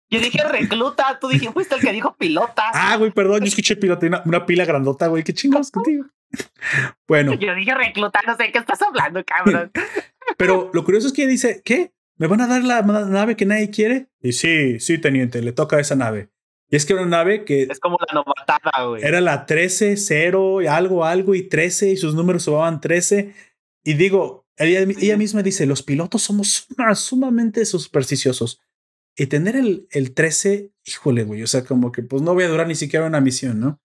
Yo 0.10 0.20
dije 0.20 0.44
recluta, 0.50 1.20
tú 1.20 1.28
dijiste, 1.28 1.54
fuiste 1.54 1.76
el 1.76 1.82
que 1.82 1.92
dijo 1.92 2.16
pilota. 2.16 2.64
Ah, 2.74 2.98
güey, 2.98 3.12
perdón, 3.12 3.42
yo 3.42 3.48
escuché 3.48 3.76
pilota, 3.76 4.06
una, 4.08 4.24
una 4.26 4.46
pila 4.46 4.66
grandota, 4.66 5.08
güey. 5.08 5.24
Qué 5.24 5.34
chingados 5.34 5.72
contigo. 5.72 6.06
Bueno. 7.08 7.34
Yo 7.34 7.56
dije 7.56 7.74
recluta, 7.74 8.20
no 8.28 8.38
sé 8.38 8.44
de 8.44 8.52
qué 8.52 8.60
estás 8.60 8.80
hablando, 8.84 9.24
cabrón. 9.26 9.72
Pero 10.38 10.70
lo 10.74 10.84
curioso 10.86 11.08
es 11.08 11.14
que 11.14 11.26
dice, 11.26 11.64
¿qué? 11.66 11.92
¿Me 12.18 12.28
van 12.28 12.42
a 12.42 12.48
dar 12.48 12.64
la 12.64 12.84
nave 12.84 13.36
que 13.36 13.48
nadie 13.48 13.72
quiere? 13.72 14.10
Y 14.22 14.34
sí, 14.34 14.80
sí, 14.80 15.00
teniente, 15.00 15.42
le 15.42 15.54
toca 15.54 15.78
a 15.78 15.80
esa 15.80 15.96
nave. 15.96 16.30
Y 16.70 16.76
es 16.76 16.86
que 16.86 16.94
era 16.94 17.02
una 17.02 17.18
nave 17.18 17.46
que. 17.46 17.64
Es 17.64 17.80
como 17.80 17.98
la 18.08 18.14
novatada, 18.14 18.86
güey. 18.86 19.04
Era 19.04 19.22
la 19.22 19.48
13, 19.48 19.98
0, 19.98 20.60
algo, 20.70 21.04
algo 21.04 21.34
y 21.34 21.50
13, 21.50 21.90
y 21.90 21.98
sus 21.98 22.14
números 22.14 22.44
subaban 22.44 22.80
13. 22.80 23.34
Y 23.84 23.94
digo, 23.94 24.46
ella, 24.56 24.82
ella 24.82 25.18
misma 25.18 25.42
dice: 25.42 25.66
los 25.66 25.82
pilotos 25.82 26.22
somos 26.22 26.68
sumamente 26.94 27.66
supersticiosos. 27.66 28.62
Y 29.20 29.28
tener 29.28 29.58
el, 29.58 29.86
el 29.92 30.14
13, 30.14 30.72
híjole, 30.86 31.26
güey. 31.26 31.44
O 31.44 31.48
sea, 31.48 31.66
como 31.66 31.92
que 31.92 32.04
pues 32.04 32.22
no 32.22 32.34
voy 32.34 32.46
a 32.46 32.48
durar 32.48 32.68
ni 32.68 32.76
siquiera 32.76 33.06
una 33.06 33.20
misión, 33.20 33.60
¿no? 33.60 33.82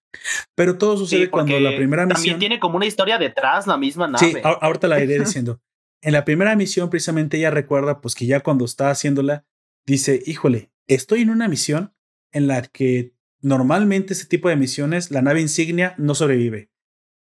Pero 0.54 0.78
todo 0.78 0.96
sucede 0.96 1.28
cuando 1.28 1.58
la 1.58 1.74
primera 1.74 2.06
misión. 2.06 2.14
También 2.14 2.38
tiene 2.38 2.60
como 2.60 2.76
una 2.76 2.86
historia 2.86 3.18
detrás 3.18 3.66
la 3.66 3.76
misma 3.76 4.06
nave. 4.06 4.30
Sí, 4.30 4.38
ahorita 4.44 4.86
la 4.86 5.02
iré 5.02 5.18
diciendo. 5.18 5.60
en 6.02 6.12
la 6.12 6.24
primera 6.24 6.54
misión, 6.54 6.88
precisamente 6.88 7.36
ella 7.36 7.50
recuerda, 7.50 8.00
pues 8.00 8.14
que 8.14 8.26
ya 8.26 8.40
cuando 8.44 8.64
está 8.64 8.90
haciéndola, 8.90 9.44
dice: 9.84 10.22
híjole, 10.24 10.70
estoy 10.86 11.22
en 11.22 11.30
una 11.30 11.48
misión 11.48 11.92
en 12.30 12.46
la 12.46 12.62
que 12.62 13.12
normalmente 13.40 14.12
ese 14.12 14.26
tipo 14.26 14.48
de 14.48 14.54
misiones, 14.54 15.10
la 15.10 15.20
nave 15.20 15.40
insignia 15.40 15.96
no 15.98 16.14
sobrevive. 16.14 16.70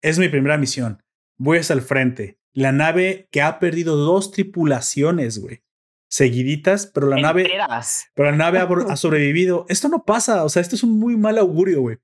Es 0.02 0.18
mi 0.18 0.28
primera 0.28 0.58
misión. 0.58 1.04
Voy 1.38 1.58
hacia 1.58 1.74
el 1.74 1.82
frente. 1.82 2.40
La 2.52 2.72
nave 2.72 3.28
que 3.30 3.42
ha 3.42 3.60
perdido 3.60 3.94
dos 3.94 4.32
tripulaciones, 4.32 5.38
güey. 5.38 5.62
Seguiditas, 6.12 6.88
pero 6.88 7.06
la 7.06 7.16
nave. 7.16 7.48
Pero 8.14 8.30
la 8.30 8.36
nave 8.36 8.58
ha, 8.58 8.96
sobrevivido. 8.96 9.64
Esto 9.70 9.88
no 9.88 10.04
pasa. 10.04 10.44
O 10.44 10.50
sea, 10.50 10.60
esto 10.60 10.76
es 10.76 10.82
un 10.82 10.98
muy 10.98 11.16
mal 11.16 11.38
augurio, 11.38 11.80
güey. 11.80 11.96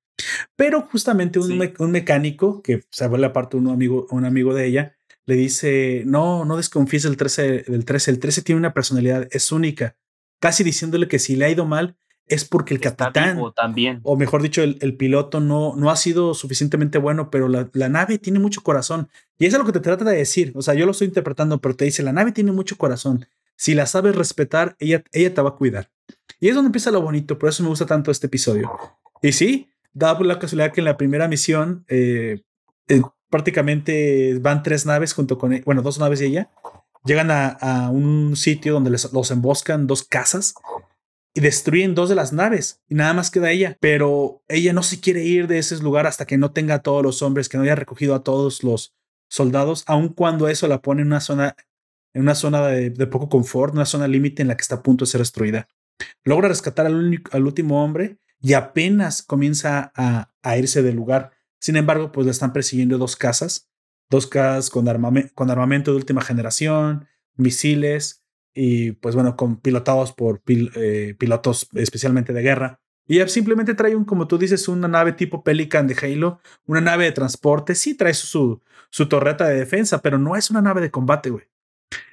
Pero 0.57 0.89
justamente 0.91 1.39
un, 1.39 1.59
mecánico, 1.91 2.63
que 2.63 2.81
se 2.91 3.07
vuelve 3.07 3.27
aparte 3.27 3.59
un 3.59 3.69
amigo, 3.69 4.07
un 4.11 4.25
amigo 4.25 4.55
de 4.55 4.65
ella, 4.65 4.97
le 5.27 5.35
dice: 5.35 6.05
No, 6.07 6.47
no 6.47 6.57
desconfíes 6.57 7.03
del 7.03 7.19
13, 7.19 7.65
del 7.69 7.85
13. 7.85 8.13
El 8.13 8.19
13 8.19 8.41
tiene 8.41 8.59
una 8.59 8.73
personalidad, 8.73 9.29
es 9.31 9.53
única. 9.53 9.95
Casi 10.41 10.65
diciéndole 10.65 11.07
que 11.07 11.19
si 11.19 11.37
le 11.37 11.45
ha 11.45 11.51
ido 11.51 11.67
mal, 11.67 11.99
es 12.29 12.47
porque 12.47 12.73
el 12.73 12.81
capitán, 12.81 13.39
también. 13.55 14.01
o 14.05 14.17
mejor 14.17 14.41
dicho, 14.41 14.63
el, 14.63 14.79
el, 14.81 14.97
piloto 14.97 15.41
no, 15.41 15.77
no 15.77 15.91
ha 15.91 15.97
sido 15.97 16.33
suficientemente 16.33 16.97
bueno, 16.97 17.31
pero 17.31 17.49
la, 17.49 17.69
la, 17.75 17.91
nave 17.91 18.17
tiene 18.17 18.39
mucho 18.39 18.63
corazón. 18.63 19.11
Y 19.39 19.45
eso 19.45 19.57
es 19.57 19.61
lo 19.61 19.67
que 19.67 19.79
te 19.79 19.81
trata 19.81 20.07
de 20.07 20.17
decir. 20.17 20.53
O 20.55 20.63
sea, 20.63 20.73
yo 20.73 20.87
lo 20.87 20.93
estoy 20.93 21.09
interpretando, 21.09 21.59
pero 21.59 21.77
te 21.77 21.85
dice, 21.85 22.03
la 22.03 22.13
nave 22.13 22.33
tiene 22.33 22.53
mucho 22.53 22.79
corazón. 22.79 23.27
Si 23.59 23.75
la 23.75 23.87
sabes 23.87 24.15
respetar, 24.15 24.77
ella, 24.79 25.03
ella 25.13 25.35
te 25.35 25.43
va 25.43 25.51
a 25.51 25.57
cuidar. 25.57 25.91
Y 26.39 26.49
es 26.49 26.55
donde 26.55 26.69
empieza 26.69 26.93
lo 26.93 27.03
bonito, 27.03 27.39
por 27.39 27.49
eso 27.49 27.65
me 27.65 27.69
gusta 27.69 27.87
tanto 27.87 28.13
este 28.13 28.29
episodio. 28.29 28.71
Y 29.21 29.33
sí, 29.33 29.69
da 29.93 30.19
la 30.21 30.39
casualidad 30.39 30.73
que 30.73 30.81
en 30.81 30.85
la 30.85 30.97
primera 30.97 31.27
misión 31.27 31.85
eh, 31.89 32.45
eh, 32.87 33.03
prácticamente 33.29 34.39
van 34.41 34.63
tres 34.63 34.87
naves 34.87 35.13
junto 35.13 35.39
con, 35.39 35.53
e, 35.53 35.63
bueno, 35.67 35.83
dos 35.83 35.99
naves 35.99 36.21
y 36.21 36.27
ella. 36.27 36.51
Llegan 37.05 37.33
a, 37.33 37.49
a 37.49 37.91
un 37.91 38.37
sitio 38.37 38.75
donde 38.75 38.91
les, 38.91 39.13
los 39.13 39.31
emboscan 39.33 39.89
dos 39.89 40.05
casas 40.05 40.55
y 41.35 41.41
destruyen 41.41 41.97
dos 41.97 42.09
de 42.09 42.15
las 42.15 42.33
naves 42.33 42.81
y 42.89 42.95
nada 42.95 43.13
más 43.13 43.33
queda 43.33 43.51
ella. 43.51 43.77
Pero 43.81 44.45
ella 44.47 44.73
no 44.73 44.85
se 44.85 45.01
quiere 45.01 45.25
ir 45.25 45.49
de 45.49 45.59
ese 45.59 45.77
lugar 45.83 46.07
hasta 46.07 46.27
que 46.27 46.39
no 46.39 46.53
tenga 46.53 46.77
a 46.77 46.83
todos 46.83 47.03
los 47.03 47.23
hombres, 47.23 47.49
que 47.49 47.57
no 47.57 47.65
haya 47.65 47.75
recogido 47.75 48.15
a 48.15 48.23
todos 48.23 48.63
los 48.63 48.95
soldados, 49.29 49.85
aun 49.87 50.09
cuando 50.09 50.49
eso 50.49 50.69
la 50.69 50.81
pone 50.81 51.03
en 51.03 51.09
una 51.09 51.21
zona, 51.21 51.55
en 52.15 52.23
una 52.23 52.35
zona 52.35 52.67
de, 52.67 53.07
poco 53.07 53.29
confort, 53.29 53.75
una 53.75 53.87
zona 53.87 54.09
límite 54.09 54.43
en 54.43 54.49
la 54.49 54.57
que 54.57 54.63
está 54.63 54.77
a 54.77 54.83
punto 54.83 55.05
de 55.05 55.11
ser 55.11 55.21
destruida. 55.21 55.69
Logra 56.25 56.49
rescatar 56.49 56.87
al, 56.87 57.23
al 57.33 57.47
último 57.47 57.85
hombre 57.85 58.19
y 58.41 58.53
apenas 58.53 59.23
comienza 59.23 59.93
a, 59.95 60.57
irse 60.57 60.83
del 60.83 60.97
lugar. 60.97 61.33
Sin 61.61 61.77
embargo, 61.77 62.13
pues 62.13 62.25
le 62.25 62.31
están 62.31 62.53
persiguiendo 62.53 62.99
dos 62.99 63.17
casas, 63.17 63.69
dos 64.11 64.27
casas 64.27 64.71
con, 64.71 64.87
con 65.35 65.51
armamento 65.51 65.91
de 65.91 65.97
última 65.97 66.23
generación, 66.23 67.07
misiles, 67.37 68.23
y 68.55 68.93
pues 68.93 69.15
bueno, 69.15 69.37
con 69.37 69.61
pilotados 69.61 70.13
por 70.13 70.43
eh, 70.47 71.15
pilotos 71.19 71.69
especialmente 71.75 72.33
de 72.33 72.43
guerra. 72.43 72.81
Y 73.07 73.21
simplemente 73.29 73.75
trae 73.75 73.97
un, 73.97 74.05
como 74.05 74.29
tú 74.29 74.37
dices, 74.37 74.69
una 74.69 74.87
nave 74.87 75.13
tipo 75.13 75.43
Pelican 75.43 75.87
de 75.87 75.97
Halo, 76.01 76.41
una 76.67 76.81
nave 76.81 77.05
de 77.05 77.13
transporte. 77.13 77.75
Sí 77.75 77.95
trae 77.95 78.13
su, 78.13 78.61
su 78.91 79.09
torreta 79.09 79.47
de 79.47 79.55
defensa, 79.55 80.03
pero 80.03 80.19
no 80.19 80.37
es 80.37 80.51
una 80.51 80.61
nave 80.61 80.83
de 80.83 80.91
combate, 80.91 81.31
güey. 81.31 81.45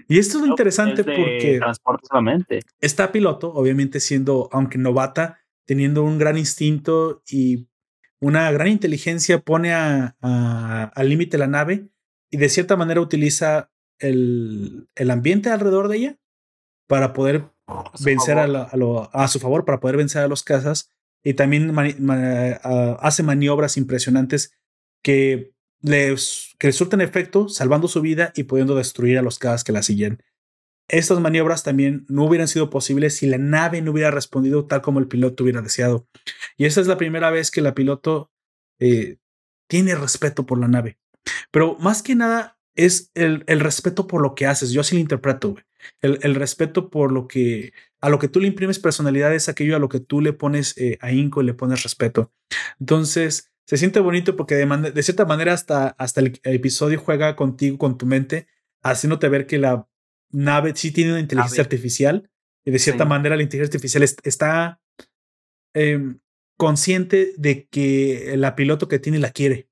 Y 0.08 0.20
esto 0.20 0.38
es 0.38 0.44
lo 0.44 0.50
interesante 0.50 1.04
porque 1.04 1.58
transporte 1.60 2.08
solamente. 2.08 2.60
está 2.80 3.12
piloto, 3.12 3.52
obviamente 3.54 4.00
siendo, 4.00 4.50
aunque 4.52 4.78
novata, 4.78 5.40
teniendo 5.66 6.04
un 6.04 6.18
gran 6.18 6.38
instinto 6.38 7.24
y 7.28 7.68
una 8.20 8.52
gran 8.52 8.68
inteligencia, 8.68 9.40
pone 9.40 9.74
a, 9.74 10.16
al 10.94 11.10
límite 11.10 11.38
la 11.38 11.48
nave 11.48 11.90
y 12.30 12.38
de 12.38 12.50
cierta 12.50 12.76
manera 12.76 13.02
utiliza 13.02 13.72
el, 14.00 14.88
el 14.96 15.12
ambiente 15.12 15.50
alrededor 15.50 15.88
de 15.88 15.98
ella 15.98 16.20
para 16.88 17.14
poder 17.14 17.50
vencer 18.04 18.38
a, 18.38 18.44
a, 18.44 19.28
su 19.28 19.40
favor, 19.40 19.66
para 19.66 19.80
poder 19.80 19.98
vencer 19.98 20.22
a 20.22 20.28
los 20.28 20.44
cazas. 20.44 20.92
Y 21.24 21.34
también 21.34 21.74
hace 23.00 23.24
maniobras 23.24 23.78
impresionantes 23.78 24.54
que 25.02 25.55
les, 25.82 26.56
que 26.58 26.72
surten 26.72 27.02
efecto, 27.02 27.50
salvando 27.50 27.88
su 27.88 28.02
vida 28.02 28.32
y 28.36 28.44
pudiendo 28.44 28.76
destruir 28.76 29.18
a 29.18 29.22
los 29.22 29.40
cazas 29.40 29.64
que 29.64 29.72
la 29.72 29.84
siguen. 29.84 30.24
Estas 30.88 31.20
maniobras 31.20 31.64
también 31.64 32.06
no 32.10 32.26
hubieran 32.26 32.48
sido 32.48 32.70
posibles 32.70 33.16
si 33.16 33.28
la 33.28 33.38
nave 33.38 33.82
no 33.82 33.92
hubiera 33.92 34.12
respondido 34.12 34.66
tal 34.66 34.82
como 34.82 35.00
el 35.00 35.08
piloto 35.08 35.44
hubiera 35.44 35.62
deseado. 35.62 36.08
Y 36.58 36.66
esta 36.66 36.82
es 36.82 36.88
la 36.88 36.98
primera 36.98 37.32
vez 37.32 37.50
que 37.50 37.62
la 37.62 37.74
piloto 37.74 38.32
eh, 38.80 39.18
tiene 39.68 39.96
respeto 39.96 40.46
por 40.46 40.60
la 40.60 40.68
nave. 40.68 41.00
Pero 41.52 41.76
más 41.80 42.04
que 42.04 42.14
nada 42.14 42.60
es 42.76 43.12
el, 43.16 43.44
el 43.48 43.62
respeto 43.62 44.06
por 44.06 44.22
lo 44.22 44.36
que 44.36 44.46
haces. 44.46 44.72
Yo 44.72 44.82
así 44.82 44.96
lo 44.96 45.02
interpreto, 45.02 45.52
güey. 45.52 45.64
El, 46.02 46.36
respeto 46.36 46.90
por 46.90 47.12
lo 47.12 47.28
que, 47.28 47.74
a 48.02 48.10
lo 48.10 48.20
que 48.20 48.28
tú 48.28 48.40
le 48.40 48.48
imprimes 48.48 48.80
personalidad 48.80 49.34
es 49.34 49.50
aquello 49.50 49.76
a 49.76 49.80
lo 49.80 49.90
que 49.90 50.00
tú 50.00 50.22
le 50.22 50.34
pones 50.34 50.78
eh, 50.78 50.98
ahínco 51.02 51.42
y 51.42 51.46
le 51.46 51.54
pones 51.54 51.84
respeto. 51.84 52.32
Entonces, 52.80 53.52
se 53.66 53.78
siente 53.78 54.00
bonito 54.00 54.36
porque 54.36 54.56
de, 54.56 55.04
cierta 55.04 55.26
manera 55.26 55.54
hasta, 55.54 55.88
hasta 55.88 56.22
el, 56.22 56.40
episodio 56.44 57.00
juega 57.00 57.36
contigo, 57.36 57.78
con 57.78 57.98
tu 57.98 58.06
mente, 58.06 58.48
haciéndote 58.84 59.28
ver 59.28 59.48
que 59.48 59.58
la 59.58 59.88
nave 60.32 60.74
sí 60.76 60.92
tiene 60.92 61.12
una 61.12 61.20
inteligencia 61.20 61.64
artificial 61.64 62.30
y 62.64 62.72
de 62.72 62.80
cierta 62.80 63.06
manera 63.06 63.36
la 63.36 63.44
inteligencia 63.44 63.78
artificial 63.78 64.04
está 64.24 64.82
em, 65.74 66.20
consciente 66.58 67.34
de 67.38 67.68
que 67.68 68.36
la 68.38 68.56
piloto 68.56 68.88
que 68.88 69.00
tiene 69.00 69.20
la 69.20 69.32
quiere. 69.32 69.70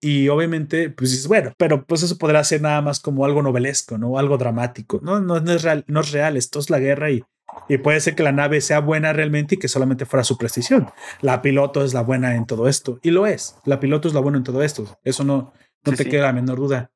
Y 0.00 0.28
obviamente, 0.28 0.90
pues 0.90 1.10
dices, 1.10 1.26
bueno, 1.26 1.54
pero 1.56 1.86
pues 1.86 2.02
eso 2.02 2.18
podrá 2.18 2.44
ser 2.44 2.60
nada 2.60 2.82
más 2.82 3.00
como 3.00 3.24
algo 3.24 3.42
novelesco, 3.42 3.96
¿no? 3.96 4.18
Algo 4.18 4.36
dramático. 4.36 5.00
No, 5.02 5.20
no, 5.20 5.40
no 5.40 5.52
es 5.52 5.62
real, 5.62 5.84
no 5.88 6.00
es 6.00 6.12
real, 6.12 6.36
esto 6.36 6.58
es 6.58 6.68
la 6.68 6.78
guerra 6.78 7.10
y, 7.10 7.24
y 7.68 7.78
puede 7.78 8.00
ser 8.00 8.14
que 8.14 8.22
la 8.22 8.32
nave 8.32 8.60
sea 8.60 8.80
buena 8.80 9.12
realmente 9.12 9.54
y 9.54 9.58
que 9.58 9.68
solamente 9.68 10.06
fuera 10.06 10.24
su 10.24 10.38
precisión. 10.38 10.90
La 11.20 11.42
piloto 11.42 11.84
es 11.84 11.94
la 11.94 12.02
buena 12.02 12.36
en 12.36 12.46
todo 12.46 12.68
esto. 12.68 12.98
Y 13.02 13.10
lo 13.10 13.26
es. 13.26 13.56
La 13.64 13.80
piloto 13.80 14.08
es 14.08 14.14
la 14.14 14.20
buena 14.20 14.38
en 14.38 14.44
todo 14.44 14.62
esto. 14.62 14.98
Eso 15.04 15.24
no, 15.24 15.52
no 15.84 15.92
te 15.92 16.06
queda 16.06 16.24
la 16.24 16.32
menor 16.32 16.58
duda. 16.58 16.90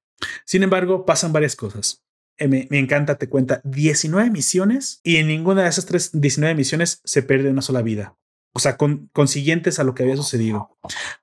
Sin 0.44 0.62
embargo, 0.62 1.04
pasan 1.06 1.32
varias 1.32 1.56
cosas. 1.56 2.04
eh, 2.38 2.48
me, 2.48 2.66
me, 2.70 2.78
encanta, 2.78 3.16
te 3.16 3.28
cuenta 3.28 3.60
19 3.64 4.30
misiones 4.30 5.00
y 5.02 5.16
en 5.16 5.26
ninguna 5.26 5.62
de 5.62 5.68
esas 5.68 5.86
tres 5.86 6.10
19 6.12 6.54
misiones 6.54 7.00
se 7.04 7.22
pierde 7.22 7.50
una 7.50 7.62
sola 7.62 7.82
vida. 7.82 8.16
O 8.52 8.58
sea, 8.58 8.76
con, 8.76 9.08
consiguientes 9.12 9.78
a 9.78 9.84
lo 9.84 9.94
que 9.94 10.02
había 10.02 10.16
sucedido. 10.16 10.76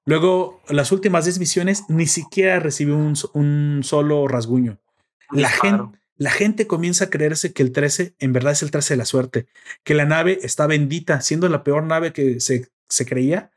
Luego, 0.05 0.61
las 0.69 0.91
últimas 0.91 1.26
10 1.26 1.39
misiones 1.39 1.84
ni 1.89 2.07
siquiera 2.07 2.59
recibió 2.59 2.95
un, 2.95 3.15
un 3.34 3.81
solo 3.84 4.27
rasguño. 4.27 4.80
La 5.31 5.49
gente, 5.49 5.97
la 6.18 6.31
gente 6.31 6.68
comienza 6.68 7.06
a 7.06 7.10
creerse 7.10 7.53
que 7.53 7.64
el 7.64 7.72
13 7.72 8.15
en 8.19 8.34
verdad 8.34 8.53
es 8.53 8.64
el 8.64 8.72
13 8.72 8.95
de 8.95 8.98
la 8.98 9.06
suerte, 9.06 9.48
que 9.84 9.94
la 9.94 10.06
nave 10.06 10.39
está 10.41 10.68
bendita, 10.68 11.22
siendo 11.22 11.48
la 11.48 11.64
peor 11.64 11.84
nave 11.84 12.11
que 12.11 12.39
se, 12.39 12.69
se 12.89 13.06
creía, 13.06 13.52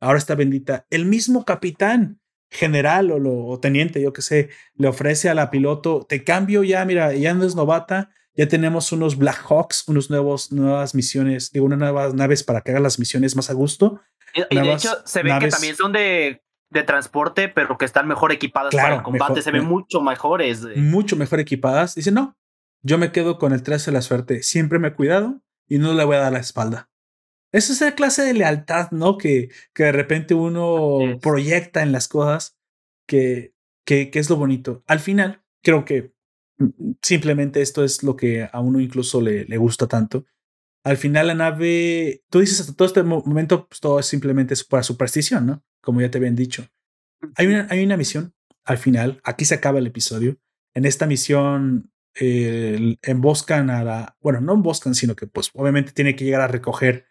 ahora 0.00 0.18
está 0.18 0.34
bendita. 0.34 0.86
El 0.90 1.06
mismo 1.06 1.44
capitán 1.44 2.20
general 2.50 3.10
o, 3.10 3.18
lo, 3.18 3.46
o 3.46 3.58
teniente, 3.58 4.00
yo 4.00 4.12
que 4.12 4.22
sé, 4.22 4.50
le 4.76 4.86
ofrece 4.86 5.28
a 5.28 5.34
la 5.34 5.50
piloto, 5.50 6.06
te 6.08 6.22
cambio 6.22 6.62
ya, 6.62 6.84
mira, 6.84 7.12
ya 7.14 7.34
no 7.34 7.44
es 7.44 7.56
novata, 7.56 8.10
ya 8.36 8.46
tenemos 8.46 8.92
unos 8.92 9.16
Black 9.16 9.44
Hawks, 9.48 9.84
unos 9.88 10.08
nuevos, 10.10 10.52
nuevas 10.52 10.94
misiones, 10.94 11.50
digo, 11.50 11.66
unas 11.66 11.78
nuevas 11.80 12.14
naves 12.14 12.44
para 12.44 12.60
que 12.60 12.70
hagan 12.70 12.84
las 12.84 12.98
misiones 12.98 13.34
más 13.34 13.50
a 13.50 13.54
gusto. 13.54 14.00
Y, 14.34 14.42
y 14.56 14.60
de 14.60 14.72
hecho, 14.72 14.90
se 15.04 15.22
ve 15.22 15.36
que 15.40 15.48
también 15.48 15.76
son 15.76 15.92
de, 15.92 16.43
de 16.74 16.82
transporte, 16.82 17.48
pero 17.48 17.78
que 17.78 17.84
están 17.86 18.06
mejor 18.06 18.32
equipadas 18.32 18.70
Claro, 18.70 18.86
para 18.88 18.96
el 18.96 19.02
combate, 19.02 19.32
mejor- 19.32 19.42
se 19.42 19.50
ven 19.50 19.64
mucho 19.64 20.00
mejores. 20.02 20.62
eh. 20.64 20.74
mucho 20.80 21.16
mejor 21.16 21.40
equipadas. 21.40 21.94
Dice, 21.94 22.10
no, 22.12 22.36
yo 22.82 22.98
me 22.98 23.12
quedo 23.12 23.38
con 23.38 23.52
el 23.52 23.62
13 23.62 23.90
de 23.90 23.94
la 23.94 24.02
suerte. 24.02 24.42
Siempre 24.42 24.78
me 24.78 24.88
he 24.88 24.92
cuidado 24.94 25.40
y 25.68 25.78
no 25.78 25.94
le 25.94 26.04
voy 26.04 26.16
a 26.16 26.20
dar 26.20 26.32
la 26.32 26.40
espalda. 26.40 26.90
Esa 27.52 27.72
es 27.72 27.80
la 27.80 27.94
clase 27.94 28.22
de 28.22 28.34
lealtad, 28.34 28.90
¿no? 28.90 29.16
Que, 29.16 29.48
que 29.72 29.84
de 29.84 29.92
repente 29.92 30.34
uno 30.34 30.98
proyecta 31.22 31.82
en 31.82 31.92
las 31.92 32.08
cosas, 32.08 32.58
que, 33.08 33.54
que, 33.86 34.10
que 34.10 34.18
es 34.18 34.28
lo 34.28 34.36
bonito. 34.36 34.82
Al 34.86 34.98
final, 35.00 35.42
creo 35.62 35.84
que 35.84 36.12
mm, 36.58 36.92
simplemente 37.00 37.62
esto 37.62 37.84
es 37.84 38.02
lo 38.02 38.16
que 38.16 38.48
a 38.52 38.60
uno 38.60 38.80
incluso 38.80 39.20
le, 39.20 39.44
le 39.44 39.56
gusta 39.56 39.86
tanto. 39.86 40.24
Al 40.84 40.96
final 40.98 41.28
la 41.28 41.34
nave, 41.34 42.24
tú 42.28 42.40
dices 42.40 42.60
hasta 42.60 42.74
todo 42.74 42.86
este 42.88 43.02
mo- 43.04 43.22
momento, 43.24 43.68
pues 43.68 43.80
todo 43.80 43.98
es 44.00 44.06
simplemente 44.06 44.54
para 44.68 44.82
superstición, 44.82 45.46
¿no? 45.46 45.62
Como 45.84 46.00
ya 46.00 46.10
te 46.10 46.18
habían 46.18 46.34
dicho. 46.36 46.66
Hay 47.36 47.46
una, 47.46 47.66
hay 47.70 47.84
una 47.84 47.96
misión 47.96 48.34
al 48.64 48.78
final, 48.78 49.20
aquí 49.24 49.44
se 49.44 49.54
acaba 49.54 49.78
el 49.78 49.86
episodio. 49.86 50.36
En 50.74 50.86
esta 50.86 51.06
misión 51.06 51.92
eh, 52.18 52.96
emboscan 53.02 53.68
a 53.70 53.84
la, 53.84 54.16
bueno, 54.20 54.40
no 54.40 54.54
emboscan, 54.54 54.94
sino 54.94 55.14
que 55.14 55.26
pues 55.26 55.50
obviamente 55.54 55.92
tiene 55.92 56.16
que 56.16 56.24
llegar 56.24 56.40
a 56.40 56.48
recoger 56.48 57.06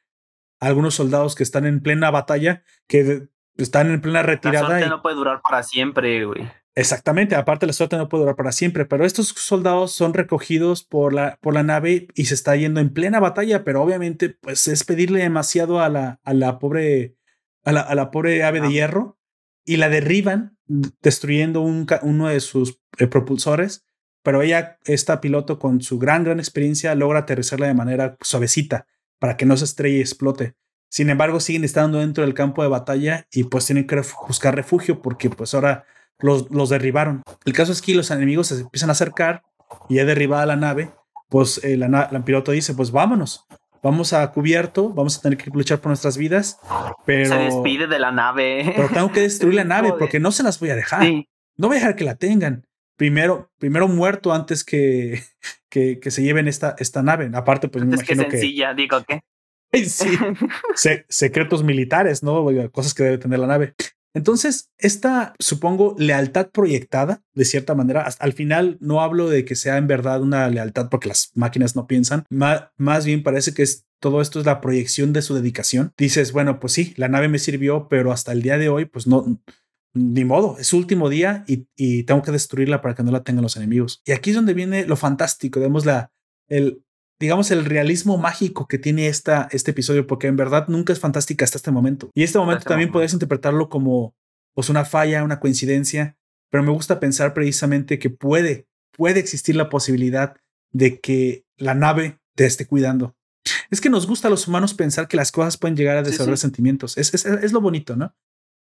a 0.59 0.67
algunos 0.67 0.95
soldados 0.95 1.35
que 1.35 1.43
están 1.43 1.65
en 1.65 1.81
plena 1.81 2.09
batalla, 2.09 2.63
que 2.87 3.27
están 3.57 3.91
en 3.91 4.01
plena 4.01 4.21
La 4.21 4.27
retirada. 4.27 4.65
suerte 4.67 4.85
y- 4.85 4.89
no 4.89 5.01
puede 5.01 5.15
durar 5.15 5.41
para 5.41 5.61
siempre, 5.63 6.25
güey. 6.25 6.49
Exactamente, 6.75 7.35
aparte 7.35 7.67
la 7.67 7.73
suerte 7.73 7.97
no 7.97 8.09
puede 8.09 8.23
durar 8.23 8.35
para 8.35 8.51
siempre, 8.51 8.85
pero 8.85 9.05
estos 9.05 9.27
soldados 9.27 9.91
son 9.91 10.15
recogidos 10.15 10.83
por 10.83 11.13
la, 11.13 11.37
por 11.39 11.53
la 11.53 11.61
nave 11.61 12.07
y 12.15 12.25
se 12.25 12.33
está 12.33 12.55
yendo 12.55 12.79
en 12.79 12.91
plena 12.91 13.19
batalla, 13.19 13.63
pero 13.63 13.83
obviamente 13.83 14.29
pues 14.29 14.67
es 14.67 14.83
pedirle 14.83 15.19
demasiado 15.21 15.81
a 15.81 15.89
la, 15.89 16.19
a 16.23 16.33
la 16.33 16.57
pobre, 16.57 17.15
a 17.63 17.71
la, 17.71 17.81
a 17.81 17.95
la 17.95 18.11
pobre 18.11 18.43
ave 18.43 18.61
de 18.61 18.67
Ah. 18.67 18.71
hierro 18.71 19.17
y 19.65 19.77
la 19.77 19.89
derriban 19.89 20.57
destruyendo 21.01 21.61
un, 21.61 21.85
ca- 21.85 21.99
uno 22.03 22.27
de 22.27 22.39
sus 22.39 22.79
eh, 22.97 23.07
propulsores, 23.07 23.85
pero 24.23 24.41
ella, 24.41 24.77
esta 24.85 25.19
piloto 25.21 25.59
con 25.59 25.81
su 25.81 25.99
gran, 25.99 26.23
gran 26.23 26.39
experiencia, 26.39 26.95
logra 26.95 27.19
aterrizarla 27.19 27.67
de 27.67 27.73
manera 27.73 28.17
suavecita 28.21 28.87
para 29.19 29.37
que 29.37 29.45
no 29.45 29.55
se 29.57 29.65
estrelle 29.65 29.97
y 29.97 30.01
explote. 30.01 30.55
Sin 30.89 31.09
embargo, 31.09 31.39
siguen 31.39 31.63
estando 31.63 31.99
dentro 31.99 32.23
del 32.23 32.33
campo 32.33 32.61
de 32.61 32.69
batalla 32.69 33.27
y 33.31 33.45
pues 33.45 33.65
tienen 33.65 33.87
que 33.87 34.01
buscar 34.27 34.55
refugio 34.55 35.01
porque 35.01 35.29
pues 35.29 35.53
ahora 35.53 35.85
los, 36.19 36.49
los 36.51 36.69
derribaron. 36.69 37.23
El 37.45 37.53
caso 37.53 37.71
es 37.71 37.81
que 37.81 37.95
los 37.95 38.11
enemigos 38.11 38.47
se 38.47 38.61
empiezan 38.61 38.89
a 38.89 38.93
acercar 38.93 39.43
y 39.89 39.95
ya 39.95 40.05
derribada 40.05 40.45
la 40.45 40.55
nave, 40.55 40.91
pues 41.29 41.59
eh, 41.63 41.77
la 41.77 42.23
piloto 42.25 42.51
dice, 42.51 42.75
pues 42.75 42.91
vámonos, 42.91 43.45
vamos 43.83 44.13
a 44.13 44.31
cubierto, 44.31 44.89
vamos 44.89 45.17
a 45.17 45.21
tener 45.21 45.37
que 45.37 45.51
luchar 45.51 45.79
por 45.79 45.89
nuestras 45.89 46.17
vidas, 46.17 46.59
pero, 47.05 47.29
Se 47.29 47.35
despide 47.37 47.85
de 47.87 47.99
la 47.99 48.11
nave. 48.11 48.73
pero 48.75 48.89
tengo 48.89 49.11
que 49.11 49.21
destruir 49.21 49.55
la 49.55 49.63
nave 49.65 49.93
porque 49.99 50.19
no 50.19 50.31
se 50.31 50.41
las 50.43 50.59
voy 50.59 50.69
a 50.71 50.75
dejar. 50.75 51.03
Sí. 51.03 51.27
No 51.57 51.67
voy 51.67 51.77
a 51.77 51.79
dejar 51.81 51.95
que 51.95 52.03
la 52.05 52.15
tengan. 52.15 52.65
Primero, 52.95 53.51
primero 53.59 53.87
muerto 53.87 54.33
antes 54.33 54.63
que, 54.63 55.21
que, 55.69 55.99
que 55.99 56.09
se 56.11 56.23
lleven 56.23 56.47
esta, 56.47 56.75
esta 56.79 57.03
nave. 57.03 57.29
Aparte, 57.33 57.67
pues 57.67 57.83
me 57.85 57.95
Es 57.95 58.03
que 58.03 58.13
imagino 58.13 58.29
que... 58.31 58.37
sencilla, 58.37 58.73
digo 58.73 59.03
que. 59.03 59.19
Sí, 59.73 60.15
se- 60.75 61.03
secretos 61.09 61.63
militares, 61.63 62.21
¿no? 62.21 62.45
Cosas 62.71 62.93
que 62.93 63.03
debe 63.03 63.17
tener 63.17 63.39
la 63.39 63.47
nave. 63.47 63.73
Entonces, 64.13 64.69
esta, 64.77 65.33
supongo, 65.39 65.95
lealtad 65.97 66.49
proyectada, 66.51 67.23
de 67.33 67.45
cierta 67.45 67.73
manera, 67.75 68.03
hasta 68.03 68.23
al 68.23 68.33
final 68.33 68.77
no 68.79 69.01
hablo 69.01 69.29
de 69.29 69.43
que 69.45 69.55
sea 69.55 69.77
en 69.77 69.87
verdad 69.87 70.21
una 70.21 70.47
lealtad 70.49 70.89
porque 70.89 71.07
las 71.07 71.31
máquinas 71.35 71.75
no 71.75 71.87
piensan, 71.87 72.25
Ma- 72.29 72.71
más 72.77 73.05
bien 73.05 73.23
parece 73.23 73.53
que 73.53 73.63
es, 73.63 73.85
todo 73.99 74.21
esto 74.21 74.39
es 74.39 74.45
la 74.45 74.61
proyección 74.61 75.13
de 75.13 75.21
su 75.21 75.33
dedicación. 75.33 75.93
Dices, 75.97 76.31
bueno, 76.31 76.59
pues 76.59 76.73
sí, 76.73 76.93
la 76.97 77.07
nave 77.07 77.27
me 77.29 77.39
sirvió, 77.39 77.87
pero 77.89 78.11
hasta 78.11 78.31
el 78.33 78.41
día 78.41 78.57
de 78.57 78.69
hoy, 78.69 78.85
pues 78.85 79.07
no, 79.07 79.41
ni 79.95 80.25
modo, 80.25 80.57
es 80.59 80.67
su 80.67 80.77
último 80.77 81.09
día 81.09 81.43
y, 81.47 81.67
y 81.75 82.03
tengo 82.03 82.21
que 82.21 82.31
destruirla 82.31 82.81
para 82.81 82.95
que 82.95 83.03
no 83.03 83.11
la 83.11 83.23
tengan 83.23 83.43
los 83.43 83.55
enemigos. 83.57 84.01
Y 84.05 84.11
aquí 84.11 84.31
es 84.31 84.35
donde 84.35 84.53
viene 84.53 84.85
lo 84.85 84.95
fantástico, 84.95 85.59
digamos, 85.59 85.85
la, 85.85 86.11
el, 86.49 86.83
digamos, 87.19 87.51
el 87.51 87.65
realismo 87.65 88.17
mágico 88.17 88.67
que 88.67 88.77
tiene 88.77 89.07
esta, 89.07 89.47
este 89.51 89.71
episodio, 89.71 90.07
porque 90.07 90.27
en 90.27 90.35
verdad 90.35 90.67
nunca 90.67 90.93
es 90.93 90.99
fantástica 90.99 91.45
hasta 91.45 91.57
este 91.57 91.71
momento. 91.71 92.09
Y 92.13 92.23
este 92.23 92.37
momento 92.37 92.59
este 92.59 92.69
también 92.69 92.89
momento. 92.89 92.99
puedes 92.99 93.13
interpretarlo 93.13 93.69
como 93.69 94.15
pues, 94.53 94.69
una 94.69 94.85
falla, 94.85 95.23
una 95.23 95.39
coincidencia, 95.39 96.17
pero 96.49 96.63
me 96.63 96.71
gusta 96.71 96.99
pensar 96.99 97.33
precisamente 97.33 97.99
que 97.99 98.09
puede, 98.09 98.67
puede 98.91 99.19
existir 99.19 99.55
la 99.55 99.69
posibilidad 99.69 100.35
de 100.71 100.99
que 100.99 101.45
la 101.57 101.75
nave 101.75 102.19
te 102.35 102.45
esté 102.45 102.67
cuidando. 102.67 103.15
Es 103.69 103.81
que 103.81 103.89
nos 103.89 104.07
gusta 104.07 104.27
a 104.27 104.31
los 104.31 104.47
humanos 104.47 104.73
pensar 104.73 105.07
que 105.07 105.17
las 105.17 105.31
cosas 105.31 105.57
pueden 105.57 105.75
llegar 105.75 105.97
a 105.97 106.03
desarrollar 106.03 106.37
sí. 106.37 106.41
sentimientos. 106.41 106.97
Es, 106.97 107.13
es, 107.13 107.25
es 107.25 107.51
lo 107.51 107.61
bonito, 107.61 107.95
¿no? 107.95 108.15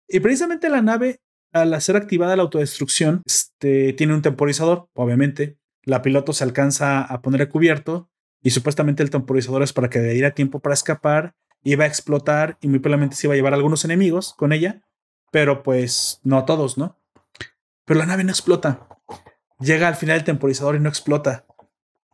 Y 0.09 0.21
precisamente 0.21 0.69
la 0.69 0.83
nave, 0.83 1.21
al 1.53 1.73
hacer 1.75 1.97
activada 1.97 2.37
la 2.37 2.43
autodestrucción, 2.43 3.23
este, 3.25 3.93
tiene 3.93 4.15
un 4.15 4.23
temporizador, 4.23 4.89
obviamente. 4.95 5.59
La 5.83 6.03
piloto 6.03 6.33
se 6.33 6.45
alcanza 6.45 7.03
a 7.03 7.23
poner 7.23 7.43
a 7.43 7.49
cubierto 7.49 8.11
y 8.47 8.51
supuestamente 8.51 9.03
el 9.03 9.11
temporizador 9.11 9.65
es 9.65 9.73
para 9.73 9.91
que 9.91 9.99
le 9.99 10.13
diera 10.13 10.31
tiempo 10.31 10.61
para 10.61 10.73
escapar, 10.73 11.35
iba 11.65 11.83
a 11.83 11.89
explotar 11.89 12.59
y 12.61 12.69
muy 12.69 12.79
probablemente 12.79 13.17
se 13.17 13.27
iba 13.27 13.35
a 13.35 13.37
llevar 13.37 13.53
a 13.53 13.57
algunos 13.57 13.85
enemigos 13.85 14.35
con 14.35 14.53
ella, 14.53 14.83
pero 15.33 15.65
pues 15.65 16.21
no 16.23 16.39
a 16.39 16.47
todos, 16.47 16.79
¿no? 16.79 16.97
Pero 17.85 17.99
la 17.99 18.07
nave 18.07 18.23
no 18.23 18.31
explota. 18.31 18.87
Llega 19.59 19.89
al 19.89 19.97
final 19.97 20.19
el 20.19 20.23
temporizador 20.23 20.77
y 20.77 20.79
no 20.79 20.89
explota. 20.89 21.45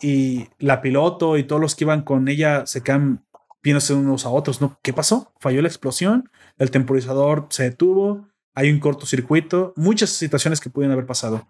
Y 0.01 0.49
la 0.59 0.81
piloto 0.81 1.37
y 1.37 1.45
todos 1.45 1.61
los 1.61 1.75
que 1.75 1.85
iban 1.85 2.01
con 2.01 2.27
ella 2.29 2.65
se 2.65 2.83
quedan 2.83 3.27
viéndose 3.63 3.93
unos 3.93 4.25
a 4.25 4.31
otros, 4.31 4.63
¿no? 4.63 4.79
¿Qué 4.83 4.95
pasó? 4.95 5.35
Falló 5.39 5.61
la 5.61 5.69
explosión, 5.69 6.31
el 6.57 6.71
temporizador 6.71 7.47
se 7.51 7.65
detuvo, 7.65 8.31
hay 8.55 8.71
un 8.71 8.81
cortocircuito, 8.81 9.75
muchas 9.77 10.09
situaciones 10.09 10.61
que 10.61 10.71
pudieron 10.71 10.95
haber 10.95 11.05
pasado. 11.05 11.47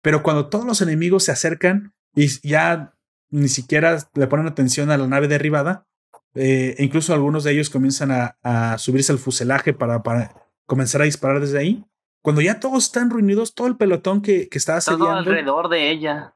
Pero 0.00 0.22
cuando 0.22 0.46
todos 0.48 0.64
los 0.64 0.80
enemigos 0.80 1.24
se 1.24 1.32
acercan 1.32 1.92
y 2.14 2.28
ya 2.48 2.94
ni 3.30 3.48
siquiera 3.48 3.98
le 4.14 4.26
ponen 4.26 4.46
atención 4.46 4.90
a 4.90 4.96
la 4.96 5.06
nave 5.06 5.28
derribada, 5.28 5.86
eh, 6.34 6.74
e 6.78 6.84
incluso 6.84 7.12
algunos 7.14 7.44
de 7.44 7.52
ellos 7.52 7.70
comienzan 7.70 8.10
a, 8.10 8.36
a 8.42 8.78
subirse 8.78 9.12
al 9.12 9.18
fuselaje 9.18 9.72
para, 9.72 10.02
para 10.02 10.34
comenzar 10.66 11.00
a 11.02 11.04
disparar 11.04 11.40
desde 11.40 11.58
ahí. 11.58 11.84
Cuando 12.22 12.40
ya 12.42 12.60
todos 12.60 12.84
están 12.84 13.10
reunidos, 13.10 13.54
todo 13.54 13.66
el 13.68 13.76
pelotón 13.76 14.20
que, 14.22 14.48
que 14.48 14.58
está 14.58 14.78
Todo 14.80 14.94
asediando, 14.94 15.18
alrededor 15.30 15.68
de 15.68 15.90
ella. 15.90 16.34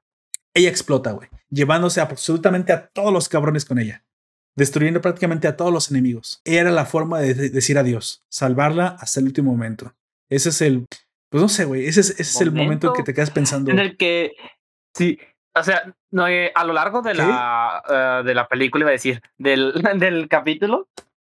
ella 0.54 0.68
explota, 0.70 1.12
güey, 1.12 1.28
llevándose 1.50 2.00
absolutamente 2.00 2.72
a 2.72 2.86
todos 2.88 3.12
los 3.12 3.28
cabrones 3.28 3.64
con 3.64 3.78
ella, 3.78 4.04
destruyendo 4.56 5.00
prácticamente 5.00 5.48
a 5.48 5.56
todos 5.56 5.72
los 5.72 5.90
enemigos. 5.90 6.40
Era 6.44 6.70
la 6.70 6.86
forma 6.86 7.20
de 7.20 7.34
de- 7.34 7.50
decir 7.50 7.78
adiós, 7.78 8.24
salvarla 8.28 8.96
hasta 9.00 9.20
el 9.20 9.26
último 9.26 9.50
momento. 9.52 9.94
Ese 10.30 10.48
es 10.48 10.62
el, 10.62 10.86
pues 11.28 11.42
no 11.42 11.48
sé, 11.48 11.64
güey, 11.64 11.86
ese 11.86 12.00
es, 12.00 12.10
ese 12.10 12.22
es 12.22 12.40
el 12.40 12.52
momento 12.52 12.72
en 12.72 12.78
que 12.80 12.86
Momento 12.88 13.04
te 13.04 13.14
quedas 13.14 13.30
pensando. 13.30 13.70
En 13.70 13.78
el 13.78 13.96
que. 13.96 14.32
Sí. 14.94 15.18
O 15.54 15.62
sea, 15.62 15.94
no, 16.10 16.28
eh, 16.28 16.50
a 16.54 16.64
lo 16.64 16.72
largo 16.72 17.02
de 17.02 17.14
la, 17.14 17.82
eh, 17.88 18.24
de 18.24 18.34
la 18.34 18.48
película, 18.48 18.82
iba 18.82 18.90
a 18.90 18.92
decir, 18.92 19.22
del, 19.38 19.72
del 19.96 20.28
capítulo. 20.28 20.88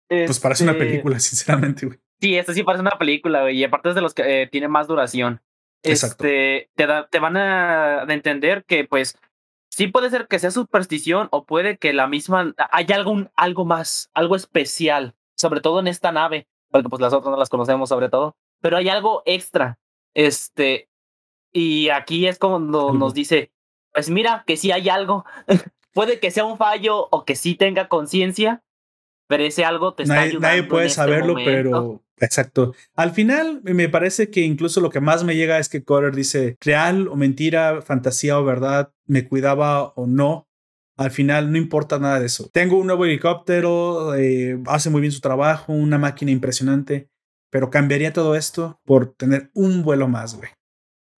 Pues 0.07 0.39
parece 0.39 0.63
una 0.63 0.73
este, 0.73 0.85
película, 0.85 1.19
sinceramente, 1.19 1.85
güey. 1.85 1.99
Sí, 2.19 2.37
esto 2.37 2.53
sí 2.53 2.63
parece 2.63 2.81
una 2.81 2.99
película, 2.99 3.41
güey. 3.41 3.57
Y 3.57 3.63
aparte 3.63 3.89
es 3.89 3.95
de 3.95 4.01
los 4.01 4.13
que 4.13 4.43
eh, 4.43 4.47
tiene 4.47 4.67
más 4.67 4.87
duración. 4.87 5.41
Exacto. 5.83 6.23
Este, 6.25 6.69
te, 6.75 6.85
da, 6.85 7.07
te 7.07 7.19
van 7.19 7.35
a 7.37 8.05
de 8.05 8.13
entender 8.13 8.63
que, 8.65 8.85
pues, 8.85 9.17
sí 9.71 9.87
puede 9.87 10.09
ser 10.09 10.27
que 10.27 10.37
sea 10.37 10.51
superstición 10.51 11.27
o 11.31 11.45
puede 11.45 11.77
que 11.77 11.93
la 11.93 12.07
misma. 12.07 12.53
Hay 12.71 12.85
algo, 12.93 13.29
algo 13.35 13.65
más, 13.65 14.11
algo 14.13 14.35
especial, 14.35 15.15
sobre 15.35 15.61
todo 15.61 15.79
en 15.79 15.87
esta 15.87 16.11
nave, 16.11 16.47
porque 16.69 16.89
pues 16.89 17.01
las 17.01 17.13
otras 17.13 17.31
no 17.31 17.37
las 17.37 17.49
conocemos, 17.49 17.89
sobre 17.89 18.09
todo. 18.09 18.35
Pero 18.61 18.77
hay 18.77 18.89
algo 18.89 19.23
extra. 19.25 19.79
Este, 20.13 20.89
y 21.51 21.89
aquí 21.89 22.27
es 22.27 22.37
cuando 22.37 22.93
nos 22.93 23.15
dice: 23.15 23.51
Pues 23.93 24.09
mira, 24.09 24.43
que 24.47 24.57
sí 24.57 24.71
hay 24.71 24.89
algo. 24.89 25.25
puede 25.93 26.19
que 26.19 26.31
sea 26.31 26.45
un 26.45 26.57
fallo 26.57 27.07
o 27.11 27.25
que 27.25 27.35
sí 27.35 27.55
tenga 27.55 27.87
conciencia, 27.87 28.63
pero 29.27 29.43
ese 29.43 29.65
algo 29.65 29.93
te 29.93 30.03
está 30.03 30.15
Nadie, 30.15 30.29
ayudando. 30.29 30.47
nadie 30.47 30.59
en 30.61 30.67
puede 30.67 30.85
este 30.87 30.95
saberlo, 30.95 31.33
momento. 31.33 31.51
pero 31.51 32.01
Exacto. 32.19 32.75
Al 32.95 33.11
final, 33.11 33.61
me 33.63 33.89
parece 33.89 34.29
que 34.29 34.41
incluso 34.41 34.79
lo 34.79 34.89
que 34.91 34.99
más 35.01 35.23
me 35.23 35.35
llega 35.35 35.57
es 35.57 35.69
que 35.69 35.83
Cotter 35.83 36.13
dice 36.13 36.55
real 36.61 37.07
o 37.07 37.15
mentira, 37.15 37.81
fantasía 37.81 38.37
o 38.39 38.45
verdad, 38.45 38.93
me 39.07 39.27
cuidaba 39.27 39.85
o 39.95 40.05
no. 40.05 40.47
Al 40.97 41.09
final 41.09 41.51
no 41.51 41.57
importa 41.57 41.97
nada 41.97 42.19
de 42.19 42.27
eso. 42.27 42.47
Tengo 42.53 42.77
un 42.77 42.85
nuevo 42.85 43.05
helicóptero, 43.05 44.13
eh, 44.13 44.61
hace 44.67 44.91
muy 44.91 45.01
bien 45.01 45.11
su 45.11 45.19
trabajo, 45.19 45.73
una 45.73 45.97
máquina 45.97 46.29
impresionante, 46.29 47.09
pero 47.49 47.71
cambiaría 47.71 48.13
todo 48.13 48.35
esto 48.35 48.79
por 48.85 49.07
tener 49.15 49.49
un 49.55 49.81
vuelo 49.81 50.07
más, 50.07 50.35
güey. 50.37 50.51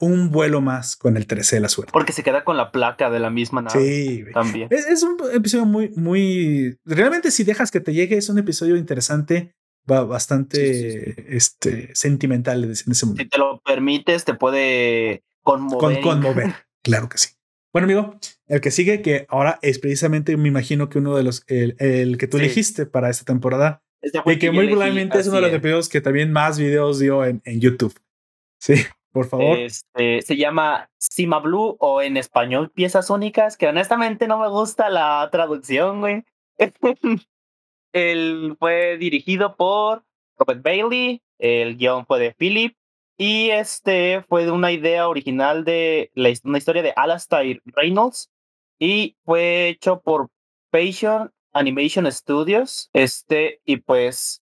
Un 0.03 0.31
vuelo 0.31 0.61
más 0.61 0.95
con 0.95 1.17
el 1.17 1.27
13 1.27 1.57
de 1.57 1.61
la 1.61 1.69
suerte. 1.69 1.91
Porque 1.91 2.13
se 2.13 2.23
queda 2.23 2.43
con 2.43 2.57
la 2.57 2.71
placa 2.71 3.09
de 3.09 3.19
la 3.19 3.29
misma 3.29 3.61
nave. 3.61 3.79
Sí. 3.83 4.25
También. 4.33 4.67
Es, 4.71 4.85
es 4.87 5.03
un 5.03 5.17
episodio 5.33 5.65
muy, 5.65 5.89
muy. 5.95 6.77
Realmente, 6.85 7.31
si 7.31 7.43
dejas 7.43 7.71
que 7.71 7.79
te 7.79 7.93
llegue, 7.93 8.17
es 8.17 8.29
un 8.29 8.37
episodio 8.39 8.75
interesante 8.75 9.55
va 9.89 10.03
bastante 10.03 10.73
Sí, 10.73 10.91
sí, 10.91 11.13
sí. 11.15 11.23
Este, 11.27 11.95
sentimental 11.95 12.63
en 12.63 12.71
ese 12.71 12.83
Si 12.93 13.05
momento. 13.05 13.29
te 13.29 13.37
lo 13.37 13.61
permites, 13.61 14.25
te 14.25 14.33
puede 14.33 15.23
conmover. 15.41 16.01
Con, 16.01 16.01
conmover, 16.21 16.53
claro 16.81 17.09
que 17.09 17.17
sí. 17.17 17.29
Bueno, 17.71 17.85
amigo, 17.85 18.19
el 18.47 18.61
que 18.61 18.69
sigue, 18.69 19.01
que 19.01 19.25
ahora 19.29 19.57
es 19.63 19.79
precisamente, 19.79 20.37
me 20.37 20.47
imagino 20.47 20.89
que 20.89 20.99
uno 20.99 21.15
de 21.15 21.23
los, 21.23 21.43
el, 21.47 21.75
el 21.79 22.17
que 22.17 22.27
tú 22.27 22.37
elegiste 22.37 22.85
para 22.85 23.09
esta 23.09 23.25
temporada, 23.25 23.83
Este 23.99 24.19
y 24.25 24.37
que 24.37 24.51
muy 24.51 24.67
probablemente 24.67 25.19
es 25.19 25.27
uno 25.27 25.37
de 25.37 25.41
los 25.41 25.53
episodios 25.53 25.89
que 25.89 25.99
también 25.99 26.31
más 26.31 26.59
videos 26.59 26.99
dio 26.99 27.25
en, 27.25 27.41
en 27.45 27.59
YouTube. 27.59 27.99
Sí, 28.59 28.75
por 29.13 29.27
favor. 29.27 29.57
Este, 29.59 30.21
se 30.23 30.35
llama 30.35 30.89
Cima 30.97 31.39
Blue 31.39 31.77
o 31.79 32.01
en 32.01 32.17
español 32.17 32.71
Piezas 32.71 33.09
Únicas, 33.09 33.55
que 33.55 33.67
honestamente 33.67 34.27
no 34.27 34.39
me 34.39 34.49
gusta 34.49 34.89
la 34.89 35.29
traducción, 35.31 36.01
güey. 36.01 36.23
Él 37.93 38.57
fue 38.59 38.97
dirigido 38.97 39.55
por 39.55 40.03
Robert 40.35 40.63
Bailey, 40.63 41.21
el 41.37 41.77
guion 41.77 42.07
fue 42.07 42.19
de 42.19 42.33
Philip, 42.33 42.75
y 43.15 43.51
este 43.51 44.23
fue 44.27 44.45
de 44.45 44.51
una 44.51 44.71
idea 44.71 45.07
original 45.07 45.63
de 45.63 46.11
la, 46.15 46.33
una 46.43 46.57
historia 46.57 46.81
de 46.81 46.93
Alastair 46.95 47.61
Reynolds, 47.65 48.31
y 48.79 49.15
fue 49.23 49.67
hecho 49.67 50.01
por 50.01 50.29
Passion 50.71 51.31
Animation 51.53 52.11
Studios, 52.11 52.89
este, 52.93 53.61
y 53.63 53.77
pues 53.77 54.41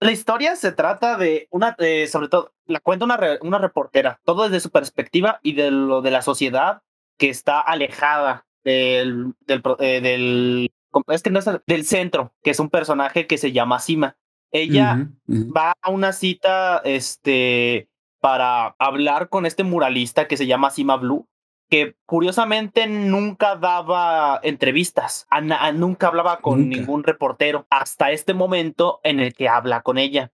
la 0.00 0.12
historia 0.12 0.56
se 0.56 0.72
trata 0.72 1.18
de 1.18 1.46
una, 1.50 1.76
eh, 1.78 2.06
sobre 2.06 2.28
todo, 2.28 2.54
la 2.68 2.80
cuenta 2.80 3.04
una, 3.04 3.16
re- 3.16 3.38
una 3.42 3.58
reportera, 3.58 4.20
todo 4.24 4.44
desde 4.44 4.60
su 4.60 4.70
perspectiva 4.70 5.40
y 5.42 5.54
de 5.54 5.70
lo 5.70 6.02
de 6.02 6.10
la 6.10 6.22
sociedad 6.22 6.82
que 7.18 7.28
está 7.30 7.60
alejada 7.60 8.46
del, 8.62 9.32
del, 9.46 9.62
eh, 9.80 10.00
del, 10.00 10.70
es 11.08 11.22
que 11.22 11.30
no 11.30 11.38
es 11.38 11.46
el- 11.46 11.62
del 11.66 11.84
centro, 11.84 12.32
que 12.42 12.50
es 12.50 12.60
un 12.60 12.70
personaje 12.70 13.26
que 13.26 13.38
se 13.38 13.52
llama 13.52 13.80
Sima. 13.80 14.16
Ella 14.52 15.08
va 15.56 15.72
a 15.82 15.90
una 15.90 16.12
cita, 16.12 16.78
este, 16.84 17.88
para 18.20 18.74
hablar 18.78 19.28
con 19.28 19.46
este 19.46 19.64
muralista 19.64 20.26
que 20.28 20.36
se 20.36 20.46
llama 20.46 20.70
Sima 20.70 20.96
Blue, 20.96 21.26
que 21.70 21.96
curiosamente 22.06 22.86
nunca 22.86 23.56
daba 23.56 24.40
entrevistas, 24.42 25.26
a 25.30 25.40
na- 25.42 25.58
a- 25.64 25.72
nunca 25.72 26.06
hablaba 26.08 26.38
con 26.38 26.60
Nunca. 26.62 26.76
ningún 26.78 27.04
reportero 27.04 27.66
hasta 27.70 28.10
este 28.10 28.32
momento 28.34 29.00
en 29.04 29.20
el 29.20 29.34
que 29.34 29.48
habla 29.48 29.82
con 29.82 29.98
ella. 29.98 30.32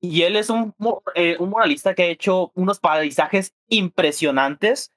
Y 0.00 0.22
él 0.22 0.36
es 0.36 0.50
un, 0.50 0.74
eh, 1.14 1.36
un 1.38 1.50
muralista 1.50 1.94
que 1.94 2.04
ha 2.04 2.06
hecho 2.06 2.52
unos 2.54 2.78
paisajes 2.78 3.54
impresionantes 3.68 4.92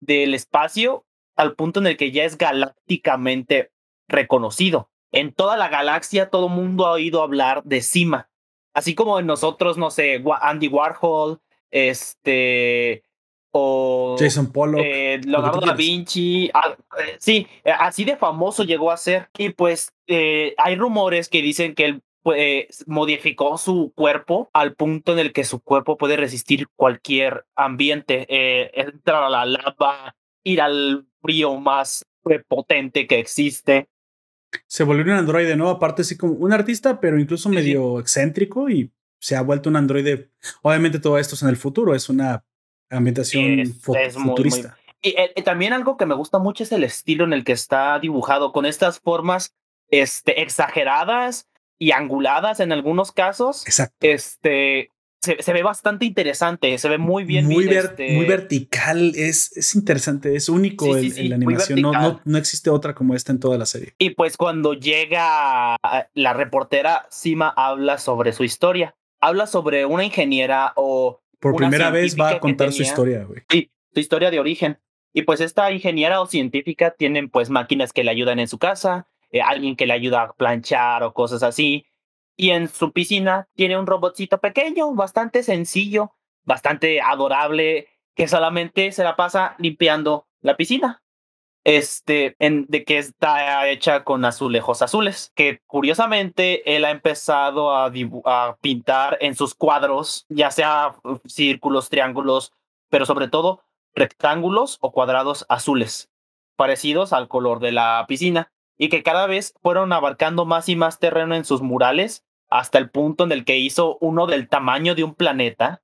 del 0.00 0.34
espacio 0.34 1.04
al 1.36 1.54
punto 1.54 1.80
en 1.80 1.86
el 1.86 1.96
que 1.96 2.10
ya 2.10 2.24
es 2.24 2.38
galácticamente 2.38 3.72
reconocido. 4.08 4.90
En 5.12 5.32
toda 5.32 5.56
la 5.56 5.68
galaxia 5.68 6.30
todo 6.30 6.46
el 6.46 6.52
mundo 6.52 6.86
ha 6.86 6.92
oído 6.92 7.22
hablar 7.22 7.62
de 7.64 7.82
Sima. 7.82 8.28
Así 8.74 8.94
como 8.94 9.18
en 9.18 9.26
nosotros, 9.26 9.76
no 9.78 9.90
sé, 9.90 10.22
Andy 10.40 10.68
Warhol, 10.68 11.40
este, 11.70 13.02
o 13.50 14.16
Jason 14.18 14.52
Pollock. 14.52 14.80
eh, 14.84 15.20
Leonardo 15.24 15.60
da. 15.60 15.72
Vinci, 15.74 16.50
ah, 16.52 16.76
eh, 16.98 17.16
sí, 17.18 17.46
eh, 17.64 17.72
así 17.78 18.04
de 18.04 18.16
famoso 18.16 18.64
llegó 18.64 18.90
a 18.90 18.96
ser. 18.96 19.30
Y 19.36 19.50
pues 19.50 19.92
hay 20.06 20.76
rumores 20.76 21.28
que 21.28 21.42
dicen 21.42 21.74
que 21.74 21.84
él 21.86 22.02
pues, 22.28 22.84
modificó 22.86 23.56
su 23.56 23.90
cuerpo 23.94 24.50
al 24.52 24.74
punto 24.74 25.14
en 25.14 25.18
el 25.18 25.32
que 25.32 25.44
su 25.44 25.60
cuerpo 25.60 25.96
puede 25.96 26.18
resistir 26.18 26.68
cualquier 26.76 27.46
ambiente, 27.56 28.26
eh, 28.28 28.70
entrar 28.74 29.22
a 29.22 29.30
la 29.30 29.46
lava, 29.46 30.14
ir 30.44 30.60
al 30.60 31.06
frío 31.22 31.56
más 31.58 32.04
eh, 32.28 32.42
potente 32.46 33.06
que 33.06 33.18
existe. 33.18 33.88
se 34.66 34.84
volvió 34.84 35.04
un 35.14 35.18
androide, 35.20 35.56
¿no? 35.56 35.70
Aparte, 35.70 36.02
así 36.02 36.18
como 36.18 36.34
un 36.34 36.52
artista, 36.52 37.00
pero 37.00 37.18
incluso 37.18 37.48
Sí, 37.48 37.54
sí. 37.54 37.62
medio 37.62 37.98
excéntrico 37.98 38.68
y 38.68 38.92
se 39.18 39.34
ha 39.34 39.40
vuelto 39.40 39.70
un 39.70 39.76
androide. 39.76 40.28
Obviamente, 40.60 40.98
todo 40.98 41.16
esto 41.18 41.34
es 41.34 41.42
en 41.42 41.48
el 41.48 41.56
futuro, 41.56 41.94
es 41.94 42.10
una 42.10 42.44
ambientación 42.90 43.60
Es- 43.60 43.80
fu- 43.80 43.94
es 43.94 44.16
muy, 44.16 44.24
muy- 44.24 44.30
futurista. 44.32 44.76
Y 45.00 45.10
eh, 45.10 45.32
eh, 45.34 45.42
también 45.42 45.72
algo 45.72 45.96
que 45.96 46.04
me 46.04 46.14
gusta 46.14 46.38
mucho 46.38 46.62
es 46.64 46.72
el 46.72 46.84
estilo 46.84 47.24
en 47.24 47.32
el 47.32 47.42
que 47.44 47.52
está 47.52 47.98
dibujado, 48.00 48.52
con 48.52 48.66
estas 48.66 49.00
formas 49.00 49.54
este, 49.90 50.42
exageradas 50.42 51.48
y 51.78 51.92
anguladas 51.92 52.60
en 52.60 52.72
algunos 52.72 53.12
casos. 53.12 53.64
Exacto. 53.66 53.96
Este 54.06 54.90
se, 55.20 55.42
se 55.42 55.52
ve 55.52 55.64
bastante 55.64 56.04
interesante, 56.04 56.78
se 56.78 56.88
ve 56.88 56.96
muy 56.98 57.24
bien. 57.24 57.44
muy, 57.46 57.64
bien, 57.64 57.70
ver- 57.70 57.84
este, 57.86 58.12
muy 58.14 58.26
vertical, 58.26 59.12
es, 59.16 59.56
es 59.56 59.74
interesante, 59.74 60.36
es 60.36 60.48
único 60.48 60.84
Sí, 60.94 61.00
sí, 61.00 61.06
en, 61.06 61.12
sí, 61.12 61.20
en 61.22 61.28
la 61.30 61.36
animación. 61.36 61.80
No, 61.82 61.92
no, 61.92 62.20
no 62.24 62.38
existe 62.38 62.70
otra 62.70 62.94
como 62.94 63.14
esta 63.16 63.32
en 63.32 63.40
toda 63.40 63.58
la 63.58 63.66
serie. 63.66 63.94
Y 63.98 64.10
pues 64.10 64.36
cuando 64.36 64.74
llega 64.74 65.74
a- 65.82 66.08
la 66.14 66.32
reportera, 66.34 67.06
Sima 67.10 67.48
habla 67.56 67.98
sobre 67.98 68.32
su 68.32 68.44
historia. 68.44 68.94
Habla 69.20 69.48
sobre 69.48 69.84
una 69.86 70.04
ingeniera 70.04 70.72
o 70.76 71.20
Por 71.40 71.54
Una 71.54 71.68
primera 71.68 71.90
vez 71.90 72.16
va 72.18 72.30
a 72.30 72.40
contar 72.40 72.72
su 72.72 72.82
historia, 72.82 73.24
güey. 73.24 73.42
Sí, 73.50 73.70
su 73.92 73.98
historia 74.00 74.30
de 74.30 74.38
origen. 74.38 74.78
Y 75.12 75.22
pues 75.22 75.40
esta 75.40 75.72
ingeniera 75.72 76.20
o 76.20 76.26
científica 76.26 76.92
tienen 76.96 77.28
pues 77.28 77.50
máquinas 77.50 77.92
que 77.92 78.04
le 78.04 78.10
ayudan 78.12 78.38
en 78.38 78.46
su 78.46 78.58
casa, 78.58 79.08
eh, 79.30 79.40
alguien 79.40 79.76
que 79.76 79.86
le 79.86 79.92
ayuda 79.92 80.22
a 80.22 80.32
planchar 80.32 81.02
o 81.02 81.12
cosas 81.12 81.42
así. 81.42 81.86
Y 82.36 82.50
en 82.50 82.68
su 82.68 82.92
piscina 82.92 83.48
tiene 83.54 83.78
un 83.78 83.86
robotcito 83.86 84.38
pequeño, 84.38 84.94
bastante 84.94 85.42
sencillo, 85.42 86.12
bastante 86.44 87.00
adorable, 87.00 87.88
que 88.14 88.28
solamente 88.28 88.92
se 88.92 89.04
la 89.04 89.16
pasa 89.16 89.54
limpiando 89.58 90.26
la 90.40 90.56
piscina. 90.56 91.02
Este, 91.64 92.34
en, 92.38 92.64
de 92.68 92.84
que 92.84 92.96
está 92.96 93.68
hecha 93.68 94.02
con 94.02 94.24
azulejos 94.24 94.80
azules, 94.80 95.32
que 95.34 95.60
curiosamente 95.66 96.74
él 96.76 96.86
ha 96.86 96.90
empezado 96.90 97.76
a, 97.76 97.92
a 98.24 98.56
pintar 98.62 99.18
en 99.20 99.34
sus 99.34 99.54
cuadros, 99.54 100.24
ya 100.30 100.50
sea 100.50 100.94
uh, 101.04 101.18
círculos, 101.26 101.90
triángulos, 101.90 102.54
pero 102.88 103.04
sobre 103.04 103.28
todo 103.28 103.64
rectángulos 103.94 104.78
o 104.80 104.92
cuadrados 104.92 105.44
azules, 105.50 106.10
parecidos 106.56 107.12
al 107.12 107.28
color 107.28 107.60
de 107.60 107.72
la 107.72 108.06
piscina, 108.08 108.50
y 108.78 108.88
que 108.88 109.02
cada 109.02 109.26
vez 109.26 109.54
fueron 109.62 109.92
abarcando 109.92 110.44
más 110.46 110.68
y 110.68 110.76
más 110.76 110.98
terreno 110.98 111.34
en 111.34 111.44
sus 111.44 111.60
murales, 111.62 112.24
hasta 112.48 112.78
el 112.78 112.88
punto 112.90 113.24
en 113.24 113.32
el 113.32 113.44
que 113.44 113.58
hizo 113.58 113.98
uno 114.00 114.26
del 114.26 114.48
tamaño 114.48 114.94
de 114.94 115.04
un 115.04 115.14
planeta. 115.14 115.82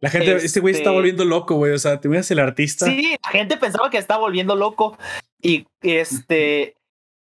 La 0.00 0.10
gente, 0.10 0.34
este 0.36 0.58
güey 0.60 0.74
está 0.74 0.84
Este- 0.90 0.94
volviendo 0.96 1.24
loco, 1.24 1.54
güey. 1.54 1.72
O 1.72 1.78
sea, 1.78 2.00
te 2.00 2.08
miras 2.08 2.30
el 2.32 2.40
artista. 2.40 2.86
Sí, 2.86 3.16
la 3.22 3.30
gente 3.30 3.56
pensaba 3.56 3.88
que 3.88 3.98
estaba 3.98 4.20
volviendo 4.20 4.56
loco. 4.56 4.98
Y 5.40 5.66
este. 5.80 6.74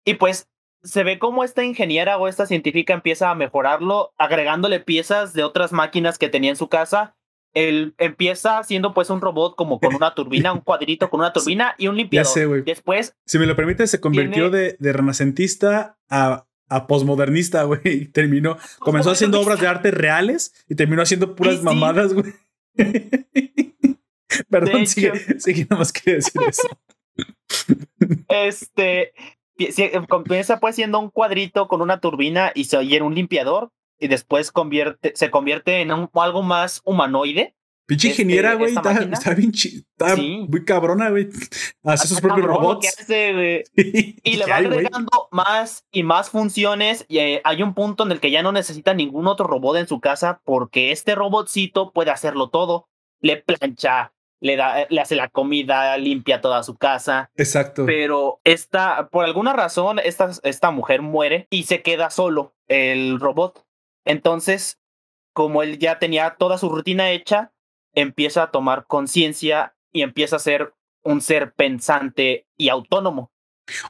Y 0.07 0.15
pues 0.15 0.49
se 0.83 1.05
ve 1.05 1.19
como 1.19 1.45
esta 1.45 1.65
ingeniera 1.65 2.17
o 2.17 2.29
esta 2.29 2.47
científica 2.47 2.95
empieza 2.95 3.31
a 3.31 3.35
mejorarlo, 3.35 4.13
agregándole 4.19 4.81
piezas 4.81 5.33
de 5.35 5.45
otras 5.45 5.73
máquinas 5.73 6.19
que 6.19 6.29
tenía 6.31 6.51
en 6.51 6.57
su 6.57 6.69
casa. 6.69 7.15
Él 7.55 7.95
empieza 7.99 8.63
siendo 8.63 8.95
pues 8.95 9.11
un 9.11 9.21
robot 9.21 9.57
como 9.57 9.79
con 9.79 9.95
una 9.95 10.15
turbina, 10.15 10.53
un 10.53 10.61
cuadrito 10.61 11.11
con 11.11 11.21
una 11.21 11.33
turbina 11.35 11.75
y 11.79 11.89
un 11.89 11.97
limpiador. 11.97 12.33
sé, 12.33 12.47
güey. 12.47 12.63
Después, 12.63 13.15
Si 13.27 13.39
me 13.39 13.47
lo 13.47 13.55
permite, 13.57 13.87
se 13.87 14.01
convirtió 14.01 14.51
Tiene- 14.51 14.57
de, 14.57 14.77
de 14.79 14.93
renacentista 14.93 15.99
a, 16.09 16.47
a 16.69 16.87
posmodernista, 16.87 17.63
güey. 17.65 17.81
Y 17.85 18.07
terminó, 18.07 18.57
comenzó 18.79 19.11
haciendo 19.11 19.41
obras 19.41 19.61
de 19.61 19.67
arte 19.69 19.91
reales 19.91 20.55
y 20.69 20.75
terminó 20.75 21.03
haciendo 21.03 21.35
puras 21.37 21.57
Sí, 21.59 21.63
mamadas, 21.63 22.15
güey. 22.15 22.33
Perdón, 24.49 24.87
sigue, 24.87 25.09
hecho. 25.09 25.41
sigue, 25.41 25.67
nada 25.69 25.81
más 25.81 25.93
quería 25.93 26.15
decir 26.17 26.41
eso. 26.49 26.69
este 28.29 29.13
si- 29.59 29.91
comienza 30.09 30.59
pues 30.59 30.75
siendo 30.75 30.99
un 30.99 31.11
cuadrito 31.11 31.69
con 31.69 31.83
una 31.83 32.01
turbina 32.01 32.51
y 32.55 32.65
se 32.65 32.77
oye 32.79 32.97
en 32.97 33.03
un 33.03 33.15
limpiador. 33.15 33.71
Y 34.03 34.09
después 34.09 34.51
convierte, 34.51 35.13
se 35.15 35.31
convierte 35.31 35.81
en 35.81 35.93
un- 35.93 36.11
algo 36.15 36.43
más 36.43 36.81
humanoide. 36.85 37.55
Pinche 37.87 38.09
Este, 38.09 38.23
ingeniera, 38.23 38.55
güey. 38.55 38.75
Está, 38.75 38.93
está 39.01 39.35
bien 39.35 39.53
Está 39.55 40.17
Sí. 40.17 40.47
muy 40.49 40.65
cabrona, 40.65 41.11
güey. 41.11 41.29
Hace 41.85 42.09
sus 42.09 42.21
propios 42.21 42.47
robots. 42.47 42.89
hace. 43.01 43.65
Y 44.25 44.37
le 44.37 44.47
va 44.47 44.57
agregando 44.57 45.29
más 45.31 45.85
y 45.93 46.03
más 46.03 46.31
funciones. 46.31 47.05
Y 47.09 47.19
eh, 47.19 47.41
hay 47.45 47.63
un 47.63 47.75
punto 47.75 48.05
en 48.05 48.13
el 48.13 48.21
que 48.21 48.31
ya 48.31 48.43
no 48.43 48.51
necesita 48.53 48.95
ningún 48.95 49.27
otro 49.27 49.47
robot 49.47 49.77
en 49.77 49.87
su 49.89 50.01
casa 50.01 50.41
porque 50.45 50.91
este 50.93 51.15
robotcito 51.15 51.93
puede 51.93 52.11
hacerlo 52.11 52.51
todo. 52.51 52.89
Le 53.21 53.37
plancha, 53.37 54.13
le, 54.41 54.57
da, 54.57 54.87
le 54.89 55.01
hace 55.01 55.15
la 55.17 55.29
comida, 55.29 55.97
limpia 55.97 56.41
toda 56.41 56.63
su 56.63 56.77
casa. 56.77 57.31
Exacto. 57.37 57.85
Pero 57.87 58.41
esta, 58.45 59.09
por 59.11 59.25
alguna 59.25 59.53
razón, 59.53 59.99
esta, 59.99 60.31
esta 60.45 60.71
mujer 60.73 61.03
muere 61.03 61.47
y 61.51 61.65
se 61.65 61.83
queda 61.83 62.11
solo 62.11 62.55
el 62.69 63.19
robot. 63.21 63.65
Entonces, 64.05 64.79
como 65.33 65.63
él 65.63 65.79
ya 65.79 65.99
tenía 65.99 66.37
toda 66.39 66.59
su 66.59 66.69
rutina 66.69 67.11
hecha, 67.11 67.53
empieza 67.95 68.45
a 68.45 68.51
tomar 68.51 68.87
conciencia 68.87 69.75
y 69.93 70.03
empieza 70.03 70.37
a 70.37 70.41
ser 70.41 70.75
un 71.05 71.21
ser 71.21 71.53
pensante 71.55 72.47
y 72.57 72.69
autónomo. 72.69 73.33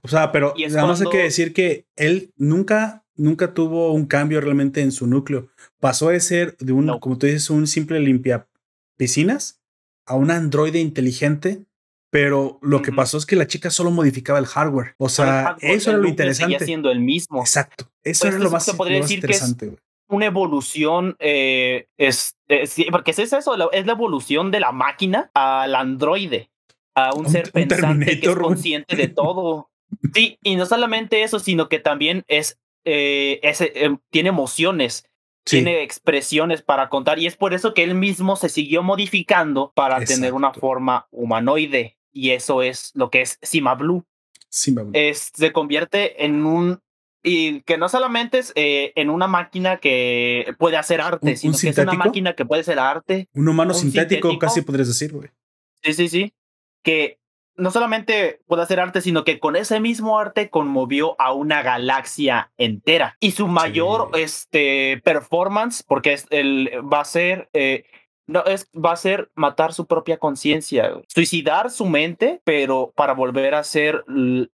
O 0.03 0.09
sea, 0.09 0.33
pero 0.33 0.55
nada 0.57 0.87
más 0.87 1.01
hay 1.01 1.09
que 1.09 1.19
decir 1.19 1.53
que 1.53 1.87
él 1.97 2.33
nunca, 2.37 3.05
nunca 3.15 3.55
tuvo 3.55 3.93
un 3.93 4.07
cambio 4.07 4.41
realmente 4.41 4.83
en 4.83 4.93
su 4.93 5.07
núcleo. 5.07 5.49
Pasó 5.81 6.09
de 6.09 6.21
ser 6.21 6.57
de 6.59 6.73
un, 6.73 6.99
como 6.99 7.19
tú 7.19 7.27
dices, 7.27 7.51
un 7.51 7.67
simple 7.67 8.01
limpia 8.01 8.49
piscinas 8.97 9.61
a 10.07 10.15
un 10.15 10.31
androide 10.31 10.79
inteligente, 10.81 11.65
pero 12.11 12.59
lo 12.61 12.83
que 12.83 12.93
pasó 12.93 13.17
es 13.17 13.25
que 13.25 13.37
la 13.37 13.47
chica 13.47 13.71
solo 13.71 13.91
modificaba 13.91 14.39
el 14.39 14.47
hardware. 14.47 14.95
O 14.99 15.09
sea, 15.09 15.57
eso 15.61 15.91
era 15.91 15.99
lo 15.99 16.09
interesante. 16.09 16.55
Seguía 16.55 16.67
siendo 16.67 16.91
el 16.91 17.01
mismo. 17.01 17.41
Exacto. 17.41 17.91
Eso 18.03 18.25
pues 18.25 18.35
era 18.35 18.45
lo 18.45 18.51
más, 18.51 18.69
interesante, 19.11 19.75
una 20.13 20.27
evolución, 20.27 21.17
eh, 21.19 21.89
es, 21.97 22.37
porque 22.91 23.13
es 23.13 23.19
eso, 23.19 23.71
es 23.73 23.87
la 23.87 23.93
evolución 23.93 24.51
de 24.51 24.61
la 24.61 24.73
máquina 24.73 25.31
al 25.35 25.75
androide, 25.75 26.51
a 26.95 27.15
un, 27.15 27.29
ser 27.29 27.51
pensante 27.51 28.21
que 28.21 28.29
es 28.29 28.37
consciente 28.37 28.95
de 28.95 29.09
todo. 29.09 29.71
Sí, 30.15 30.39
y 30.43 30.57
no 30.57 30.67
solamente 30.67 31.23
eso, 31.23 31.39
sino 31.39 31.69
que 31.69 31.79
también 31.79 32.25
es, 32.29 32.59
eh, 32.85 33.41
eh, 33.43 33.97
tiene 34.11 34.29
emociones, 34.29 35.09
tiene 35.45 35.83
expresiones 35.83 36.63
para 36.63 36.89
contar, 36.89 37.19
y 37.19 37.27
es 37.27 37.37
por 37.37 37.55
eso 37.55 37.75
que 37.75 37.83
él 37.83 37.95
mismo 37.95 38.37
se 38.37 38.49
siguió 38.49 38.83
modificando 38.83 39.73
para 39.75 40.05
tener 40.05 40.35
una 40.35 40.53
forma 40.53 41.09
humanoide, 41.11 41.97
y 42.13 42.31
eso 42.31 42.63
es 42.63 42.93
lo 42.95 43.11
que 43.11 43.23
es 43.23 43.39
Sima 43.43 43.75
Blue. 43.75 44.05
Sima 44.51 44.83
Blue. 44.83 44.93
se 45.15 45.53
convierte 45.53 46.25
en 46.25 46.45
un 46.45 46.83
y 47.23 47.61
que 47.63 47.79
no 47.79 47.89
solamente 47.89 48.39
es 48.39 48.53
eh, 48.57 48.93
en 48.97 49.11
una 49.11 49.29
máquina 49.29 49.79
que 49.79 50.55
puede 50.59 50.77
hacer 50.77 51.01
arte, 51.01 51.37
sino 51.37 51.57
que 51.57 51.69
es 51.69 51.79
una 51.79 51.93
máquina 51.93 52.35
que 52.35 52.45
puede 52.45 52.63
hacer 52.63 52.79
arte. 52.79 53.29
Un 53.35 53.49
humano 53.49 53.75
sintético, 53.75 54.39
casi 54.39 54.63
podrías 54.63 54.89
decir, 54.89 55.13
güey. 55.13 55.29
Sí, 55.83 55.95
sí, 55.95 56.09
sí. 56.09 56.35
Que 56.83 57.19
no 57.57 57.71
solamente 57.71 58.41
puede 58.47 58.63
hacer 58.63 58.81
arte, 58.81 59.01
sino 59.01 59.25
que 59.25 59.39
con 59.39 59.57
ese 59.57 59.79
mismo 59.79 60.19
arte 60.19 60.51
conmovió 60.51 61.21
a 61.21 61.33
una 61.33 61.63
galaxia 61.63 62.51
entera. 62.57 63.17
Y 63.21 63.33
su 63.33 63.47
mayor 63.47 64.11
este, 64.15 65.01
performance, 65.05 65.83
porque 65.83 66.15
es 66.15 66.27
el, 66.31 66.71
va 66.93 67.01
a 67.01 67.05
ser 67.05 67.51
eh, 67.53 67.85
no, 68.27 68.45
es, 68.45 68.69
va 68.73 68.93
a 68.93 68.97
ser 68.97 69.31
matar 69.35 69.73
su 69.73 69.87
propia 69.87 70.19
conciencia, 70.19 70.93
suicidar 71.09 71.71
su 71.71 71.87
mente, 71.87 72.41
pero 72.45 72.93
para 72.95 73.15
volver 73.15 73.55
a 73.55 73.65
ser, 73.65 74.05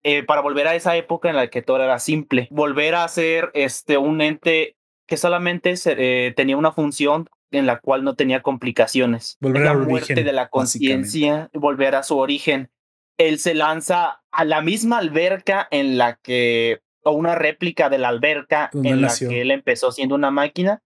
eh, 0.03 0.23
para 0.23 0.41
volver 0.41 0.67
a 0.67 0.75
esa 0.75 0.95
época 0.95 1.29
en 1.29 1.35
la 1.35 1.49
que 1.49 1.61
todo 1.61 1.81
era 1.81 1.99
simple, 1.99 2.47
volver 2.51 2.95
a 2.95 3.07
ser 3.07 3.51
este, 3.53 3.97
un 3.97 4.21
ente 4.21 4.77
que 5.07 5.17
solamente 5.17 5.73
eh, 5.85 6.33
tenía 6.35 6.57
una 6.57 6.71
función 6.71 7.29
en 7.51 7.65
la 7.65 7.79
cual 7.79 8.03
no 8.03 8.15
tenía 8.15 8.41
complicaciones. 8.41 9.37
Volver 9.39 9.63
la 9.63 9.73
muerte 9.73 10.23
de 10.23 10.33
la 10.33 10.49
conciencia, 10.49 11.49
volver 11.53 11.95
a 11.95 12.03
su 12.03 12.17
origen. 12.17 12.69
Él 13.17 13.39
se 13.39 13.53
lanza 13.53 14.23
a 14.31 14.45
la 14.45 14.61
misma 14.61 14.97
alberca 14.97 15.67
en 15.71 15.97
la 15.97 16.15
que, 16.21 16.81
o 17.03 17.11
una 17.11 17.35
réplica 17.35 17.89
de 17.89 17.97
la 17.97 18.09
alberca 18.09 18.69
en 18.73 19.01
la 19.01 19.13
que 19.17 19.41
él 19.41 19.51
empezó 19.51 19.91
siendo 19.91 20.15
una 20.15 20.31
máquina, 20.31 20.81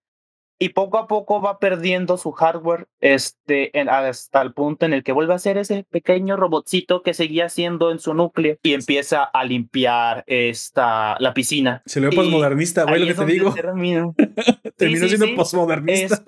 y 0.61 0.69
poco 0.69 0.97
a 0.97 1.07
poco 1.07 1.41
va 1.41 1.57
perdiendo 1.57 2.17
su 2.17 2.33
hardware 2.33 2.87
este, 2.99 3.71
hasta 3.89 4.41
el 4.41 4.53
punto 4.53 4.85
en 4.85 4.91
el 4.91 5.03
que 5.03 5.13
vuelve 5.13 5.33
a 5.33 5.39
ser 5.39 5.57
ese 5.57 5.85
pequeño 5.89 6.35
robotcito 6.35 7.01
que 7.01 7.13
seguía 7.13 7.47
siendo 7.47 7.91
en 7.91 7.99
su 7.99 8.13
núcleo 8.13 8.57
y 8.61 8.73
empieza 8.73 9.23
a 9.23 9.45
limpiar 9.45 10.25
esta, 10.27 11.15
la 11.19 11.33
piscina. 11.33 11.81
Se 11.85 12.01
le 12.01 12.09
ve 12.09 12.15
posmodernista, 12.15 12.83
güey, 12.83 12.99
lo 12.99 13.07
que 13.07 13.13
te 13.13 13.25
digo. 13.25 13.55
Terminó 14.75 15.07
siendo 15.07 15.27
posmodernista. 15.35 16.23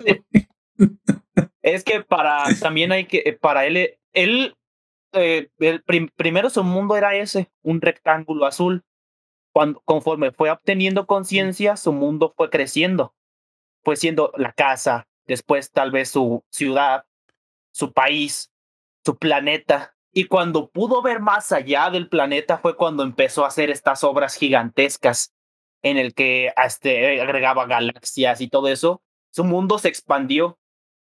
es 1.60 1.84
que 1.84 2.00
para, 2.00 2.44
también 2.58 2.90
hay 2.90 3.04
que, 3.04 3.38
para 3.38 3.66
él, 3.66 3.98
él, 4.14 4.56
eh, 5.12 5.50
el 5.58 5.82
primero 6.16 6.48
su 6.48 6.64
mundo 6.64 6.96
era 6.96 7.14
ese, 7.14 7.50
un 7.62 7.82
rectángulo 7.82 8.46
azul. 8.46 8.82
Cuando, 9.52 9.82
conforme 9.84 10.32
fue 10.32 10.50
obteniendo 10.50 11.06
conciencia, 11.06 11.76
su 11.76 11.92
mundo 11.92 12.32
fue 12.34 12.48
creciendo 12.48 13.14
fue 13.84 13.96
siendo 13.96 14.32
la 14.36 14.52
casa, 14.52 15.06
después 15.26 15.70
tal 15.70 15.90
vez 15.90 16.10
su 16.10 16.44
ciudad, 16.50 17.04
su 17.72 17.92
país, 17.92 18.52
su 19.04 19.16
planeta. 19.16 19.94
Y 20.12 20.24
cuando 20.24 20.70
pudo 20.70 21.02
ver 21.02 21.20
más 21.20 21.52
allá 21.52 21.90
del 21.90 22.08
planeta 22.08 22.58
fue 22.58 22.76
cuando 22.76 23.02
empezó 23.02 23.44
a 23.44 23.48
hacer 23.48 23.70
estas 23.70 24.04
obras 24.04 24.34
gigantescas 24.36 25.32
en 25.82 25.96
el 25.96 26.14
que 26.14 26.52
este, 26.64 27.20
agregaba 27.20 27.66
galaxias 27.66 28.40
y 28.40 28.48
todo 28.48 28.68
eso. 28.68 29.02
Su 29.30 29.44
mundo 29.44 29.78
se 29.78 29.88
expandió, 29.88 30.58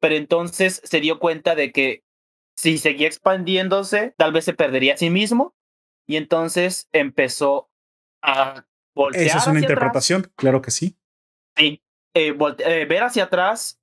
pero 0.00 0.16
entonces 0.16 0.82
se 0.84 1.00
dio 1.00 1.18
cuenta 1.18 1.54
de 1.54 1.72
que 1.72 2.02
si 2.56 2.78
seguía 2.78 3.06
expandiéndose, 3.06 4.14
tal 4.16 4.32
vez 4.32 4.44
se 4.44 4.52
perdería 4.52 4.94
a 4.94 4.96
sí 4.96 5.10
mismo. 5.10 5.54
Y 6.06 6.16
entonces 6.16 6.88
empezó 6.92 7.70
a 8.22 8.66
voltear. 8.94 9.26
Esa 9.26 9.38
es 9.38 9.46
una 9.46 9.60
interpretación, 9.60 10.32
claro 10.34 10.60
que 10.60 10.70
sí. 10.70 10.98
Sí, 11.56 11.82
eh, 12.18 12.36
eh, 12.58 12.84
ver 12.86 13.02
hacia 13.02 13.24
atrás 13.24 13.78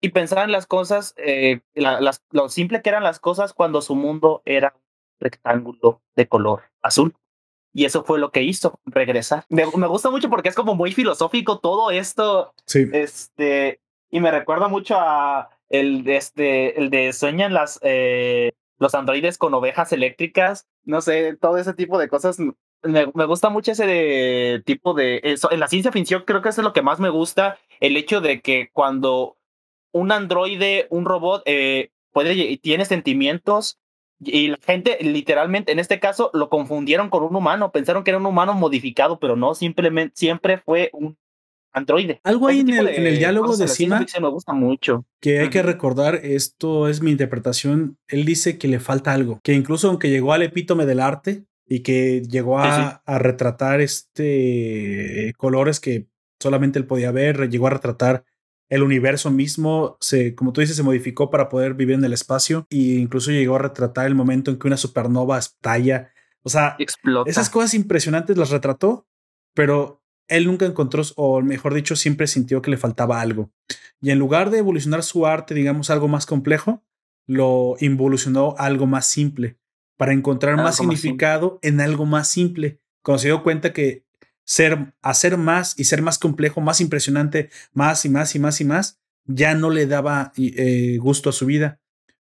y 0.00 0.10
pensar 0.10 0.44
en 0.44 0.52
las 0.52 0.66
cosas, 0.66 1.14
eh, 1.16 1.60
las, 1.74 2.22
lo 2.30 2.48
simple 2.48 2.82
que 2.82 2.90
eran 2.90 3.02
las 3.02 3.18
cosas 3.18 3.52
cuando 3.52 3.80
su 3.80 3.94
mundo 3.94 4.42
era 4.44 4.74
un 4.74 4.82
rectángulo 5.20 6.02
de 6.16 6.28
color 6.28 6.64
azul. 6.82 7.14
Y 7.72 7.86
eso 7.86 8.04
fue 8.04 8.18
lo 8.18 8.30
que 8.30 8.42
hizo, 8.42 8.78
regresar. 8.84 9.46
Me, 9.48 9.64
gusta 9.64 10.10
mucho 10.10 10.28
porque 10.28 10.50
es 10.50 10.54
como 10.54 10.74
muy 10.74 10.92
filosófico 10.92 11.58
todo 11.60 11.90
esto. 11.90 12.52
Sí. 12.66 12.86
Este, 12.92 13.80
y 14.10 14.20
me 14.20 14.30
recuerda 14.30 14.68
mucho 14.68 14.96
a 14.98 15.48
el 15.70 16.04
de, 16.04 16.16
este, 16.16 16.78
el 16.78 16.90
de 16.90 17.14
sueñan 17.14 17.54
las, 17.54 17.80
los 18.78 18.94
androides 18.94 19.38
con 19.38 19.54
ovejas 19.54 19.90
eléctricas. 19.92 20.66
No 20.84 21.00
sé, 21.00 21.34
todo 21.36 21.56
ese 21.56 21.72
tipo 21.72 21.98
de 21.98 22.08
cosas 22.08 22.36
me, 22.82 23.04
gusta 23.26 23.48
mucho 23.48 23.72
ese 23.72 24.62
tipo 24.64 24.94
de 24.94 25.20
eso. 25.22 25.50
En 25.50 25.60
la 25.60 25.68
ciencia 25.68 25.92
ficción 25.92 26.24
creo 26.26 26.42
que 26.42 26.48
eso 26.48 26.60
es 26.60 26.64
lo 26.64 26.72
que 26.72 26.82
más 26.82 27.00
me 27.00 27.08
gusta, 27.08 27.58
el 27.80 27.96
hecho 27.96 28.20
de 28.20 28.40
que 28.40 28.70
cuando 28.72 29.36
un 29.92 30.12
androide, 30.12 30.86
un 30.90 31.04
robot, 31.04 31.42
eh, 31.46 31.90
puede 32.12 32.56
tiene 32.58 32.84
sentimientos 32.84 33.78
y 34.20 34.48
la 34.48 34.58
gente 34.64 34.98
literalmente, 35.00 35.72
en 35.72 35.78
este 35.78 35.98
caso, 35.98 36.30
lo 36.32 36.48
confundieron 36.48 37.10
con 37.10 37.24
un 37.24 37.34
humano, 37.34 37.72
pensaron 37.72 38.04
que 38.04 38.10
era 38.10 38.18
un 38.18 38.26
humano 38.26 38.54
modificado, 38.54 39.18
pero 39.18 39.36
no, 39.36 39.54
simplemente 39.54 40.14
siempre 40.16 40.58
fue 40.58 40.90
un 40.92 41.16
androide. 41.72 42.20
Algo 42.22 42.46
ahí 42.46 42.60
en 42.60 42.68
el, 42.68 42.88
en 42.88 43.06
el, 43.06 43.18
diálogo 43.18 43.56
de 43.56 43.66
Sima 43.66 44.04
me 44.20 44.28
gusta 44.28 44.52
mucho. 44.52 45.04
Que 45.20 45.40
hay 45.40 45.50
que 45.50 45.62
recordar, 45.62 46.16
esto 46.16 46.88
es 46.88 47.02
mi 47.02 47.10
interpretación, 47.10 47.98
él 48.08 48.24
dice 48.24 48.58
que 48.58 48.68
le 48.68 48.78
falta 48.78 49.12
algo, 49.12 49.40
que 49.42 49.54
incluso 49.54 49.88
aunque 49.88 50.10
llegó 50.10 50.32
al 50.32 50.42
epítome 50.42 50.86
del 50.86 51.00
arte, 51.00 51.44
y 51.66 51.80
que 51.80 52.22
llegó 52.22 52.58
a, 52.58 53.02
retratar 53.06 53.80
este 53.80 55.32
colores 55.36 55.80
que 55.80 56.08
solamente 56.40 56.78
él 56.78 56.86
podía 56.86 57.12
ver, 57.12 57.48
llegó 57.48 57.66
a 57.68 57.70
retratar 57.70 58.24
el 58.68 58.82
universo 58.82 59.30
mismo, 59.30 59.98
se, 60.00 60.34
como 60.34 60.52
tú 60.52 60.62
dices, 60.62 60.76
se 60.76 60.82
modificó 60.82 61.30
para 61.30 61.48
poder 61.48 61.74
vivir 61.74 61.94
en 61.94 62.04
el 62.04 62.14
espacio 62.14 62.66
e 62.70 62.76
incluso 62.76 63.30
llegó 63.30 63.56
a 63.56 63.60
retratar 63.60 64.06
el 64.06 64.14
momento 64.14 64.50
en 64.50 64.58
que 64.58 64.66
una 64.66 64.78
supernova 64.78 65.38
estalla. 65.38 66.10
O 66.42 66.48
sea, 66.48 66.76
esas 67.26 67.50
cosas 67.50 67.74
impresionantes 67.74 68.36
las 68.38 68.50
retrató, 68.50 69.06
pero 69.54 70.02
él 70.26 70.46
nunca 70.46 70.64
encontró, 70.64 71.02
o 71.16 71.42
mejor 71.42 71.74
dicho, 71.74 71.96
siempre 71.96 72.26
sintió 72.26 72.62
que 72.62 72.70
le 72.70 72.78
faltaba 72.78 73.20
algo. 73.20 73.50
Y 74.00 74.10
en 74.10 74.18
lugar 74.18 74.50
de 74.50 74.58
evolucionar 74.58 75.02
su 75.02 75.26
arte, 75.26 75.54
digamos, 75.54 75.90
algo 75.90 76.08
más 76.08 76.24
complejo, 76.24 76.82
lo 77.26 77.76
involucionó 77.78 78.54
a 78.58 78.64
algo 78.64 78.86
más 78.86 79.06
simple 79.06 79.58
para 80.02 80.14
encontrar 80.14 80.56
más 80.56 80.78
significado 80.78 81.60
en 81.62 81.80
algo 81.80 82.06
más 82.06 82.26
simple. 82.26 82.80
Cuando 83.04 83.20
se 83.20 83.28
dio 83.28 83.44
cuenta 83.44 83.72
que 83.72 84.02
ser, 84.42 84.94
hacer 85.00 85.36
más 85.36 85.78
y 85.78 85.84
ser 85.84 86.02
más 86.02 86.18
complejo, 86.18 86.60
más 86.60 86.80
impresionante, 86.80 87.50
más 87.72 88.04
y 88.04 88.08
más 88.08 88.34
y 88.34 88.40
más 88.40 88.60
y 88.60 88.64
más, 88.64 88.98
ya 89.26 89.54
no 89.54 89.70
le 89.70 89.86
daba 89.86 90.32
eh, 90.36 90.98
gusto 91.00 91.30
a 91.30 91.32
su 91.32 91.46
vida. 91.46 91.78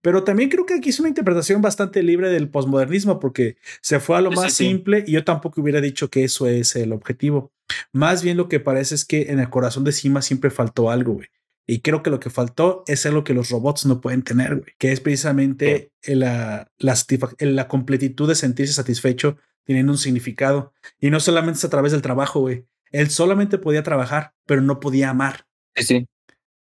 Pero 0.02 0.24
también 0.24 0.48
creo 0.48 0.66
que 0.66 0.74
aquí 0.74 0.88
es 0.88 0.98
una 0.98 1.10
interpretación 1.10 1.62
bastante 1.62 2.02
libre 2.02 2.30
del 2.30 2.48
posmodernismo 2.48 3.20
porque 3.20 3.56
se 3.82 4.00
fue 4.00 4.16
a 4.16 4.20
lo 4.20 4.32
más 4.32 4.52
simple 4.52 5.04
y 5.06 5.12
yo 5.12 5.22
tampoco 5.22 5.60
hubiera 5.60 5.80
dicho 5.80 6.10
que 6.10 6.24
eso 6.24 6.48
es 6.48 6.74
el 6.74 6.92
objetivo. 6.92 7.52
Más 7.92 8.24
bien 8.24 8.36
lo 8.36 8.48
que 8.48 8.58
parece 8.58 8.96
es 8.96 9.04
que 9.04 9.30
en 9.30 9.38
el 9.38 9.48
corazón 9.48 9.84
de 9.84 9.92
Cima 9.92 10.22
siempre 10.22 10.50
faltó 10.50 10.90
algo, 10.90 11.12
güey. 11.12 11.28
Y 11.70 11.82
creo 11.82 12.02
que 12.02 12.10
lo 12.10 12.18
que 12.18 12.30
faltó 12.30 12.82
es 12.88 13.06
algo 13.06 13.22
que 13.22 13.32
los 13.32 13.48
robots 13.50 13.86
no 13.86 14.00
pueden 14.00 14.22
tener, 14.22 14.56
güey, 14.56 14.74
que 14.76 14.90
es 14.90 14.98
precisamente 14.98 15.92
la, 16.02 16.68
la, 16.78 16.94
la, 17.38 17.68
completitud 17.68 18.28
de 18.28 18.34
sentirse 18.34 18.72
satisfecho 18.72 19.36
teniendo 19.62 19.92
un 19.92 19.98
significado. 19.98 20.72
Y 20.98 21.10
no 21.10 21.20
solamente 21.20 21.58
es 21.58 21.64
a 21.64 21.70
través 21.70 21.92
del 21.92 22.02
trabajo, 22.02 22.40
güey. 22.40 22.66
Él 22.90 23.08
solamente 23.08 23.56
podía 23.56 23.84
trabajar, 23.84 24.32
pero 24.46 24.62
no 24.62 24.80
podía 24.80 25.10
amar. 25.10 25.46
Sí, 25.76 25.84
sí. 25.84 26.06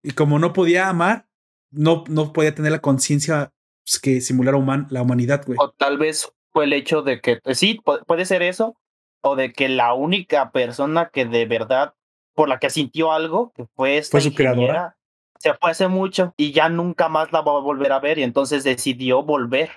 Y 0.03 0.11
como 0.11 0.39
no 0.39 0.53
podía 0.53 0.91
amar, 0.91 1.27
no, 1.71 2.05
no 2.09 2.35
podía 2.35 2.55
tener 2.55 2.73
la 2.73 2.83
conciencia 2.83 3.51
pues, 3.87 3.99
que 3.99 4.21
simulara 4.21 4.59
la 4.91 5.01
humanidad, 5.01 5.43
güey. 5.47 5.57
O 5.59 5.71
tal 5.71 5.97
vez 5.97 6.31
fue 6.53 6.65
el 6.65 6.75
hecho 6.75 7.01
de 7.01 7.23
que, 7.23 7.41
sí, 7.55 7.81
puede 8.07 8.27
ser 8.27 8.43
eso, 8.43 8.77
o 9.23 9.37
de 9.37 9.55
que 9.55 9.71
la 9.71 9.95
única 9.95 10.53
persona 10.53 11.09
que 11.11 11.25
de 11.25 11.47
verdad 11.47 11.95
por 12.35 12.49
la 12.49 12.59
que 12.59 12.71
sintió 12.71 13.13
algo, 13.13 13.53
que 13.55 13.67
fue 13.75 13.99
esta 13.99 14.13
Fue 14.13 14.21
su 14.21 14.35
creadora. 14.35 14.97
se 15.39 15.55
fue 15.55 15.71
hace 15.71 15.89
mucho 15.89 16.35
y 16.37 16.53
ya 16.53 16.69
nunca 16.69 17.09
más 17.09 17.33
la 17.33 17.41
va 17.41 17.53
a 17.57 17.61
volver 17.61 17.93
a 17.93 18.01
ver 18.01 18.19
y 18.19 18.23
entonces 18.23 18.65
decidió 18.65 19.23
volver 19.23 19.71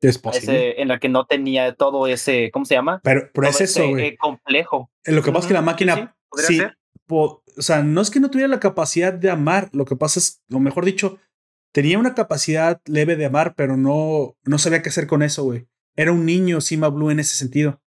Es 0.00 0.18
posible. 0.18 0.70
ese- 0.70 0.82
en 0.82 0.88
la 0.88 0.98
que 0.98 1.08
no 1.08 1.24
tenía 1.26 1.74
todo 1.74 2.06
ese, 2.06 2.50
¿cómo 2.52 2.64
se 2.64 2.74
llama? 2.74 3.00
Pero, 3.02 3.30
pero 3.32 3.48
es 3.48 3.60
eso, 3.60 3.80
ese, 3.82 3.88
güey. 3.90 4.06
eh, 4.06 4.16
complejo. 4.16 4.90
Lo 5.04 5.22
que 5.22 5.32
pasa 5.32 5.44
es 5.44 5.48
que 5.48 5.54
la 5.54 5.62
máquina, 5.62 5.94
sí, 5.96 6.02
podría 6.28 6.46
sí, 6.48 6.62
po- 7.06 7.42
o 7.56 7.62
sea, 7.62 7.82
no 7.82 8.00
es 8.00 8.10
que 8.10 8.20
no 8.20 8.30
tuviera 8.30 8.48
la 8.48 8.60
capacidad 8.60 9.12
de 9.12 9.30
amar, 9.30 9.70
lo 9.72 9.84
que 9.84 9.96
pasa 9.96 10.20
es, 10.20 10.42
o 10.52 10.60
mejor 10.60 10.84
dicho, 10.84 11.18
tenía 11.72 11.98
una 11.98 12.14
capacidad 12.14 12.80
leve 12.86 13.16
de 13.16 13.26
amar, 13.26 13.54
pero 13.56 13.76
no, 13.76 14.36
no 14.44 14.58
sabía 14.58 14.82
qué 14.82 14.90
hacer 14.90 15.06
con 15.06 15.22
eso, 15.22 15.42
güey. 15.44 15.66
Era 15.96 16.12
un 16.12 16.24
niño, 16.26 16.60
Sima 16.60 16.88
Blue, 16.88 17.10
en 17.10 17.18
ese 17.20 17.36
sentido. 17.36 17.80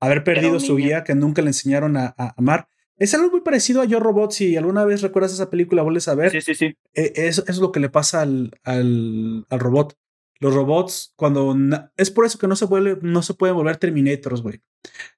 Haber 0.00 0.22
perdido 0.24 0.60
su 0.60 0.76
guía 0.76 1.02
que 1.04 1.14
nunca 1.14 1.40
le 1.40 1.48
enseñaron 1.48 1.96
a, 1.96 2.14
a 2.18 2.34
amar. 2.36 2.68
Es 2.98 3.12
algo 3.14 3.30
muy 3.30 3.40
parecido 3.40 3.80
a 3.80 3.84
Yo 3.84 3.98
Robot. 4.00 4.32
Si 4.32 4.56
alguna 4.56 4.84
vez 4.84 5.02
recuerdas 5.02 5.32
esa 5.32 5.50
película, 5.50 5.82
vuelves 5.82 6.08
a 6.08 6.14
ver. 6.14 6.30
Sí, 6.30 6.40
sí, 6.40 6.54
sí. 6.54 6.76
Eh, 6.94 7.12
Eso, 7.16 7.44
es 7.46 7.58
lo 7.58 7.72
que 7.72 7.80
le 7.80 7.88
pasa 7.88 8.20
al, 8.22 8.52
al, 8.62 9.46
al 9.48 9.60
robot. 9.60 9.96
Los 10.40 10.54
robots, 10.54 11.12
cuando. 11.16 11.56
Es 11.96 12.10
por 12.10 12.26
eso 12.26 12.38
que 12.38 12.46
no 12.48 12.56
se, 12.56 12.66
vuelve, 12.66 12.98
no 13.02 13.22
se 13.22 13.34
pueden 13.34 13.56
volver 13.56 13.76
Terminators, 13.78 14.42
güey. 14.42 14.60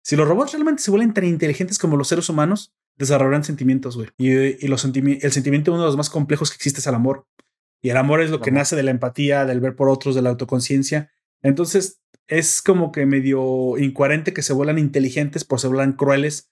Si 0.03 0.15
los 0.17 0.29
robots 0.29 0.53
realmente 0.53 0.83
se 0.83 0.91
vuelven 0.91 1.13
tan 1.15 1.25
inteligentes 1.25 1.79
como 1.79 1.97
los 1.97 2.09
seres 2.09 2.29
humanos, 2.29 2.75
desarrollarán 2.97 3.43
sentimientos, 3.45 3.97
güey. 3.97 4.09
Y, 4.19 4.31
y 4.65 4.69
los 4.69 4.87
sentimi- 4.87 5.19
el 5.23 5.33
sentimiento, 5.33 5.73
uno 5.73 5.83
de 5.83 5.87
los 5.89 5.97
más 5.97 6.11
complejos 6.11 6.51
que 6.51 6.57
existe, 6.57 6.81
es 6.81 6.87
el 6.87 6.95
amor. 6.95 7.27
Y 7.83 7.91
el 7.91 7.97
amor 7.97 8.21
es 8.21 8.31
lo 8.31 8.41
que 8.41 8.51
nace 8.53 8.77
de 8.77 8.83
la 8.85 8.91
empatía, 8.91 9.45
del 9.45 9.61
ver 9.61 9.75
por 9.75 9.89
otros, 9.89 10.15
de 10.15 10.23
la 10.23 10.31
autoconciencia. 10.31 11.11
Entonces, 11.43 12.01
es 12.29 12.63
como 12.63 12.91
que 12.93 13.05
medio 13.07 13.77
incoherente 13.79 14.33
que 14.33 14.43
se 14.43 14.53
vuelan 14.53 14.79
inteligentes 14.79 15.45
por 15.45 15.61
se 15.61 15.69
vuelan 15.69 15.93
crueles. 15.95 16.51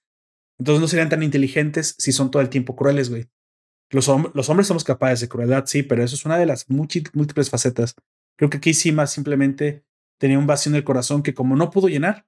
Entonces, 0.58 0.80
no 0.80 0.88
serían 0.88 1.08
tan 1.08 1.22
inteligentes 1.22 1.94
si 1.98 2.12
son 2.12 2.30
todo 2.30 2.42
el 2.42 2.48
tiempo 2.48 2.76
crueles, 2.76 3.10
güey. 3.10 3.28
Los, 3.90 4.08
hom- 4.08 4.30
los 4.34 4.48
hombres 4.48 4.66
somos 4.66 4.84
capaces 4.84 5.20
de 5.20 5.28
crueldad, 5.28 5.64
sí, 5.66 5.82
pero 5.82 6.02
eso 6.02 6.14
es 6.14 6.24
una 6.24 6.38
de 6.38 6.46
las 6.46 6.68
múltiples 6.70 7.50
facetas. 7.50 7.94
Creo 8.36 8.50
que 8.50 8.56
aquí 8.56 8.74
Sima 8.74 9.06
simplemente 9.06 9.84
tenía 10.18 10.38
un 10.38 10.46
vacío 10.46 10.70
en 10.70 10.76
el 10.76 10.84
corazón 10.84 11.22
que 11.22 11.34
como 11.34 11.54
no 11.56 11.70
pudo 11.70 11.88
llenar, 11.88 12.26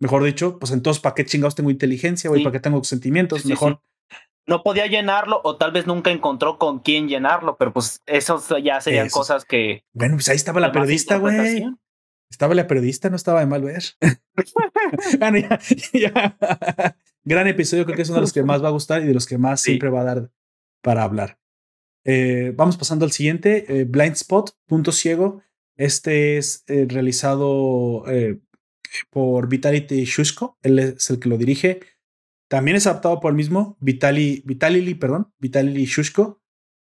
mejor 0.00 0.24
dicho, 0.24 0.58
pues 0.58 0.72
entonces 0.72 1.00
¿para 1.00 1.14
qué 1.14 1.24
chingados 1.24 1.54
tengo 1.54 1.70
inteligencia, 1.70 2.28
güey? 2.28 2.40
Sí. 2.40 2.44
¿Para 2.44 2.52
qué 2.52 2.60
tengo 2.60 2.82
sentimientos? 2.84 3.38
Sí, 3.40 3.44
sí, 3.44 3.48
mejor. 3.50 3.80
No 4.46 4.62
podía 4.62 4.86
llenarlo 4.86 5.40
o 5.44 5.56
tal 5.56 5.72
vez 5.72 5.86
nunca 5.86 6.10
encontró 6.10 6.58
con 6.58 6.80
quién 6.80 7.06
llenarlo, 7.08 7.56
pero 7.58 7.72
pues 7.72 8.02
eso 8.06 8.40
ya 8.58 8.80
serían 8.80 9.06
Eso. 9.06 9.18
cosas 9.18 9.44
que... 9.44 9.84
Bueno, 9.92 10.16
pues 10.16 10.28
ahí 10.30 10.36
estaba 10.36 10.58
la 10.60 10.72
periodista, 10.72 11.18
güey. 11.18 11.64
Estaba 12.30 12.54
la 12.54 12.66
periodista, 12.66 13.08
no 13.10 13.16
estaba 13.16 13.40
de 13.40 13.46
mal 13.46 13.62
ver. 13.62 13.82
bueno, 15.18 15.38
ya, 15.38 15.58
ya. 15.92 16.36
Gran 17.24 17.46
episodio, 17.46 17.84
creo 17.84 17.96
que 17.96 18.02
es 18.02 18.08
uno 18.08 18.16
de 18.16 18.22
los 18.22 18.32
que 18.32 18.42
más 18.42 18.62
va 18.62 18.68
a 18.68 18.72
gustar 18.72 19.02
y 19.02 19.06
de 19.06 19.14
los 19.14 19.26
que 19.26 19.38
más 19.38 19.60
Sí. 19.60 19.72
siempre 19.72 19.90
va 19.90 20.00
a 20.02 20.04
dar 20.04 20.30
para 20.82 21.02
hablar. 21.02 21.38
Eh, 22.04 22.52
vamos 22.56 22.76
pasando 22.76 23.04
al 23.04 23.12
siguiente, 23.12 23.66
eh, 23.68 23.84
Blind 23.84 24.14
Spot, 24.14 24.50
punto 24.66 24.92
ciego. 24.92 25.42
Este 25.76 26.38
es 26.38 26.64
eh, 26.68 26.86
realizado 26.88 28.04
eh, 28.08 28.40
por 29.10 29.48
Vitality 29.48 30.04
Shushko, 30.04 30.58
él 30.62 30.78
es 30.78 31.10
el 31.10 31.18
que 31.18 31.28
lo 31.28 31.36
dirige. 31.36 31.80
También 32.48 32.76
es 32.78 32.86
adaptado 32.86 33.20
por 33.20 33.30
el 33.32 33.36
mismo, 33.36 33.76
Vitali, 33.80 34.42
Vitalili, 34.46 34.94
perdón, 34.94 35.32
Vitalili 35.38 35.84
Shushko. 35.84 36.40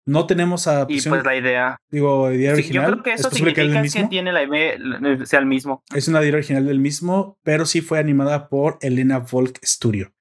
No 0.04 0.26
tenemos 0.26 0.66
Y 0.66 0.70
adaptación, 0.70 1.12
pues 1.14 1.24
la 1.24 1.36
idea... 1.36 1.76
digo, 1.88 2.32
idea 2.32 2.56
Sí, 2.56 2.62
yo 2.62 2.80
original. 2.80 2.90
creo 2.90 3.02
que 3.04 3.12
eso 3.12 3.28
es 3.28 3.34
posible 3.34 3.54
que 3.54 3.60
es 3.60 3.66
significa 3.70 4.02
que, 4.02 4.08
tiene 4.08 4.32
la 4.32 4.42
idea, 4.42 5.24
sea 5.26 5.38
el 5.38 5.46
mismo. 5.46 5.84
Es 5.94 6.08
una 6.08 6.20
idea 6.20 6.32
original 6.34 6.66
del 6.66 6.80
mismo, 6.80 7.38
pero 7.44 7.64
sí 7.66 7.80
fue 7.82 8.00
animada 8.00 8.48
por 8.48 8.78
Elena 8.80 9.20
Volk 9.20 9.60
Studio. 9.64 10.12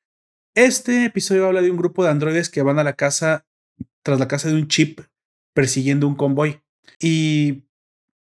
Este 0.56 1.06
episodio 1.06 1.48
habla 1.48 1.61
de 1.61 1.72
un 1.72 1.78
grupo 1.78 2.03
de 2.03 2.10
androides 2.10 2.49
que 2.49 2.61
van 2.61 2.78
a 2.80 2.84
la 2.84 2.94
casa, 2.94 3.45
tras 4.03 4.19
la 4.19 4.28
casa 4.28 4.49
de 4.49 4.56
un 4.56 4.68
chip, 4.68 4.99
persiguiendo 5.53 6.07
un 6.07 6.15
convoy. 6.15 6.61
Y 6.99 7.64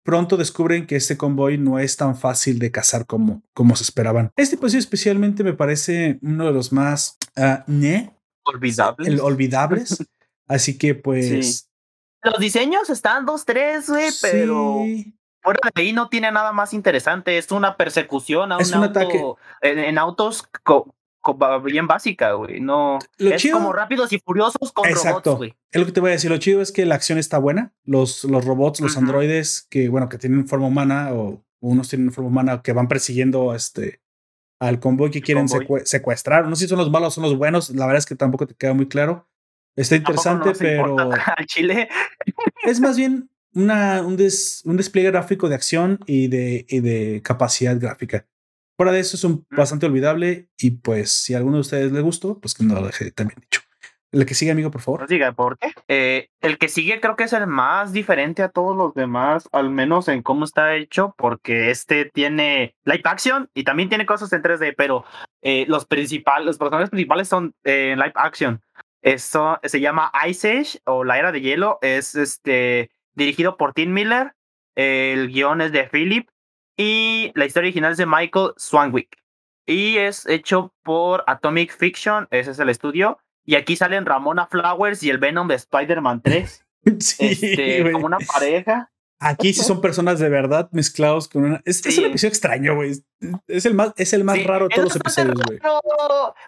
pronto 0.03 0.37
descubren 0.37 0.87
que 0.87 0.95
este 0.95 1.17
convoy 1.17 1.57
no 1.57 1.77
es 1.77 1.97
tan 1.97 2.15
fácil 2.15 2.57
de 2.59 2.71
cazar 2.71 3.05
como, 3.05 3.43
como 3.53 3.75
se 3.75 3.83
esperaban. 3.83 4.31
Este 4.37 4.55
episodio 4.55 4.79
especialmente 4.79 5.43
me 5.43 5.53
parece 5.53 6.19
uno 6.21 6.45
de 6.45 6.53
los 6.53 6.71
más 6.71 7.17
ah, 7.35 7.63
ñe, 7.67 8.15
Olvidable. 8.43 9.07
el 9.07 9.19
olvidables. 9.19 10.05
Así 10.47 10.77
que 10.77 10.95
pues... 10.95 11.27
Sí. 11.59 11.65
Los 12.23 12.39
diseños 12.39 12.89
están 12.89 13.25
dos, 13.25 13.45
tres, 13.45 13.89
güey, 13.89 14.09
pero 14.21 14.81
sí. 14.85 15.15
fuera 15.41 15.59
de 15.73 15.81
ahí 15.81 15.91
no 15.91 16.07
tiene 16.07 16.31
nada 16.31 16.53
más 16.53 16.73
interesante. 16.73 17.37
Es 17.37 17.51
una 17.51 17.75
persecución 17.77 18.51
a 18.51 18.57
Es 18.57 18.71
un, 18.71 18.77
un 18.77 18.83
auto 18.85 18.99
ataque. 18.99 19.23
En, 19.61 19.79
en 19.79 19.97
autos 19.97 20.47
co- 20.63 20.93
bien 21.63 21.87
básica, 21.87 22.33
güey. 22.33 22.59
No 22.59 22.99
Lo 23.17 23.29
es 23.35 23.41
chido- 23.41 23.57
como 23.57 23.73
rápidos 23.73 24.11
y 24.13 24.19
furiosos 24.19 24.71
con 24.71 24.87
Exacto. 24.89 25.31
robots, 25.31 25.37
güey. 25.37 25.53
Es 25.71 25.79
lo 25.79 25.85
que 25.85 25.91
te 25.91 25.99
voy 26.01 26.09
a 26.09 26.13
decir. 26.13 26.29
Lo 26.31 26.37
chido 26.37 26.61
es 26.61 26.71
que 26.71 26.85
la 26.85 26.95
acción 26.95 27.17
está 27.17 27.37
buena. 27.37 27.73
Los, 27.83 28.23
los 28.25 28.43
robots, 28.45 28.79
los 28.81 28.97
androides 28.97 29.67
que, 29.69 29.89
bueno, 29.89 30.09
que 30.09 30.17
tienen 30.17 30.47
forma 30.47 30.67
humana 30.67 31.13
o 31.13 31.43
unos 31.59 31.89
tienen 31.89 32.11
forma 32.11 32.29
humana 32.29 32.61
que 32.63 32.73
van 32.73 32.87
persiguiendo 32.87 33.53
este, 33.53 34.01
al 34.59 34.79
convoy 34.79 35.11
que 35.11 35.21
quieren 35.21 35.47
convoy. 35.47 35.81
secuestrar. 35.85 36.47
No 36.47 36.55
sé 36.55 36.63
si 36.63 36.69
son 36.69 36.79
los 36.79 36.89
malos 36.91 37.09
o 37.09 37.11
son 37.11 37.23
los 37.23 37.37
buenos. 37.37 37.69
La 37.69 37.85
verdad 37.85 37.99
es 37.99 38.05
que 38.05 38.15
tampoco 38.15 38.47
te 38.47 38.55
queda 38.55 38.73
muy 38.73 38.87
claro. 38.87 39.27
Está 39.75 39.95
interesante, 39.95 40.51
pero 40.57 40.97
Al 41.37 41.45
Chile. 41.45 41.87
es 42.63 42.79
más 42.81 42.97
bien 42.97 43.29
una, 43.53 44.01
un, 44.01 44.17
des- 44.17 44.63
un 44.65 44.75
despliegue 44.77 45.11
gráfico 45.11 45.47
de 45.49 45.55
acción 45.55 45.99
y 46.07 46.27
de, 46.27 46.65
y 46.67 46.79
de 46.81 47.21
capacidad 47.23 47.79
gráfica. 47.79 48.25
Fuera 48.81 48.93
de 48.93 48.99
eso 48.99 49.15
es 49.15 49.23
un 49.23 49.45
bastante 49.51 49.85
olvidable 49.85 50.49
y 50.57 50.71
pues 50.71 51.11
si 51.11 51.35
a 51.35 51.37
alguno 51.37 51.57
de 51.57 51.61
ustedes 51.61 51.91
le 51.91 52.01
gustó, 52.01 52.39
pues 52.39 52.55
que 52.55 52.63
no 52.63 52.73
lo 52.73 52.87
deje 52.87 53.11
también 53.11 53.39
dicho. 53.39 53.61
El 54.11 54.25
que 54.25 54.33
sigue, 54.33 54.49
amigo, 54.49 54.71
por 54.71 54.81
favor. 54.81 55.07
Diga 55.07 55.33
por 55.33 55.59
qué. 55.59 55.71
Eh, 55.87 56.29
el 56.41 56.57
que 56.57 56.67
sigue 56.67 56.99
creo 56.99 57.15
que 57.15 57.25
es 57.25 57.33
el 57.33 57.45
más 57.45 57.93
diferente 57.93 58.41
a 58.41 58.49
todos 58.49 58.75
los 58.75 58.95
demás, 58.95 59.47
al 59.51 59.69
menos 59.69 60.07
en 60.07 60.23
cómo 60.23 60.45
está 60.45 60.73
hecho, 60.73 61.13
porque 61.15 61.69
este 61.69 62.05
tiene 62.05 62.73
live 62.83 63.03
action 63.03 63.51
y 63.53 63.65
también 63.65 63.87
tiene 63.87 64.07
cosas 64.07 64.33
en 64.33 64.41
3D, 64.41 64.73
pero 64.75 65.05
eh, 65.43 65.65
los 65.67 65.85
principales, 65.85 66.47
los 66.47 66.57
personajes 66.57 66.89
principales 66.89 67.27
son 67.27 67.53
eh, 67.63 67.91
en 67.91 67.99
live 67.99 68.13
action. 68.15 68.63
Esto 69.03 69.59
se 69.61 69.79
llama 69.79 70.11
Ice 70.27 70.57
Age 70.57 70.79
o 70.85 71.03
La 71.03 71.19
Era 71.19 71.31
de 71.31 71.41
Hielo. 71.41 71.77
Es 71.83 72.15
este 72.15 72.89
dirigido 73.13 73.57
por 73.57 73.73
Tim 73.73 73.93
Miller. 73.93 74.33
El 74.73 75.27
guion 75.27 75.61
es 75.61 75.71
de 75.71 75.87
Philip. 75.87 76.30
Y 76.81 77.31
la 77.35 77.45
historia 77.45 77.67
original 77.67 77.91
es 77.91 77.97
de 77.97 78.05
Michael 78.05 78.53
Swanwick. 78.57 79.17
Y 79.67 79.97
es 79.97 80.25
hecho 80.27 80.73
por 80.83 81.23
Atomic 81.27 81.75
Fiction. 81.77 82.27
Ese 82.31 82.51
es 82.51 82.59
el 82.59 82.69
estudio. 82.69 83.19
Y 83.45 83.55
aquí 83.55 83.75
salen 83.75 84.05
Ramona 84.05 84.47
Flowers 84.47 85.03
y 85.03 85.09
el 85.09 85.17
Venom 85.19 85.47
de 85.47 85.55
Spider-Man 85.55 86.21
3. 86.21 86.65
Sí, 86.99 87.27
este, 87.39 87.91
como 87.91 88.07
una 88.07 88.17
pareja. 88.17 88.91
Aquí 89.19 89.53
sí 89.53 89.61
son 89.61 89.81
personas 89.81 90.17
de 90.17 90.29
verdad 90.29 90.67
mezclados 90.71 91.27
con 91.27 91.43
una. 91.43 91.61
Es, 91.63 91.85
es 91.85 91.95
un 91.99 92.05
episodio 92.05 92.29
extraño, 92.29 92.73
güey. 92.75 92.93
Es- 93.47 93.65
el 93.67 93.75
más, 93.75 93.93
es 93.97 94.13
el 94.13 94.23
más 94.23 94.37
Sí, 94.37 94.43
raro 94.45 94.67
de 94.67 94.73
todos 94.73 94.85
los 94.87 94.95
episodios, 94.95 95.39
güey. 95.45 95.59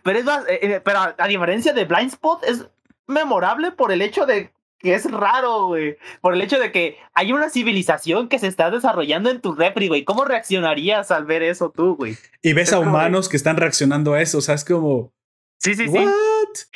Pero 0.04 0.18
es 0.20 0.26
más, 0.26 0.44
eh, 0.50 0.60
eh, 0.64 0.82
pero 0.84 0.98
a, 0.98 1.16
a 1.20 1.28
diferencia 1.28 1.72
de 1.72 1.86
Blind 1.86 2.08
Spot, 2.08 2.44
es 2.46 2.66
memorable 3.06 3.74
por 3.74 3.92
el 3.92 4.02
hecho 4.02 4.26
de 4.26 4.52
que 4.84 4.94
es 4.94 5.10
raro, 5.10 5.68
güey. 5.68 5.98
Por 6.22 6.34
el 6.36 6.42
hecho 6.42 6.60
de 6.60 6.72
que 6.72 6.98
hay 7.14 7.32
una 7.34 7.50
civilización 7.50 8.28
que 8.30 8.38
se 8.38 8.48
está 8.48 8.70
desarrollando 8.70 9.30
en 9.32 9.42
tu 9.42 9.56
refri, 9.56 9.88
güey. 9.88 10.04
¿Cómo 10.04 10.26
reaccionarías 10.26 11.10
al 11.10 11.26
ver 11.26 11.42
eso 11.42 11.72
tú, 11.72 11.96
güey? 11.96 12.18
Y 12.42 12.54
ves 12.54 12.68
es 12.68 12.74
a 12.74 12.78
como 12.78 12.90
humanos 12.92 13.30
que 13.30 13.38
están 13.38 13.58
reaccionando 13.58 14.14
a 14.14 14.22
eso. 14.22 14.38
O 14.38 14.42
sea, 14.42 14.56
es 14.56 14.66
como. 14.66 15.14
Sí, 15.60 15.74
sí, 15.76 15.88
sí. 15.88 15.98
¿What? 15.98 16.10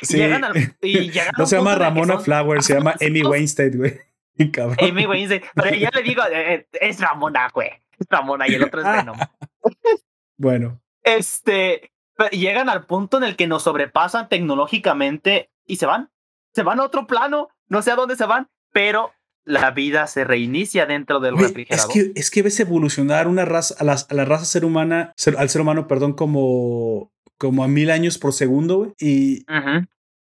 Sí. 0.00 0.16
llegan 0.16 0.44
al- 0.44 0.56
y 0.82 1.10
llegan 1.10 1.28
a 1.34 1.38
No 1.38 1.46
se 1.46 1.56
llama 1.56 1.74
Ramona 1.74 2.14
son- 2.14 2.24
Flowers, 2.24 2.64
se 2.64 2.74
llama 2.74 2.94
Amy 3.00 3.22
Weinstein, 3.22 3.76
güey. 3.76 4.00
Cabrón. 4.52 4.76
Amy 4.80 5.06
Weinstein. 5.06 5.42
Pero 5.54 5.74
yo 5.76 5.88
le 5.94 6.02
digo, 6.02 6.22
eh, 6.32 6.54
eh, 6.54 6.66
es 6.80 6.98
Ramona, 7.00 7.50
güey. 7.52 7.68
Es 7.98 8.06
Ramona 8.08 8.48
y 8.48 8.54
el 8.54 8.64
otro 8.64 8.80
es 8.80 8.86
Venom. 8.86 9.18
Bueno, 10.40 10.80
Este, 11.02 11.90
llegan 12.30 12.68
al 12.68 12.86
punto 12.86 13.16
en 13.18 13.24
el 13.24 13.34
que 13.36 13.46
nos 13.48 13.64
sobrepasan 13.64 14.28
tecnológicamente 14.28 15.50
y 15.66 15.76
se 15.76 15.86
van. 15.86 16.10
Se 16.54 16.62
van 16.62 16.80
a 16.80 16.84
otro 16.84 17.06
plano, 17.06 17.48
no 17.68 17.82
sé 17.82 17.90
a 17.90 17.96
dónde 17.96 18.16
se 18.16 18.24
van, 18.26 18.48
pero 18.72 19.12
la 19.44 19.70
vida 19.70 20.06
se 20.06 20.24
reinicia 20.24 20.84
dentro 20.86 21.20
del 21.20 21.32
güey, 21.34 21.44
es 21.44 21.50
refrigerador. 21.50 21.92
que, 21.92 22.12
es 22.14 22.30
que 22.30 22.42
ves 22.42 22.60
evolucionar 22.60 23.28
una 23.28 23.44
raza, 23.46 23.74
a, 23.78 23.84
las- 23.84 24.06
a 24.10 24.14
la 24.14 24.24
raza 24.26 24.44
ser 24.44 24.64
humana, 24.64 25.12
ser- 25.16 25.36
al 25.38 25.48
ser 25.48 25.62
humano, 25.62 25.86
perdón, 25.88 26.12
como, 26.12 27.12
como 27.38 27.64
a 27.64 27.68
mil 27.68 27.90
años 27.90 28.18
por 28.18 28.32
segundo. 28.34 28.94
Y 29.00 29.44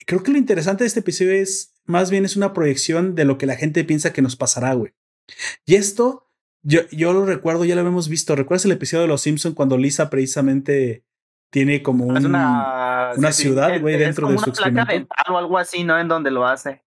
creo 0.07 0.23
que 0.23 0.33
lo 0.33 0.39
interesante 0.39 0.85
de 0.85 0.89
este 0.89 1.01
episodio 1.01 1.33
es, 1.33 1.75
más 1.87 2.11
bien 2.11 2.25
es 2.25 2.37
una 2.37 2.53
proyección 2.53 3.15
de 3.15 3.25
lo 3.25 3.39
que 3.39 3.47
la 3.47 3.57
gente 3.57 3.85
piensa 3.85 4.13
que 4.13 4.23
nos 4.23 4.37
pasará, 4.37 4.75
güey. 4.75 4.93
Y 5.65 5.77
esto, 5.77 6.29
yo, 6.63 6.81
yo 6.91 7.13
lo 7.13 7.25
recuerdo, 7.25 7.65
ya 7.65 7.75
lo 7.75 7.81
hemos 7.81 8.09
visto. 8.09 8.37
¿Recuerdas 8.37 8.65
el 8.67 8.73
episodio 8.73 9.03
de 9.03 9.09
Los 9.09 9.23
Simpson 9.23 9.55
cuando 9.55 9.79
Lisa 9.79 10.11
precisamente 10.11 11.05
tiene 11.51 11.83
como 11.83 12.05
un... 12.07 12.27
Una, 12.27 13.13
una 13.17 13.33
ciudad, 13.33 13.81
güey, 13.81 13.97
dentro 13.97 14.27
como 14.27 14.39
de 14.41 14.45
su 14.45 14.51
una 14.51 14.73
placa 14.73 14.93
dental 14.93 15.25
o 15.35 15.39
algo 15.39 15.59
así, 15.59 15.85
¿no? 15.85 15.99
En 15.99 16.09
donde 16.09 16.31
lo 16.31 16.47
hace. 16.47 16.83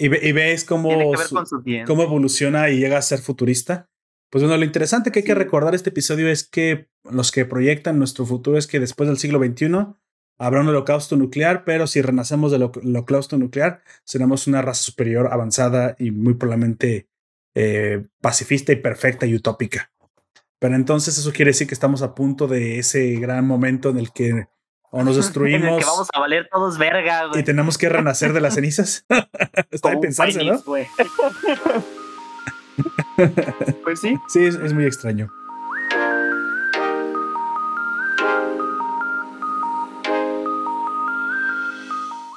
Y, 0.00 0.08
ve- 0.08 0.20
y 0.22 0.32
ves 0.32 0.64
cómo, 0.64 0.88
que 1.12 1.18
su- 1.24 1.62
cómo 1.86 2.02
evoluciona 2.02 2.70
y 2.70 2.78
llega 2.78 2.98
a 2.98 3.02
ser 3.02 3.20
futurista. 3.20 3.88
Pues 4.30 4.42
bueno, 4.42 4.56
lo 4.56 4.64
interesante 4.64 5.10
que 5.12 5.20
hay 5.20 5.24
que 5.24 5.32
Sí. 5.32 5.38
recordar 5.38 5.74
este 5.74 5.90
episodio 5.90 6.28
es 6.28 6.48
que 6.48 6.88
los 7.04 7.30
que 7.32 7.44
proyectan 7.44 7.98
nuestro 7.98 8.24
futuro 8.26 8.56
es 8.56 8.66
que 8.66 8.80
después 8.80 9.08
del 9.08 9.18
siglo 9.18 9.38
XXI 9.38 9.94
habrá 10.38 10.60
un 10.62 10.68
holocausto 10.68 11.16
nuclear, 11.16 11.64
pero 11.64 11.86
si 11.86 12.00
renacemos 12.00 12.50
del 12.52 12.62
holocausto 12.62 13.36
nuclear, 13.36 13.82
seremos 14.04 14.46
una 14.46 14.62
raza 14.62 14.82
superior, 14.82 15.28
avanzada 15.32 15.96
y 15.98 16.10
muy 16.12 16.34
probablemente 16.34 17.08
eh, 17.54 18.06
pacifista 18.22 18.72
y 18.72 18.76
perfecta 18.76 19.26
y 19.26 19.34
utópica. 19.34 19.92
Pero 20.60 20.76
entonces 20.76 21.18
eso 21.18 21.32
quiere 21.32 21.50
decir 21.50 21.66
que 21.66 21.74
estamos 21.74 22.00
a 22.02 22.14
punto 22.14 22.46
de 22.46 22.78
ese 22.78 23.14
gran 23.16 23.46
momento 23.46 23.90
en 23.90 23.98
el 23.98 24.12
que 24.12 24.46
o 24.90 25.02
nos 25.02 25.16
destruimos. 25.16 25.68
en 25.68 25.74
el 25.74 25.80
que 25.80 25.86
vamos 25.86 26.08
a 26.12 26.20
valer 26.20 26.48
todos 26.50 26.78
verga, 26.78 27.30
Y 27.34 27.42
tenemos 27.42 27.78
que 27.78 27.88
renacer 27.88 28.32
de 28.32 28.40
las 28.40 28.54
cenizas. 28.54 29.04
Está 29.70 29.90
de 29.90 29.98
pensarse, 29.98 30.44
¿no? 30.44 30.62
pues 33.84 34.00
sí. 34.00 34.16
Sí, 34.28 34.44
es 34.44 34.72
muy 34.72 34.86
extraño. 34.86 35.30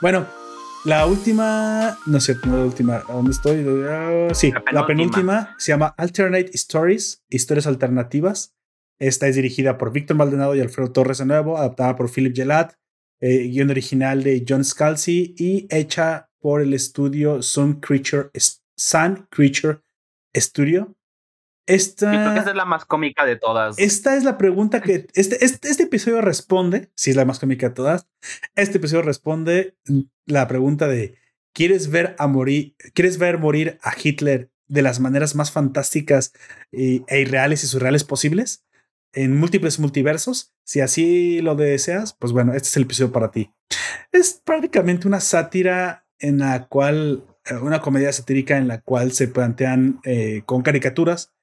Bueno, 0.04 0.28
la 0.84 1.06
última, 1.06 1.98
no 2.06 2.20
sé, 2.20 2.36
no 2.44 2.58
la 2.58 2.66
última, 2.66 3.04
¿dónde 3.08 3.32
estoy? 3.32 3.66
Ah, 3.88 4.34
sí, 4.34 4.52
la 4.74 4.86
penúltima. 4.86 5.56
se 5.58 5.72
llama 5.72 5.96
Alternate 5.98 6.52
Stories, 6.56 7.24
historias 7.30 7.68
alternativas. 7.68 8.54
Esta 9.00 9.28
es 9.28 9.36
dirigida 9.36 9.78
por 9.78 9.92
Víctor 9.92 10.18
Maldonado 10.18 10.56
y 10.56 10.62
Alfredo 10.62 10.92
Torres 10.92 11.18
de 11.18 11.26
nuevo, 11.26 11.58
adaptada 11.58 11.96
por 11.96 12.12
Philip 12.12 12.36
Gelat, 12.36 12.74
eh, 13.22 13.48
guion 13.48 13.70
original 13.70 14.24
de 14.24 14.46
John 14.48 14.64
Scalzi 14.64 15.34
y 15.38 15.68
hecha 15.70 16.30
por 16.40 16.62
el 16.62 16.74
estudio 16.74 17.42
Sun 17.42 17.80
Creature, 17.80 18.30
Sun 18.76 19.28
Creature 19.30 19.80
Studio. 20.36 20.96
Esta, 21.66 22.36
es 22.36 22.54
la 22.54 22.66
más 22.66 22.84
cómica 22.84 23.26
de 23.26 23.38
todas. 23.38 23.80
Esta 23.80 24.18
es 24.18 24.26
la 24.26 24.38
pregunta 24.38 24.82
que 24.82 25.08
este, 25.14 25.44
este, 25.46 25.70
este, 25.70 25.84
episodio 25.84 26.20
responde, 26.20 26.92
si 26.96 27.12
es 27.12 27.16
la 27.16 27.24
más 27.24 27.40
cómica 27.40 27.70
de 27.70 27.76
todas. 27.76 28.10
Este 28.56 28.78
episodio 28.78 29.04
responde 29.04 29.78
la 30.26 30.48
pregunta 30.50 30.90
de 30.90 31.18
¿quieres 31.54 31.90
ver 31.90 32.16
a 32.20 32.28
morir, 32.28 32.76
quieres 32.94 33.18
ver 33.18 33.38
morir 33.38 33.80
a 33.82 33.94
Hitler 34.02 34.52
de 34.68 34.82
las 34.82 35.00
maneras 35.00 35.36
más 35.36 35.52
fantásticas 35.52 36.34
e 36.72 37.04
irreales 37.10 37.64
y 37.64 37.68
surreales 37.68 38.04
posibles 38.04 38.66
en 39.14 39.38
múltiples 39.38 39.80
multiversos? 39.80 40.54
Si 40.64 40.82
así 40.82 41.42
lo 41.42 41.56
deseas, 41.56 42.14
pues 42.14 42.34
bueno, 42.34 42.54
este 42.54 42.68
es 42.68 42.78
el 42.78 42.84
episodio 42.84 43.12
para 43.12 43.32
ti. 43.32 43.52
Es 44.12 44.42
prácticamente 44.44 45.08
una 45.08 45.20
sátira 45.20 46.06
en 46.20 46.40
la 46.40 46.68
cual, 46.68 47.24
eh, 47.46 47.56
una 47.56 47.82
comedia 47.82 48.12
satírica 48.12 48.58
en 48.58 48.68
la 48.68 48.82
cual 48.82 49.12
se 49.12 49.28
plantean 49.28 50.00
eh, 50.04 50.44
con 50.46 50.62
caricaturas 50.62 51.34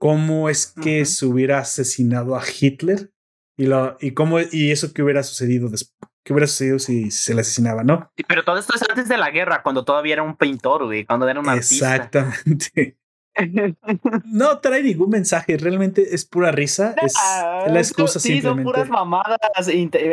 cómo 0.00 0.48
es 0.48 0.66
que 0.82 1.04
se 1.04 1.26
hubiera 1.26 1.58
asesinado 1.58 2.34
a 2.34 2.42
Hitler 2.42 3.12
y, 3.56 3.66
lo, 3.66 3.98
y 4.00 4.12
cómo 4.12 4.40
y 4.40 4.70
eso 4.70 4.92
que 4.94 5.02
hubiera 5.02 5.22
sucedido 5.22 5.68
después. 5.68 6.10
¿Qué 6.24 6.32
hubiera 6.32 6.46
sucedido 6.46 6.78
si 6.78 7.10
se 7.10 7.34
le 7.34 7.42
asesinaba, 7.42 7.82
no? 7.82 8.10
Sí, 8.16 8.24
pero 8.26 8.44
todo 8.44 8.58
esto 8.58 8.74
es 8.74 8.82
antes 8.82 9.08
de 9.08 9.16
la 9.16 9.30
guerra, 9.30 9.62
cuando 9.62 9.84
todavía 9.84 10.14
era 10.14 10.22
un 10.22 10.36
pintor, 10.36 10.84
güey, 10.84 11.04
cuando 11.06 11.28
era 11.28 11.40
un 11.40 11.48
artista. 11.48 11.96
Exactamente. 11.96 12.98
No 14.24 14.58
trae 14.58 14.82
ningún 14.82 15.10
mensaje, 15.10 15.56
realmente 15.56 16.14
es 16.14 16.24
pura 16.24 16.50
risa, 16.50 16.94
es 17.02 17.14
la 17.66 17.78
excusa 17.78 18.18
sí, 18.18 18.42
son 18.42 18.62
puras 18.62 18.88
mamadas 18.88 19.38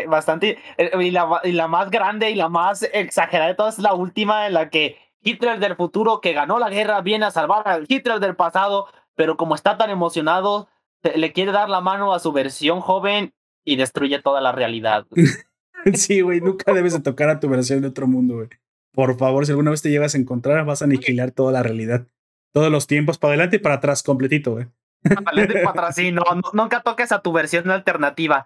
bastante 0.08 0.58
eh, 0.78 0.92
y 1.00 1.12
la, 1.12 1.42
y 1.44 1.52
la 1.52 1.68
más 1.68 1.90
grande 1.90 2.30
y 2.30 2.36
la 2.36 2.48
más 2.48 2.84
exagerada 2.94 3.50
de 3.50 3.56
todas 3.56 3.78
es 3.78 3.84
la 3.84 3.94
última 3.94 4.48
en 4.48 4.54
la 4.54 4.70
que 4.70 4.98
Hitler 5.22 5.60
del 5.60 5.76
futuro 5.76 6.22
que 6.22 6.34
ganó 6.34 6.60
la 6.60 6.70
guerra 6.70 7.02
viene 7.02 7.26
a 7.26 7.32
salvar 7.32 7.68
al 7.68 7.86
Hitler 7.88 8.20
del 8.20 8.36
pasado 8.36 8.88
pero 9.18 9.36
como 9.36 9.56
está 9.56 9.78
tan 9.78 9.90
emocionado, 9.90 10.70
le 11.04 11.34
quiere 11.34 11.52
dar 11.52 11.70
la 11.70 11.82
mano 11.82 12.14
a 12.14 12.20
su 12.20 12.32
versión 12.32 12.80
joven 12.80 13.34
y 13.66 13.76
destruye 13.76 14.22
toda 14.22 14.40
la 14.40 14.54
realidad. 14.54 15.06
sí, 15.94 16.22
güey, 16.22 16.40
nunca 16.40 16.72
debes 16.72 16.94
de 16.94 17.02
tocar 17.02 17.30
a 17.30 17.40
tu 17.42 17.50
versión 17.50 17.82
de 17.82 17.88
otro 17.88 18.08
mundo, 18.08 18.36
güey. 18.36 18.50
Por 18.94 19.18
favor, 19.18 19.46
si 19.46 19.52
alguna 19.52 19.72
vez 19.72 19.82
te 19.82 19.90
llegas 19.90 20.16
a 20.16 20.18
encontrar, 20.18 20.66
vas 20.66 20.82
a 20.82 20.86
aniquilar 20.86 21.32
toda 21.32 21.52
la 21.52 21.64
realidad. 21.64 22.08
Todos 22.54 22.72
los 22.72 22.88
tiempos, 22.88 23.18
para 23.18 23.34
adelante 23.34 23.58
y 23.58 23.60
para 23.60 23.76
atrás, 23.76 24.04
completito, 24.04 24.54
güey. 24.54 24.68
Para 25.04 25.32
adelante 25.32 25.60
y 25.60 25.64
para 25.64 25.70
atrás, 25.70 25.96
sí, 25.96 26.12
no, 26.12 26.24
nunca 26.54 26.82
toques 26.82 27.12
a 27.12 27.22
tu 27.22 27.32
versión 27.32 27.70
alternativa. 27.70 28.46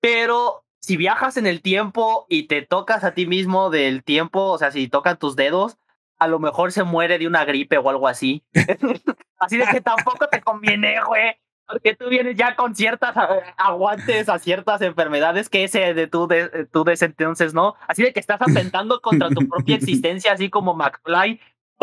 Pero 0.00 0.64
si 0.80 0.96
viajas 0.96 1.36
en 1.36 1.46
el 1.46 1.62
tiempo 1.62 2.26
y 2.28 2.44
te 2.44 2.62
tocas 2.62 3.04
a 3.04 3.12
ti 3.12 3.26
mismo 3.26 3.70
del 3.70 4.04
tiempo, 4.04 4.44
o 4.44 4.58
sea, 4.58 4.70
si 4.70 4.88
tocan 4.88 5.18
tus 5.18 5.36
dedos, 5.36 5.78
a 6.18 6.28
lo 6.28 6.38
mejor 6.38 6.72
se 6.72 6.82
muere 6.82 7.18
de 7.18 7.26
una 7.26 7.44
gripe 7.44 7.78
o 7.78 7.90
algo 7.90 8.08
así. 8.08 8.44
así 9.38 9.56
de 9.56 9.66
que 9.66 9.80
tampoco 9.80 10.28
te 10.28 10.40
conviene, 10.40 10.96
güey. 11.04 11.36
Porque 11.66 11.94
tú 11.94 12.08
vienes 12.08 12.34
ya 12.34 12.56
con 12.56 12.74
ciertas 12.74 13.14
eh, 13.14 13.42
aguantes 13.58 14.30
a 14.30 14.38
ciertas 14.38 14.80
enfermedades 14.80 15.50
que 15.50 15.64
ese 15.64 15.92
de 15.92 16.06
tú 16.06 16.26
de, 16.26 16.66
tú 16.72 16.82
de 16.82 16.94
ese 16.94 17.04
entonces, 17.04 17.52
¿no? 17.52 17.74
Así 17.86 18.02
de 18.02 18.14
que 18.14 18.20
estás 18.20 18.40
atentando 18.72 19.02
contra 19.02 19.28
tu 19.28 19.46
propia 19.46 19.76
existencia, 19.76 20.32
así 20.32 20.48
como 20.48 20.74
McFly 20.74 21.38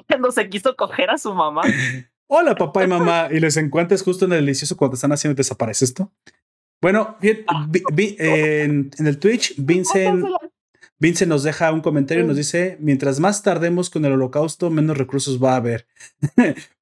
cuando 0.08 0.32
se 0.32 0.50
quiso 0.50 0.76
coger 0.76 1.10
a 1.10 1.18
su 1.18 1.34
mamá. 1.34 1.62
Hola, 2.28 2.56
papá 2.56 2.84
y 2.84 2.88
mamá. 2.88 3.30
Y 3.32 3.40
les 3.40 3.58
encuentres 3.58 4.02
justo 4.02 4.26
en 4.26 4.34
el 4.34 4.40
delicioso 4.40 4.76
cuando 4.78 4.96
están 4.96 5.12
haciendo 5.12 5.36
desaparece 5.36 5.86
esto. 5.86 6.12
Bueno, 6.82 7.18
bien, 7.22 7.46
ah. 7.48 7.68
en, 7.98 8.92
en, 8.98 9.08
el 9.08 9.20
Twitch, 9.20 9.56
Vincent 9.58 10.26
Vince 10.98 11.26
nos 11.26 11.44
deja 11.44 11.74
un 11.74 11.82
comentario 11.82 12.24
y 12.24 12.28
nos 12.28 12.38
dice, 12.38 12.78
mientras 12.80 13.20
más 13.20 13.44
tardemos 13.44 13.90
con 13.90 14.06
el 14.06 14.14
holocausto, 14.14 14.70
menos 14.70 14.98
recursos 14.98 15.44
va 15.44 15.54
a 15.54 15.58
haber 15.58 15.88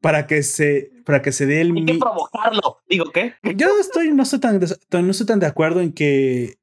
para 0.01 0.27
que 0.27 0.43
se 0.43 0.91
para 1.03 1.21
que 1.21 1.31
se 1.31 1.45
dé 1.47 1.61
el 1.61 1.75
Hay 1.75 1.85
que 1.85 1.95
provocarlo. 1.95 2.77
Digo, 2.87 3.05
¿qué? 3.11 3.33
Yo 3.55 3.67
estoy 3.79 4.11
no 4.11 4.23
estoy 4.23 4.39
tan 4.39 4.59
no 4.59 5.11
estoy 5.11 5.25
tan 5.25 5.39
de 5.39 5.47
acuerdo 5.47 5.81
en 5.81 5.93
que 5.93 6.59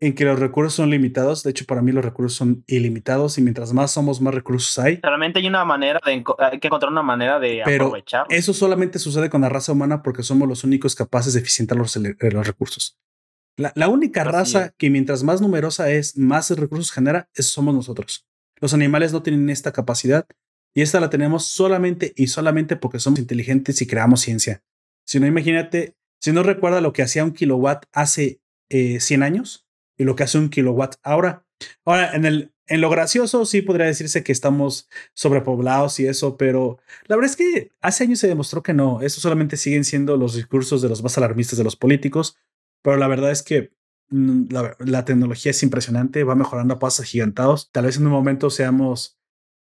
en 0.00 0.14
que 0.14 0.24
los 0.24 0.38
recursos 0.38 0.74
son 0.74 0.90
limitados. 0.90 1.42
De 1.42 1.50
hecho, 1.50 1.64
para 1.66 1.82
mí 1.82 1.92
los 1.92 2.04
recursos 2.04 2.36
son 2.36 2.64
ilimitados 2.66 3.38
y 3.38 3.42
mientras 3.42 3.72
más 3.72 3.92
somos, 3.92 4.20
más 4.20 4.34
recursos 4.34 4.78
hay. 4.78 4.98
Solamente 5.02 5.40
hay 5.40 5.48
una 5.48 5.64
manera 5.64 6.00
de 6.04 6.24
hay 6.38 6.60
que 6.60 6.68
encontrar 6.68 6.92
una 6.92 7.02
manera 7.02 7.38
de 7.38 7.62
Pero 7.64 7.92
Eso 8.28 8.52
solamente 8.52 8.98
sucede 8.98 9.30
con 9.30 9.40
la 9.40 9.48
raza 9.48 9.72
humana 9.72 10.02
porque 10.02 10.22
somos 10.22 10.48
los 10.48 10.64
únicos 10.64 10.94
capaces 10.94 11.34
de 11.34 11.40
eficientar 11.40 11.76
los, 11.76 11.96
los 11.96 12.46
recursos. 12.46 12.98
La, 13.56 13.88
única 13.88 14.22
raza 14.22 14.72
que 14.78 14.88
mientras 14.88 15.24
más 15.24 15.40
numerosa 15.40 15.90
es, 15.90 16.16
más 16.16 16.48
recursos 16.50 16.92
genera, 16.92 17.28
es, 17.34 17.46
somos 17.46 17.74
nosotros. 17.74 18.24
Los 18.60 18.72
animales 18.72 19.12
no 19.12 19.22
tienen 19.24 19.50
esta 19.50 19.72
capacidad 19.72 20.26
y 20.74 20.82
esta 20.82 21.00
la 21.00 21.10
tenemos 21.10 21.46
solamente 21.46 22.12
y 22.14 22.28
solamente 22.28 22.76
porque 22.76 23.00
somos 23.00 23.18
inteligentes 23.18 23.82
y 23.82 23.86
creamos 23.88 24.20
ciencia. 24.20 24.62
Si 25.04 25.18
no, 25.18 25.26
imagínate, 25.26 25.96
si 26.20 26.30
no 26.30 26.44
recuerda 26.44 26.80
lo 26.80 26.92
que 26.92 27.02
hacía 27.02 27.24
un 27.24 27.32
kilowatt 27.32 27.86
hace 27.92 28.40
100 28.70 29.22
eh, 29.22 29.24
años 29.24 29.67
y 29.98 30.04
lo 30.04 30.16
que 30.16 30.22
hace 30.22 30.38
un 30.38 30.48
kilowatt 30.48 30.94
ahora. 31.02 31.44
Ahora, 31.84 32.14
en, 32.14 32.24
el, 32.24 32.54
en 32.66 32.80
lo 32.80 32.88
gracioso 32.88 33.44
sí 33.44 33.60
podría 33.60 33.86
decirse 33.86 34.22
que 34.22 34.32
estamos 34.32 34.88
sobrepoblados 35.12 36.00
y 36.00 36.06
eso, 36.06 36.36
pero 36.36 36.78
la 37.06 37.16
verdad 37.16 37.32
es 37.32 37.36
que 37.36 37.72
hace 37.80 38.04
años 38.04 38.20
se 38.20 38.28
demostró 38.28 38.62
que 38.62 38.72
no. 38.72 39.02
Eso 39.02 39.20
solamente 39.20 39.56
siguen 39.56 39.84
siendo 39.84 40.16
los 40.16 40.34
discursos 40.34 40.80
de 40.80 40.88
los 40.88 41.02
más 41.02 41.18
alarmistas 41.18 41.58
de 41.58 41.64
los 41.64 41.76
políticos 41.76 42.38
pero 42.82 42.96
la 42.96 43.08
verdad 43.08 43.30
es 43.30 43.42
que 43.42 43.72
mm, 44.10 44.46
la, 44.78 45.04
tecnología 45.04 45.50
es 45.50 45.62
impresionante, 45.62 46.24
va 46.24 46.34
mejorando 46.34 46.74
a 46.74 46.78
pasos 46.78 47.06
gigantados. 47.06 47.70
Tal 47.72 47.86
vez 47.86 47.96
en 47.96 48.06
un 48.06 48.12
momento 48.12 48.50
seamos 48.50 49.18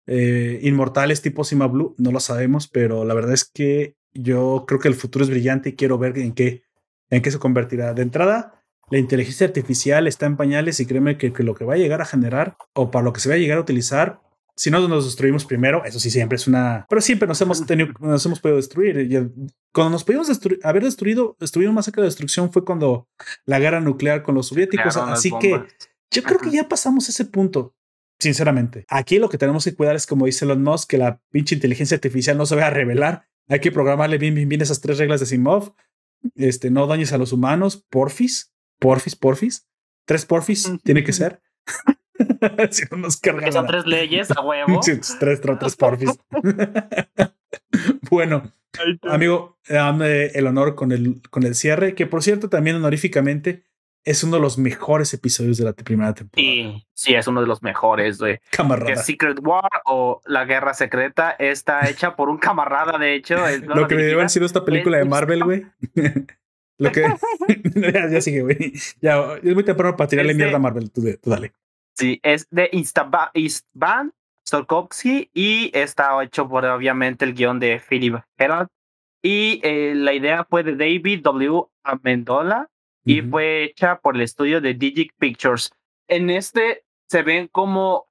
eh, 0.08 0.60
inmortales 0.64 1.22
tipo 1.22 1.44
Sima 1.44 1.68
Blue, 1.68 1.95
no 1.98 2.12
lo 2.12 2.20
sabemos, 2.20 2.68
pero 2.68 3.06
la 3.06 3.14
verdad 3.14 3.34
es 3.34 3.45
que 3.45 3.95
yo 4.14 4.66
creo 4.68 4.80
que 4.80 4.88
el 4.88 4.95
futuro 4.95 5.24
es 5.24 5.30
brillante 5.32 5.70
y 5.70 5.76
quiero 5.76 5.98
ver 5.98 6.18
en 6.18 6.34
qué, 6.34 6.64
en 7.10 7.22
qué 7.22 7.32
se 7.32 7.40
convertirá. 7.40 7.94
De 7.94 8.02
entrada, 8.02 8.61
la 8.92 9.00
inteligencia 9.00 9.48
artificial 9.48 10.08
está 10.08 10.26
en 10.26 10.38
pañales 10.38 10.80
y 10.80 10.86
créeme 10.86 11.18
que, 11.18 11.34
que, 11.34 11.44
lo 11.44 11.56
que 11.56 11.66
va 11.66 11.74
a 11.74 11.78
llegar 11.78 12.02
a 12.02 12.06
generar 12.06 12.58
o 12.74 12.92
para 12.92 13.04
lo 13.04 13.14
que 13.14 13.22
se 13.22 13.30
va 13.30 13.36
a 13.36 13.40
llegar 13.40 13.58
a 13.58 13.62
utilizar 13.62 14.22
si 14.56 14.70
no 14.70 14.88
nos 14.88 15.06
destruimos 15.06 15.46
primero, 15.46 15.84
eso 15.86 16.00
sí 16.00 16.12
siempre 16.12 16.36
es 16.36 16.48
una, 16.48 16.86
pero 16.88 17.02
siempre 17.02 17.28
nos 17.28 17.42
hemos 17.42 17.66
tenido, 17.66 17.94
nos 18.00 18.26
hemos 18.26 18.40
podido 18.40 18.58
destruir. 18.58 19.32
Cuando 19.74 19.92
nos 19.92 20.04
pudimos 20.04 20.30
haber 20.64 20.84
destruido, 20.84 21.36
destruido 21.40 21.72
más 21.72 21.86
cerca 21.86 22.02
de 22.02 22.06
destrucción 22.06 22.52
fue 22.52 22.64
cuando 22.64 23.08
la 23.46 23.60
guerra 23.60 23.80
nuclear 23.80 24.22
con 24.22 24.36
los 24.36 24.48
soviéticos. 24.48 24.98
Así 24.98 25.32
que 25.40 25.64
yo 26.12 26.24
creo 26.24 26.38
que 26.38 26.52
ya 26.52 26.68
pasamos 26.68 27.10
ese 27.10 27.26
punto. 27.26 27.74
Sinceramente, 28.20 28.86
aquí 28.88 29.18
lo 29.18 29.30
que 29.30 29.40
tenemos 29.40 29.64
que 29.64 29.74
cuidar 29.74 29.96
es, 29.96 30.06
como 30.06 30.28
dice 30.28 30.46
Elon 30.46 30.62
Musk, 30.62 30.92
que 30.92 31.00
la 31.00 31.20
pinche 31.32 31.56
inteligencia 31.56 31.96
artificial 31.96 32.38
no 32.38 32.46
se 32.46 32.54
vaya 32.54 32.68
a 32.68 32.72
revelar. 32.72 33.26
Hay 33.48 33.62
que 33.62 33.72
programarle 33.72 34.20
bien, 34.20 34.36
bien, 34.36 34.48
bien 34.48 34.62
esas 34.62 34.80
tres 34.80 35.00
reglas 35.00 35.22
de 35.22 35.26
Simov. 35.26 35.74
Este, 36.36 36.70
no 36.70 36.86
dañes 36.86 37.14
a 37.14 37.18
los 37.18 37.34
humanos, 37.34 37.84
porfis, 37.90 38.51
porfis, 38.82 39.16
porfis. 39.16 39.68
Tres 40.06 40.26
porfis 40.26 40.70
tiene 40.84 41.03
que 41.03 41.14
ser. 41.14 41.41
si 42.72 42.84
no 42.91 42.98
nos 42.98 43.18
cargan. 43.18 43.53
Son 43.53 43.68
tres 43.68 43.86
leyes 43.86 44.32
a 44.32 44.41
huevo. 44.45 44.82
tres, 44.82 45.18
tres 45.20 45.76
porfis. 45.76 46.20
bueno, 48.10 48.52
amigo, 49.03 49.60
dame 49.70 50.26
el 50.28 50.48
honor 50.48 50.76
con 50.76 50.91
el, 50.91 51.22
con 51.30 51.44
el 51.44 51.56
cierre, 51.56 51.95
que 51.95 52.08
por 52.08 52.24
cierto, 52.24 52.49
también 52.49 52.76
honoríficamente 52.76 53.64
es 54.03 54.24
uno 54.24 54.38
de 54.38 54.41
los 54.41 54.58
mejores 54.58 55.14
episodios 55.14 55.60
de 55.60 55.66
la 55.66 55.74
primera 55.74 56.16
temporada. 56.16 56.44
Sí, 56.44 56.88
sí, 56.91 57.14
es 57.14 57.28
uno 57.28 57.41
de 57.41 57.45
los 57.45 57.62
mejores, 57.62 58.18
güey. 58.18 58.40
Camarada. 58.49 58.95
Secret 58.95 59.38
War 59.44 59.70
o 59.86 60.22
La 60.26 60.45
Guerra 60.45 60.74
Secreta 60.74 61.36
está 61.38 61.88
hecha 61.88 62.16
por 62.16 62.28
un 62.30 62.40
camarada, 62.40 62.98
de 62.98 63.14
hecho. 63.14 63.36
Lo 63.60 63.88
que 63.88 63.94
me 63.94 64.02
debe 64.02 64.16
haber 64.16 64.32
sido 64.32 64.48
esta 64.48 64.66
película 64.66 64.98
de 64.98 65.06
Marvel, 65.06 65.44
güey. 65.44 65.66
Lo 66.82 66.91
que. 66.91 67.03
ya, 68.12 68.22
sigue, 68.22 68.41
güey. 68.41 68.74
Ya, 69.02 69.36
es 69.36 69.53
muy 69.53 69.64
temprano 69.64 69.95
para 69.95 70.08
tirarle 70.08 70.34
mierda 70.34 70.56
a 70.56 70.60
Marvel. 70.60 70.91
Tú, 70.91 71.03
dale. 71.24 71.53
Sí, 71.95 72.20
es 72.24 72.48
de 72.49 72.70
Istvan 72.74 74.14
Stokowski 74.48 75.30
y 75.34 75.70
está 75.78 76.22
hecho 76.24 76.49
por 76.49 76.66
obviamente 76.66 77.26
el 77.26 77.36
guion 77.36 77.60
de 77.60 77.80
Philip 77.80 78.16
Herald. 78.38 78.68
Y 79.22 79.60
eh, 79.64 79.94
la 79.95 80.14
idea 80.14 80.45
fue 80.49 80.64
de 80.64 80.76
David 80.76 81.22
W. 81.22 81.66
Amendola 81.84 82.70
y 83.06 83.22
fue 83.22 83.64
hecha 83.64 83.99
por 83.99 84.16
el 84.16 84.22
estudio 84.22 84.62
de 84.62 84.74
Digic 84.74 85.14
Pictures. 85.18 85.72
En 86.08 86.30
este 86.30 86.84
se 87.08 87.22
ven 87.22 87.48
como 87.48 88.08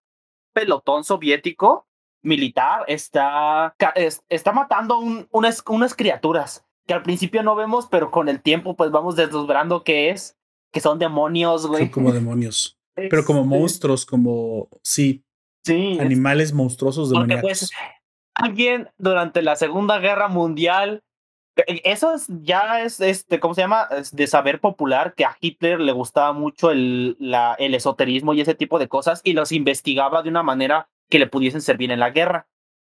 pelotón 0.52 1.04
soviético 1.04 1.86
militar 2.22 2.84
está, 2.86 3.74
está 4.28 4.52
matando 4.52 4.98
unas, 5.30 5.64
unas 5.66 5.94
criaturas 5.94 6.64
que 6.90 6.94
al 6.94 7.04
principio 7.04 7.44
no 7.44 7.54
vemos, 7.54 7.86
pero 7.88 8.10
con 8.10 8.28
el 8.28 8.42
tiempo 8.42 8.74
pues 8.74 8.90
vamos 8.90 9.14
deslumbrando 9.14 9.84
que 9.84 10.10
es, 10.10 10.36
que 10.72 10.80
son 10.80 10.98
demonios, 10.98 11.68
güey. 11.68 11.84
Son 11.84 11.90
como 11.92 12.10
demonios. 12.10 12.80
pero 12.96 13.24
como 13.24 13.44
monstruos, 13.44 14.04
como, 14.04 14.68
sí, 14.82 15.22
sí 15.64 15.96
animales 16.00 16.52
monstruosos 16.52 17.10
de 17.10 17.38
pues 17.38 17.70
alguien 18.34 18.88
durante 18.98 19.40
la 19.40 19.54
Segunda 19.54 20.00
Guerra 20.00 20.26
Mundial 20.26 21.04
eh, 21.54 21.80
eso 21.84 22.12
es, 22.12 22.26
ya 22.42 22.82
es, 22.82 22.98
este, 23.00 23.38
¿cómo 23.38 23.54
se 23.54 23.60
llama? 23.60 23.88
de 24.10 24.26
saber 24.26 24.60
popular 24.60 25.14
que 25.14 25.24
a 25.24 25.36
Hitler 25.40 25.78
le 25.78 25.92
gustaba 25.92 26.32
mucho 26.32 26.72
el, 26.72 27.16
la, 27.20 27.54
el 27.60 27.76
esoterismo 27.76 28.34
y 28.34 28.40
ese 28.40 28.56
tipo 28.56 28.80
de 28.80 28.88
cosas 28.88 29.20
y 29.22 29.34
los 29.34 29.52
investigaba 29.52 30.24
de 30.24 30.30
una 30.30 30.42
manera 30.42 30.88
que 31.08 31.20
le 31.20 31.28
pudiesen 31.28 31.62
servir 31.62 31.92
en 31.92 32.00
la 32.00 32.10
guerra. 32.10 32.48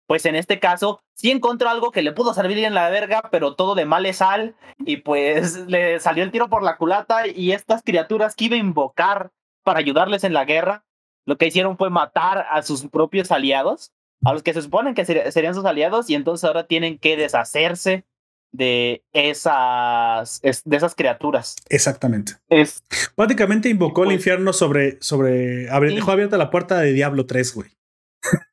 Pues 0.10 0.26
en 0.26 0.36
este 0.36 0.60
caso, 0.60 1.04
sí 1.14 1.30
encontró 1.30 1.70
algo 1.70 1.92
que 1.92 2.02
le 2.02 2.12
pudo 2.12 2.34
servir 2.34 2.58
en 2.58 2.74
la 2.74 2.90
verga, 2.90 3.30
pero 3.32 3.54
todo 3.54 3.76
de 3.76 3.86
mal 3.86 4.08
es 4.08 4.18
sal, 4.18 4.56
y 4.80 4.98
pues 4.98 5.56
le 5.68 6.00
salió 6.00 6.24
el 6.24 6.32
tiro 6.32 6.50
por 6.50 6.64
la 6.64 6.78
culata, 6.78 7.28
y 7.28 7.52
estas 7.52 7.84
criaturas 7.84 8.34
que 8.34 8.46
iba 8.46 8.56
a 8.56 8.60
invocar 8.60 9.30
para 9.64 9.78
ayudarles 9.78 10.24
en 10.24 10.34
la 10.34 10.46
guerra, 10.46 10.84
lo 11.28 11.38
que 11.38 11.46
hicieron 11.46 11.78
fue 11.78 11.92
matar 11.92 12.48
a 12.50 12.64
sus 12.64 12.88
propios 12.88 13.32
aliados, 13.32 13.92
a 14.26 14.34
los 14.34 14.42
que 14.42 14.56
se 14.56 14.64
suponen 14.64 14.96
que 14.96 15.06
serían 15.06 15.54
sus 15.54 15.66
aliados, 15.66 16.10
y 16.10 16.16
entonces 16.16 16.44
ahora 16.44 16.66
tienen 16.66 16.98
que 16.98 17.16
deshacerse 17.16 18.04
de 18.52 19.04
esas, 19.14 20.42
de 20.42 20.76
esas 20.76 20.96
criaturas. 20.96 21.56
Exactamente. 21.70 22.34
Es, 22.48 22.84
Prácticamente 23.16 23.70
invocó 23.70 24.02
el 24.02 24.08
pues 24.08 24.18
infierno 24.18 24.54
sobre, 24.54 25.00
sobre, 25.04 25.68
dejó 25.68 26.12
abierta 26.12 26.40
la 26.40 26.50
puerta 26.50 26.80
de 26.80 26.94
Diablo 26.94 27.28
3, 27.28 27.54
güey. 27.54 27.79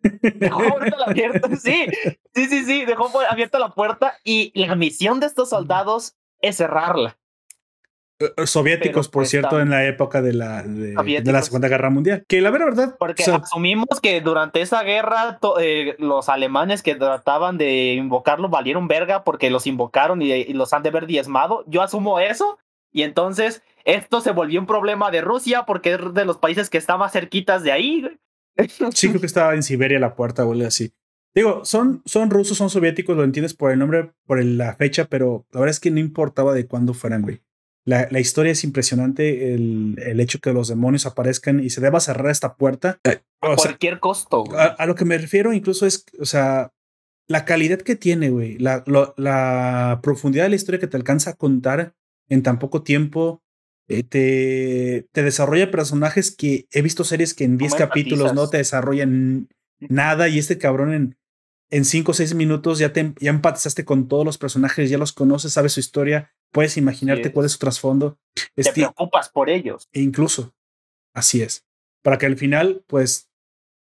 Dejó 0.03 0.63
abierta 0.63 0.97
la 0.97 1.15
puerta, 1.15 1.57
sí, 1.57 1.87
sí, 2.35 2.47
sí, 2.47 2.65
sí, 2.65 2.85
dejó 2.85 3.11
abierta 3.29 3.59
la 3.59 3.71
puerta 3.71 4.15
y 4.25 4.53
la 4.55 4.75
misión 4.77 5.21
de 5.21 5.27
estos 5.27 5.51
soldados 5.51 6.15
es 6.41 6.57
cerrarla. 6.57 7.19
Eh, 8.19 8.33
eh, 8.35 8.47
soviéticos, 8.47 9.09
por 9.09 9.23
pues, 9.23 9.31
cierto, 9.31 9.61
en 9.61 9.69
la 9.69 9.85
época 9.85 10.23
de 10.23 10.33
la, 10.33 10.63
de, 10.63 11.23
la 11.25 11.43
Segunda 11.43 11.69
Guerra 11.69 11.91
Mundial. 11.91 12.25
Que 12.27 12.41
la 12.41 12.51
verdad. 12.51 12.97
Porque 12.99 13.25
asumimos 13.25 14.01
que 14.01 14.23
durante 14.23 14.63
esa 14.63 14.83
guerra 14.83 15.39
eh, 15.61 15.97
los 15.99 16.31
alemanes 16.31 16.83
que 16.83 16.95
trataban 16.95 17.59
de 17.59 17.95
invocarlo 17.95 18.49
valieron 18.49 18.89
verga 18.89 19.23
porque 19.23 19.51
los 19.51 19.67
invocaron 19.67 20.23
y, 20.23 20.33
y, 20.33 20.53
los 20.55 20.73
han 20.73 20.83
de 20.83 20.89
haber 20.89 21.07
diezmado. 21.07 21.65
Yo 21.67 21.83
asumo 21.83 22.19
eso. 22.19 22.59
Y 22.91 23.03
entonces 23.03 23.63
esto 23.85 24.23
se 24.23 24.31
volvió 24.31 24.61
un 24.61 24.67
problema 24.67 25.11
de 25.11 25.21
Rusia 25.21 25.65
porque 25.67 25.95
es 25.95 26.15
de 26.15 26.25
los 26.25 26.39
países 26.39 26.71
que 26.71 26.79
estaban 26.79 27.11
cerquitas 27.11 27.63
de 27.63 27.73
ahí. 27.73 28.19
Sí, 28.95 29.09
creo 29.09 29.21
que 29.21 29.27
estaba 29.27 29.55
en 29.55 29.63
Siberia 29.63 29.99
la 29.99 30.15
puerta, 30.15 30.45
o 30.45 30.55
así. 30.65 30.93
Digo, 31.35 31.65
son, 31.65 32.03
son 32.07 32.31
rusos, 32.31 32.57
son 32.57 32.71
soviéticos, 32.71 33.17
lo 33.17 33.25
entiendes 33.25 33.53
por 33.53 33.71
el 33.71 33.79
nombre, 33.79 34.13
por 34.25 34.43
la 34.43 34.75
fecha, 34.75 35.05
pero 35.05 35.47
la 35.53 35.61
verdad 35.61 35.73
es 35.73 35.81
que 35.81 35.91
no 35.91 36.01
importaba 36.01 36.55
de 36.55 36.67
cuándo 36.67 36.95
fueran, 36.95 37.23
güey. 37.23 37.43
La, 37.85 38.09
la 38.11 38.21
historia 38.21 38.53
es 38.53 38.65
impresionante, 38.65 39.55
el, 39.55 39.97
el, 40.05 40.19
hecho 40.19 40.41
que 40.41 40.53
los 40.53 40.69
demonios 40.69 41.07
aparezcan 41.07 41.63
y 41.63 41.71
se 41.71 41.81
deba 41.81 42.01
cerrar 42.01 42.31
esta 42.31 42.57
puerta. 42.57 42.99
Eh, 43.05 43.21
a 43.43 43.55
cualquier 43.55 44.01
costo. 44.01 44.45
A, 44.57 44.87
lo 44.87 44.95
que 44.95 45.05
me 45.05 45.19
refiero 45.19 45.53
incluso 45.53 45.87
es, 45.87 46.07
o 46.19 46.25
sea, 46.25 46.73
la 47.29 47.45
calidad 47.45 47.81
que 47.81 47.95
tiene, 47.95 48.31
güey, 48.31 48.59
la, 48.59 48.83
la 49.17 50.01
profundidad 50.03 50.45
de 50.45 50.51
la 50.51 50.57
historia 50.57 50.81
que 50.81 50.89
te 50.89 50.97
alcanza 50.97 51.31
a 51.31 51.37
contar 51.37 51.95
en 52.29 52.43
tan 52.43 52.59
poco 52.59 52.83
tiempo, 52.83 53.43
eh, 53.89 54.03
te, 54.03 55.09
te, 55.13 55.23
desarrolla 55.23 55.71
personajes 55.71 56.35
que 56.35 56.67
he 56.73 56.83
visto 56.83 57.05
series 57.05 57.35
que 57.35 57.45
en 57.45 57.57
10 57.57 57.75
capítulos 57.75 58.35
no 58.35 58.49
te 58.49 58.57
desarrollan 58.57 59.49
nada 59.79 60.29
y 60.29 60.39
este 60.39 60.59
cabrón 60.59 60.93
en, 60.93 61.19
en 61.71 61.85
5 61.85 62.11
o 62.11 62.15
6 62.15 62.35
minutos 62.35 62.79
ya, 62.79 62.93
te, 62.93 63.15
ya 63.21 63.31
empatizaste 63.31 63.85
con 63.85 64.09
todos 64.09 64.25
los 64.25 64.39
personajes, 64.39 64.91
ya 64.91 64.99
los 64.99 65.13
conoces, 65.13 65.53
sabes 65.53 65.73
su 65.73 65.81
historia, 65.81 66.33
puedes 66.53 66.77
imaginarte 66.77 67.33
cuál 67.33 67.47
es 67.47 67.53
su 67.53 67.59
trasfondo. 67.59 68.19
Te 68.55 68.73
preocupas 68.73 69.29
por 69.29 69.51
ellos. 69.51 69.89
E 69.93 70.01
incluso, 70.01 70.55
así 71.15 71.43
es. 71.43 71.65
Para 72.03 72.19
que 72.19 72.27
al 72.27 72.37
final, 72.37 72.85
pues, 72.87 73.31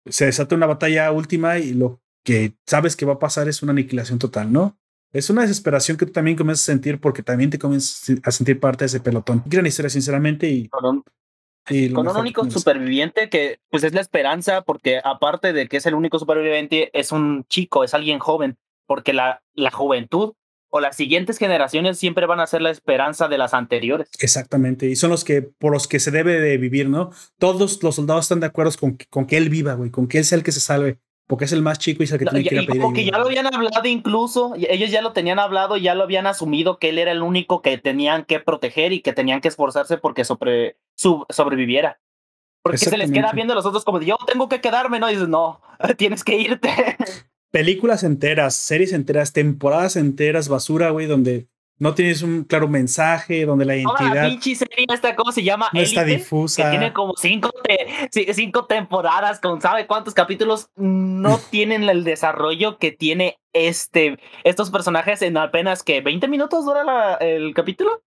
se 0.07 0.25
desate 0.25 0.55
una 0.55 0.65
batalla 0.65 1.11
última 1.11 1.59
y 1.59 1.73
lo 1.73 2.01
que 2.23 2.55
sabes 2.65 2.95
que 2.95 3.05
va 3.05 3.13
a 3.13 3.19
pasar 3.19 3.47
es 3.47 3.61
una 3.63 3.71
aniquilación 3.71 4.19
total, 4.19 4.51
¿no? 4.51 4.79
Es 5.13 5.29
una 5.29 5.41
desesperación 5.41 5.97
que 5.97 6.05
tú 6.05 6.13
también 6.13 6.37
comienzas 6.37 6.63
a 6.63 6.71
sentir 6.71 6.99
porque 6.99 7.21
también 7.21 7.49
te 7.49 7.59
comienzas 7.59 8.17
a 8.23 8.31
sentir 8.31 8.59
parte 8.59 8.83
de 8.83 8.87
ese 8.87 8.99
pelotón. 9.01 9.43
Gran 9.45 9.65
historia, 9.65 9.89
sinceramente. 9.89 10.47
Y, 10.47 10.69
con 10.69 10.85
un, 10.85 11.03
con 11.93 12.07
un 12.07 12.17
único 12.17 12.49
superviviente 12.49 13.29
que 13.29 13.59
pues 13.69 13.83
es 13.83 13.93
la 13.93 14.01
esperanza 14.01 14.61
porque 14.61 14.99
aparte 15.03 15.53
de 15.53 15.67
que 15.67 15.77
es 15.77 15.85
el 15.85 15.95
único 15.95 16.17
superviviente, 16.17 16.89
es 16.97 17.11
un 17.11 17.45
chico, 17.49 17.83
es 17.83 17.93
alguien 17.93 18.19
joven, 18.19 18.57
porque 18.87 19.13
la, 19.13 19.41
la 19.53 19.71
juventud 19.71 20.33
o 20.73 20.79
las 20.79 20.95
siguientes 20.95 21.37
generaciones 21.37 21.99
siempre 21.99 22.25
van 22.25 22.39
a 22.39 22.47
ser 22.47 22.61
la 22.61 22.71
esperanza 22.71 23.27
de 23.27 23.37
las 23.37 23.53
anteriores. 23.53 24.09
Exactamente, 24.19 24.87
y 24.87 24.95
son 24.95 25.09
los 25.09 25.25
que 25.25 25.41
por 25.41 25.73
los 25.73 25.87
que 25.87 25.99
se 25.99 26.11
debe 26.11 26.39
de 26.39 26.57
vivir, 26.57 26.89
¿no? 26.89 27.11
Todos 27.37 27.83
los 27.83 27.95
soldados 27.95 28.25
están 28.25 28.39
de 28.39 28.45
acuerdo 28.47 28.71
con, 28.79 28.97
con 29.09 29.27
que 29.27 29.35
él 29.35 29.49
viva, 29.49 29.73
güey, 29.73 29.91
con 29.91 30.07
que 30.07 30.19
él 30.19 30.25
sea 30.25 30.37
el 30.37 30.43
que 30.45 30.53
se 30.53 30.61
salve 30.61 30.99
porque 31.31 31.45
es 31.45 31.53
el 31.53 31.61
más 31.61 31.79
chico 31.79 32.03
y 32.03 32.07
es 32.07 32.11
el 32.11 32.19
que 32.19 32.25
tiene 32.25 32.43
que 32.43 32.55
ir 32.55 32.59
a 32.59 32.65
pedir 32.65 32.81
Como 32.81 32.93
que 32.93 33.05
ya 33.05 33.17
lo 33.17 33.27
habían 33.27 33.47
hablado 33.47 33.87
incluso, 33.87 34.53
ellos 34.57 34.91
ya 34.91 35.01
lo 35.01 35.13
tenían 35.13 35.39
hablado, 35.39 35.77
ya 35.77 35.95
lo 35.95 36.03
habían 36.03 36.27
asumido 36.27 36.77
que 36.77 36.89
él 36.89 36.99
era 36.99 37.13
el 37.13 37.21
único 37.21 37.61
que 37.61 37.77
tenían 37.77 38.25
que 38.25 38.41
proteger 38.41 38.91
y 38.91 38.99
que 38.99 39.13
tenían 39.13 39.39
que 39.39 39.47
esforzarse 39.47 39.97
porque 39.97 40.25
sobre, 40.25 40.75
sobreviviera. 40.97 42.01
Porque 42.61 42.79
se 42.79 42.97
les 42.97 43.13
queda 43.13 43.31
viendo 43.31 43.53
a 43.53 43.55
los 43.55 43.65
otros 43.65 43.85
como, 43.85 44.01
yo 44.01 44.17
tengo 44.27 44.49
que 44.49 44.59
quedarme, 44.59 44.99
¿no? 44.99 45.09
Y 45.09 45.13
dices, 45.13 45.29
no, 45.29 45.61
tienes 45.97 46.25
que 46.25 46.35
irte. 46.35 46.69
Películas 47.49 48.03
enteras, 48.03 48.53
series 48.53 48.91
enteras, 48.91 49.31
temporadas 49.31 49.95
enteras, 49.95 50.49
basura, 50.49 50.89
güey, 50.89 51.07
donde 51.07 51.47
no 51.81 51.95
tienes 51.95 52.21
un 52.21 52.43
claro 52.43 52.67
mensaje 52.67 53.43
donde 53.43 53.65
la 53.65 53.75
identidad. 53.75 54.13
La 54.13 54.29
pinche 54.29 54.53
serie 54.53 54.85
esta, 54.93 55.15
¿cómo 55.15 55.31
se 55.31 55.41
llama? 55.41 55.67
No 55.73 55.81
está 55.81 56.03
difusa. 56.03 56.65
Que 56.65 56.69
tiene 56.69 56.93
como 56.93 57.15
cinco, 57.17 57.49
cinco 58.33 58.65
temporadas 58.65 59.39
con 59.39 59.59
sabe 59.61 59.87
cuántos 59.87 60.13
capítulos. 60.13 60.69
No 60.75 61.39
tienen 61.49 61.89
el 61.89 62.03
desarrollo 62.03 62.77
que 62.77 62.91
tiene 62.91 63.39
este, 63.51 64.19
estos 64.43 64.69
personajes 64.69 65.23
en 65.23 65.37
apenas 65.37 65.81
que 65.81 66.01
20 66.01 66.27
minutos 66.27 66.65
dura 66.65 67.15
el 67.15 67.55
capítulo. 67.55 68.03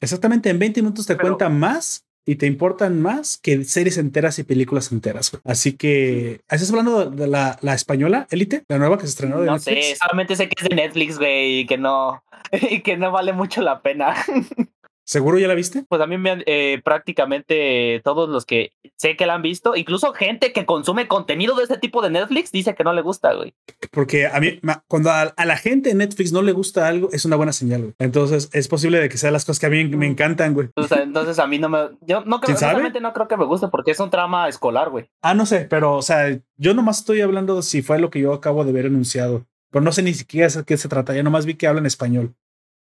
Exactamente, 0.00 0.50
en 0.50 0.60
20 0.60 0.80
minutos 0.82 1.04
te 1.04 1.16
cuenta 1.16 1.48
más 1.48 2.07
y 2.26 2.36
te 2.36 2.46
importan 2.46 3.00
más 3.00 3.38
que 3.38 3.64
series 3.64 3.96
enteras 3.98 4.38
y 4.38 4.42
películas 4.44 4.92
enteras. 4.92 5.32
Así 5.44 5.72
que, 5.72 6.40
¿estás 6.48 6.70
hablando 6.70 7.10
de 7.10 7.26
la, 7.26 7.58
la 7.62 7.74
española, 7.74 8.26
Elite? 8.30 8.64
La 8.68 8.78
nueva 8.78 8.96
que 8.98 9.04
se 9.04 9.10
estrenó 9.10 9.40
de 9.40 9.46
no 9.46 9.54
Netflix. 9.54 9.86
sé, 9.86 9.96
solamente 9.96 10.36
sé 10.36 10.48
que 10.48 10.62
es 10.62 10.68
de 10.68 10.74
Netflix, 10.76 11.18
güey, 11.18 11.60
y 11.60 11.66
que 11.66 11.78
no, 11.78 12.22
y 12.70 12.80
que 12.82 12.96
no 12.96 13.10
vale 13.10 13.32
mucho 13.32 13.62
la 13.62 13.80
pena. 13.82 14.14
¿Seguro 15.08 15.38
ya 15.38 15.48
la 15.48 15.54
viste? 15.54 15.86
Pues 15.88 16.02
a 16.02 16.06
mí 16.06 16.18
me 16.18 16.30
han, 16.30 16.42
eh, 16.44 16.82
prácticamente 16.84 18.02
todos 18.04 18.28
los 18.28 18.44
que 18.44 18.74
sé 18.98 19.16
que 19.16 19.24
la 19.24 19.36
han 19.36 19.40
visto, 19.40 19.74
incluso 19.74 20.12
gente 20.12 20.52
que 20.52 20.66
consume 20.66 21.08
contenido 21.08 21.56
de 21.56 21.62
este 21.62 21.78
tipo 21.78 22.02
de 22.02 22.10
Netflix, 22.10 22.52
dice 22.52 22.74
que 22.74 22.84
no 22.84 22.92
le 22.92 23.00
gusta, 23.00 23.32
güey. 23.32 23.54
Porque 23.90 24.26
a 24.26 24.38
mí, 24.38 24.60
cuando 24.86 25.10
a, 25.10 25.32
la 25.42 25.56
gente 25.56 25.88
de 25.88 25.94
Netflix 25.94 26.30
no 26.30 26.42
le 26.42 26.52
gusta 26.52 26.86
algo, 26.86 27.08
es 27.10 27.24
una 27.24 27.36
buena 27.36 27.54
señal, 27.54 27.80
güey. 27.80 27.94
Entonces 27.98 28.50
es 28.52 28.68
posible 28.68 29.00
de 29.00 29.08
que 29.08 29.16
sean 29.16 29.32
las 29.32 29.46
cosas 29.46 29.60
que 29.60 29.64
a 29.64 29.70
mí 29.70 29.82
me 29.86 30.06
encantan, 30.06 30.52
güey. 30.52 30.68
entonces 30.76 31.38
a 31.38 31.46
mí 31.46 31.58
no 31.58 31.70
me. 31.70 31.78
Yo 32.02 32.22
no 32.26 32.42
creo, 32.42 32.58
realmente 32.58 33.00
no 33.00 33.14
creo 33.14 33.28
que 33.28 33.38
me 33.38 33.46
guste 33.46 33.68
porque 33.68 33.92
es 33.92 34.00
un 34.00 34.10
trama 34.10 34.46
escolar, 34.46 34.90
güey. 34.90 35.08
Ah, 35.22 35.32
no 35.32 35.46
sé, 35.46 35.60
pero, 35.70 35.94
o 35.94 36.02
sea, 36.02 36.38
yo 36.58 36.74
nomás 36.74 36.98
estoy 36.98 37.22
hablando 37.22 37.62
si 37.62 37.80
fue 37.80 37.98
lo 37.98 38.10
que 38.10 38.20
yo 38.20 38.34
acabo 38.34 38.62
de 38.62 38.72
ver 38.72 38.84
anunciado. 38.84 39.46
Pero 39.70 39.82
no 39.82 39.92
sé 39.92 40.02
ni 40.02 40.12
siquiera 40.12 40.48
de 40.48 40.64
qué 40.64 40.76
se 40.76 40.88
trata. 40.88 41.14
Yo 41.14 41.22
nomás 41.22 41.46
vi 41.46 41.54
que 41.54 41.66
hablan 41.66 41.86
español. 41.86 42.34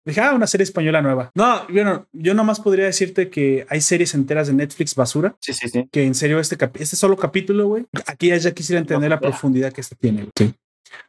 Dije, 0.04 0.20
ah, 0.20 0.32
una 0.34 0.46
serie 0.46 0.64
española 0.64 1.02
nueva. 1.02 1.30
No, 1.34 1.66
bueno, 1.68 2.06
yo 2.12 2.32
nomás 2.34 2.58
podría 2.60 2.86
decirte 2.86 3.28
que 3.28 3.66
hay 3.68 3.80
series 3.80 4.14
enteras 4.14 4.46
de 4.46 4.54
Netflix 4.54 4.94
basura. 4.94 5.36
Sí, 5.40 5.52
sí, 5.52 5.68
sí. 5.68 5.88
Que 5.92 6.04
en 6.04 6.14
serio, 6.14 6.40
este, 6.40 6.56
este 6.74 6.96
solo 6.96 7.16
capítulo, 7.16 7.66
güey, 7.66 7.86
aquí 8.06 8.28
ya 8.38 8.52
quisiera 8.52 8.80
entender 8.80 9.10
la 9.10 9.20
profundidad 9.20 9.72
que 9.72 9.82
este 9.82 9.96
tiene. 9.96 10.28
Sí. 10.36 10.54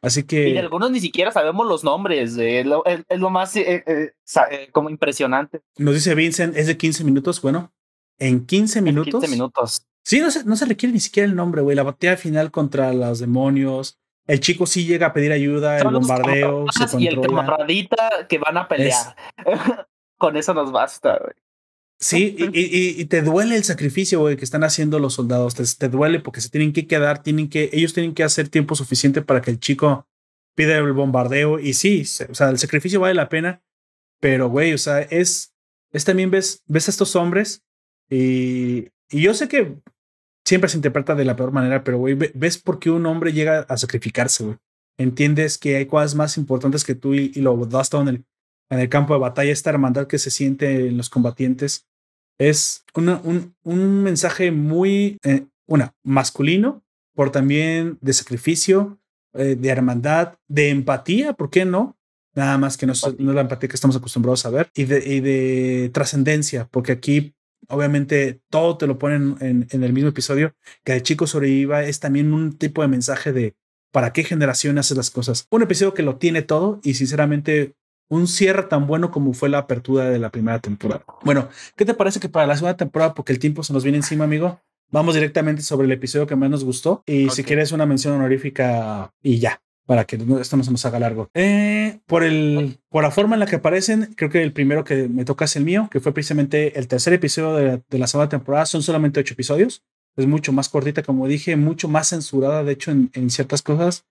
Así 0.02 0.24
que. 0.24 0.50
Y 0.50 0.54
de 0.54 0.60
algunos 0.60 0.92
ni 0.92 1.00
siquiera 1.00 1.32
sabemos 1.32 1.68
los 1.68 1.84
nombres. 1.84 2.38
es, 2.38 2.66
lo, 2.66 3.30
más 3.30 3.56
eh, 3.56 3.84
eh, 3.86 4.12
eh, 4.52 4.70
como 4.72 4.90
impresionante. 4.90 5.62
Nos 5.78 5.94
dice 5.94 6.16
Vincent, 6.16 6.56
es 6.58 6.68
de 6.68 6.78
15 6.78 7.04
minutos. 7.04 7.42
Bueno, 7.42 7.74
en 8.20 8.46
15 8.46 8.82
minutos. 8.82 9.22
15 9.22 9.28
minutos. 9.28 9.88
Sí, 10.04 10.20
no 10.20 10.32
se, 10.32 10.44
no 10.46 10.56
se 10.56 10.66
requiere 10.66 10.94
ni 10.94 11.00
siquiera 11.00 11.30
el 11.30 11.36
nombre, 11.36 11.62
güey. 11.62 11.76
La 11.76 11.84
batalla 11.84 12.18
final 12.18 12.52
contra 12.52 12.94
los 12.94 13.20
demonios, 13.20 14.00
el 14.28 14.40
chico 14.40 14.66
sí 14.66 14.86
llega 14.86 15.08
a 15.08 15.14
pedir 15.14 15.32
ayuda, 15.32 15.80
el 15.80 15.90
bombardeo 15.90 16.66
se 16.72 17.00
y 17.00 17.08
el 17.08 17.20
que 18.30 18.38
van 18.38 18.58
a 18.58 18.68
pelear. 18.68 19.16
con 20.18 20.38
eso 20.38 20.54
nos 20.54 20.72
basta, 20.72 21.18
güey. 21.18 21.34
Sí, 22.00 22.36
y, 22.36 23.00
y, 23.00 23.06
te 23.06 23.22
duele 23.22 23.56
el 23.56 23.64
sacrificio, 23.64 24.22
güey, 24.22 24.36
que 24.36 24.44
están 24.44 24.64
haciendo 24.64 24.98
los 24.98 25.14
soldados. 25.14 25.54
Te, 25.54 25.64
te, 25.78 25.88
duele 25.88 26.20
porque 26.20 26.42
se 26.42 26.50
tienen 26.50 26.74
que 26.74 26.88
quedar, 26.88 27.22
tienen 27.22 27.48
que, 27.48 27.70
ellos 27.74 27.94
tienen 27.94 28.16
que 28.16 28.24
hacer 28.24 28.50
tiempo 28.50 28.74
suficiente 28.74 29.22
para 29.22 29.42
que 29.42 29.52
el 29.52 29.60
chico 29.60 30.08
pida 30.56 30.76
el 30.78 30.94
bombardeo. 30.94 31.60
Y 31.60 31.74
sí, 31.74 32.04
o 32.28 32.34
sea, 32.34 32.50
el 32.50 32.58
sacrificio 32.58 33.00
vale 33.00 33.14
la 33.14 33.30
pena, 33.30 33.62
pero, 34.20 34.50
güey, 34.50 34.74
o 34.74 34.80
sea, 34.80 35.02
es, 35.02 35.54
es 35.92 36.04
también 36.04 36.32
ves, 36.32 36.64
ves 36.66 36.88
a 36.88 36.92
estos 36.92 37.16
hombres 37.16 37.64
y, 38.10 38.90
y 39.12 39.22
yo 39.22 39.36
sé 39.36 39.48
que 39.48 39.76
siempre 40.52 40.70
se 40.70 40.78
interpreta 40.78 41.16
de 41.16 41.24
la 41.24 41.38
peor 41.38 41.54
manera, 41.54 41.82
pero, 41.82 41.98
güey, 41.98 42.14
ves 42.14 42.58
por 42.58 42.78
qué 42.78 42.90
un 42.90 43.06
hombre 43.06 43.32
llega 43.32 43.62
a 43.70 43.78
sacrificarse, 43.78 44.44
güey. 44.44 44.58
Entiendes 44.98 45.58
que 45.58 45.78
hay 45.78 45.86
cosas 45.86 46.14
más 46.14 46.36
importantes 46.36 46.84
que 46.84 46.94
tú 46.94 47.14
y, 47.14 47.32
lo 47.36 47.56
das 47.68 47.90
todo 47.90 48.02
en 48.02 48.08
el, 48.10 48.26
en 48.70 48.80
el 48.80 48.90
campo 48.90 49.14
de 49.14 49.22
batalla, 49.22 49.50
esta 49.50 49.70
hermandad 49.70 50.08
que 50.08 50.20
se 50.20 50.30
siente 50.30 50.90
en 50.90 50.98
los 50.98 51.10
combatientes. 51.10 51.88
Es 52.38 52.84
una, 52.94 53.22
un, 53.24 53.56
un, 53.64 54.04
mensaje 54.04 54.52
muy, 54.52 55.18
eh, 55.24 55.46
una, 55.68 55.96
masculino, 56.04 56.84
por 57.16 57.32
también 57.32 57.98
de 58.02 58.12
sacrificio, 58.12 59.00
eh, 59.34 59.56
de 59.58 59.70
hermandad, 59.70 60.34
de 60.50 60.68
empatía, 60.68 61.32
¿por 61.32 61.50
qué 61.50 61.64
no? 61.64 61.98
Nada 62.36 62.58
más 62.58 62.76
que 62.76 62.86
no, 62.86 62.94
no 63.20 63.32
es 63.32 63.36
la 63.36 63.42
empatía 63.42 63.70
que 63.70 63.76
estamos 63.76 63.96
acostumbrados 63.96 64.46
a 64.46 64.50
ver, 64.50 64.70
y 64.76 64.84
de, 64.84 64.98
y 64.98 65.22
de 65.22 65.92
trascendencia, 65.94 66.68
porque 66.70 66.92
aquí 66.92 67.36
obviamente 67.68 68.42
todo 68.50 68.78
te 68.78 68.88
lo 68.88 68.98
ponen 68.98 69.38
en, 69.40 69.68
en, 69.72 69.84
el 69.84 69.94
mismo 69.94 70.10
episodio, 70.10 70.56
que 70.84 70.94
el 70.94 71.04
chico 71.04 71.28
sobreviva 71.28 71.84
es 71.84 72.00
también 72.00 72.34
un 72.34 72.58
tipo 72.58 72.82
de 72.82 72.88
mensaje 72.88 73.32
de 73.32 73.56
para 73.92 74.14
qué 74.14 74.24
generación 74.24 74.78
haces 74.78 74.98
las 74.98 75.10
cosas. 75.10 75.48
Un 75.50 75.64
episodio 75.64 75.94
que 75.94 76.04
lo 76.04 76.16
tiene 76.16 76.42
todo 76.42 76.80
y 76.84 76.94
sinceramente 76.94 77.76
un 78.10 78.28
cierre 78.28 78.64
tan 78.64 78.88
bueno 78.88 79.10
como 79.10 79.34
fue 79.34 79.50
la 79.50 79.60
apertura 79.60 80.10
de 80.10 80.20
la 80.20 80.30
primera 80.30 80.60
temporada. 80.60 81.06
Bueno, 81.24 81.48
¿qué 81.78 81.86
te 81.86 81.94
parece 81.94 82.20
que 82.20 82.30
para 82.30 82.46
la 82.46 82.56
segunda 82.56 82.76
temporada, 82.76 83.14
porque 83.14 83.32
el 83.32 83.40
tiempo 83.40 83.64
se 83.64 83.72
nos 83.72 83.84
viene 83.84 84.00
encima, 84.00 84.26
amigo, 84.26 84.60
vamos 84.90 85.16
directamente 85.16 85.62
sobre 85.62 85.86
el 85.86 85.94
episodio 85.94 86.28
que 86.28 86.36
más 86.36 86.50
nos 86.50 86.66
gustó 86.66 87.04
y 87.06 87.30
si 87.30 87.44
quieres 87.44 87.72
una 87.72 87.86
mención 87.86 88.14
honorífica 88.14 89.14
y 89.24 89.40
ya? 89.40 89.62
Para 89.86 90.06
que 90.06 90.16
esto 90.16 90.58
no 90.58 90.64
se 90.64 90.72
nos 90.72 90.86
haga 90.86 91.00
largo. 91.00 91.30
Eh, 91.34 92.00
por, 92.06 92.24
el, 92.24 92.80
por 92.90 93.04
la 93.04 93.12
forma 93.12 93.36
en 93.36 93.40
la 93.40 93.46
que 93.46 93.58
aparecen, 93.58 94.14
creo 94.16 94.30
que 94.30 94.42
el 94.42 94.54
primero 94.54 94.84
que 94.84 95.08
me 95.08 95.26
toca 95.26 95.46
es 95.46 95.56
el 95.56 95.66
mío, 95.66 95.90
que 95.92 96.00
fue 96.00 96.14
precisamente 96.14 96.78
el 96.80 96.88
tercer 96.88 97.14
episodio 97.14 97.82
de, 97.90 98.00
la 98.00 98.08
segunda 98.08 98.30
temporada. 98.30 98.66
Son 98.66 98.84
solamente 98.84 99.20
ocho 99.20 99.34
episodios. 99.34 99.84
Es 100.16 100.28
mucho 100.28 100.52
más 100.52 100.70
cortita, 100.70 101.04
como 101.04 101.28
dije, 101.28 101.56
mucho 101.56 101.88
más 101.88 102.10
censurada, 102.10 102.64
de 102.64 102.74
hecho, 102.74 102.92
en, 102.92 103.30
ciertas 103.30 103.62
cosas, 103.62 104.06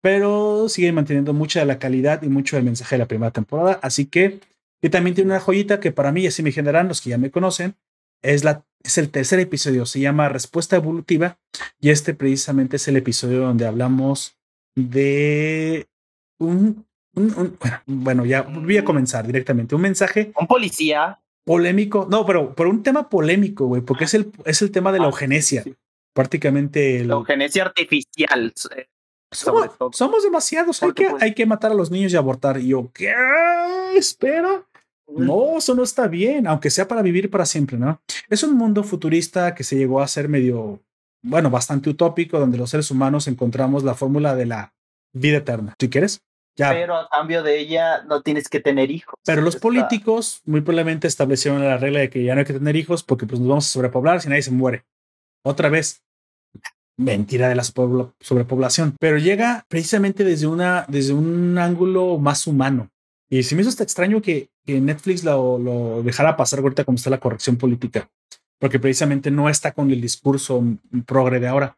pero 0.00 0.68
sigue 0.68 0.92
manteniendo 0.92 1.34
mucha 1.34 1.60
de 1.60 1.66
la 1.66 1.78
calidad 1.78 2.22
y 2.22 2.28
mucho 2.28 2.56
del 2.56 2.64
mensaje 2.64 2.96
de 2.96 3.00
la 3.00 3.08
primera 3.08 3.30
temporada. 3.32 3.78
Así 3.82 4.06
que, 4.06 4.40
y 4.80 4.88
también 4.88 5.14
tiene 5.14 5.30
una 5.30 5.40
joyita 5.40 5.78
que 5.78 5.92
para 5.92 6.10
mí, 6.10 6.26
así 6.26 6.42
me 6.42 6.52
generan 6.52 6.88
los 6.88 7.00
que 7.00 7.10
ya 7.10 7.18
me 7.18 7.30
conocen, 7.30 7.76
es, 8.22 8.44
la, 8.44 8.64
es 8.82 8.98
el 8.98 9.10
tercer 9.10 9.40
episodio, 9.40 9.84
se 9.84 10.00
llama 10.00 10.28
Respuesta 10.28 10.76
Evolutiva, 10.76 11.38
y 11.80 11.90
este 11.90 12.14
precisamente 12.14 12.76
es 12.76 12.88
el 12.88 12.96
episodio 12.96 13.40
donde 13.40 13.66
hablamos 13.66 14.38
de 14.74 15.86
un, 16.38 16.86
un, 17.14 17.58
bueno, 17.86 18.24
ya 18.24 18.42
voy 18.42 18.76
a 18.76 18.84
comenzar 18.84 19.26
directamente. 19.26 19.74
Un 19.74 19.82
mensaje. 19.82 20.32
Un 20.38 20.46
policía. 20.46 21.20
Polémico. 21.44 22.06
No, 22.10 22.24
pero 22.24 22.54
por 22.54 22.66
un 22.66 22.82
tema 22.82 23.08
polémico, 23.08 23.66
güey, 23.66 23.82
porque 23.82 24.04
es 24.04 24.14
el, 24.14 24.32
es 24.44 24.62
el 24.62 24.70
tema 24.70 24.92
de 24.92 24.98
la 24.98 25.06
ah, 25.06 25.08
eugenesia. 25.08 25.64
Prácticamente. 26.14 27.04
La 27.04 27.14
eugenesia 27.14 27.64
artificial. 27.64 28.52
Eh, 28.76 28.86
somos, 29.30 29.70
somos, 29.92 30.22
demasiados. 30.22 30.82
Hay 30.82 30.92
que, 30.92 31.10
pues 31.10 31.22
hay 31.22 31.34
que 31.34 31.46
matar 31.46 31.72
a 31.72 31.74
los 31.74 31.90
niños 31.90 32.12
y 32.12 32.16
abortar. 32.16 32.58
Y 32.60 32.68
yo, 32.68 32.90
¿qué? 32.92 33.12
Espera. 33.96 34.64
No, 35.08 35.58
eso 35.58 35.74
no 35.74 35.82
está 35.82 36.06
bien, 36.06 36.46
aunque 36.46 36.70
sea 36.70 36.88
para 36.88 37.02
vivir 37.02 37.28
para 37.30 37.44
siempre, 37.44 37.76
¿no? 37.76 38.00
Es 38.30 38.42
un 38.42 38.54
mundo 38.56 38.82
futurista 38.82 39.54
que 39.54 39.64
se 39.64 39.76
llegó 39.76 40.00
a 40.00 40.08
ser 40.08 40.28
medio 40.28 40.80
bueno, 41.22 41.50
bastante 41.50 41.88
utópico, 41.90 42.38
donde 42.38 42.58
los 42.58 42.70
seres 42.70 42.90
humanos 42.90 43.28
encontramos 43.28 43.84
la 43.84 43.94
fórmula 43.94 44.34
de 44.34 44.46
la 44.46 44.74
vida 45.12 45.38
eterna. 45.38 45.74
Si 45.78 45.88
quieres, 45.88 46.22
ya. 46.56 46.70
Pero 46.70 46.96
a 46.96 47.08
cambio 47.08 47.42
de 47.42 47.58
ella 47.58 48.02
no 48.02 48.22
tienes 48.22 48.48
que 48.48 48.60
tener 48.60 48.90
hijos. 48.90 49.14
Pero 49.24 49.40
los 49.40 49.56
políticos 49.56 50.42
muy 50.44 50.60
probablemente 50.60 51.06
establecieron 51.06 51.64
la 51.64 51.78
regla 51.78 52.00
de 52.00 52.10
que 52.10 52.22
ya 52.24 52.34
no 52.34 52.40
hay 52.40 52.44
que 52.44 52.52
tener 52.52 52.76
hijos 52.76 53.02
porque 53.02 53.26
pues 53.26 53.40
nos 53.40 53.48
vamos 53.48 53.66
a 53.66 53.72
sobrepoblar 53.72 54.20
si 54.20 54.28
nadie 54.28 54.42
se 54.42 54.50
muere. 54.50 54.84
Otra 55.44 55.68
vez, 55.70 56.02
mentira 56.98 57.48
de 57.48 57.54
la 57.54 57.64
sobrepoblación, 57.64 58.96
pero 59.00 59.16
llega 59.18 59.64
precisamente 59.68 60.24
desde, 60.24 60.46
una, 60.46 60.84
desde 60.88 61.14
un 61.14 61.56
ángulo 61.56 62.18
más 62.18 62.46
humano. 62.46 62.90
Y 63.30 63.44
si 63.44 63.54
me 63.54 63.62
hizo 63.62 63.70
hasta 63.70 63.82
extraño 63.82 64.20
que, 64.20 64.50
que 64.66 64.78
Netflix 64.80 65.24
lo, 65.24 65.58
lo 65.58 66.02
dejara 66.02 66.36
pasar 66.36 66.58
ahorita 66.58 66.84
como 66.84 66.96
está 66.96 67.08
la 67.08 67.18
corrección 67.18 67.56
política 67.56 68.10
porque 68.62 68.78
precisamente 68.78 69.32
no 69.32 69.48
está 69.48 69.72
con 69.72 69.90
el 69.90 70.00
discurso 70.00 70.62
progre 71.04 71.40
de 71.40 71.48
ahora, 71.48 71.76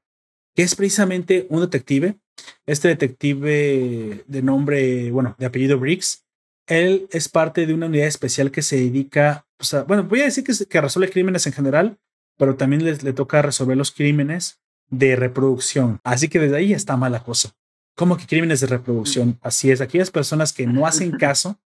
que 0.54 0.64
es 0.64 0.74
precisamente 0.74 1.46
un 1.48 1.62
detective. 1.62 2.18
Este 2.66 2.88
detective 2.88 4.22
de 4.26 4.42
nombre, 4.42 5.10
bueno, 5.10 5.34
de 5.38 5.46
apellido 5.46 5.78
Briggs, 5.78 6.26
él 6.66 7.08
es 7.10 7.30
parte 7.30 7.64
de 7.64 7.72
una 7.72 7.86
unidad 7.86 8.06
especial 8.06 8.50
que 8.50 8.60
se 8.60 8.76
dedica, 8.76 9.46
o 9.58 9.64
sea, 9.64 9.84
bueno, 9.84 10.04
voy 10.04 10.20
a 10.20 10.24
decir 10.24 10.44
que, 10.44 10.52
que 10.66 10.80
resuelve 10.82 11.10
crímenes 11.10 11.46
en 11.46 11.54
general, 11.54 11.98
pero 12.36 12.54
también 12.54 12.84
le, 12.84 12.94
le 12.96 13.14
toca 13.14 13.40
resolver 13.40 13.78
los 13.78 13.90
crímenes 13.90 14.60
de 14.90 15.16
reproducción. 15.16 16.00
Así 16.04 16.28
que 16.28 16.38
desde 16.38 16.58
ahí 16.58 16.74
está 16.74 16.98
mala 16.98 17.22
cosa. 17.22 17.52
¿Cómo 17.96 18.18
que 18.18 18.26
crímenes 18.26 18.60
de 18.60 18.66
reproducción? 18.66 19.38
Así 19.40 19.70
es, 19.70 19.80
aquellas 19.80 20.10
personas 20.10 20.52
que 20.52 20.66
no 20.66 20.86
hacen 20.86 21.12
caso, 21.12 21.58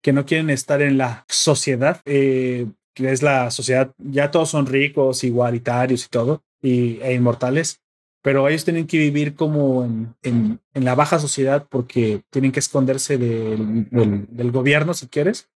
que 0.00 0.14
no 0.14 0.24
quieren 0.24 0.48
estar 0.48 0.80
en 0.80 0.96
la 0.96 1.26
sociedad, 1.28 2.00
eh, 2.06 2.66
que 2.94 3.10
es 3.10 3.22
la 3.22 3.50
sociedad, 3.50 3.92
ya 3.98 4.30
todos 4.30 4.50
son 4.50 4.66
ricos, 4.66 5.24
igualitarios 5.24 6.06
y 6.06 6.08
todo, 6.08 6.42
e 6.62 7.12
inmortales, 7.14 7.80
pero 8.22 8.48
ellos 8.48 8.64
tienen 8.64 8.86
que 8.86 8.96
vivir 8.96 9.34
como 9.34 9.84
en, 9.84 10.14
en, 10.22 10.84
la 10.84 10.94
baja 10.94 11.18
sociedad 11.18 11.66
porque 11.68 12.22
tienen 12.30 12.52
que 12.52 12.60
esconderse 12.60 13.18
del, 13.18 13.86
del, 13.90 14.50
gobierno, 14.50 14.94
si 14.94 15.08
quieres, 15.08 15.50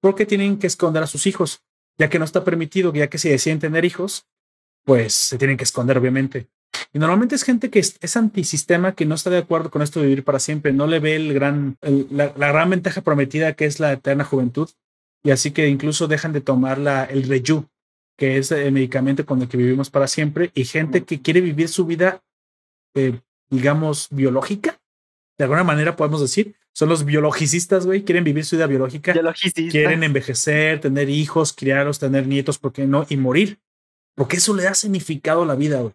porque 0.00 0.26
tienen 0.26 0.58
que 0.58 0.66
esconder 0.66 1.02
a 1.02 1.06
sus 1.06 1.26
hijos, 1.26 1.62
ya 1.96 2.10
que 2.10 2.18
no 2.18 2.26
está 2.26 2.44
permitido, 2.44 2.92
ya 2.92 3.08
que 3.08 3.16
si 3.16 3.30
deciden 3.30 3.60
tener 3.60 3.86
hijos, 3.86 4.26
pues 4.84 5.14
se 5.14 5.38
tienen 5.38 5.56
que 5.56 5.64
esconder, 5.64 5.96
obviamente. 5.96 6.48
Y 6.92 6.98
normalmente 6.98 7.34
es 7.34 7.44
gente 7.44 7.70
que 7.70 7.78
es, 7.78 7.96
es, 8.02 8.16
antisistema, 8.16 8.94
que 8.94 9.06
no 9.06 9.14
está 9.14 9.30
de 9.30 9.38
acuerdo 9.38 9.70
con 9.70 9.80
esto 9.80 10.00
de 10.00 10.06
vivir 10.06 10.24
para 10.24 10.38
siempre, 10.38 10.72
no 10.72 10.86
le 10.86 11.00
ve 11.00 11.16
el 11.16 11.32
gran, 11.32 11.78
la, 12.10 12.28
gran 12.28 12.68
ventaja 12.68 13.00
prometida 13.00 13.54
que 13.54 13.64
es 13.64 13.80
la 13.80 13.92
eterna 13.92 14.24
juventud 14.24 14.68
y 15.22 15.30
así 15.30 15.52
que 15.52 15.68
incluso 15.68 16.08
dejan 16.08 16.32
de 16.32 16.40
tomar 16.40 16.78
la, 16.78 17.04
el 17.04 17.28
Reyu, 17.28 17.66
que 18.16 18.38
es 18.38 18.50
el 18.52 18.72
medicamento 18.72 19.24
con 19.24 19.40
el 19.40 19.48
que 19.48 19.56
vivimos 19.56 19.90
para 19.90 20.08
siempre, 20.08 20.50
y 20.54 20.64
gente 20.64 21.04
que 21.04 21.22
quiere 21.22 21.40
vivir 21.40 21.68
su 21.68 21.86
vida, 21.86 22.22
eh, 22.94 23.20
digamos, 23.50 24.08
biológica, 24.10 24.80
de 25.38 25.44
alguna 25.44 25.64
manera 25.64 25.96
podemos 25.96 26.20
decir, 26.20 26.54
son 26.74 26.88
los 26.88 27.04
biologicistas, 27.04 27.86
güey, 27.86 28.02
quieren 28.02 28.24
vivir 28.24 28.44
su 28.44 28.56
vida 28.56 28.66
biológica, 28.66 29.14
quieren 29.70 30.02
envejecer, 30.02 30.80
tener 30.80 31.08
hijos, 31.10 31.52
criarlos, 31.52 31.98
tener 31.98 32.26
nietos, 32.26 32.58
¿por 32.58 32.72
qué 32.72 32.86
no? 32.86 33.06
Y 33.08 33.16
morir, 33.16 33.58
porque 34.14 34.38
eso 34.38 34.54
le 34.54 34.64
da 34.64 34.74
significado 34.74 35.42
a 35.42 35.46
la 35.46 35.54
vida, 35.54 35.80
güey. 35.80 35.94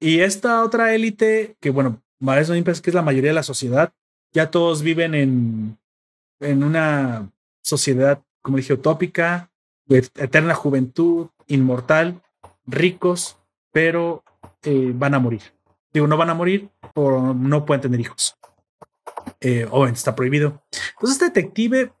Y 0.00 0.20
esta 0.20 0.64
otra 0.64 0.94
élite, 0.94 1.56
que 1.60 1.70
bueno, 1.70 2.02
eso 2.36 2.52
que 2.52 2.90
es 2.90 2.94
la 2.94 3.02
mayoría 3.02 3.30
de 3.30 3.34
la 3.34 3.42
sociedad, 3.42 3.92
ya 4.32 4.50
todos 4.50 4.82
viven 4.82 5.14
en, 5.14 5.78
en 6.40 6.64
una 6.64 7.30
sociedad, 7.62 8.22
como 8.42 8.58
dije, 8.58 8.74
utópica, 8.74 9.50
eterna 9.88 10.54
juventud, 10.54 11.28
inmortal, 11.46 12.22
ricos, 12.66 13.38
pero 13.72 14.24
eh, 14.62 14.92
van 14.94 15.14
a 15.14 15.18
morir. 15.18 15.42
Digo, 15.92 16.06
no 16.06 16.16
van 16.16 16.30
a 16.30 16.34
morir, 16.34 16.70
o 16.94 17.34
no 17.34 17.64
pueden 17.64 17.82
tener 17.82 18.00
hijos. 18.00 18.36
Eh, 19.40 19.66
o 19.70 19.86
está 19.86 20.14
prohibido. 20.14 20.62
Entonces, 20.94 21.20
este 21.20 21.24
detective 21.26 21.92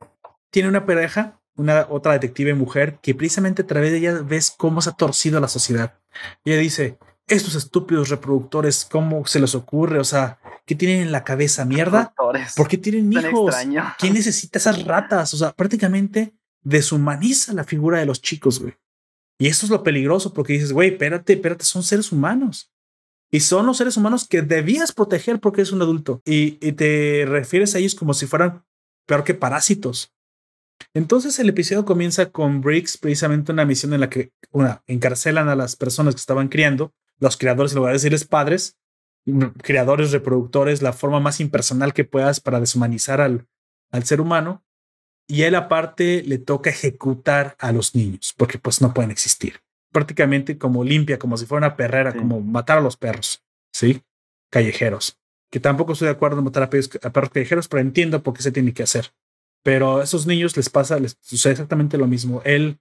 tiene 0.50 0.68
una 0.68 0.86
pareja, 0.86 1.40
una 1.56 1.86
otra 1.88 2.12
detective 2.12 2.54
mujer, 2.54 2.98
que 3.02 3.14
precisamente 3.14 3.62
a 3.62 3.66
través 3.66 3.92
de 3.92 3.98
ella 3.98 4.22
ves 4.22 4.54
cómo 4.56 4.80
se 4.80 4.90
ha 4.90 4.94
torcido 4.94 5.40
la 5.40 5.48
sociedad. 5.48 5.98
Ella 6.44 6.58
dice: 6.58 6.98
Estos 7.26 7.54
estúpidos 7.54 8.08
reproductores, 8.08 8.86
¿cómo 8.90 9.26
se 9.26 9.40
les 9.40 9.54
ocurre? 9.54 9.98
O 9.98 10.04
sea, 10.04 10.38
¿Qué 10.64 10.74
tienen 10.74 11.02
en 11.02 11.12
la 11.12 11.24
cabeza? 11.24 11.64
¿Mierda? 11.64 12.14
¿Por 12.56 12.68
qué 12.68 12.78
tienen 12.78 13.12
hijos? 13.12 13.54
¿Quién 13.98 14.14
necesita 14.14 14.58
esas 14.58 14.84
ratas? 14.84 15.34
O 15.34 15.36
sea, 15.36 15.52
prácticamente 15.52 16.34
deshumaniza 16.62 17.52
la 17.52 17.64
figura 17.64 17.98
de 17.98 18.06
los 18.06 18.22
chicos, 18.22 18.60
güey. 18.60 18.74
Y 19.38 19.48
eso 19.48 19.66
es 19.66 19.70
lo 19.70 19.82
peligroso 19.82 20.32
porque 20.32 20.52
dices, 20.52 20.72
güey, 20.72 20.90
espérate, 20.90 21.32
espérate, 21.32 21.64
son 21.64 21.82
seres 21.82 22.12
humanos. 22.12 22.70
Y 23.30 23.40
son 23.40 23.66
los 23.66 23.78
seres 23.78 23.96
humanos 23.96 24.28
que 24.28 24.42
debías 24.42 24.92
proteger 24.92 25.40
porque 25.40 25.62
es 25.62 25.72
un 25.72 25.82
adulto. 25.82 26.22
Y, 26.24 26.58
y 26.66 26.72
te 26.72 27.24
refieres 27.26 27.74
a 27.74 27.78
ellos 27.78 27.94
como 27.94 28.14
si 28.14 28.26
fueran 28.26 28.64
peor 29.06 29.24
que 29.24 29.34
parásitos. 29.34 30.12
Entonces 30.94 31.38
el 31.38 31.48
episodio 31.48 31.84
comienza 31.84 32.30
con 32.30 32.60
Briggs, 32.60 32.98
precisamente 32.98 33.52
una 33.52 33.64
misión 33.64 33.94
en 33.94 34.00
la 34.00 34.10
que, 34.10 34.32
una, 34.50 34.82
encarcelan 34.86 35.48
a 35.48 35.56
las 35.56 35.76
personas 35.76 36.14
que 36.14 36.20
estaban 36.20 36.48
criando, 36.48 36.92
los 37.18 37.36
criadores, 37.36 37.72
en 37.72 37.76
lugar 37.78 37.92
de 37.92 37.96
decirles 37.98 38.24
padres, 38.24 38.76
creadores, 39.62 40.12
reproductores, 40.12 40.82
la 40.82 40.92
forma 40.92 41.20
más 41.20 41.40
impersonal 41.40 41.92
que 41.92 42.04
puedas 42.04 42.40
para 42.40 42.60
deshumanizar 42.60 43.20
al, 43.20 43.46
al 43.90 44.04
ser 44.04 44.20
humano. 44.20 44.64
y 45.28 45.42
él 45.42 45.54
aparte 45.54 46.22
le 46.24 46.38
toca 46.38 46.70
ejecutar 46.70 47.56
a 47.58 47.72
los 47.72 47.94
niños, 47.94 48.34
porque 48.36 48.58
pues 48.58 48.82
no 48.82 48.92
pueden 48.92 49.10
existir. 49.10 49.60
Prácticamente 49.92 50.58
como 50.58 50.84
limpia, 50.84 51.18
como 51.18 51.36
si 51.36 51.46
fuera 51.46 51.66
una 51.66 51.76
perrera, 51.76 52.12
como 52.12 52.40
matar 52.40 52.78
a 52.78 52.80
los 52.80 52.96
perros, 52.96 53.42
¿sí? 53.72 54.02
Callejeros. 54.50 55.18
Que 55.50 55.60
tampoco 55.60 55.92
estoy 55.92 56.06
de 56.06 56.12
acuerdo 56.12 56.38
en 56.38 56.44
matar 56.44 56.64
a 56.64 56.70
perros, 56.70 56.90
a 57.02 57.10
perros 57.10 57.30
callejeros, 57.30 57.68
pero 57.68 57.80
entiendo 57.80 58.22
por 58.22 58.34
qué 58.34 58.42
se 58.42 58.52
tiene 58.52 58.74
que 58.74 58.82
hacer. 58.82 59.12
Pero 59.62 60.00
a 60.00 60.04
esos 60.04 60.26
niños 60.26 60.56
les 60.56 60.68
pasa, 60.68 60.98
les 60.98 61.16
sucede 61.20 61.52
exactamente 61.52 61.96
lo 61.96 62.06
mismo. 62.06 62.42
Él 62.44 62.78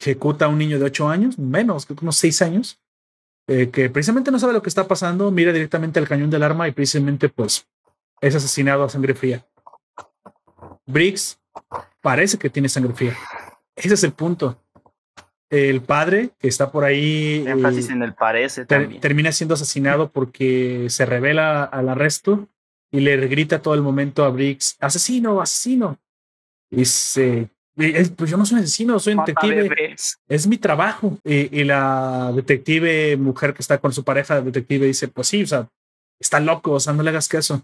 ejecuta 0.00 0.46
a 0.46 0.48
un 0.48 0.58
niño 0.58 0.78
de 0.78 0.86
8 0.86 1.08
años, 1.08 1.38
menos, 1.38 1.86
unos 1.88 2.16
6 2.16 2.42
años, 2.42 2.80
eh, 3.48 3.70
que 3.70 3.90
precisamente 3.90 4.30
no 4.30 4.38
sabe 4.38 4.52
lo 4.52 4.62
que 4.62 4.68
está 4.68 4.88
pasando, 4.88 5.30
mira 5.30 5.52
directamente 5.52 5.98
al 6.00 6.08
cañón 6.08 6.30
del 6.30 6.42
arma 6.42 6.66
y 6.68 6.72
precisamente 6.72 7.28
pues 7.28 7.68
es 8.20 8.34
asesinado 8.34 8.84
a 8.84 8.88
sangre 8.88 9.14
fría. 9.14 9.46
Briggs 10.86 11.40
parece 12.00 12.38
que 12.38 12.50
tiene 12.50 12.68
sangre 12.68 12.94
fría. 12.94 13.16
Ese 13.74 13.94
es 13.94 14.04
el 14.04 14.12
punto. 14.12 14.62
El 15.48 15.80
padre 15.82 16.30
que 16.38 16.48
está 16.48 16.72
por 16.72 16.84
ahí. 16.84 17.44
Énfasis 17.46 17.90
en 17.90 18.02
el 18.02 18.14
parece. 18.14 18.64
termina 18.64 19.30
siendo 19.30 19.54
asesinado 19.54 20.10
porque 20.10 20.86
se 20.88 21.06
revela 21.06 21.62
al 21.62 21.88
arresto 21.88 22.48
y 22.90 23.00
le 23.00 23.16
grita 23.28 23.62
todo 23.62 23.74
el 23.74 23.82
momento 23.82 24.24
a 24.24 24.30
Briggs: 24.30 24.76
asesino, 24.80 25.40
asesino. 25.40 25.98
Y 26.70 26.84
se. 26.86 27.48
Pues 27.76 28.30
yo 28.30 28.38
no 28.38 28.46
soy 28.46 28.60
asesino, 28.60 28.98
soy 28.98 29.14
detective. 29.14 29.94
Es 30.28 30.46
mi 30.46 30.56
trabajo. 30.56 31.18
Y, 31.24 31.60
y, 31.60 31.64
la 31.64 32.32
detective, 32.34 33.18
mujer 33.18 33.52
que 33.52 33.60
está 33.60 33.78
con 33.78 33.92
su 33.92 34.02
pareja, 34.02 34.40
detective, 34.40 34.86
dice: 34.86 35.08
Pues 35.08 35.28
sí, 35.28 35.42
o 35.42 35.46
sea, 35.46 35.68
está 36.18 36.40
loco, 36.40 36.72
o 36.72 36.80
sea, 36.80 36.94
no 36.94 37.02
le 37.02 37.10
hagas 37.10 37.28
caso. 37.28 37.62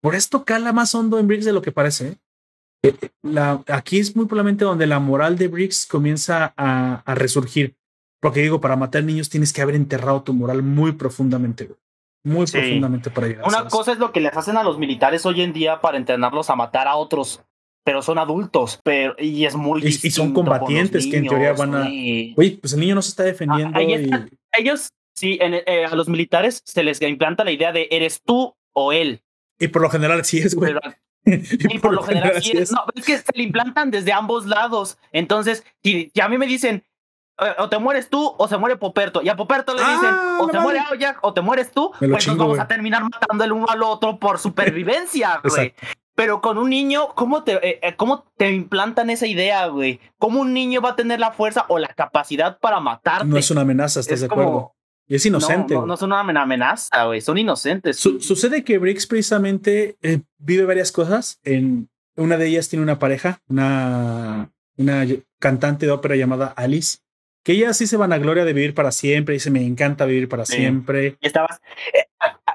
Por 0.00 0.14
esto 0.14 0.44
cala 0.44 0.72
más 0.72 0.94
hondo 0.94 1.18
en 1.18 1.26
Briggs 1.26 1.44
de 1.44 1.52
lo 1.52 1.62
que 1.62 1.72
parece. 1.72 2.08
¿eh? 2.08 2.18
Eh, 2.82 3.10
la, 3.22 3.62
aquí 3.66 3.98
es 3.98 4.16
muy 4.16 4.26
probablemente 4.26 4.64
donde 4.64 4.86
la 4.86 5.00
moral 5.00 5.36
de 5.36 5.48
Briggs 5.48 5.84
comienza 5.84 6.54
a, 6.56 7.02
a, 7.04 7.14
resurgir. 7.14 7.76
Porque 8.20 8.40
digo, 8.40 8.60
para 8.60 8.76
matar 8.76 9.02
niños 9.02 9.28
tienes 9.28 9.52
que 9.52 9.62
haber 9.62 9.74
enterrado 9.74 10.22
tu 10.22 10.32
moral 10.32 10.62
muy 10.62 10.92
profundamente, 10.92 11.70
muy 12.22 12.46
profundamente 12.46 13.10
para 13.10 13.26
llegar. 13.26 13.48
Una 13.48 13.68
cosa 13.68 13.92
es 13.92 13.98
lo 13.98 14.12
que 14.12 14.20
les 14.20 14.36
hacen 14.36 14.56
a 14.56 14.62
los 14.62 14.78
militares 14.78 15.26
hoy 15.26 15.42
en 15.42 15.52
día 15.52 15.80
para 15.80 15.96
entrenarlos 15.96 16.50
a 16.50 16.56
matar 16.56 16.86
a 16.86 16.96
otros, 16.96 17.42
pero 17.84 18.02
son 18.02 18.18
adultos, 18.18 18.80
pero 18.84 19.14
y 19.18 19.44
es 19.44 19.54
muy 19.54 19.82
y, 19.82 19.88
y 19.88 20.10
son 20.10 20.32
combatientes 20.32 21.06
que 21.06 21.18
en 21.18 21.26
teoría 21.26 21.52
van 21.52 21.74
a. 21.74 21.82
Oye, 21.82 22.58
pues 22.60 22.72
el 22.72 22.80
niño 22.80 22.94
no 22.94 23.02
se 23.02 23.10
está 23.10 23.24
defendiendo. 23.24 23.78
Ah, 23.78 24.26
ellos, 24.58 24.90
sí, 25.14 25.38
en, 25.40 25.54
eh, 25.54 25.86
a 25.90 25.94
los 25.94 26.08
militares 26.08 26.62
se 26.64 26.82
les 26.82 27.00
implanta 27.02 27.44
la 27.44 27.52
idea 27.52 27.72
de 27.72 27.88
eres 27.90 28.20
tú 28.22 28.54
o 28.72 28.92
él. 28.92 29.22
Y 29.58 29.68
por 29.68 29.82
lo 29.82 29.90
general 29.90 30.24
sí 30.24 30.38
es, 30.38 30.54
güey. 30.54 30.74
y, 31.24 31.78
por, 31.78 31.92
lo 31.92 32.02
general, 32.02 32.32
es, 32.36 32.72
no, 32.72 32.84
es 32.94 33.04
que 33.04 33.18
se 33.18 33.32
le 33.34 33.42
implantan 33.42 33.90
desde 33.90 34.12
ambos 34.12 34.46
lados. 34.46 34.98
Entonces, 35.12 35.64
si, 35.82 36.10
a 36.20 36.28
mí 36.28 36.38
me 36.38 36.46
dicen, 36.46 36.82
o 37.58 37.68
te 37.68 37.78
mueres 37.78 38.08
tú 38.08 38.34
o 38.36 38.48
se 38.48 38.56
muere 38.58 38.76
Poperto. 38.76 39.22
Y 39.22 39.28
a 39.28 39.36
Poperto 39.36 39.74
le 39.74 39.80
dicen, 39.80 40.10
ah, 40.10 40.38
o 40.40 40.50
se 40.50 40.58
muere 40.58 40.78
Aoyak 40.80 41.18
o 41.22 41.32
te 41.32 41.40
mueres 41.40 41.70
tú, 41.70 41.92
pues 41.98 42.26
nos 42.26 42.36
vamos 42.36 42.58
a 42.58 42.66
terminar 42.68 43.02
matando 43.02 43.44
el 43.44 43.52
uno 43.52 43.66
al 43.68 43.82
otro 43.82 44.18
por 44.18 44.38
supervivencia, 44.38 45.40
güey. 45.44 45.74
Pero 46.20 46.42
con 46.42 46.58
un 46.58 46.68
niño, 46.68 47.14
¿cómo 47.14 47.44
te, 47.44 47.54
eh, 47.66 47.80
eh, 47.80 47.96
¿cómo 47.96 48.30
te 48.36 48.52
implantan 48.52 49.08
esa 49.08 49.26
idea, 49.26 49.68
güey? 49.68 50.00
¿Cómo 50.18 50.42
un 50.42 50.52
niño 50.52 50.82
va 50.82 50.90
a 50.90 50.94
tener 50.94 51.18
la 51.18 51.32
fuerza 51.32 51.64
o 51.70 51.78
la 51.78 51.88
capacidad 51.88 52.58
para 52.58 52.78
matarte? 52.78 53.24
No 53.24 53.38
es 53.38 53.50
una 53.50 53.62
amenaza, 53.62 54.00
¿estás 54.00 54.20
de 54.20 54.26
acuerdo? 54.26 54.74
Y 55.08 55.14
es 55.14 55.24
inocente. 55.24 55.72
No, 55.72 55.86
no, 55.86 55.96
son 55.96 56.12
una 56.12 56.20
amenaza, 56.42 57.04
güey. 57.06 57.22
Son 57.22 57.38
inocentes. 57.38 57.96
sucede 57.96 58.64
que 58.64 58.76
Briggs 58.76 59.06
precisamente 59.06 59.96
eh, 60.02 60.20
vive 60.36 60.66
varias 60.66 60.92
cosas. 60.92 61.40
En 61.42 61.88
una 62.16 62.36
de 62.36 62.48
ellas 62.48 62.68
tiene 62.68 62.82
una 62.82 62.98
pareja, 62.98 63.40
una, 63.48 64.52
una 64.76 65.06
cantante 65.38 65.86
de 65.86 65.92
ópera 65.92 66.16
llamada 66.16 66.48
Alice, 66.48 66.98
que 67.42 67.52
ella 67.52 67.72
sí 67.72 67.86
se 67.86 67.96
van 67.96 68.12
a 68.12 68.18
gloria 68.18 68.44
de 68.44 68.52
vivir 68.52 68.74
para 68.74 68.92
siempre. 68.92 69.32
Dice, 69.32 69.50
me 69.50 69.64
encanta 69.64 70.04
vivir 70.04 70.28
para 70.28 70.44
siempre. 70.44 71.16
Estabas. 71.22 71.62
Eh, 71.94 72.04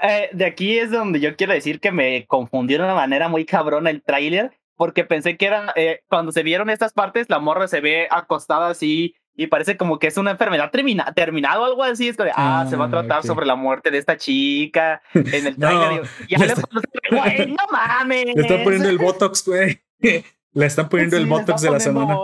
eh, 0.08 0.30
de 0.32 0.46
aquí 0.46 0.78
es 0.78 0.92
donde 0.92 1.20
yo 1.20 1.36
quiero 1.36 1.54
decir 1.54 1.80
que 1.80 1.92
me 1.92 2.26
confundió 2.28 2.78
de 2.78 2.84
una 2.84 2.96
manera 2.96 3.30
muy 3.30 3.46
cabrona 3.46 3.90
el 3.90 4.04
tráiler, 4.04 4.52
porque 4.76 5.04
pensé 5.04 5.38
que 5.38 5.46
era. 5.46 5.74
cuando 6.08 6.32
se 6.32 6.44
vieron 6.44 6.70
estas 6.70 6.94
partes, 6.94 7.30
la 7.30 7.40
morra 7.40 7.68
se 7.68 7.82
ve 7.82 8.08
acostada 8.10 8.70
así 8.70 9.16
y 9.38 9.48
parece 9.48 9.76
como 9.76 10.00
que 10.00 10.08
es 10.08 10.18
una 10.18 10.32
enfermedad 10.32 10.72
termina, 10.72 11.12
terminada 11.14 11.60
o 11.60 11.66
algo 11.66 11.84
así. 11.84 12.08
Es 12.08 12.16
como 12.16 12.26
de, 12.26 12.34
ah, 12.36 12.66
se 12.70 12.76
va 12.76 12.86
a 12.86 12.88
ah, 12.88 12.92
tratar 12.92 13.24
sobre 13.24 13.46
la 13.46 13.56
muerte 13.56 13.92
de 13.92 13.98
esta 13.98 14.18
chica 14.18 15.02
en 15.14 15.48
el 15.48 15.56
trailer. 15.58 16.04
y 16.28 16.38
ya 16.38 16.46
le, 16.46 16.54
güey, 17.12 17.48
no 17.48 17.64
mames. 17.72 18.26
Le 18.36 18.42
están 18.42 18.64
poniendo 18.64 18.90
el 18.90 18.98
Botox, 18.98 19.46
güey. 19.46 19.82
Le 20.54 20.66
están 20.66 20.88
poniendo 20.88 21.18
el 21.18 21.26
Botox 21.26 21.62
de 21.62 21.72
la 21.72 21.80
semana. 21.80 22.16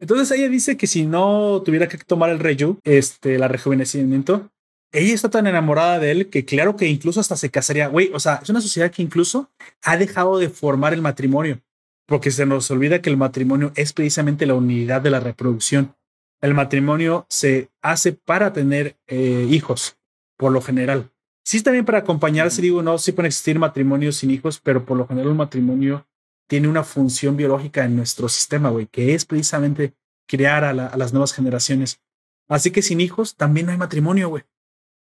Entonces 0.00 0.36
ella 0.36 0.48
dice 0.48 0.76
que 0.76 0.88
si 0.88 1.06
no 1.06 1.62
tuviera 1.64 1.86
que 1.86 1.98
tomar 1.98 2.30
el 2.30 2.40
Reju, 2.40 2.80
este, 2.82 3.38
la 3.38 3.46
rejuvenecimiento, 3.46 4.50
ella 4.98 5.14
está 5.14 5.30
tan 5.30 5.46
enamorada 5.46 5.98
de 5.98 6.10
él 6.10 6.30
que 6.30 6.44
claro 6.44 6.76
que 6.76 6.86
incluso 6.86 7.20
hasta 7.20 7.36
se 7.36 7.50
casaría. 7.50 7.88
Güey, 7.88 8.10
o 8.12 8.20
sea, 8.20 8.40
es 8.42 8.48
una 8.48 8.60
sociedad 8.60 8.90
que 8.90 9.02
incluso 9.02 9.50
ha 9.82 9.96
dejado 9.96 10.38
de 10.38 10.48
formar 10.48 10.94
el 10.94 11.02
matrimonio. 11.02 11.60
Porque 12.06 12.30
se 12.30 12.46
nos 12.46 12.70
olvida 12.70 13.02
que 13.02 13.10
el 13.10 13.16
matrimonio 13.16 13.72
es 13.74 13.92
precisamente 13.92 14.46
la 14.46 14.54
unidad 14.54 15.00
de 15.00 15.10
la 15.10 15.18
reproducción 15.18 15.96
el 16.40 16.54
matrimonio 16.54 17.26
se 17.28 17.70
hace 17.82 18.12
para 18.12 18.52
tener 18.52 18.98
eh, 19.06 19.46
hijos, 19.50 19.98
por 20.36 20.52
lo 20.52 20.60
general. 20.60 21.12
Sí, 21.44 21.62
también 21.62 21.84
para 21.84 21.98
acompañarse, 21.98 22.60
digo, 22.60 22.82
no, 22.82 22.98
sí 22.98 23.12
pueden 23.12 23.28
existir 23.28 23.58
matrimonios 23.58 24.16
sin 24.16 24.30
hijos, 24.30 24.60
pero 24.60 24.84
por 24.84 24.96
lo 24.96 25.06
general 25.06 25.30
un 25.30 25.36
matrimonio 25.36 26.06
tiene 26.48 26.68
una 26.68 26.84
función 26.84 27.36
biológica 27.36 27.84
en 27.84 27.96
nuestro 27.96 28.28
sistema, 28.28 28.70
güey, 28.70 28.86
que 28.86 29.14
es 29.14 29.24
precisamente 29.24 29.94
crear 30.28 30.64
a, 30.64 30.72
las 30.72 31.12
nuevas 31.12 31.32
generaciones. 31.32 32.00
Así 32.48 32.70
que 32.70 32.82
sin 32.82 33.00
hijos 33.00 33.36
también 33.36 33.66
no 33.66 33.72
hay 33.72 33.78
matrimonio, 33.78 34.28
güey. 34.28 34.44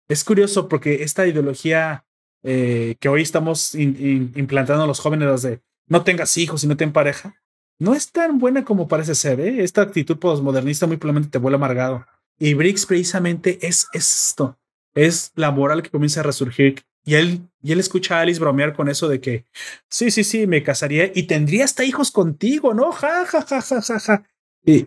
Es 0.09 0.25
curioso 0.25 0.69
porque 0.69 1.03
esta 1.03 1.27
ideología 1.27 2.05
eh, 2.43 2.97
que 3.01 3.09
hoy 3.09 3.23
estamos 3.23 3.75
implantando 3.75 4.85
a 4.85 4.87
los 4.87 5.01
jóvenes, 5.01 5.43
de 5.43 5.63
no 5.87 6.05
tengas 6.05 6.37
hijos 6.37 6.63
y 6.63 6.67
no 6.67 6.77
ten 6.77 6.93
pareja, 6.93 7.43
no 7.79 7.95
es 7.95 8.13
tan 8.13 8.39
buena 8.39 8.65
como 8.65 8.87
parece 8.87 9.15
ser. 9.15 9.41
¿eh? 9.41 9.63
Esta 9.65 9.83
actitud 9.83 10.19
postmodernista 10.19 10.87
muy 10.87 10.99
probablemente 10.99 11.31
te 11.31 11.39
vuelve 11.39 11.57
amargado. 11.57 12.07
Y 12.39 12.55
Briggs 12.55 12.87
precisamente 12.87 13.59
es, 13.67 13.89
esto. 13.93 14.59
Es 14.95 15.33
la 15.35 15.51
moral 15.51 15.83
que 15.83 15.91
comienza 15.91 16.21
a 16.21 16.25
resurgir. 16.25 16.85
Y 17.05 17.15
él, 17.15 17.49
y 17.63 17.73
él 17.73 17.81
escucha 17.81 18.19
a 18.19 18.21
Alice 18.21 18.41
bromear 18.41 18.75
con 18.75 18.89
eso 18.89 19.09
de 19.09 19.21
que, 19.21 19.45
sí, 19.89 20.11
sí, 20.11 20.25
sí, 20.25 20.47
me 20.47 20.63
casaría 20.63 21.11
y 21.15 21.25
tendría 21.25 21.65
hasta 21.65 21.85
hijos 21.85 22.11
contigo, 22.11 22.73
¿no? 22.73 22.93
Ja, 22.93 23.27
ja, 23.27 23.43
ja, 23.43 23.61
ja, 23.61 23.83
ja, 23.83 24.01
ja. 24.01 24.25
Y, 24.65 24.87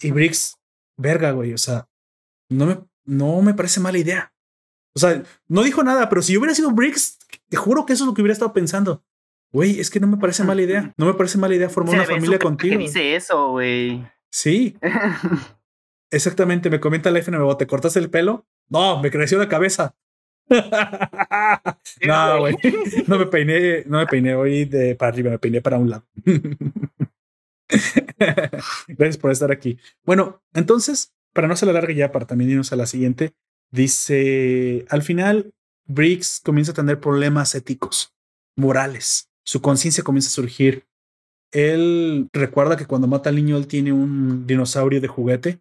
y 0.00 0.10
Briggs, 0.12 0.58
verga, 0.96 1.32
güey, 1.32 1.52
o 1.54 1.58
sea, 1.58 1.88
no 2.48 2.66
me, 2.66 2.78
no 3.04 3.42
me 3.42 3.54
parece 3.54 3.80
mala 3.80 3.98
idea. 3.98 4.32
O 4.96 4.98
sea, 4.98 5.22
no 5.46 5.62
dijo 5.62 5.84
nada, 5.84 6.08
pero 6.08 6.22
si 6.22 6.32
yo 6.32 6.40
hubiera 6.40 6.54
sido 6.54 6.70
Briggs, 6.70 7.18
te 7.50 7.58
juro 7.58 7.84
que 7.84 7.92
eso 7.92 8.04
es 8.04 8.08
lo 8.08 8.14
que 8.14 8.22
hubiera 8.22 8.32
estado 8.32 8.54
pensando. 8.54 9.04
Güey, 9.52 9.78
es 9.78 9.90
que 9.90 10.00
no 10.00 10.06
me 10.06 10.16
parece 10.16 10.42
mala 10.42 10.62
idea. 10.62 10.94
No 10.96 11.04
me 11.04 11.12
parece 11.12 11.36
mala 11.36 11.54
idea 11.54 11.68
formar 11.68 11.96
una 11.96 12.04
familia 12.04 12.38
contigo. 12.38 12.78
dice 12.78 13.14
eso, 13.14 13.50
güey? 13.50 14.02
Sí. 14.30 14.74
Exactamente, 16.10 16.70
me 16.70 16.80
comenta 16.80 17.10
la 17.10 17.18
FNMO, 17.18 17.58
¿te 17.58 17.66
cortas 17.66 17.94
el 17.96 18.08
pelo? 18.08 18.46
No, 18.70 19.02
me 19.02 19.10
creció 19.10 19.36
la 19.38 19.50
cabeza. 19.50 19.94
no, 20.48 22.38
güey. 22.38 22.56
No 23.06 23.18
me 23.18 23.26
peiné, 23.26 23.84
no 23.84 23.98
me 23.98 24.06
peiné 24.06 24.34
hoy 24.34 24.64
de 24.64 24.94
para 24.94 25.12
arriba, 25.12 25.30
me 25.30 25.38
peiné 25.38 25.60
para 25.60 25.76
un 25.76 25.90
lado. 25.90 26.06
Gracias 28.88 29.18
por 29.18 29.30
estar 29.30 29.52
aquí. 29.52 29.78
Bueno, 30.06 30.42
entonces, 30.54 31.14
para 31.34 31.48
no 31.48 31.56
se 31.56 31.66
la 31.66 31.74
largue 31.74 31.94
ya, 31.94 32.12
para 32.12 32.26
también 32.26 32.50
irnos 32.50 32.72
a 32.72 32.76
la 32.76 32.86
siguiente, 32.86 33.34
dice, 33.70 34.86
al 34.88 35.02
final, 35.02 35.52
Briggs 35.86 36.40
comienza 36.44 36.72
a 36.72 36.74
tener 36.74 37.00
problemas 37.00 37.54
éticos, 37.54 38.14
morales 38.56 39.30
su 39.46 39.62
conciencia 39.62 40.04
comienza 40.04 40.28
a 40.28 40.32
surgir. 40.32 40.84
Él 41.52 42.28
recuerda 42.32 42.76
que 42.76 42.84
cuando 42.84 43.06
mata 43.06 43.30
al 43.30 43.36
niño, 43.36 43.56
él 43.56 43.68
tiene 43.68 43.92
un 43.92 44.46
dinosaurio 44.46 45.00
de 45.00 45.08
juguete, 45.08 45.60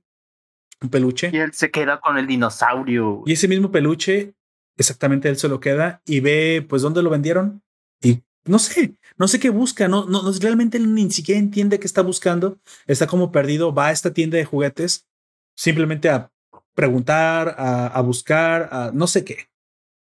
un 0.82 0.90
peluche. 0.90 1.30
Y 1.32 1.38
él 1.38 1.54
se 1.54 1.70
queda 1.70 2.02
con 2.02 2.18
el 2.18 2.26
dinosaurio. 2.26 3.22
Y 3.28 3.34
ese 3.34 3.48
mismo 3.48 3.72
peluche, 3.72 4.34
exactamente 4.76 5.30
él 5.30 5.38
se 5.38 5.48
lo 5.48 5.60
queda 5.60 6.02
y 6.06 6.20
ve, 6.20 6.66
pues, 6.68 6.82
dónde 6.82 7.04
lo 7.04 7.12
vendieron. 7.12 7.62
Y 8.02 8.24
no 8.46 8.58
sé, 8.58 8.96
no 9.18 9.28
sé 9.28 9.40
qué 9.40 9.52
busca, 9.52 9.88
no, 9.88 10.06
no, 10.06 10.32
realmente 10.42 10.78
él 10.78 10.94
ni 10.96 11.10
siquiera 11.12 11.40
entiende 11.40 11.80
qué 11.80 11.86
está 11.86 12.02
buscando. 12.02 12.58
Está 12.88 13.06
como 13.06 13.32
perdido, 13.32 13.72
va 13.74 13.88
a 13.88 13.92
esta 13.92 14.14
tienda 14.14 14.38
de 14.38 14.46
juguetes 14.46 15.08
simplemente 15.56 16.10
a 16.10 16.32
preguntar, 16.76 17.56
a, 17.58 18.02
buscar, 18.02 18.70
a 18.72 18.92
no 18.94 19.08
sé 19.08 19.24
qué. 19.24 19.50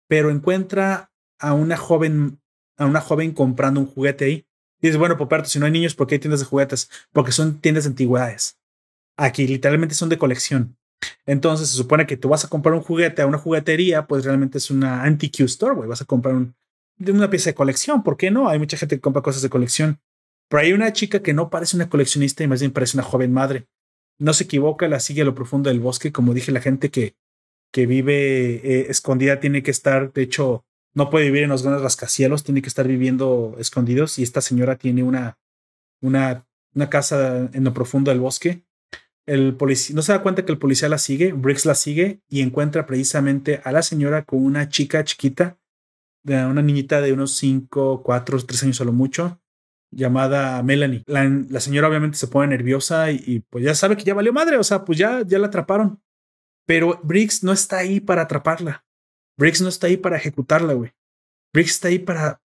Pero 0.09 0.31
encuentra 0.31 1.11
a 1.39 1.55
una 1.55 1.77
joven 1.77 2.41
a 2.77 2.87
una 2.87 3.01
joven 3.01 3.33
comprando 3.33 3.81
un 3.81 3.87
juguete 3.87 4.25
ahí. 4.25 4.47
Y 4.81 4.89
dices, 4.89 4.99
bueno, 4.99 5.17
Poperto, 5.17 5.49
si 5.49 5.59
no 5.59 5.67
hay 5.67 5.73
niños, 5.73 5.95
¿por 5.95 6.07
qué 6.07 6.17
hay 6.17 6.19
tiendas 6.19 6.41
de 6.41 6.47
juguetes? 6.47 6.91
Porque 7.13 7.33
son 7.33 7.61
tiendas 7.61 7.85
de 7.85 7.91
antigüedades. 7.91 8.59
Aquí 9.17 9.47
literalmente 9.47 9.95
son 9.95 10.09
de 10.09 10.19
colección. 10.19 10.77
Entonces 11.27 11.71
se 11.71 11.77
supone 11.77 12.07
que 12.07 12.17
tú 12.17 12.29
vas 12.29 12.45
a 12.45 12.49
comprar 12.49 12.75
un 12.75 12.83
juguete 12.83 13.23
a 13.23 13.27
una 13.27 13.39
juguetería, 13.39 14.07
pues 14.07 14.25
realmente 14.25 14.59
es 14.59 14.71
una 14.71 15.03
antique 15.05 15.45
store, 15.45 15.75
güey. 15.75 15.89
Vas 15.89 16.03
a 16.03 16.05
comprar 16.05 16.35
un, 16.35 16.55
una 16.99 17.31
pieza 17.31 17.51
de 17.51 17.55
colección. 17.55 18.03
¿Por 18.03 18.17
qué 18.17 18.31
no? 18.31 18.49
Hay 18.49 18.59
mucha 18.59 18.77
gente 18.77 18.97
que 18.97 19.01
compra 19.01 19.23
cosas 19.23 19.43
de 19.43 19.51
colección. 19.51 20.01
Pero 20.49 20.63
hay 20.63 20.73
una 20.73 20.93
chica 20.93 21.23
que 21.23 21.33
no 21.33 21.49
parece 21.49 21.77
una 21.77 21.89
coleccionista 21.89 22.45
y 22.45 22.49
más 22.49 22.61
bien 22.61 22.73
parece 22.73 22.97
una 22.97 23.05
joven 23.05 23.33
madre. 23.33 23.67
No 24.19 24.33
se 24.33 24.45
equivoca, 24.45 24.89
la 24.89 25.01
sigue 25.01 25.23
a 25.23 25.25
lo 25.25 25.35
profundo 25.35 25.71
del 25.71 25.81
bosque. 25.81 26.13
Como 26.13 26.35
dije, 26.35 26.53
la 26.53 26.61
gente 26.61 26.91
que, 26.91 27.17
que 27.73 27.87
vive 27.87 28.55
eh, 28.57 28.87
escondida 28.89 29.41
tiene 29.41 29.63
que 29.63 29.71
estar, 29.71 30.13
de 30.13 30.23
hecho, 30.23 30.65
no 30.95 31.11
puede 31.11 31.27
vivir 31.27 31.43
en 31.43 31.51
los 31.51 31.63
grandes 31.63 31.83
rascacielos, 31.83 32.45
tiene 32.45 32.63
que 32.63 32.69
estar 32.69 32.87
viviendo 32.87 33.57
escondidos. 33.59 34.19
Y 34.19 34.23
esta 34.23 34.41
señora 34.41 34.77
tiene 34.77 35.03
una, 35.03 35.39
una, 36.01 36.47
una 36.75 36.91
casa 36.91 37.51
en 37.53 37.65
lo 37.65 37.75
profundo 37.75 38.11
del 38.11 38.21
bosque. 38.21 38.65
El 39.27 39.57
policía 39.57 39.97
no 39.97 40.03
se 40.03 40.13
da 40.13 40.23
cuenta 40.23 40.45
que 40.45 40.53
el 40.53 40.59
policía 40.59 40.89
la 40.89 40.99
sigue, 40.99 41.33
Briggs 41.33 41.65
la 41.65 41.75
sigue 41.75 42.21
y 42.29 42.43
encuentra 42.43 42.87
precisamente 42.87 43.61
a 43.65 43.73
la 43.73 43.83
señora 43.83 44.25
con 44.25 44.45
una 44.45 44.69
chica 44.69 45.03
chiquita, 45.03 45.59
una 46.25 46.63
niñita 46.63 47.01
de 47.01 47.13
unos 47.13 47.37
5, 47.37 48.03
4, 48.03 48.43
3 48.45 48.63
años 48.65 48.81
a 48.81 48.85
lo 48.85 48.93
mucho, 48.93 49.41
llamada 49.95 50.63
Melanie. 50.63 51.03
La, 51.07 51.61
señora 51.61 51.89
obviamente 51.89 52.19
se 52.19 52.29
pone 52.29 52.49
nerviosa 52.49 53.11
y, 53.11 53.45
pues 53.51 53.65
ya 53.65 53.75
sabe 53.75 53.97
que 53.97 54.05
ya 54.05 54.15
valió 54.15 54.33
madre, 54.33 54.57
o 54.57 54.65
sea, 54.65 54.85
pues 54.85 54.99
ya, 54.99 55.23
ya 55.27 55.39
la 55.39 55.47
atraparon. 55.47 56.03
Pero 56.67 57.01
Briggs 57.03 57.43
no 57.43 57.53
está 57.53 57.79
ahí 57.79 58.01
para 58.01 58.23
atraparla. 58.23 58.85
Briggs 59.37 59.61
no 59.61 59.69
está 59.69 59.87
ahí 59.87 59.97
para 59.97 60.17
ejecutarla, 60.17 60.73
güey. 60.75 60.93
Briggs 61.53 61.73
está 61.73 61.89
ahí 61.89 61.99
para, 61.99 62.41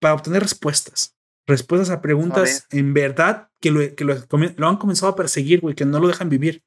para 0.00 0.14
obtener 0.14 0.42
respuestas. 0.42 1.16
Respuestas 1.46 1.90
a 1.90 2.00
preguntas 2.00 2.66
en 2.70 2.92
verdad 2.92 3.50
que, 3.60 3.70
lo, 3.70 3.94
que 3.94 4.04
lo, 4.04 4.68
han 4.68 4.76
comenzado 4.76 5.12
a 5.12 5.16
perseguir, 5.16 5.60
güey, 5.60 5.74
que 5.74 5.84
no 5.84 6.00
lo 6.00 6.08
dejan 6.08 6.28
vivir. 6.28 6.64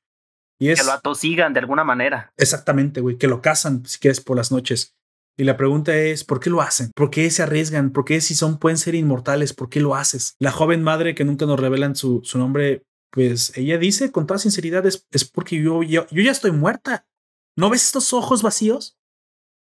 Y 0.57 0.69
es, 0.69 0.79
que 0.79 0.85
lo 0.85 0.93
atosigan 0.93 1.53
de 1.53 1.59
alguna 1.59 1.83
manera. 1.83 2.33
Exactamente, 2.37 3.01
güey, 3.01 3.17
que 3.17 3.27
lo 3.27 3.41
cazan, 3.41 3.85
si 3.85 3.99
quieres, 3.99 4.21
por 4.21 4.37
las 4.37 4.51
noches. 4.51 4.97
Y 5.39 5.45
la 5.45 5.55
pregunta 5.55 5.95
es, 5.95 6.25
¿por 6.25 6.41
qué 6.41 6.49
lo 6.49 6.61
hacen? 6.61 6.91
¿Por 6.93 7.09
qué 7.09 7.31
se 7.31 7.41
arriesgan? 7.41 7.91
¿Por 7.91 8.03
qué 8.03 8.19
si 8.19 8.35
son 8.35 8.59
pueden 8.59 8.77
ser 8.77 8.93
inmortales? 8.93 9.53
¿Por 9.53 9.69
qué 9.69 9.79
lo 9.79 9.95
haces? 9.95 10.35
La 10.37 10.51
joven 10.51 10.83
madre 10.83 11.15
que 11.15 11.23
nunca 11.23 11.45
nos 11.45 11.57
revelan 11.57 11.95
su, 11.95 12.19
su 12.25 12.37
nombre, 12.37 12.83
pues 13.09 13.53
ella 13.55 13.77
dice 13.77 14.11
con 14.11 14.27
toda 14.27 14.37
sinceridad, 14.37 14.85
es, 14.85 15.05
porque 15.33 15.55
yo, 15.63 15.81
yo, 15.81 16.05
yo 16.11 16.21
ya 16.21 16.31
estoy 16.31 16.51
muerta. 16.51 17.07
¿No 17.55 17.69
ves 17.69 17.85
estos 17.85 18.11
ojos 18.11 18.41
vacíos? 18.41 18.97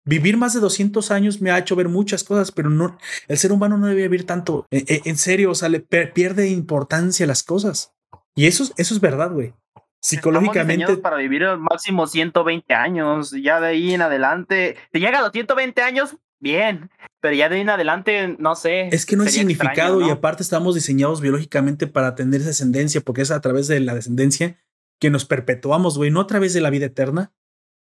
Vivir 0.05 0.37
más 0.37 0.53
de 0.53 0.59
200 0.59 1.13
años 1.13 1.41
me 1.41 1.53
ha 1.53 1.59
hecho 1.59 1.77
ver 1.77 1.89
muchas 1.89 2.25
cosas, 2.25 2.51
pero 2.51 2.71
no, 2.71 2.99
el 3.29 3.39
ser 3.39 3.53
humano 3.53 3.79
no 3.79 3.87
debe 3.87 4.03
vivir 4.03 4.27
tanto. 4.27 4.67
En, 4.73 4.85
e, 4.89 5.03
en 5.05 5.17
serio, 5.17 5.53
o 5.53 5.55
sea, 5.55 5.69
le 5.69 5.79
pierde 5.79 6.49
importancia 6.49 7.25
las 7.25 7.45
cosas. 7.45 7.93
Y 8.35 8.47
eso, 8.47 8.65
eso 8.79 8.95
es 8.95 9.01
verdad, 9.01 9.31
güey 9.31 9.55
psicológicamente. 10.01 10.97
para 10.97 11.16
vivir 11.16 11.43
el 11.43 11.59
máximo 11.59 12.07
120 12.07 12.75
años. 12.75 13.31
Ya 13.33 13.61
de 13.61 13.69
ahí 13.69 13.95
en 13.95 14.03
adelante, 14.03 14.77
te 14.91 15.01
llega 15.01 15.19
a 15.19 15.23
los 15.23 15.33
120 15.33 15.83
años, 15.83 16.16
bien. 16.39 16.91
Pero 17.20 17.35
ya 17.35 17.49
de 17.49 17.57
ahí 17.57 17.61
en 17.62 17.70
adelante, 17.70 18.37
no 18.39 18.55
sé. 18.55 18.89
Es 18.93 19.07
que 19.07 19.16
no 19.16 19.25
hay 19.25 19.31
significado 19.31 20.01
y 20.01 20.11
aparte 20.11 20.43
estamos 20.43 20.75
diseñados 20.75 21.20
biológicamente 21.20 21.87
para 21.87 22.15
tener 22.15 22.43
descendencia, 22.43 23.01
porque 23.01 23.23
es 23.23 23.31
a 23.31 23.41
través 23.41 23.66
de 23.69 23.81
la 23.81 23.95
descendencia 23.95 24.57
que 25.01 25.11
nos 25.11 25.25
perpetuamos, 25.25 25.97
güey, 25.97 26.11
no 26.11 26.20
a 26.20 26.27
través 26.27 26.55
de 26.55 26.61
la 26.61 26.70
vida 26.70 26.87
eterna. 26.87 27.33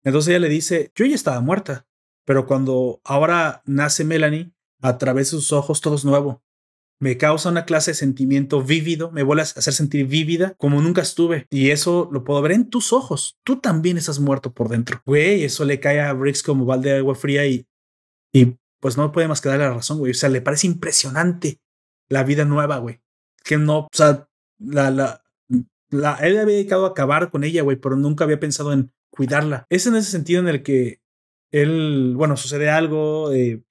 Entonces 0.04 0.30
ella 0.30 0.40
le 0.40 0.50
dice, 0.50 0.92
yo 0.96 1.06
ya 1.06 1.16
estaba 1.16 1.42
muerta, 1.42 1.88
pero 2.26 2.46
cuando 2.46 3.02
ahora 3.04 3.62
nace 3.66 4.04
Melanie, 4.04 4.52
a 4.82 4.98
través 4.98 5.32
de 5.32 5.38
sus 5.38 5.52
ojos 5.52 5.82
todo 5.82 5.96
es 5.96 6.06
nuevo 6.06 6.42
me 7.00 7.18
causa 7.18 7.50
una 7.50 7.66
clase 7.66 7.92
de 7.92 7.96
sentimiento 7.96 8.62
vívido, 8.62 9.10
me 9.12 9.24
vuelve 9.24 9.42
a 9.42 9.44
hacer 9.44 9.74
sentir 9.74 10.06
vívida 10.06 10.54
como 10.58 10.82
nunca 10.82 11.02
estuve. 11.02 11.48
Y 11.50 11.70
eso 11.72 12.10
lo 12.12 12.24
puedo 12.24 12.42
ver 12.42 12.52
en 12.52 12.70
tus 12.70 12.92
ojos. 12.92 13.40
Tú 13.44 13.60
también 13.60 13.98
estás 13.98 14.20
muerto 14.20 14.54
por 14.54 14.70
dentro. 14.70 15.02
Güey, 15.06 15.44
eso 15.44 15.64
le 15.64 15.80
cae 15.80 16.02
a 16.02 16.14
Briggs 16.14 16.44
como 16.44 16.66
balde 16.66 16.92
de 16.92 16.98
agua 16.98 17.16
fría 17.16 17.46
y, 17.46 17.66
y 18.34 18.58
pues 18.80 18.98
no 18.98 19.12
puede 19.12 19.28
más 19.28 19.40
que 19.42 19.50
darle 19.50 19.66
la 19.66 19.74
razón, 19.74 20.00
güey. 20.00 20.12
O 20.12 20.16
sea, 20.16 20.30
le 20.30 20.42
parece 20.42 20.68
impresionante 20.68 21.62
la 22.10 22.24
vida 22.24 22.44
nueva, 22.44 22.78
güey. 22.78 23.00
Que 23.44 23.58
no, 23.58 23.80
o 23.80 23.90
sea, 23.94 24.28
la, 24.60 24.92
la, 24.92 25.24
la, 25.90 26.16
él 26.16 26.38
había 26.38 26.56
dedicado 26.56 26.86
a 26.86 26.90
acabar 26.90 27.32
con 27.32 27.46
ella, 27.46 27.62
güey, 27.64 27.78
pero 27.78 27.96
nunca 27.96 28.26
había 28.26 28.40
pensado 28.40 28.74
en 28.74 28.92
cuidarla. 29.10 29.66
Es 29.70 29.88
en 29.88 29.96
ese 29.96 30.12
sentido 30.12 30.42
en 30.42 30.50
el 30.50 30.64
que 30.64 31.02
él, 31.52 32.14
bueno, 32.16 32.38
sucede 32.38 32.70
algo, 32.70 33.32
eh, 33.32 33.64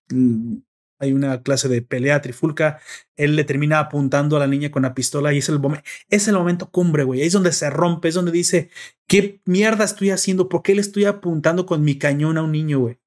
hay 0.98 1.12
una 1.12 1.42
clase 1.42 1.68
de 1.68 1.82
pelea 1.82 2.20
trifulca, 2.20 2.80
él 3.16 3.36
le 3.36 3.44
termina 3.44 3.78
apuntando 3.78 4.36
a 4.36 4.40
la 4.40 4.46
niña 4.46 4.70
con 4.70 4.82
la 4.82 4.94
pistola 4.94 5.32
y 5.32 5.38
es 5.38 5.48
el, 5.48 5.60
es 6.08 6.28
el 6.28 6.34
momento 6.34 6.70
cumbre, 6.70 7.04
güey, 7.04 7.20
ahí 7.20 7.26
es 7.26 7.32
donde 7.32 7.52
se 7.52 7.70
rompe, 7.70 8.08
es 8.08 8.14
donde 8.14 8.32
dice, 8.32 8.70
¿qué 9.06 9.40
mierda 9.44 9.84
estoy 9.84 10.10
haciendo? 10.10 10.48
¿Por 10.48 10.62
qué 10.62 10.74
le 10.74 10.80
estoy 10.80 11.04
apuntando 11.04 11.66
con 11.66 11.82
mi 11.82 11.98
cañón 11.98 12.38
a 12.38 12.42
un 12.42 12.52
niño, 12.52 12.80
güey? 12.80 12.98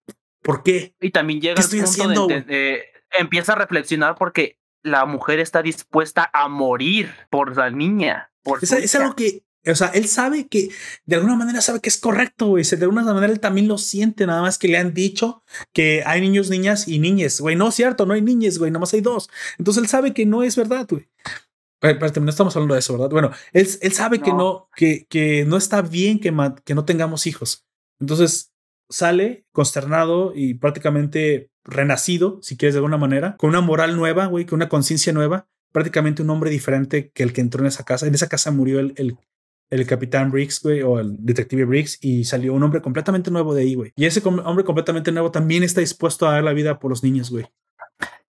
¿Por 0.42 0.64
qué? 0.64 0.96
Y 1.00 1.12
también 1.12 1.42
llega 1.42 1.62
al 1.62 1.70
punto 1.70 2.28
de, 2.28 2.84
empieza 3.18 3.54
a 3.54 3.56
reflexionar 3.56 4.16
porque 4.16 4.60
la 4.84 5.06
mujer 5.06 5.40
está 5.40 5.62
dispuesta 5.62 6.30
a 6.34 6.48
morir 6.48 7.12
por 7.30 7.56
la 7.56 7.70
niña. 7.70 8.32
Por 8.44 8.64
es, 8.64 8.72
es 8.72 8.96
algo 8.96 9.16
que 9.16 9.44
o 9.66 9.76
sea, 9.76 9.88
él 9.88 10.08
sabe 10.08 10.48
que 10.48 10.70
de 11.06 11.16
alguna 11.16 11.36
manera 11.36 11.62
sabe 11.62 11.80
que 11.80 11.90
es 11.90 11.98
correcto, 11.98 12.48
güey. 12.48 12.64
De 12.64 12.84
alguna 12.84 13.04
manera 13.04 13.32
él 13.32 13.40
también 13.40 13.68
lo 13.68 13.78
siente, 13.78 14.26
nada 14.26 14.42
más 14.42 14.58
que 14.58 14.68
le 14.68 14.78
han 14.78 14.94
dicho 14.94 15.44
que 15.72 16.04
hay 16.06 16.22
niños, 16.22 16.50
niñas 16.50 16.88
y 16.88 17.00
niñes, 17.00 17.40
güey. 17.40 17.56
No 17.56 17.70
es 17.70 17.76
cierto, 17.76 18.06
no 18.06 18.14
hay 18.14 18.22
niñes, 18.22 18.58
güey, 18.58 18.72
nada 18.72 18.80
más 18.80 18.94
hay 18.94 19.02
dos. 19.02 19.30
Entonces 19.60 19.84
él 19.84 19.90
sabe 19.90 20.14
que 20.14 20.26
no 20.26 20.44
es 20.44 20.56
verdad, 20.56 20.88
güey. 20.90 21.10
Pero 21.80 22.22
no 22.22 22.30
estamos 22.30 22.56
hablando 22.56 22.76
de 22.76 22.80
eso, 22.80 22.94
¿verdad? 22.94 23.10
Bueno, 23.10 23.32
él, 23.54 23.68
él 23.82 23.92
sabe 23.92 24.20
que 24.20 24.32
no, 24.32 24.70
que, 24.76 25.08
que 25.10 25.46
no 25.46 25.58
está 25.58 25.82
bien 25.82 26.20
que, 26.20 26.32
que 26.64 26.76
no 26.76 26.86
tengamos 26.86 27.26
hijos. 27.26 27.66
Entonces 28.00 28.52
sale 28.90 29.46
consternado 29.52 30.34
y 30.36 30.56
prácticamente 30.56 31.50
renacido, 31.64 32.40
si 32.42 32.58
quieres 32.58 32.76
de 32.76 32.80
alguna 32.80 32.98
manera, 32.98 33.36
con 33.38 33.50
una 33.50 33.62
moral 33.62 33.96
nueva, 33.96 34.28
güey, 34.28 34.46
con 34.46 34.58
una 34.58 34.70
conciencia 34.70 35.14
nueva, 35.14 35.48
prácticamente 35.72 36.22
un 36.22 36.30
hombre 36.30 36.50
diferente 36.50 37.12
que 37.12 37.24
el 37.24 37.34
que 37.34 37.42
entró 37.42 37.62
en 37.62 37.68
esa 37.68 37.84
casa. 37.84 38.06
En 38.06 38.14
esa 38.14 38.28
casa 38.28 38.52
murió 38.52 38.80
el, 38.80 38.94
el, 38.98 39.18
el 39.72 39.88
capitán 39.88 40.31
Briggs, 40.31 40.61
güey, 40.61 40.81
o 40.81 40.99
el 40.99 41.15
detective 41.18 41.64
Briggs, 41.64 41.98
y 42.02 42.26
salió 42.26 42.53
un 42.53 42.61
hombre 42.61 42.81
completamente 42.81 43.31
nuevo 43.31 43.56
de 43.56 43.61
ahí, 43.61 43.76
güey. 43.76 43.93
Y 43.95 44.06
ese 44.06 44.22
hombre 44.23 44.65
completamente 44.65 45.11
nuevo 45.11 45.31
también 45.31 45.64
está 45.64 45.80
dispuesto 45.80 46.27
a 46.27 46.34
dar 46.34 46.43
la 46.43 46.53
vida 46.53 46.77
por 46.77 46.91
los 46.91 47.03
niños, 47.03 47.31
güey. 47.31 47.45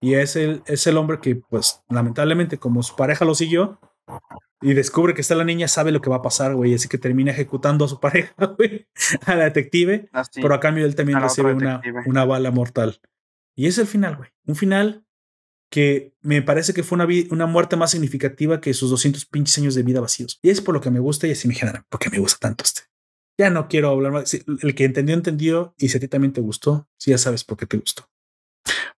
Y 0.01 0.15
es 0.15 0.35
el, 0.35 0.61
es 0.65 0.85
el 0.85 0.97
hombre 0.97 1.19
que, 1.21 1.37
pues, 1.37 1.81
lamentablemente, 1.89 2.57
como 2.57 2.83
su 2.83 2.95
pareja 2.95 3.23
lo 3.25 3.35
siguió 3.35 3.79
y 4.61 4.73
descubre 4.73 5.13
que 5.13 5.21
está 5.21 5.33
la 5.35 5.45
niña, 5.45 5.69
sabe 5.69 5.93
lo 5.93 6.01
que 6.01 6.09
va 6.09 6.17
a 6.17 6.21
pasar, 6.21 6.55
güey. 6.55 6.73
Así 6.73 6.89
que 6.89 6.97
termina 6.97 7.31
ejecutando 7.31 7.85
a 7.85 7.87
su 7.87 7.99
pareja, 8.01 8.33
güey, 8.57 8.87
a 9.25 9.35
la 9.35 9.45
detective. 9.45 10.09
Ah, 10.11 10.23
pero 10.35 10.53
a 10.53 10.59
cambio 10.59 10.85
él 10.85 10.95
también 10.95 11.21
recibe 11.21 11.53
una, 11.53 11.81
una 12.05 12.25
bala 12.25 12.51
mortal. 12.51 12.99
Y 13.55 13.67
es 13.67 13.77
el 13.77 13.87
final, 13.87 14.17
güey. 14.17 14.29
Un 14.45 14.55
final 14.55 15.05
que 15.69 16.13
me 16.21 16.41
parece 16.41 16.73
que 16.73 16.83
fue 16.83 16.95
una, 16.95 17.07
una 17.29 17.45
muerte 17.45 17.75
más 17.75 17.91
significativa 17.91 18.59
que 18.59 18.73
sus 18.73 18.89
200 18.89 19.25
pinches 19.25 19.57
años 19.59 19.75
de 19.75 19.83
vida 19.83 20.01
vacíos. 20.01 20.39
Y 20.41 20.49
es 20.49 20.61
por 20.61 20.73
lo 20.73 20.81
que 20.81 20.91
me 20.91 20.99
gusta 20.99 21.27
y 21.27 21.31
así 21.31 21.47
me 21.47 21.53
genera, 21.53 21.85
porque 21.89 22.09
me 22.09 22.19
gusta 22.19 22.39
tanto 22.39 22.63
este. 22.63 22.81
Ya 23.37 23.49
no 23.49 23.67
quiero 23.69 23.89
hablar 23.89 24.11
más. 24.11 24.33
El 24.33 24.75
que 24.75 24.83
entendió, 24.83 25.15
entendió. 25.15 25.73
Y 25.77 25.89
si 25.89 25.97
a 25.97 25.99
ti 26.01 26.07
también 26.09 26.33
te 26.33 26.41
gustó, 26.41 26.89
si 26.97 27.11
ya 27.11 27.17
sabes 27.17 27.43
por 27.45 27.57
qué 27.57 27.65
te 27.65 27.77
gustó. 27.77 28.09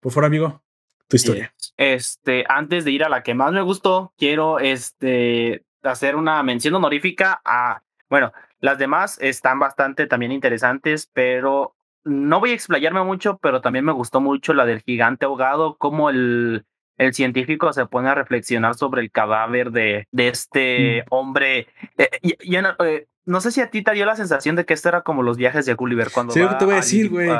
Por 0.00 0.12
favor, 0.12 0.24
amigo, 0.24 0.62
tu 1.08 1.16
historia. 1.16 1.52
Este, 1.76 2.44
antes 2.48 2.84
de 2.84 2.92
ir 2.92 3.04
a 3.04 3.10
la 3.10 3.22
que 3.22 3.34
más 3.34 3.52
me 3.52 3.60
gustó, 3.60 4.14
quiero 4.16 4.58
este, 4.58 5.66
hacer 5.82 6.16
una 6.16 6.42
mención 6.42 6.74
honorífica 6.74 7.42
a, 7.44 7.82
bueno, 8.08 8.32
las 8.60 8.78
demás 8.78 9.18
están 9.20 9.58
bastante 9.58 10.06
también 10.06 10.32
interesantes, 10.32 11.10
pero 11.12 11.74
no 12.04 12.40
voy 12.40 12.50
a 12.50 12.54
explayarme 12.54 13.02
mucho, 13.02 13.38
pero 13.42 13.60
también 13.60 13.84
me 13.84 13.92
gustó 13.92 14.20
mucho 14.20 14.54
la 14.54 14.66
del 14.66 14.82
gigante 14.82 15.26
ahogado, 15.26 15.76
como 15.76 16.10
el, 16.10 16.64
el 17.00 17.14
científico 17.14 17.72
se 17.72 17.86
pone 17.86 18.08
a 18.08 18.14
reflexionar 18.14 18.74
sobre 18.74 19.00
el 19.02 19.10
cadáver 19.10 19.70
de, 19.70 20.06
de 20.12 20.28
este 20.28 21.02
mm. 21.02 21.06
hombre. 21.10 21.66
Eh, 21.96 22.08
eh, 22.22 23.06
no, 23.24 23.40
sé 23.40 23.52
si 23.52 23.60
a 23.60 23.70
ti 23.70 23.82
te 23.82 23.92
dio 23.92 24.04
la 24.04 24.16
sensación 24.16 24.54
de 24.56 24.66
que 24.66 24.74
esto 24.74 24.90
era 24.90 25.02
como 25.02 25.22
los 25.22 25.36
viajes 25.36 25.64
de 25.64 25.74
Gulliver 25.74 26.10
cuando. 26.12 26.34
Sí, 26.34 26.40
te 26.58 26.64
voy 26.64 26.74
a 26.74 26.78
decir, 26.78 27.08
güey. 27.08 27.30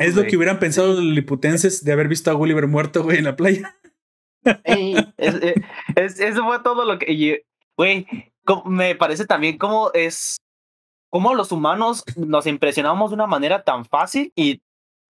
Es 0.00 0.16
lo 0.16 0.24
que 0.24 0.36
hubieran 0.36 0.58
pensado 0.58 0.94
los 0.94 1.02
liliputenses 1.02 1.84
de 1.84 1.92
haber 1.92 2.08
visto 2.08 2.30
a 2.30 2.34
Gulliver 2.34 2.66
muerto, 2.66 3.04
güey, 3.04 3.18
en 3.18 3.24
la 3.24 3.36
playa. 3.36 3.76
Eh, 4.64 4.96
eso 5.96 6.44
fue 6.44 6.58
todo 6.64 6.84
lo 6.84 6.98
que. 6.98 7.44
Güey, 7.76 8.08
me 8.64 8.96
parece 8.96 9.24
también 9.24 9.56
como 9.56 9.92
es 9.94 10.41
cómo 11.12 11.34
los 11.34 11.52
humanos 11.52 12.04
nos 12.16 12.46
impresionamos 12.46 13.10
de 13.10 13.14
una 13.14 13.26
manera 13.26 13.64
tan 13.64 13.84
fácil 13.84 14.32
y, 14.34 14.62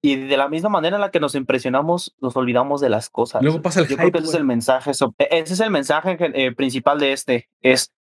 y 0.03 0.17
de 0.17 0.37
la 0.37 0.49
misma 0.49 0.69
manera 0.69 0.97
en 0.97 1.01
la 1.01 1.13
que 1.13 1.21
nos 1.21 1.37
impresionamos, 1.37 2.17
nos 2.21 2.37
olvidamos 2.37 2.81
de 2.81 2.89
las 2.89 3.09
cosas. 3.09 3.41
Luego 3.41 3.63
pasa 3.63 3.81
el 3.81 3.87
Yo 3.87 3.97
creo 3.97 4.11
que 4.11 4.19
ese 4.19 4.27
es 4.27 4.35
el 4.35 4.45
mensaje, 4.45 4.91
e, 4.91 5.29
ese 5.31 5.55
es 5.55 5.61
el 5.61 5.71
mensaje 5.71 6.19
eh, 6.21 6.51
principal 6.53 6.99
de 6.99 7.13
este. 7.13 7.49
Es, 7.61 7.93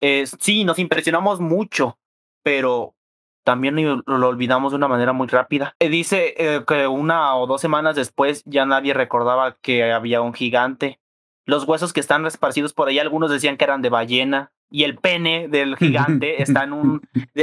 es, 0.00 0.36
sí, 0.38 0.64
nos 0.64 0.78
impresionamos 0.78 1.40
mucho, 1.40 1.98
pero 2.44 2.94
también 3.42 3.74
lo 4.06 4.28
olvidamos 4.28 4.70
de 4.70 4.76
una 4.76 4.86
manera 4.86 5.12
muy 5.12 5.26
rápida. 5.26 5.74
Eh, 5.80 5.88
dice 5.88 6.34
eh, 6.38 6.62
que 6.64 6.86
una 6.86 7.34
o 7.34 7.48
dos 7.48 7.60
semanas 7.60 7.96
después 7.96 8.44
ya 8.44 8.64
nadie 8.64 8.94
recordaba 8.94 9.56
que 9.60 9.92
había 9.92 10.20
un 10.20 10.34
gigante. 10.34 11.00
Los 11.46 11.64
huesos 11.64 11.92
que 11.92 11.98
están 11.98 12.24
esparcidos 12.26 12.74
por 12.74 12.86
ahí, 12.86 13.00
algunos 13.00 13.28
decían 13.28 13.56
que 13.56 13.64
eran 13.64 13.82
de 13.82 13.88
ballena, 13.88 14.52
y 14.70 14.84
el 14.84 14.96
pene 14.96 15.48
del 15.48 15.76
gigante 15.76 16.42
está 16.42 16.64
en 16.64 16.72
un. 16.72 17.02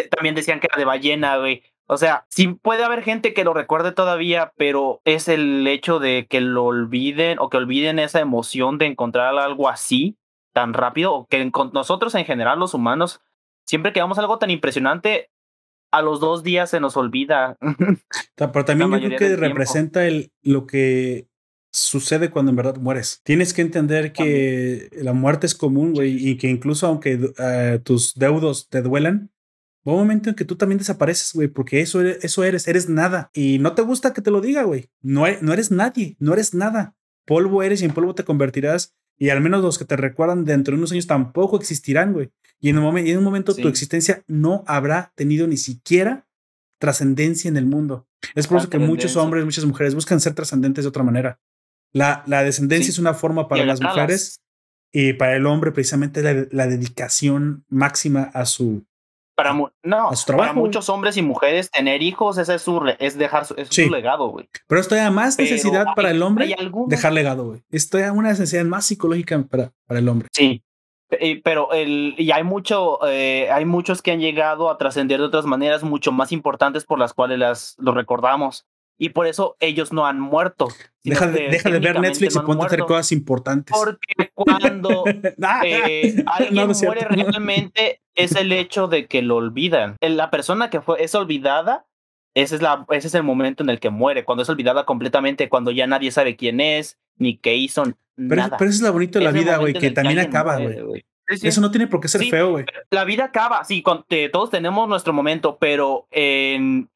también 0.09 0.35
decían 0.35 0.59
que 0.59 0.67
era 0.67 0.79
de 0.79 0.85
ballena, 0.85 1.37
güey. 1.37 1.63
O 1.89 1.97
sea, 1.97 2.25
sí 2.29 2.47
puede 2.47 2.83
haber 2.83 3.01
gente 3.01 3.33
que 3.33 3.45
lo 3.45 3.53
recuerde 3.53 3.93
todavía, 3.93 4.51
pero 4.57 5.01
es 5.05 5.29
el 5.29 5.65
hecho 5.67 5.99
de 5.99 6.27
que 6.29 6.41
lo 6.41 6.65
olviden 6.65 7.39
o 7.39 7.49
que 7.49 7.57
olviden 7.57 7.99
esa 7.99 8.19
emoción 8.19 8.77
de 8.77 8.87
encontrar 8.87 9.37
algo 9.37 9.69
así 9.69 10.17
tan 10.51 10.73
rápido, 10.73 11.13
o 11.13 11.27
que 11.27 11.51
nosotros 11.71 12.15
en 12.15 12.25
general, 12.25 12.59
los 12.59 12.73
humanos, 12.73 13.21
siempre 13.65 13.93
que 13.93 14.01
vemos 14.01 14.17
algo 14.17 14.39
tan 14.39 14.49
impresionante, 14.49 15.29
a 15.91 16.01
los 16.01 16.19
dos 16.19 16.43
días 16.43 16.69
se 16.69 16.79
nos 16.79 16.97
olvida. 16.97 17.57
Pero 18.35 18.65
también 18.65 18.91
yo 18.99 19.07
creo 19.07 19.19
que 19.19 19.35
representa 19.35 20.05
el, 20.05 20.31
lo 20.41 20.67
que 20.67 21.27
sucede 21.71 22.29
cuando 22.29 22.51
en 22.51 22.55
verdad 22.55 22.77
mueres. 22.77 23.21
Tienes 23.23 23.53
que 23.53 23.61
entender 23.61 24.13
que 24.13 24.89
la 24.93 25.13
muerte 25.13 25.45
es 25.45 25.55
común, 25.55 25.93
güey, 25.93 26.29
y 26.29 26.37
que 26.37 26.47
incluso 26.49 26.87
aunque 26.87 27.31
eh, 27.37 27.79
tus 27.83 28.13
deudos 28.15 28.67
te 28.69 28.81
duelan, 28.81 29.31
va 29.87 29.93
un 29.93 29.99
momento 29.99 30.29
en 30.29 30.35
que 30.35 30.45
tú 30.45 30.55
también 30.55 30.79
desapareces, 30.79 31.33
güey, 31.33 31.47
porque 31.47 31.81
eso 31.81 32.01
eres, 32.01 32.23
eso 32.23 32.43
eres, 32.43 32.67
eres 32.67 32.89
nada. 32.89 33.29
Y 33.33 33.59
no 33.59 33.73
te 33.73 33.81
gusta 33.81 34.13
que 34.13 34.21
te 34.21 34.31
lo 34.31 34.41
diga, 34.41 34.63
güey. 34.63 34.89
No, 35.01 35.27
e, 35.27 35.39
no 35.41 35.53
eres 35.53 35.71
nadie, 35.71 36.15
no 36.19 36.33
eres 36.33 36.53
nada. 36.53 36.95
Polvo 37.25 37.63
eres 37.63 37.81
y 37.81 37.85
en 37.85 37.93
polvo 37.93 38.15
te 38.15 38.23
convertirás. 38.23 38.95
Y 39.17 39.29
al 39.29 39.41
menos 39.41 39.63
los 39.63 39.77
que 39.77 39.85
te 39.85 39.95
recuerdan 39.95 40.45
dentro 40.45 40.73
de 40.73 40.77
unos 40.77 40.91
años 40.91 41.07
tampoco 41.07 41.57
existirán, 41.57 42.13
güey. 42.13 42.31
Y 42.59 42.69
en 42.69 42.77
un, 42.77 42.97
en 42.97 43.17
un 43.17 43.23
momento 43.23 43.55
tu 43.55 43.67
existencia 43.67 44.23
no 44.27 44.63
habrá 44.67 45.11
tenido 45.15 45.47
ni 45.47 45.57
siquiera 45.57 46.27
trascendencia 46.79 47.49
en 47.49 47.57
el 47.57 47.65
mundo. 47.65 48.07
Es 48.35 48.47
por 48.47 48.57
eso 48.57 48.69
que 48.69 48.79
muchos 48.79 49.15
hombres, 49.15 49.45
muchas 49.45 49.65
mujeres 49.65 49.95
buscan 49.95 50.19
ser 50.19 50.33
trascendentes 50.33 50.83
de 50.83 50.89
otra 50.89 51.03
manera. 51.03 51.39
La, 51.93 52.23
la 52.27 52.43
descendencia 52.43 52.89
es 52.89 52.99
una 52.99 53.13
forma 53.13 53.47
para 53.47 53.65
las 53.65 53.81
mujeres 53.81 54.41
y 54.91 55.13
para 55.13 55.35
el 55.35 55.45
hombre 55.45 55.71
precisamente 55.71 56.21
la, 56.21 56.47
la 56.51 56.67
dedicación 56.67 57.65
máxima 57.69 58.29
a 58.33 58.45
su, 58.45 58.85
para, 59.37 59.53
no, 59.53 60.09
para 60.25 60.53
muchos 60.53 60.89
hombres 60.89 61.15
y 61.15 61.21
mujeres, 61.21 61.69
tener 61.69 62.01
hijos 62.01 62.39
es, 62.39 62.59
su, 62.59 62.81
es 62.97 63.19
dejar 63.19 63.45
su, 63.45 63.53
es 63.53 63.67
su 63.69 63.87
legado, 63.87 64.29
güey. 64.29 64.49
Pero 64.65 64.81
esto 64.81 64.95
hay 64.95 65.11
más 65.11 65.37
necesidad 65.37 65.85
para 65.95 66.09
el 66.09 66.23
hombre 66.23 66.55
dejar 66.87 67.13
legado, 67.13 67.45
güey. 67.45 67.61
Esto 67.69 67.99
es 67.99 68.09
una 68.09 68.29
necesidad 68.29 68.65
más 68.65 68.87
psicológica 68.87 69.39
para, 69.43 69.73
para 69.85 69.99
el 69.99 70.09
hombre. 70.09 70.27
Sí. 70.31 70.63
Pero 71.43 71.71
el, 71.71 72.15
y 72.17 72.31
hay 72.31 72.43
mucho, 72.43 72.97
eh, 73.07 73.47
hay 73.51 73.63
muchos 73.65 74.01
que 74.01 74.11
han 74.11 74.19
llegado 74.19 74.71
a 74.71 74.77
trascender 74.79 75.19
de 75.19 75.27
otras 75.27 75.45
maneras 75.45 75.83
mucho 75.83 76.11
más 76.11 76.31
importantes 76.31 76.83
por 76.83 76.97
las 76.97 77.13
cuales 77.13 77.37
las, 77.37 77.75
los 77.77 77.93
recordamos 77.93 78.65
y 78.97 79.09
por 79.09 79.27
eso 79.27 79.55
ellos 79.59 79.93
no 79.93 80.05
han 80.05 80.19
muerto. 80.19 80.67
Deja, 81.03 81.27
de, 81.27 81.47
deja 81.49 81.69
de 81.69 81.79
ver 81.79 81.99
Netflix 81.99 82.35
y 82.35 82.39
ponte 82.39 82.63
a 82.63 82.67
hacer 82.67 82.79
cosas 82.81 83.11
importantes. 83.11 83.75
Porque 83.77 84.31
cuando 84.33 85.03
eh, 85.63 86.23
alguien 86.25 86.67
muere 86.83 87.07
realmente 87.09 88.01
es 88.15 88.35
el 88.35 88.51
hecho 88.51 88.87
de 88.87 89.07
que 89.07 89.21
lo 89.21 89.37
olvidan. 89.37 89.95
La 90.01 90.29
persona 90.31 90.69
que 90.69 90.81
fue, 90.81 91.03
es 91.03 91.15
olvidada, 91.15 91.85
ese 92.33 92.55
es, 92.55 92.61
la, 92.61 92.85
ese 92.89 93.07
es 93.07 93.15
el 93.15 93.23
momento 93.23 93.63
en 93.63 93.69
el 93.69 93.79
que 93.79 93.89
muere, 93.89 94.25
cuando 94.25 94.43
es 94.43 94.49
olvidada 94.49 94.85
completamente, 94.85 95.49
cuando 95.49 95.71
ya 95.71 95.87
nadie 95.87 96.11
sabe 96.11 96.35
quién 96.35 96.59
es, 96.59 96.97
ni 97.17 97.37
qué 97.37 97.55
hizo, 97.55 97.83
pero, 98.15 98.35
nada. 98.35 98.57
Pero 98.57 98.69
eso 98.69 98.77
es 98.77 98.81
lo 98.81 98.93
bonito 98.93 99.19
de 99.19 99.25
la 99.25 99.31
vida, 99.31 99.57
güey, 99.57 99.73
que 99.73 99.91
también 99.91 100.19
acaba, 100.19 100.57
güey. 100.57 101.05
Eso 101.27 101.61
no 101.61 101.71
tiene 101.71 101.87
por 101.87 101.99
qué 101.99 102.07
ser 102.07 102.23
feo, 102.25 102.51
güey. 102.51 102.65
La 102.89 103.03
vida 103.05 103.25
acaba, 103.25 103.63
sí, 103.63 103.83
todos 104.31 104.49
tenemos 104.49 104.87
nuestro 104.87 105.13
momento, 105.13 105.57
pero 105.59 106.07
en, 106.11 106.89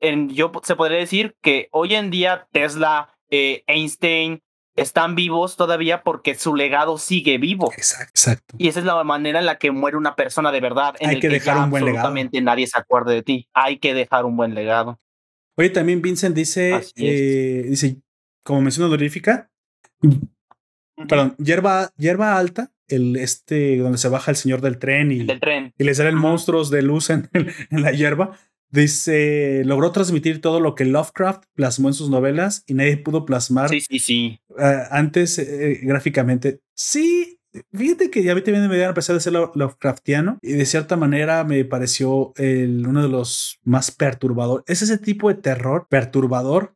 en, 0.00 0.28
yo 0.30 0.52
se 0.62 0.76
podría 0.76 0.98
decir 0.98 1.36
que 1.42 1.68
hoy 1.72 1.94
en 1.94 2.10
día 2.10 2.48
Tesla, 2.52 3.14
eh, 3.30 3.64
Einstein, 3.66 4.42
están 4.76 5.14
vivos 5.14 5.56
todavía 5.56 6.02
porque 6.02 6.34
su 6.34 6.54
legado 6.54 6.98
sigue 6.98 7.38
vivo. 7.38 7.72
Exacto, 7.72 8.54
Y 8.58 8.68
esa 8.68 8.80
es 8.80 8.84
la 8.84 9.02
manera 9.04 9.38
en 9.38 9.46
la 9.46 9.56
que 9.56 9.70
muere 9.70 9.96
una 9.96 10.14
persona 10.14 10.52
de 10.52 10.60
verdad. 10.60 10.94
En 11.00 11.10
Hay 11.10 11.20
que, 11.20 11.28
dejar 11.28 11.56
un 11.56 11.70
buen 11.70 11.84
legado. 11.84 12.08
Absolutamente 12.08 12.40
nadie 12.42 12.66
se 12.66 12.78
acuerde 12.78 13.14
de 13.14 13.22
ti. 13.22 13.48
Hay 13.54 13.78
que 13.78 13.94
dejar 13.94 14.26
un 14.26 14.36
buen 14.36 14.54
legado. 14.54 15.00
Oye, 15.56 15.70
también 15.70 16.02
Vincent 16.02 16.36
dice, 16.36 16.78
eh, 16.96 17.64
dice, 17.66 17.96
como 18.44 18.60
mención 18.60 18.86
honorífica, 18.86 19.50
perdón, 21.08 21.34
hierba, 21.38 21.90
hierba 21.96 22.36
alta, 22.36 22.70
el 22.88 23.16
este 23.16 23.78
donde 23.78 23.96
se 23.96 24.08
baja 24.08 24.30
el 24.30 24.36
señor 24.36 24.60
del 24.60 24.78
tren 24.78 25.10
y, 25.10 25.26
tren. 25.26 25.72
y 25.76 25.84
le 25.84 25.94
salen 25.94 26.14
monstruos 26.14 26.70
de 26.70 26.82
luz 26.82 27.08
en, 27.08 27.30
en 27.32 27.82
la 27.82 27.92
hierba. 27.92 28.38
Dice, 28.70 29.62
logró 29.64 29.92
transmitir 29.92 30.40
todo 30.40 30.58
lo 30.60 30.74
que 30.74 30.84
Lovecraft 30.84 31.44
plasmó 31.54 31.88
en 31.88 31.94
sus 31.94 32.10
novelas 32.10 32.64
y 32.66 32.74
nadie 32.74 32.96
pudo 32.96 33.24
plasmar 33.24 33.68
sí, 33.68 33.80
sí, 33.80 33.98
sí. 34.00 34.40
Uh, 34.48 34.86
antes 34.90 35.38
eh, 35.38 35.78
gráficamente. 35.82 36.60
Sí, 36.74 37.38
fíjate 37.72 38.10
que 38.10 38.24
ya 38.24 38.32
a 38.32 38.34
mí 38.34 38.42
también 38.42 38.68
me 38.68 38.74
dieron 38.74 38.90
a 38.90 38.94
pesar 38.94 39.14
de 39.14 39.20
ser 39.20 39.32
Lovecraftiano 39.32 40.38
y 40.42 40.52
de 40.52 40.66
cierta 40.66 40.96
manera 40.96 41.44
me 41.44 41.64
pareció 41.64 42.32
el, 42.36 42.86
uno 42.86 43.02
de 43.02 43.08
los 43.08 43.60
más 43.62 43.92
perturbadores. 43.92 44.64
Es 44.66 44.82
ese 44.82 44.98
tipo 44.98 45.28
de 45.28 45.40
terror 45.40 45.86
perturbador 45.88 46.74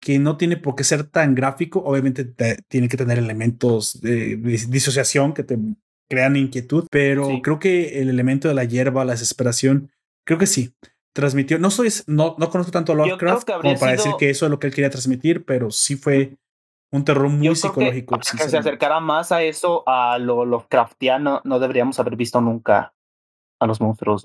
que 0.00 0.20
no 0.20 0.36
tiene 0.36 0.56
por 0.56 0.76
qué 0.76 0.84
ser 0.84 1.04
tan 1.04 1.34
gráfico. 1.34 1.80
Obviamente 1.80 2.24
tiene 2.68 2.88
que 2.88 2.96
tener 2.96 3.18
elementos 3.18 4.00
de, 4.00 4.36
disociación 4.36 5.34
que 5.34 5.42
te 5.42 5.58
crean 6.08 6.36
inquietud, 6.36 6.86
pero 6.88 7.40
creo 7.42 7.58
que 7.58 8.00
el 8.00 8.08
elemento 8.08 8.46
de 8.46 8.54
la 8.54 8.62
hierba, 8.62 9.04
la 9.04 9.14
desesperación, 9.14 9.90
creo 10.24 10.38
que 10.38 10.46
sí 10.46 10.72
transmitió. 11.16 11.58
No 11.58 11.70
soy, 11.70 11.88
no, 12.06 12.36
no 12.38 12.50
conozco 12.50 12.70
tanto 12.70 12.92
a 12.92 12.94
Lovecraft 12.94 13.48
como 13.50 13.78
para 13.78 13.92
decir 13.92 14.12
que 14.18 14.30
eso 14.30 14.44
es 14.44 14.50
lo 14.50 14.60
que 14.60 14.68
él 14.68 14.74
quería 14.74 14.90
transmitir, 14.90 15.44
pero 15.44 15.70
sí 15.70 15.96
fue 15.96 16.36
un 16.92 17.04
terror 17.04 17.28
muy 17.28 17.56
psicológico. 17.56 18.18
Que, 18.18 18.36
que 18.36 18.48
se 18.48 18.58
acercara 18.58 19.00
más 19.00 19.32
a 19.32 19.42
eso, 19.42 19.82
a 19.86 20.18
lo 20.18 20.44
Lovecraftiano, 20.44 21.40
no 21.44 21.58
deberíamos 21.58 21.98
haber 21.98 22.16
visto 22.16 22.40
nunca 22.40 22.92
a 23.58 23.66
los 23.66 23.80
monstruos, 23.80 24.24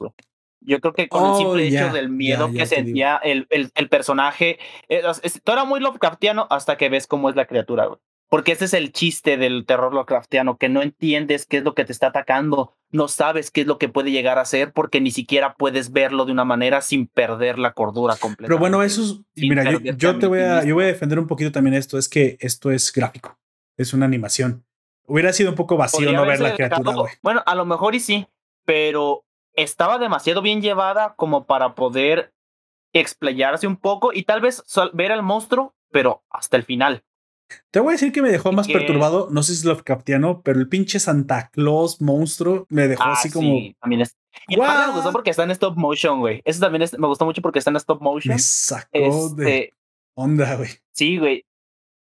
Yo 0.59 0.81
creo 0.81 0.93
que 0.93 1.07
con 1.07 1.31
el 1.31 1.37
simple 1.37 1.63
oh, 1.63 1.65
hecho 1.65 1.93
del 1.93 2.09
miedo 2.09 2.51
que 2.51 2.65
sentía 2.65 3.15
el, 3.23 3.47
el, 3.49 3.71
el, 3.73 3.87
personaje, 3.87 4.59
eh, 4.89 5.01
todo 5.43 5.55
era 5.55 5.63
muy 5.63 5.79
Lovecraftiano 5.79 6.45
hasta 6.49 6.75
que 6.75 6.89
ves 6.89 7.07
cómo 7.07 7.29
es 7.29 7.37
la 7.37 7.45
criatura, 7.45 7.85
güey. 7.85 7.99
Porque 8.31 8.53
ese 8.53 8.63
es 8.63 8.73
el 8.73 8.93
chiste 8.93 9.35
del 9.35 9.65
terror 9.65 9.93
Lovecraftiano, 9.93 10.55
que 10.55 10.69
no 10.69 10.81
entiendes 10.81 11.45
qué 11.45 11.57
es 11.57 11.65
lo 11.65 11.75
que 11.75 11.83
te 11.83 11.91
está 11.91 12.07
atacando, 12.07 12.77
no 12.89 13.09
sabes 13.09 13.51
qué 13.51 13.59
es 13.59 13.67
lo 13.67 13.77
que 13.77 13.89
puede 13.89 14.09
llegar 14.09 14.39
a 14.39 14.45
ser, 14.45 14.71
porque 14.71 15.01
ni 15.01 15.11
siquiera 15.11 15.55
puedes 15.55 15.91
verlo 15.91 16.23
de 16.23 16.31
una 16.31 16.45
manera 16.45 16.79
sin 16.79 17.07
perder 17.07 17.59
la 17.59 17.73
cordura 17.73 18.15
completa. 18.15 18.47
Pero 18.47 18.57
bueno, 18.57 18.83
eso 18.83 19.01
es, 19.01 19.19
mira, 19.35 19.69
yo, 19.81 20.17
te 20.17 20.27
voy 20.27 20.39
a, 20.39 20.63
yo 20.63 20.75
voy 20.75 20.85
a 20.85 20.87
defender 20.87 21.19
un 21.19 21.27
poquito 21.27 21.51
también 21.51 21.73
esto, 21.73 21.97
es 21.97 22.07
que 22.07 22.37
esto 22.39 22.71
es 22.71 22.93
gráfico, 22.93 23.37
es 23.75 23.93
una 23.93 24.05
animación. 24.05 24.65
Hubiera 25.07 25.33
sido 25.33 25.49
un 25.49 25.57
poco 25.57 25.75
vacío 25.75 26.13
no 26.13 26.25
ver 26.25 26.39
la 26.39 26.53
criatura, 26.53 26.93
güey. 26.93 27.13
Bueno, 27.21 27.43
a 27.45 27.53
lo 27.53 27.65
mejor 27.65 27.95
y 27.95 27.99
sí, 27.99 28.27
pero 28.63 29.25
estaba 29.55 29.97
demasiado 29.97 30.41
bien 30.41 30.61
llevada 30.61 31.15
como 31.17 31.47
para 31.47 31.75
poder 31.75 32.33
explayarse 32.93 33.67
un 33.67 33.75
poco 33.75 34.13
y 34.13 34.23
tal 34.23 34.39
vez 34.39 34.63
ver 34.93 35.11
al 35.11 35.21
monstruo, 35.21 35.75
pero 35.91 36.23
hasta 36.29 36.55
el 36.55 36.63
final. 36.63 37.03
Te 37.71 37.79
voy 37.79 37.89
a 37.89 37.91
decir 37.93 38.11
que 38.11 38.21
me 38.21 38.29
dejó 38.29 38.51
más 38.51 38.67
perturbado, 38.67 39.29
no 39.31 39.43
sé 39.43 39.53
si 39.53 39.59
es 39.59 39.65
Lovecraftiano, 39.65 40.41
pero 40.41 40.59
el 40.59 40.67
pinche 40.67 40.99
Santa 40.99 41.49
Claus 41.49 42.01
monstruo 42.01 42.65
me 42.69 42.87
dejó 42.87 43.03
ah, 43.03 43.13
así 43.13 43.31
como. 43.31 43.57
también 43.79 44.01
es. 44.01 44.17
Y 44.47 44.57
me 44.57 44.91
gustó 44.93 45.11
porque 45.11 45.29
está 45.29 45.43
en 45.43 45.51
stop 45.51 45.77
motion, 45.77 46.19
güey. 46.19 46.41
Eso 46.45 46.59
también 46.59 46.89
me 46.97 47.07
gustó 47.07 47.25
mucho 47.25 47.41
porque 47.41 47.59
está 47.59 47.71
en 47.71 47.77
stop 47.77 48.01
motion. 48.01 48.35
Me 48.35 48.39
sacó 48.39 48.89
de 48.91 49.07
este, 49.07 49.73
onda, 50.15 50.55
güey. 50.55 50.69
Sí, 50.93 51.17
güey. 51.17 51.45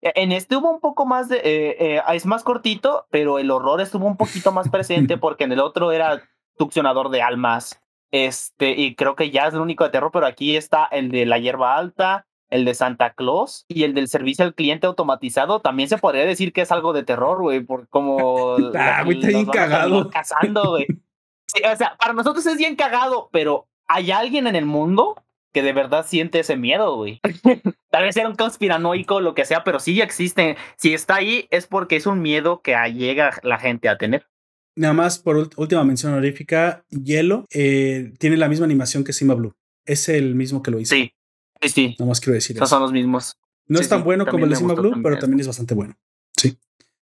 E, 0.01 0.13
en 0.17 0.33
este 0.33 0.57
hubo 0.57 0.71
un 0.71 0.81
poco 0.81 1.07
más 1.07 1.29
de. 1.29 1.37
Eh, 1.37 1.97
eh, 1.97 2.03
es 2.13 2.27
más 2.27 2.43
cortito, 2.43 3.07
pero 3.11 3.39
el 3.39 3.51
horror 3.51 3.81
estuvo 3.81 4.07
un 4.07 4.17
poquito 4.17 4.53
más 4.53 4.69
presente 4.69 5.17
porque 5.19 5.45
en 5.45 5.53
el 5.53 5.61
otro 5.61 5.93
era 5.93 6.23
succionador 6.59 7.11
de 7.11 7.23
almas. 7.23 7.81
Este, 8.11 8.71
y 8.71 8.95
creo 8.95 9.17
que 9.17 9.31
ya 9.31 9.49
es 9.49 9.55
el 9.55 9.61
único 9.61 9.83
de 9.83 9.91
terror, 9.91 10.11
pero 10.13 10.27
aquí 10.27 10.57
está 10.57 10.85
el 10.85 11.11
de 11.11 11.27
la 11.27 11.39
hierba 11.39 11.77
alta, 11.77 12.27
el 12.55 12.65
de 12.65 12.75
Santa 12.75 13.15
Claus 13.15 13.67
y 13.67 13.83
el 13.83 13.95
del 13.95 14.07
servicio 14.07 14.45
al 14.45 14.55
cliente 14.55 14.87
automatizado, 14.87 15.61
también 15.61 15.89
se 15.89 15.99
podría 15.99 16.25
decir 16.25 16.53
que 16.53 16.61
es 16.61 16.71
algo 16.71 16.93
de 16.93 17.03
terror, 17.03 17.43
güey, 17.43 17.59
por 17.59 17.89
como... 17.89 18.55
ah, 18.79 19.03
güey, 19.05 19.19
está 19.19 19.29
bien 19.29 19.47
cagado. 19.47 20.09
Cazando, 20.09 20.71
güey. 20.71 20.87
o 20.89 21.77
sea, 21.77 21.97
para 21.99 22.13
nosotros 22.13 22.47
es 22.47 22.57
bien 22.57 22.77
cagado, 22.77 23.29
pero 23.33 23.67
hay 23.89 24.13
alguien 24.13 24.47
en 24.47 24.55
el 24.55 24.67
mundo 24.67 25.17
que 25.53 25.65
de 25.65 25.73
verdad 25.73 26.07
siente 26.07 26.39
ese 26.39 26.57
miedo, 26.57 26.95
güey. 26.95 27.21
Tal 27.91 28.05
vez 28.05 28.15
sea 28.15 28.29
un 28.29 28.37
conspiranoico, 28.37 29.21
lo 29.21 29.35
que 29.35 29.45
sea, 29.45 29.65
pero 29.65 29.81
sí 29.81 30.01
existe. 30.01 30.57
Si 30.77 30.95
está 30.95 31.17
ahí 31.17 31.49
es 31.51 31.67
porque 31.67 31.97
es 31.97 32.07
un 32.07 32.23
miedo 32.23 32.63
que 32.63 32.77
llega 32.95 33.33
la 33.43 33.59
gente 33.59 33.89
a 33.89 33.99
tener. 33.99 34.29
Nada 34.77 34.95
más 34.95 35.19
por 35.19 35.51
última 35.57 35.83
mención 35.83 36.13
honorífica, 36.13 36.85
Hielo 36.89 37.47
eh, 37.53 38.13
tiene 38.21 38.37
la 38.37 38.49
misma 38.49 38.67
animación 38.67 39.03
que 39.03 39.13
Sima 39.13 39.35
Blue. 39.35 39.57
Es 39.85 40.09
el 40.09 40.37
mismo 40.37 40.63
que 40.63 40.71
lo 40.71 40.79
hizo. 40.79 40.95
Sí, 40.95 41.15
Sí, 41.63 41.69
sí. 41.69 41.97
Nomás 41.99 42.21
quiero 42.21 42.35
decir 42.35 42.57
Esos 42.57 42.69
son 42.69 42.83
los 42.83 42.93
mismos. 42.93 43.39
No 43.67 43.81
es 43.81 43.89
tan 43.89 44.05
bueno 44.05 44.27
como 44.27 44.45
el 44.45 44.51
de 44.51 44.57
Cima 44.57 44.75
Blue, 44.75 45.01
pero 45.03 45.19
también 45.19 45.41
es 45.41 45.47
bastante 45.47 45.75
bueno. 45.75 45.97
Sí. 46.37 46.59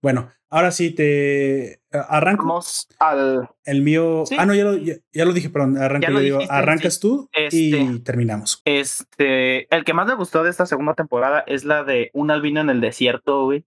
Bueno, 0.02 0.30
ahora 0.48 0.72
sí 0.72 0.90
te 0.90 1.72
eh, 1.72 1.80
arranco. 1.90 2.46
Vamos 2.46 2.88
al. 2.98 3.48
El 3.64 3.82
mío. 3.82 4.24
Ah, 4.38 4.46
no, 4.46 4.54
ya 4.54 4.64
lo, 4.64 4.76
ya, 4.76 5.24
lo 5.24 5.32
dije, 5.32 5.50
perdón. 5.50 5.76
Arranco, 5.76 6.10
yo 6.10 6.20
digo, 6.20 6.38
arrancas 6.48 7.00
tú 7.00 7.28
y 7.34 7.74
este, 7.74 7.98
terminamos. 8.00 8.62
Este. 8.64 9.74
El 9.74 9.84
que 9.84 9.94
más 9.94 10.06
me 10.06 10.14
gustó 10.14 10.42
de 10.42 10.50
esta 10.50 10.66
segunda 10.66 10.94
temporada 10.94 11.44
es 11.46 11.64
la 11.64 11.84
de 11.84 12.10
Un 12.14 12.30
albino 12.30 12.60
en 12.60 12.70
el 12.70 12.80
desierto, 12.80 13.44
güey. 13.44 13.64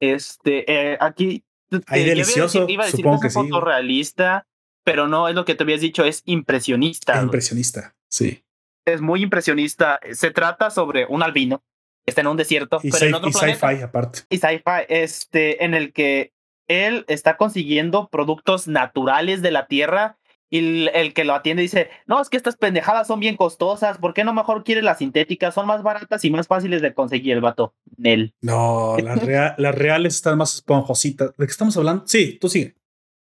Este. 0.00 0.64
Eh, 0.72 0.96
aquí. 1.00 1.44
Ahí 1.86 2.02
eh, 2.02 2.06
delicioso. 2.06 2.66
Iba 2.68 2.84
a 2.84 2.86
decir, 2.86 3.00
supongo 3.00 3.20
que, 3.20 3.26
es 3.26 3.34
fotorrealista, 3.34 4.46
pero 4.84 5.08
no 5.08 5.28
es 5.28 5.34
lo 5.34 5.44
que 5.44 5.56
te 5.56 5.64
habías 5.64 5.80
dicho, 5.80 6.04
es 6.04 6.22
impresionista. 6.24 7.20
impresionista, 7.20 7.96
sí. 8.08 8.43
Es 8.84 9.00
muy 9.00 9.22
impresionista. 9.22 10.00
Se 10.12 10.30
trata 10.30 10.70
sobre 10.70 11.06
un 11.06 11.22
albino 11.22 11.62
que 12.04 12.10
está 12.10 12.20
en 12.20 12.26
un 12.28 12.36
desierto, 12.36 12.80
Y, 12.82 12.90
pero 12.90 13.06
en 13.06 13.14
otro 13.14 13.30
y 13.30 13.32
sci-fi 13.32 13.82
aparte. 13.82 14.20
y 14.28 14.36
sci-fi, 14.38 14.84
este, 14.88 15.64
en 15.64 15.74
el 15.74 15.92
que 15.92 16.32
él 16.68 17.04
está 17.08 17.36
consiguiendo 17.36 18.08
productos 18.08 18.68
naturales 18.68 19.40
de 19.42 19.50
la 19.50 19.66
tierra 19.66 20.18
y 20.50 20.58
el, 20.58 20.90
el 20.94 21.14
que 21.14 21.24
lo 21.24 21.34
atiende 21.34 21.62
dice, 21.62 21.88
no, 22.06 22.20
es 22.20 22.28
que 22.28 22.36
estas 22.36 22.56
pendejadas 22.56 23.06
son 23.06 23.18
bien 23.20 23.36
costosas, 23.36 23.98
¿por 23.98 24.12
qué 24.14 24.22
no 24.24 24.32
mejor 24.34 24.62
quieres 24.64 24.84
las 24.84 24.98
sintéticas? 24.98 25.54
Son 25.54 25.66
más 25.66 25.82
baratas 25.82 26.24
y 26.24 26.30
más 26.30 26.46
fáciles 26.46 26.80
de 26.82 26.92
conseguir 26.94 27.32
el 27.32 27.40
vato. 27.40 27.74
Nel. 27.96 28.34
No, 28.42 28.96
las, 29.02 29.22
rea- 29.24 29.54
las 29.58 29.74
reales 29.74 30.14
están 30.16 30.38
más 30.38 30.54
esponjositas. 30.54 31.30
¿De 31.36 31.46
qué 31.46 31.50
estamos 31.50 31.76
hablando? 31.76 32.04
Sí, 32.06 32.38
tú 32.40 32.48
sigue. 32.48 32.74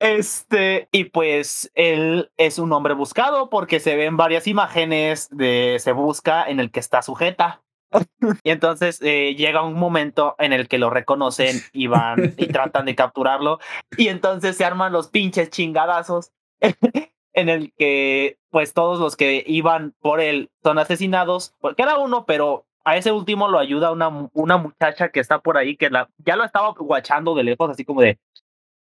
Este, 0.00 0.88
y 0.92 1.04
pues 1.04 1.70
él 1.74 2.32
es 2.38 2.58
un 2.58 2.72
hombre 2.72 2.94
buscado 2.94 3.50
porque 3.50 3.80
se 3.80 3.96
ven 3.96 4.16
varias 4.16 4.46
imágenes 4.46 5.28
de 5.30 5.76
se 5.78 5.92
busca 5.92 6.42
en 6.48 6.58
el 6.58 6.70
que 6.70 6.80
está 6.80 7.02
sujeta. 7.02 7.62
Y 8.44 8.50
entonces 8.50 9.00
eh, 9.02 9.34
llega 9.36 9.62
un 9.62 9.74
momento 9.74 10.36
en 10.38 10.52
el 10.52 10.68
que 10.68 10.78
lo 10.78 10.90
reconocen 10.90 11.60
y 11.72 11.88
van 11.88 12.34
y 12.38 12.46
tratan 12.46 12.86
de 12.86 12.94
capturarlo. 12.94 13.58
Y 13.96 14.08
entonces 14.08 14.56
se 14.56 14.64
arman 14.64 14.92
los 14.92 15.08
pinches 15.08 15.50
chingadazos 15.50 16.32
en 17.34 17.48
el 17.48 17.72
que 17.76 18.38
pues 18.50 18.72
todos 18.72 19.00
los 19.00 19.16
que 19.16 19.44
iban 19.46 19.94
por 20.00 20.20
él 20.20 20.50
son 20.62 20.78
asesinados. 20.78 21.54
Por 21.60 21.76
cada 21.76 21.98
uno, 21.98 22.24
pero 22.26 22.64
a 22.84 22.96
ese 22.96 23.12
último 23.12 23.48
lo 23.48 23.58
ayuda 23.58 23.92
una, 23.92 24.30
una 24.32 24.56
muchacha 24.56 25.10
que 25.10 25.20
está 25.20 25.40
por 25.40 25.58
ahí 25.58 25.76
que 25.76 25.90
la, 25.90 26.08
ya 26.18 26.36
lo 26.36 26.44
estaba 26.44 26.72
guachando 26.78 27.34
de 27.34 27.44
lejos, 27.44 27.68
así 27.70 27.84
como 27.84 28.00
de 28.00 28.18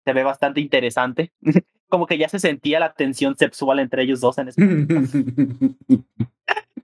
se 0.06 0.12
ve 0.12 0.22
bastante 0.22 0.60
interesante. 0.60 1.32
como 1.88 2.06
que 2.06 2.16
ya 2.16 2.28
se 2.28 2.38
sentía 2.38 2.80
la 2.80 2.94
tensión 2.94 3.36
sexual 3.36 3.78
entre 3.78 4.02
ellos 4.02 4.20
dos 4.20 4.38
en 4.38 4.48
ese 4.48 4.60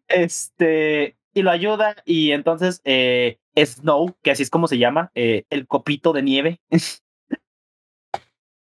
este 0.08 1.16
y 1.34 1.42
lo 1.42 1.50
ayuda 1.50 1.96
y 2.04 2.32
entonces 2.32 2.82
eh, 2.84 3.38
Snow, 3.56 4.14
que 4.22 4.30
así 4.30 4.42
es 4.42 4.50
como 4.50 4.68
se 4.68 4.78
llama, 4.78 5.10
eh, 5.14 5.44
el 5.50 5.66
copito 5.66 6.12
de 6.12 6.22
nieve. 6.22 6.60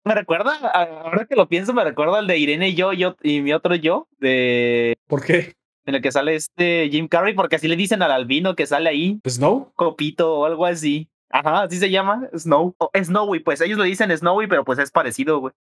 me 0.06 0.16
recuerda, 0.16 0.56
ahora 0.56 1.26
que 1.26 1.36
lo 1.36 1.50
pienso, 1.50 1.74
me 1.74 1.84
recuerda 1.84 2.20
al 2.20 2.28
de 2.28 2.38
Irene 2.38 2.70
y 2.70 2.76
yo, 2.76 2.94
yo 2.94 3.16
y 3.24 3.42
mi 3.42 3.54
otro 3.54 3.76
yo, 3.76 4.08
de 4.20 4.98
¿Por 5.08 5.26
qué? 5.26 5.56
en 5.86 5.96
el 5.96 6.02
que 6.02 6.12
sale 6.12 6.36
este 6.36 6.90
Jim 6.92 7.08
Carrey, 7.08 7.34
porque 7.34 7.56
así 7.56 7.68
le 7.68 7.76
dicen 7.76 8.02
al 8.02 8.12
albino 8.12 8.56
que 8.56 8.68
sale 8.68 8.90
ahí, 8.90 9.20
no. 9.40 9.72
copito 9.76 10.36
o 10.36 10.46
algo 10.46 10.66
así. 10.66 11.10
Ajá, 11.30 11.64
así 11.64 11.78
se 11.78 11.90
llama, 11.90 12.28
Snow. 12.36 12.76
O 12.78 12.92
Snowy, 12.94 13.40
pues 13.40 13.62
ellos 13.62 13.78
le 13.78 13.86
dicen 13.86 14.16
Snowy, 14.16 14.48
pero 14.48 14.66
pues 14.66 14.80
es 14.80 14.92
parecido, 14.92 15.40
güey. 15.40 15.54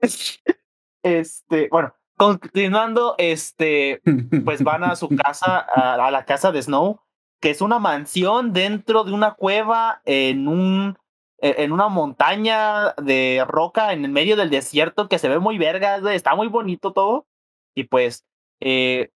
Este, 1.02 1.68
bueno, 1.70 1.94
continuando, 2.16 3.14
este, 3.16 4.02
pues 4.44 4.64
van 4.64 4.82
a 4.82 4.96
su 4.96 5.08
casa, 5.08 5.58
a, 5.60 6.10
la 6.10 6.24
casa 6.24 6.50
de 6.50 6.60
Snow, 6.60 7.00
que 7.40 7.50
es 7.50 7.60
una 7.60 7.78
mansión 7.78 8.52
dentro 8.52 9.04
de 9.04 9.12
una 9.12 9.34
cueva 9.34 10.02
en 10.04 10.48
un 10.48 10.98
e- 11.38 11.62
en 11.62 11.70
una 11.70 11.86
montaña 11.88 12.92
de 12.94 13.44
roca 13.46 13.92
en 13.92 14.04
el 14.04 14.10
medio 14.10 14.34
del 14.34 14.50
desierto 14.50 15.08
que 15.08 15.20
se 15.20 15.28
ve 15.28 15.38
muy 15.38 15.58
verga, 15.58 15.98
está 16.12 16.34
muy 16.34 16.48
bonito 16.48 16.92
todo. 16.92 17.26
Y 17.72 17.84
pues 17.84 18.24
eh, 18.60 19.10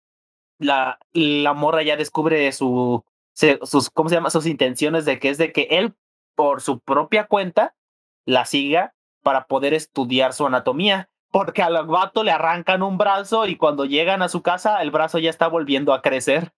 la, 0.59 0.99
la 1.13 1.53
morra 1.53 1.81
ya 1.81 1.95
descubre 1.97 2.51
su, 2.51 3.03
se- 3.39 3.59
sus, 3.63 3.89
¿cómo 3.89 4.09
se 4.09 4.15
llama? 4.15 4.29
Sus 4.29 4.45
intenciones 4.45 5.05
de 5.05 5.17
que 5.17 5.29
es 5.29 5.37
de 5.37 5.53
que 5.53 5.67
él, 5.71 5.93
por 6.35 6.59
su 6.61 6.79
propia 6.81 7.25
cuenta, 7.27 7.73
la 8.25 8.43
siga 8.43 8.93
para 9.23 9.45
poder 9.47 9.73
estudiar 9.73 10.33
su 10.33 10.45
anatomía. 10.45 11.09
Porque 11.31 11.61
al 11.61 11.85
vato 11.87 12.23
le 12.25 12.31
arrancan 12.31 12.83
un 12.83 12.97
brazo 12.97 13.45
y 13.45 13.55
cuando 13.55 13.85
llegan 13.85 14.21
a 14.21 14.27
su 14.29 14.41
casa, 14.41 14.81
el 14.81 14.91
brazo 14.91 15.19
ya 15.19 15.29
está 15.29 15.47
volviendo 15.47 15.93
a 15.93 16.01
crecer. 16.01 16.51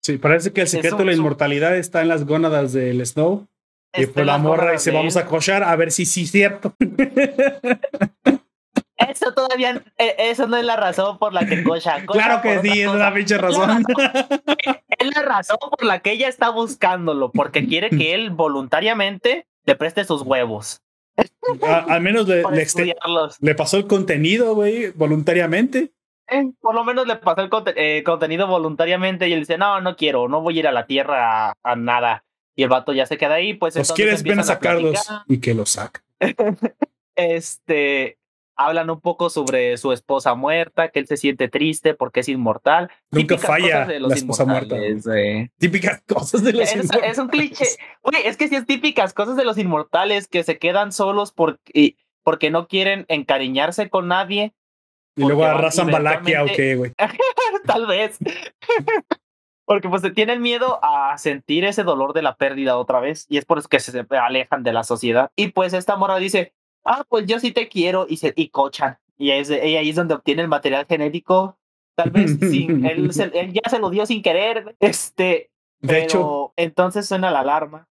Sí, 0.00 0.18
parece 0.18 0.52
que 0.52 0.62
el 0.62 0.68
secreto 0.68 0.96
de 0.96 1.04
la 1.04 1.12
inmortalidad 1.12 1.76
está 1.76 2.00
en 2.02 2.08
las 2.08 2.26
gónadas 2.26 2.72
del 2.72 3.04
Snow. 3.06 3.46
Y 3.94 4.02
Está 4.02 4.14
pues 4.14 4.26
la 4.26 4.38
morra 4.38 4.72
dice, 4.72 4.90
de 4.90 4.96
vamos 4.96 5.16
a 5.16 5.26
cochar 5.26 5.62
a 5.62 5.76
ver 5.76 5.92
si 5.92 6.04
sí 6.06 6.22
es 6.22 6.30
cierto. 6.32 6.74
Eso 9.08 9.32
todavía, 9.34 9.82
eh, 9.98 10.14
eso 10.18 10.46
no 10.46 10.56
es 10.56 10.64
la 10.64 10.76
razón 10.76 11.18
por 11.18 11.32
la 11.32 11.46
que 11.46 11.62
cocha. 11.62 12.04
cocha 12.06 12.18
claro 12.18 12.42
que 12.42 12.60
sí, 12.60 12.82
es 12.82 12.88
una 12.88 13.12
pinche 13.12 13.38
razón. 13.38 13.84
Es 14.98 15.14
la 15.16 15.22
razón 15.22 15.58
por 15.60 15.84
la 15.84 16.00
que 16.00 16.12
ella 16.12 16.28
está 16.28 16.50
buscándolo, 16.50 17.30
porque 17.32 17.66
quiere 17.66 17.90
que 17.90 18.14
él 18.14 18.30
voluntariamente 18.30 19.46
le 19.64 19.74
preste 19.76 20.04
sus 20.04 20.22
huevos 20.22 20.80
A- 21.62 21.78
al 21.94 22.00
menos 22.00 22.26
le, 22.26 22.42
le 22.42 22.66
le 23.40 23.54
pasó 23.54 23.76
el 23.76 23.86
contenido, 23.86 24.54
güey, 24.54 24.90
voluntariamente. 24.90 25.92
Eh, 26.28 26.50
por 26.60 26.74
lo 26.74 26.84
menos 26.84 27.06
le 27.06 27.16
pasó 27.16 27.42
el 27.42 27.50
conte- 27.50 27.74
eh, 27.76 28.02
contenido 28.02 28.46
voluntariamente 28.46 29.28
y 29.28 29.32
él 29.34 29.40
dice, 29.40 29.58
no, 29.58 29.80
no 29.80 29.96
quiero, 29.96 30.28
no 30.28 30.40
voy 30.40 30.56
a 30.56 30.60
ir 30.60 30.66
a 30.68 30.72
la 30.72 30.86
tierra 30.86 31.50
a, 31.50 31.54
a 31.62 31.76
nada. 31.76 32.24
Y 32.56 32.62
el 32.62 32.68
vato 32.68 32.92
ya 32.92 33.06
se 33.06 33.18
queda 33.18 33.34
ahí, 33.34 33.54
pues 33.54 33.76
Los 33.76 33.92
quieres, 33.92 34.22
ven 34.22 34.38
a 34.38 34.42
sacarlos 34.42 35.06
y 35.26 35.38
que 35.40 35.54
los 35.54 35.70
saca. 35.70 36.02
Este, 37.14 38.16
hablan 38.64 38.90
un 38.90 39.00
poco 39.00 39.30
sobre 39.30 39.76
su 39.76 39.92
esposa 39.92 40.34
muerta, 40.34 40.88
que 40.88 41.00
él 41.00 41.06
se 41.06 41.16
siente 41.16 41.48
triste 41.48 41.94
porque 41.94 42.20
es 42.20 42.28
inmortal. 42.28 42.90
Nunca 43.10 43.36
Típicas 43.36 43.46
falla 43.46 43.72
cosas 43.72 43.88
de 43.88 44.00
los 44.00 44.08
la 44.10 44.14
esposa 44.14 44.44
muerta. 44.44 44.76
Típicas 45.58 46.02
cosas 46.06 46.42
de 46.44 46.52
los 46.52 46.62
Es, 46.62 46.74
inmortales. 46.74 47.10
es 47.10 47.18
un 47.18 47.28
cliché. 47.28 47.64
Güey, 48.02 48.26
es 48.26 48.36
que 48.36 48.48
sí 48.48 48.56
es 48.56 48.66
típicas 48.66 49.14
cosas 49.14 49.36
de 49.36 49.44
los 49.44 49.58
inmortales 49.58 50.28
que 50.28 50.42
se 50.44 50.58
quedan 50.58 50.92
solos 50.92 51.32
porque, 51.32 51.96
porque 52.22 52.50
no 52.50 52.68
quieren 52.68 53.04
encariñarse 53.08 53.90
con 53.90 54.08
nadie. 54.08 54.54
Y 55.16 55.22
luego 55.22 55.44
arrasan 55.44 55.90
Valaquia 55.90 56.42
o 56.44 56.46
qué, 56.46 56.76
güey. 56.76 56.92
Tal 57.66 57.86
vez. 57.86 58.18
porque 59.64 59.88
pues 59.88 60.02
tienen 60.14 60.42
miedo 60.42 60.80
a 60.82 61.16
sentir 61.18 61.64
ese 61.64 61.82
dolor 61.82 62.12
de 62.12 62.22
la 62.22 62.36
pérdida 62.36 62.76
otra 62.76 63.00
vez. 63.00 63.26
Y 63.28 63.38
es 63.38 63.44
por 63.44 63.58
eso 63.58 63.68
que 63.68 63.80
se 63.80 64.04
alejan 64.10 64.62
de 64.62 64.72
la 64.72 64.84
sociedad. 64.84 65.30
Y 65.36 65.48
pues 65.48 65.72
esta 65.72 65.96
morra 65.96 66.16
dice, 66.16 66.52
ah, 66.84 67.04
pues 67.08 67.26
yo 67.26 67.38
sí 67.40 67.52
te 67.52 67.68
quiero. 67.68 68.06
Y, 68.08 68.16
se, 68.18 68.32
y 68.36 68.48
cochan. 68.48 68.98
Y 69.18 69.30
es, 69.30 69.50
y 69.50 69.54
ahí 69.54 69.90
es 69.90 69.96
donde 69.96 70.14
obtiene 70.14 70.42
el 70.42 70.48
material 70.48 70.86
genético. 70.88 71.56
Tal 71.94 72.10
vez 72.10 72.38
sin, 72.40 72.84
él, 72.86 73.12
se- 73.12 73.24
él 73.34 73.52
ya 73.52 73.68
se 73.70 73.78
lo 73.78 73.90
dio 73.90 74.06
sin 74.06 74.22
querer. 74.22 74.74
Este, 74.80 75.50
De 75.80 76.02
hecho, 76.02 76.52
entonces 76.56 77.06
suena 77.06 77.30
la 77.30 77.40
alarma. 77.40 77.88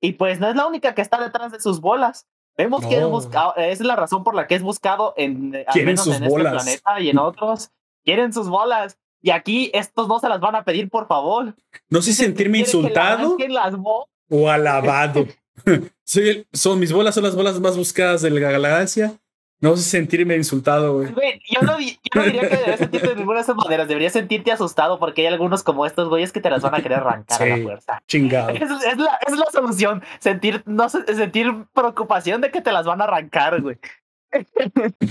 Y 0.00 0.12
pues 0.12 0.40
no 0.40 0.48
es 0.48 0.56
la 0.56 0.66
única 0.66 0.94
que 0.94 1.02
está 1.02 1.20
detrás 1.22 1.52
de 1.52 1.60
sus 1.60 1.80
bolas. 1.80 2.26
Vemos 2.56 2.86
que 2.86 2.96
es 2.96 3.00
No. 3.00 3.10
buscado, 3.10 3.54
es 3.56 3.80
la 3.80 3.96
razón 3.96 4.22
por 4.22 4.34
la 4.34 4.46
que 4.46 4.54
es 4.54 4.62
buscado 4.62 5.12
en, 5.16 5.54
eh, 5.54 5.64
al 5.66 5.84
menos 5.84 6.06
en 6.06 6.28
bolas. 6.28 6.66
este 6.66 6.80
planeta 6.82 7.00
y 7.00 7.10
en 7.10 7.18
otros. 7.18 7.70
Quieren 8.04 8.32
sus 8.32 8.48
bolas. 8.48 8.98
Y 9.22 9.30
aquí 9.30 9.70
estos 9.74 10.06
no 10.08 10.18
se 10.18 10.28
las 10.28 10.38
van 10.40 10.54
a 10.54 10.64
pedir, 10.64 10.88
por 10.90 11.06
favor. 11.08 11.54
no 11.88 12.02
sé 12.02 12.12
sentirme 12.12 12.58
insultado 12.58 13.36
o 14.30 14.48
alabado. 14.50 15.26
Soy 16.04 16.46
son 16.52 16.78
mis 16.78 16.92
bolas 16.92 17.14
son 17.14 17.24
las 17.24 17.36
bolas 17.36 17.60
más 17.60 17.76
buscadas 17.76 18.22
de 18.22 18.30
la 18.30 18.40
galaxia. 18.50 19.14
No 19.60 19.76
sé 19.76 19.82
sentirme 19.84 20.36
insultado, 20.36 20.94
güey. 20.98 21.08
Yo, 21.50 21.62
no, 21.62 21.78
di- 21.78 21.98
yo 22.12 22.20
no 22.20 22.22
diría 22.24 22.42
que 22.42 22.48
deberías 22.56 22.78
sentirte 22.80 23.08
de 23.08 23.16
ninguna 23.16 23.38
de 23.38 23.42
esas 23.44 23.56
maneras. 23.56 23.88
Deberías 23.88 24.12
sentirte 24.12 24.52
asustado 24.52 24.98
porque 24.98 25.22
hay 25.22 25.28
algunos 25.28 25.62
como 25.62 25.86
estos 25.86 26.08
güeyes 26.10 26.32
que 26.32 26.40
te 26.42 26.50
las 26.50 26.60
van 26.60 26.74
a 26.74 26.82
querer 26.82 26.98
arrancar 26.98 27.40
a 27.40 27.46
la 27.56 27.62
fuerza. 27.62 28.02
Chingado. 28.06 28.50
Es, 28.50 28.60
es 28.62 28.98
la, 28.98 29.18
es 29.26 29.38
la 29.38 29.46
solución. 29.50 30.02
Sentir, 30.18 30.62
no 30.66 30.90
sentir 30.90 31.50
preocupación 31.72 32.42
de 32.42 32.50
que 32.50 32.60
te 32.60 32.72
las 32.72 32.84
van 32.84 33.00
a 33.00 33.04
arrancar, 33.04 33.62
güey. 33.62 33.78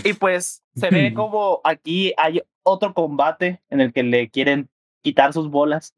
y 0.04 0.14
pues 0.14 0.62
se 0.76 0.90
ve 0.90 1.14
como 1.16 1.62
aquí 1.64 2.14
hay 2.18 2.42
otro 2.62 2.94
combate 2.94 3.62
en 3.70 3.82
el 3.82 3.92
que 3.94 4.04
le 4.04 4.30
quieren 4.30 4.70
quitar 5.02 5.34
sus 5.34 5.50
bolas 5.50 5.96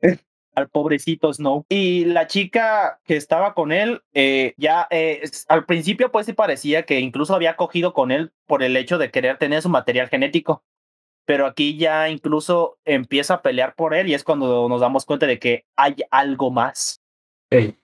al 0.56 0.70
pobrecito 0.70 1.32
Snow. 1.34 1.66
Y 1.70 2.06
la 2.06 2.28
chica 2.28 3.00
que 3.06 3.16
estaba 3.16 3.54
con 3.54 3.72
él, 3.72 4.02
eh, 4.14 4.54
ya 4.58 4.88
eh, 4.90 5.22
al 5.48 5.66
principio 5.66 6.12
pues 6.12 6.26
sí 6.26 6.34
parecía 6.34 6.84
que 6.84 7.00
incluso 7.00 7.36
había 7.36 7.56
cogido 7.56 7.94
con 7.94 8.12
él 8.12 8.32
por 8.48 8.64
el 8.64 8.76
hecho 8.78 8.98
de 8.98 9.12
querer 9.12 9.38
tener 9.38 9.62
su 9.62 9.70
material 9.70 10.10
genético. 10.10 10.64
Pero 11.28 11.46
aquí 11.48 11.78
ya 11.78 12.10
incluso 12.10 12.78
empieza 12.86 13.36
a 13.36 13.42
pelear 13.42 13.74
por 13.76 13.94
él 13.96 14.08
y 14.10 14.14
es 14.14 14.24
cuando 14.24 14.70
nos 14.70 14.82
damos 14.82 15.06
cuenta 15.06 15.26
de 15.26 15.40
que 15.40 15.66
hay 15.76 15.96
algo 16.12 16.52
más. 16.52 17.02
Ey. 17.50 17.76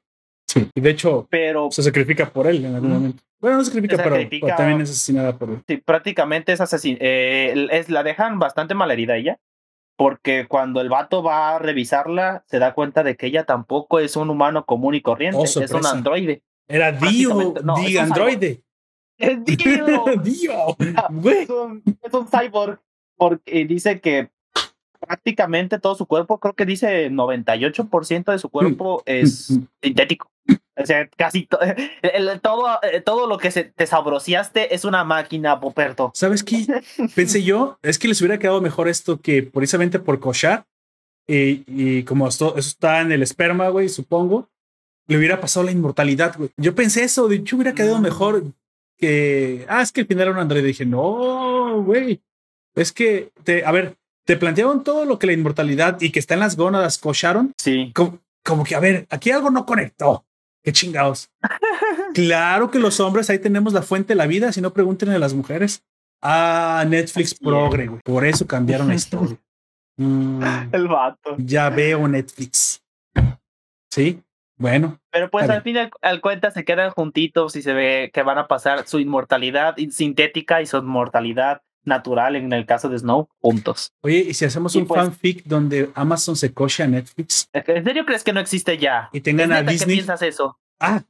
Sí. 0.48 0.68
Y 0.76 0.82
de 0.82 0.90
hecho, 0.90 1.28
Pero 1.30 1.70
se 1.72 1.82
sacrifica 1.82 2.30
por 2.30 2.46
él 2.46 2.66
en 2.66 2.76
algún 2.76 2.92
momento. 2.92 3.24
Bueno, 3.40 3.58
no 3.58 3.64
se 3.64 3.72
sacrifica, 3.72 3.96
Se 3.96 4.04
pero, 4.04 4.16
sacrifica- 4.16 4.46
pero 4.48 4.58
también 4.58 4.82
es 4.82 4.90
asesinada 4.92 5.38
por 5.38 5.50
él. 5.50 5.62
sí, 5.68 5.78
prácticamente 5.78 6.52
es 6.52 6.62
asesin 6.62 6.98
eh, 7.00 7.68
es, 7.72 7.90
la 7.90 8.04
dejan 8.04 8.38
bastante 8.38 8.76
malherida 8.76 9.16
ella. 9.18 9.40
Porque 10.02 10.48
cuando 10.48 10.82
el 10.82 10.90
vato 10.90 11.22
va 11.22 11.56
a 11.56 11.60
revisarla, 11.60 12.44
se 12.48 12.58
da 12.58 12.74
cuenta 12.74 13.04
de 13.04 13.16
que 13.16 13.28
ella 13.28 13.44
tampoco 13.44 14.00
es 14.00 14.16
un 14.16 14.32
humano 14.32 14.66
común 14.66 14.96
y 14.96 15.02
corriente. 15.02 15.38
Oh, 15.38 15.44
es 15.44 15.72
un 15.72 15.86
androide. 15.86 16.42
Era 16.68 16.92
Dio, 16.92 17.54
no, 17.64 17.76
Dio 17.76 18.02
androide. 18.02 18.64
¡Es 19.20 19.46
Dio! 19.46 20.06
Dio, 20.24 20.76
es, 21.32 21.50
un, 21.52 21.84
es 22.02 22.14
un 22.16 22.28
cyborg. 22.28 22.80
Porque 23.16 23.64
dice 23.66 24.02
que 24.02 24.32
prácticamente 25.00 25.78
todo 25.78 25.94
su 25.94 26.08
cuerpo, 26.08 26.40
creo 26.40 26.56
que 26.56 26.66
dice 26.66 27.12
98% 27.12 28.32
de 28.32 28.40
su 28.40 28.50
cuerpo 28.50 29.04
es 29.06 29.62
sintético. 29.84 30.32
O 30.82 30.86
sea, 30.86 31.08
casi 31.18 31.46
to- 31.46 31.60
el- 32.02 32.40
todo, 32.42 32.80
eh, 32.84 33.02
todo 33.02 33.28
lo 33.28 33.38
que 33.38 33.52
se, 33.52 33.64
te 33.66 33.86
sabrociaste 33.88 34.74
es 34.76 34.86
una 34.86 35.04
máquina, 35.04 35.60
Poperto. 35.60 36.12
¿Sabes 36.14 36.44
qué? 36.44 36.66
Pensé 37.16 37.44
yo, 37.44 37.78
es 37.82 37.98
que 38.00 38.08
les 38.08 38.20
hubiera 38.22 38.40
quedado 38.40 38.62
mejor 38.62 38.88
esto 38.88 39.20
que 39.22 39.44
precisamente 39.44 40.00
por 40.00 40.20
cochar. 40.20 40.66
Y, 41.28 41.64
y 41.68 42.04
como 42.04 42.28
esto, 42.28 42.56
eso 42.58 42.68
está 42.70 43.02
en 43.02 43.12
el 43.12 43.22
esperma, 43.22 43.70
güey, 43.70 43.88
supongo, 43.90 44.50
le 45.08 45.18
hubiera 45.18 45.40
pasado 45.40 45.66
la 45.66 45.72
inmortalidad, 45.72 46.36
güey. 46.38 46.50
Yo 46.58 46.74
pensé 46.76 47.04
eso, 47.04 47.28
de 47.28 47.38
hecho 47.38 47.56
hubiera 47.56 47.74
quedado 47.74 48.00
Mm. 48.00 48.02
mejor 48.02 48.44
que, 48.98 49.66
ah, 49.70 49.82
es 49.82 49.92
que 49.92 50.02
al 50.02 50.08
final 50.08 50.24
era 50.28 50.32
un 50.32 50.40
androide. 50.40 50.68
Dije, 50.68 50.86
no, 50.86 51.82
güey, 51.84 52.22
es 52.76 52.92
que, 52.92 53.32
te, 53.44 53.66
a 53.66 53.72
ver, 53.72 53.96
te 54.26 54.38
plantearon 54.38 54.84
todo 54.84 55.06
lo 55.06 55.20
que 55.20 55.28
la 55.28 55.34
inmortalidad 55.34 56.00
y 56.02 56.12
que 56.12 56.20
está 56.20 56.34
en 56.36 56.40
las 56.42 56.56
gónadas 56.58 56.98
cocharon, 56.98 57.54
Sí. 57.58 57.92
como, 57.96 58.20
como 58.44 58.64
que, 58.64 58.76
a 58.76 58.80
ver, 58.80 59.08
aquí 59.10 59.32
algo 59.32 59.50
no 59.52 59.66
conectó. 59.66 60.26
Qué 60.64 60.72
chingados. 60.72 61.30
claro 62.14 62.70
que 62.72 62.80
los 62.80 63.00
hombres 63.00 63.30
ahí 63.30 63.40
tenemos 63.40 63.74
la 63.74 63.82
fuente 63.82 64.10
de 64.10 64.16
la 64.18 64.28
vida, 64.28 64.52
si 64.52 64.62
no 64.62 64.74
pregúntenle 64.74 65.16
a 65.16 65.20
las 65.20 65.34
mujeres. 65.34 65.84
Ah, 66.22 66.86
Netflix 66.88 67.34
progre, 67.34 67.88
güey. 67.88 68.02
Por 68.04 68.26
eso 68.26 68.46
cambiaron 68.46 68.88
la 68.90 68.96
historia. 68.96 69.38
Mm, 69.98 70.44
El 70.72 70.88
vato. 70.88 71.36
ya 71.40 71.70
veo 71.70 72.08
Netflix. 72.08 72.82
Sí, 73.92 74.22
bueno, 74.58 75.00
Pero 75.12 75.30
pues 75.32 75.50
al 75.50 75.64
fin 75.64 75.76
y 75.78 75.90
al, 76.02 76.22
cuenta 76.22 76.52
se 76.52 76.64
quedan 76.64 76.92
juntitos 76.92 77.56
y 77.56 77.62
se 77.64 77.74
ve 77.74 78.12
que 78.14 78.22
van 78.24 78.38
a 78.38 78.48
pasar 78.48 78.88
su 78.88 79.00
inmortalidad 79.00 79.76
in- 79.78 79.92
sintética 79.92 80.62
y 80.62 80.66
su 80.68 80.78
inmortalidad 80.78 81.62
natural 81.84 82.36
en 82.36 82.52
el 82.54 82.66
caso 82.66 82.90
de 82.90 83.00
Snow 83.00 83.28
juntos. 83.40 83.92
oye, 84.02 84.20
y 84.30 84.34
si 84.34 84.46
hacemos 84.46 84.76
Y 84.76 84.80
un 84.80 84.88
pues- 84.88 85.02
fanfic 85.02 85.44
donde 85.46 85.90
Amazon 85.96 86.36
se 86.36 86.54
coche 86.54 86.84
a 86.84 86.88
Netflix 86.88 87.50
¿En 87.54 87.84
serio 87.84 88.06
crees 88.06 88.24
que 88.24 88.34
no 88.34 88.40
existe 88.40 88.78
ya? 88.78 89.10
y 89.14 89.22
tengan 89.22 89.52
¿Es 89.52 89.58
a 89.58 89.62
Disney? 89.64 89.96
piensas 89.98 90.22
eso? 90.22 90.60
Ah, 90.80 91.04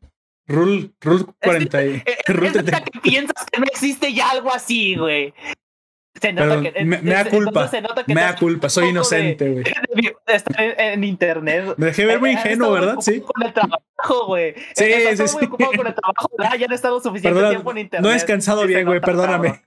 Rule, 0.48 0.91
Rule 1.02 1.26
40. 1.43 1.85
y- 1.85 1.95
¿Es, 1.95 2.03
es 2.27 2.35
Rule 2.35 2.48
neta 2.52 2.64
30. 2.64 2.81
que 2.81 2.99
piensas 2.99 3.45
que 3.52 3.60
no 3.60 3.65
existe 3.65 4.14
ya 4.14 4.30
algo 4.31 4.52
así, 4.53 4.95
güey? 4.95 5.34
Se 6.22 6.34
nota 6.34 6.48
Perdón, 6.49 6.64
que, 6.73 6.85
me, 6.85 7.02
me 7.02 7.11
da 7.14 7.26
culpa. 7.26 7.68
se 7.69 7.81
nota 7.81 8.03
que 8.03 8.14
Me 8.14 8.22
da 8.22 8.35
culpa, 8.35 8.69
soy 8.69 8.89
inocente, 8.89 9.49
güey. 9.49 9.64
estar 10.27 10.61
en, 10.61 10.80
en 10.80 11.03
internet. 11.06 11.73
Me 11.77 11.85
dejé 11.88 12.06
ver 12.06 12.19
muy 12.19 12.30
Eh, 12.31 12.34
ingenuo, 12.34 12.72
¿verdad? 12.72 12.95
muy 12.95 13.03
Sí. 13.03 13.22
Con 13.22 13.41
el 13.43 13.53
trabajo, 13.53 14.26
güey. 14.27 14.53
Sí, 14.76 14.84
Eh, 14.84 15.15
sí, 15.15 15.22
muy 15.22 15.27
sí. 15.30 15.45
ocupado 15.45 15.72
con 15.72 15.88
el 15.88 15.95
trabajo, 15.95 16.30
¿verdad? 16.38 16.57
Ya 16.57 16.65
han 16.65 16.73
estado 16.73 16.99
suficiente 17.02 17.39
tiempo 17.49 17.72
en 17.72 17.77
internet. 17.80 18.03
no 18.03 18.10
he 18.10 18.14
descansado 18.14 18.68
bien, 18.68 18.85
güey, 18.85 18.99
perdóname. 18.99 19.61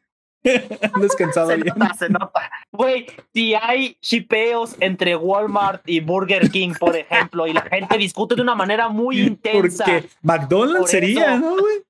descansado 1.00 1.48
Se 1.48 1.56
bien. 1.56 1.74
nota, 1.76 1.94
se 1.94 2.08
nota. 2.08 2.50
Güey, 2.70 3.06
si 3.32 3.54
hay 3.54 3.96
shipeos 4.02 4.76
entre 4.80 5.16
Walmart 5.16 5.82
y 5.88 6.00
Burger 6.00 6.50
King, 6.50 6.74
por 6.78 6.94
ejemplo, 6.96 7.46
y 7.46 7.52
la 7.52 7.62
gente 7.62 7.96
discute 7.98 8.34
de 8.34 8.42
una 8.42 8.54
manera 8.54 8.88
muy 8.88 9.20
intensa. 9.20 9.84
Porque 9.84 10.08
McDonald's 10.22 10.80
Por 10.80 10.88
sería, 10.88 11.34
eso. 11.34 11.38
¿no, 11.40 11.50
güey? 11.58 11.82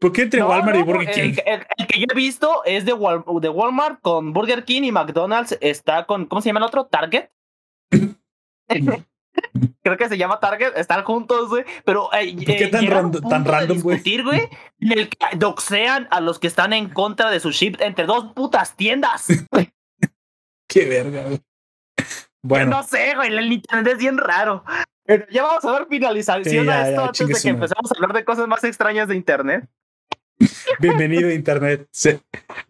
¿Por 0.00 0.12
qué 0.12 0.22
entre 0.22 0.40
No, 0.40 0.48
Walmart 0.48 0.78
y 0.78 0.82
Burger 0.82 1.08
el, 1.10 1.14
King? 1.14 1.42
el- 1.46 1.66
el 1.78 1.86
que 1.86 2.00
yo 2.00 2.06
he 2.10 2.14
visto 2.16 2.64
es 2.64 2.84
de, 2.84 2.92
Wal- 2.94 3.24
de 3.40 3.48
Walmart 3.48 4.00
con 4.00 4.32
Burger 4.32 4.64
King 4.64 4.82
y 4.82 4.90
McDonald's 4.92 5.56
está 5.60 6.06
con, 6.06 6.24
¿cómo 6.26 6.40
se 6.42 6.48
llama 6.48 6.58
el 6.60 6.64
otro? 6.66 6.86
Target. 6.86 7.28
Creo 9.82 9.96
que 9.96 10.08
se 10.08 10.16
llama 10.18 10.38
Target, 10.40 10.76
están 10.76 11.02
juntos, 11.04 11.48
güey. 11.48 11.64
Pero 11.84 12.08
eh, 12.14 12.34
¿Por 12.36 12.44
qué 12.44 12.64
eh, 12.64 12.68
tan 12.68 12.82
llega 12.82 12.96
un 13.00 13.04
rando- 13.04 13.20
punto 13.20 13.28
tan 13.28 13.44
random, 13.44 13.80
güey? 13.80 13.96
discutir, 13.96 14.24
güey, 14.24 14.48
en 14.80 14.92
el 14.98 15.08
que 15.08 15.18
doxean 15.36 16.08
a 16.10 16.20
los 16.20 16.38
que 16.38 16.46
están 16.46 16.72
en 16.72 16.88
contra 16.88 17.30
de 17.30 17.40
su 17.40 17.50
ship 17.50 17.76
entre 17.80 18.06
dos 18.06 18.32
putas 18.34 18.76
tiendas. 18.76 19.26
Qué 20.68 20.86
verga, 20.86 21.22
güey. 21.24 21.40
Bueno, 22.42 22.70
No 22.70 22.82
sé, 22.82 23.14
güey, 23.14 23.28
el 23.36 23.52
internet 23.52 23.92
es 23.94 23.98
bien 23.98 24.18
raro. 24.18 24.64
Pero 25.04 25.26
ya 25.30 25.42
vamos 25.42 25.64
a 25.64 25.72
dar 25.72 25.86
finalización 25.88 26.44
Sí, 26.44 26.64
ya, 26.64 26.72
a 26.82 26.88
esto 26.88 27.00
ya, 27.00 27.06
antes 27.06 27.18
de 27.28 27.34
que 27.34 27.38
madre. 27.38 27.50
empecemos 27.50 27.90
a 27.92 27.94
hablar 27.96 28.12
de 28.14 28.24
cosas 28.24 28.48
más 28.48 28.64
extrañas 28.64 29.08
de 29.08 29.16
internet. 29.16 29.68
bienvenido 30.80 31.28
a 31.28 31.34
Internet. 31.34 31.88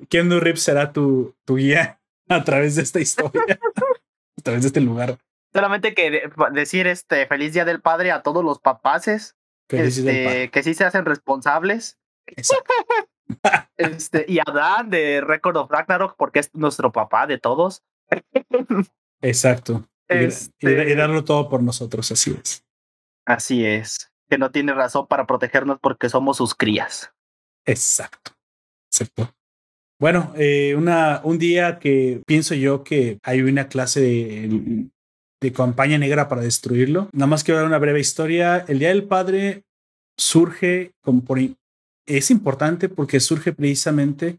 Keanu 0.09 0.40
Reeves 0.40 0.62
será 0.62 0.93
tu, 0.93 1.34
tu 1.44 1.56
guía 1.56 2.01
a 2.28 2.43
través 2.44 2.74
de 2.76 2.82
esta 2.82 3.01
historia, 3.01 3.59
a 4.39 4.43
través 4.43 4.62
de 4.62 4.66
este 4.68 4.80
lugar. 4.80 5.18
Solamente 5.55 5.95
que 5.95 6.11
de- 6.11 6.31
decir 6.53 6.87
este 6.87 7.27
feliz 7.27 7.53
día 7.53 7.65
del 7.65 7.81
padre 7.81 8.11
a 8.12 8.23
todos 8.23 8.45
los 8.45 8.59
papaces 8.59 9.37
este, 9.69 10.51
que 10.51 10.62
sí 10.62 10.74
se 10.74 10.85
hacen 10.85 11.05
responsables. 11.05 11.99
Este, 13.79 14.27
y 14.29 14.39
a 14.41 14.45
Dan 14.45 14.91
de 14.91 15.23
Record 15.23 15.57
of 15.57 15.70
Ragnarok, 15.70 16.16
porque 16.19 16.41
es 16.41 16.51
nuestro 16.55 16.93
papá 16.93 17.27
de 17.27 17.39
todos. 17.39 17.83
Exacto. 19.23 19.89
Y- 20.09 20.24
Este- 20.24 20.89
Y, 20.89 20.93
y 20.93 20.95
darlo 20.95 21.24
todo 21.24 21.49
por 21.49 21.62
nosotros, 21.62 22.11
así 22.12 22.37
es. 22.43 22.65
Así 23.24 23.65
es. 23.65 24.11
Que 24.29 24.37
no 24.39 24.51
tiene 24.51 24.74
razón 24.74 25.07
para 25.07 25.27
protegernos 25.27 25.79
porque 25.81 26.09
somos 26.09 26.37
sus 26.37 26.55
crías. 26.55 27.12
Exacto. 27.65 28.33
Exacto. 28.91 29.35
Bueno, 29.99 30.33
eh, 30.37 30.74
una, 30.77 31.20
un 31.24 31.39
día 31.39 31.79
que 31.79 32.23
pienso 32.27 32.55
yo 32.55 32.83
que 32.83 33.19
hay 33.23 33.41
una 33.41 33.69
clase 33.69 34.01
de, 34.01 34.89
de 35.43 35.52
campaña 35.52 35.98
negra 35.98 36.28
para 36.28 36.43
destruirlo. 36.43 37.10
Nada 37.12 37.27
más 37.27 37.44
quiero 37.44 37.59
dar 37.59 37.66
una 37.66 37.78
breve 37.78 38.01
historia. 38.01 38.64
El 38.69 38.78
Día 38.78 38.89
del 38.89 39.05
Padre 39.05 39.64
surge 40.16 40.93
como 41.02 41.23
por... 41.23 41.39
Es 42.06 42.31
importante 42.31 42.89
porque 42.89 43.20
surge 43.20 43.52
precisamente 43.52 44.39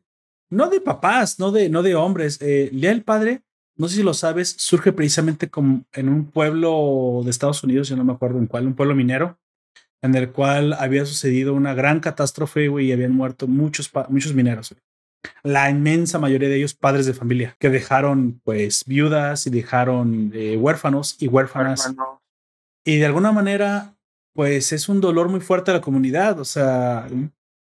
no 0.49 0.69
de 0.69 0.81
papás, 0.81 1.39
no 1.39 1.51
de, 1.51 1.69
no 1.69 1.83
de 1.83 1.95
hombres. 1.95 2.41
Eh, 2.41 2.69
el 2.71 2.81
Día 2.81 2.89
del 2.89 3.03
Padre, 3.03 3.41
no 3.75 3.87
sé 3.87 3.97
si 3.97 4.03
lo 4.03 4.13
sabes, 4.13 4.55
surge 4.57 4.93
precisamente 4.93 5.49
como 5.49 5.83
en 5.93 6.09
un 6.09 6.25
pueblo 6.25 7.21
de 7.23 7.31
Estados 7.31 7.63
Unidos, 7.63 7.89
yo 7.89 7.95
no 7.95 8.03
me 8.03 8.13
acuerdo 8.13 8.39
en 8.39 8.47
cuál, 8.47 8.67
un 8.67 8.75
pueblo 8.75 8.95
minero, 8.95 9.39
en 10.01 10.15
el 10.15 10.31
cual 10.31 10.73
había 10.73 11.05
sucedido 11.05 11.53
una 11.53 11.73
gran 11.73 11.99
catástrofe, 11.99 12.65
y 12.65 12.91
habían 12.91 13.13
muerto 13.13 13.47
muchos, 13.47 13.91
muchos 14.09 14.33
mineros. 14.33 14.75
La 15.43 15.69
inmensa 15.69 16.19
mayoría 16.19 16.49
de 16.49 16.57
ellos 16.57 16.73
padres 16.73 17.05
de 17.05 17.13
familia, 17.13 17.55
que 17.59 17.69
dejaron 17.69 18.41
pues 18.43 18.83
viudas 18.85 19.47
y 19.47 19.49
dejaron 19.49 20.31
eh, 20.33 20.57
huérfanos 20.57 21.15
y 21.19 21.27
huérfanas. 21.27 21.93
Y 22.85 22.97
de 22.97 23.05
alguna 23.05 23.31
manera, 23.31 23.95
pues 24.33 24.71
es 24.71 24.89
un 24.89 25.01
dolor 25.01 25.29
muy 25.29 25.39
fuerte 25.39 25.71
a 25.71 25.75
la 25.75 25.81
comunidad. 25.81 26.39
O 26.39 26.45
sea, 26.45 27.07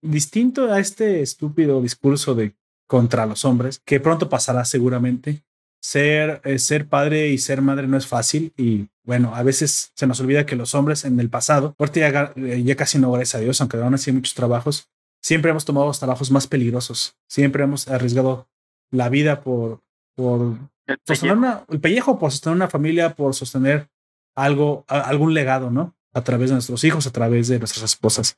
distinto 0.01 0.71
a 0.71 0.79
este 0.79 1.21
estúpido 1.21 1.81
discurso 1.81 2.35
de 2.35 2.55
contra 2.87 3.25
los 3.25 3.45
hombres, 3.45 3.81
que 3.85 3.99
pronto 3.99 4.29
pasará 4.29 4.65
seguramente. 4.65 5.43
Ser, 5.81 6.41
eh, 6.43 6.59
ser 6.59 6.89
padre 6.89 7.29
y 7.29 7.37
ser 7.37 7.61
madre 7.61 7.87
no 7.87 7.95
es 7.95 8.05
fácil 8.05 8.53
y 8.57 8.89
bueno, 9.09 9.33
a 9.33 9.43
veces 9.43 9.91
se 9.95 10.05
nos 10.07 10.19
olvida 10.19 10.45
que 10.45 10.55
los 10.55 10.75
hombres 10.75 11.05
en 11.05 11.19
el 11.19 11.29
pasado, 11.29 11.73
ahorita 11.79 11.99
ya, 11.99 12.33
ya 12.35 12.75
casi 12.75 12.99
no, 12.99 13.11
gracias 13.11 13.35
a 13.35 13.39
Dios, 13.39 13.61
aunque 13.61 13.77
aún 13.77 13.93
así 13.93 14.09
hay 14.09 14.15
muchos 14.17 14.35
trabajos, 14.35 14.89
siempre 15.21 15.51
hemos 15.51 15.65
tomado 15.65 15.87
los 15.87 15.99
trabajos 15.99 16.31
más 16.31 16.47
peligrosos, 16.47 17.15
siempre 17.27 17.63
hemos 17.63 17.87
arriesgado 17.87 18.47
la 18.91 19.09
vida 19.09 19.41
por, 19.41 19.81
por 20.15 20.57
El 20.87 20.97
sostener 21.05 21.35
pellejo. 21.35 21.37
una- 21.37 21.65
el 21.69 21.79
pellejo 21.79 22.19
por 22.19 22.31
sostener 22.31 22.55
una 22.55 22.67
familia, 22.69 23.15
por 23.15 23.33
sostener 23.35 23.89
algo, 24.35 24.85
a- 24.87 25.01
algún 25.01 25.33
legado, 25.33 25.69
¿no? 25.71 25.95
A 26.13 26.23
través 26.23 26.49
de 26.49 26.55
nuestros 26.55 26.83
hijos, 26.83 27.05
a 27.07 27.11
través 27.11 27.47
de 27.47 27.59
nuestras 27.59 27.83
esposas. 27.83 28.37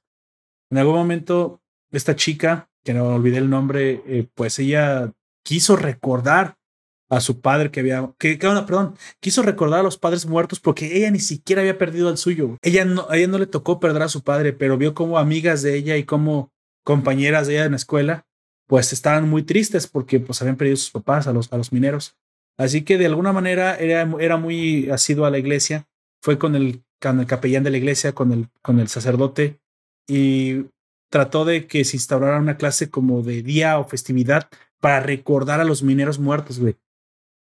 En 0.69 0.77
algún 0.77 0.95
momento, 0.95 1.61
esta 1.91 2.15
chica, 2.15 2.69
que 2.83 2.93
no 2.93 3.07
olvidé 3.15 3.37
el 3.37 3.49
nombre, 3.49 4.01
eh, 4.07 4.27
pues 4.33 4.57
ella 4.59 5.11
quiso 5.43 5.75
recordar 5.75 6.57
a 7.09 7.19
su 7.19 7.41
padre 7.41 7.71
que 7.71 7.81
había, 7.81 8.09
que, 8.17 8.39
que, 8.39 8.47
no, 8.47 8.65
perdón, 8.65 8.95
quiso 9.19 9.41
recordar 9.43 9.81
a 9.81 9.83
los 9.83 9.97
padres 9.97 10.25
muertos 10.25 10.59
porque 10.61 10.95
ella 10.97 11.11
ni 11.11 11.19
siquiera 11.19 11.61
había 11.61 11.77
perdido 11.77 12.07
al 12.07 12.17
suyo. 12.17 12.57
Ella 12.61 12.85
no, 12.85 13.05
a 13.09 13.17
ella 13.17 13.27
no 13.27 13.37
le 13.37 13.47
tocó 13.47 13.79
perder 13.81 14.01
a 14.03 14.07
su 14.09 14.23
padre, 14.23 14.53
pero 14.53 14.77
vio 14.77 14.93
como 14.93 15.19
amigas 15.19 15.61
de 15.61 15.75
ella 15.75 15.97
y 15.97 16.05
como 16.05 16.51
compañeras 16.83 17.47
de 17.47 17.55
ella 17.55 17.65
en 17.65 17.71
la 17.71 17.77
escuela, 17.77 18.25
pues 18.67 18.93
estaban 18.93 19.29
muy 19.29 19.43
tristes 19.43 19.87
porque 19.87 20.19
pues 20.19 20.41
habían 20.41 20.55
perdido 20.55 20.77
sus 20.77 20.91
papás 20.91 21.27
a 21.27 21.33
los, 21.33 21.51
a 21.51 21.57
los 21.57 21.71
mineros. 21.73 22.15
Así 22.57 22.83
que 22.83 22.97
de 22.97 23.07
alguna 23.07 23.33
manera 23.33 23.75
era, 23.75 24.07
era 24.19 24.37
muy 24.37 24.89
asiduo 24.89 25.25
a 25.25 25.31
la 25.31 25.39
iglesia. 25.39 25.87
Fue 26.21 26.37
con 26.37 26.55
el, 26.55 26.83
con 27.01 27.19
el 27.19 27.25
capellán 27.25 27.63
de 27.63 27.71
la 27.71 27.77
iglesia, 27.77 28.13
con 28.13 28.31
el, 28.31 28.47
con 28.61 28.79
el 28.79 28.87
sacerdote, 28.87 29.59
y 30.07 30.65
trató 31.09 31.45
de 31.45 31.67
que 31.67 31.83
se 31.83 31.97
instaurara 31.97 32.39
una 32.39 32.57
clase 32.57 32.89
como 32.89 33.23
de 33.23 33.41
día 33.41 33.79
o 33.79 33.85
festividad 33.85 34.49
para 34.79 34.99
recordar 34.99 35.59
a 35.59 35.65
los 35.65 35.83
mineros 35.83 36.19
muertos, 36.19 36.59
güey. 36.59 36.75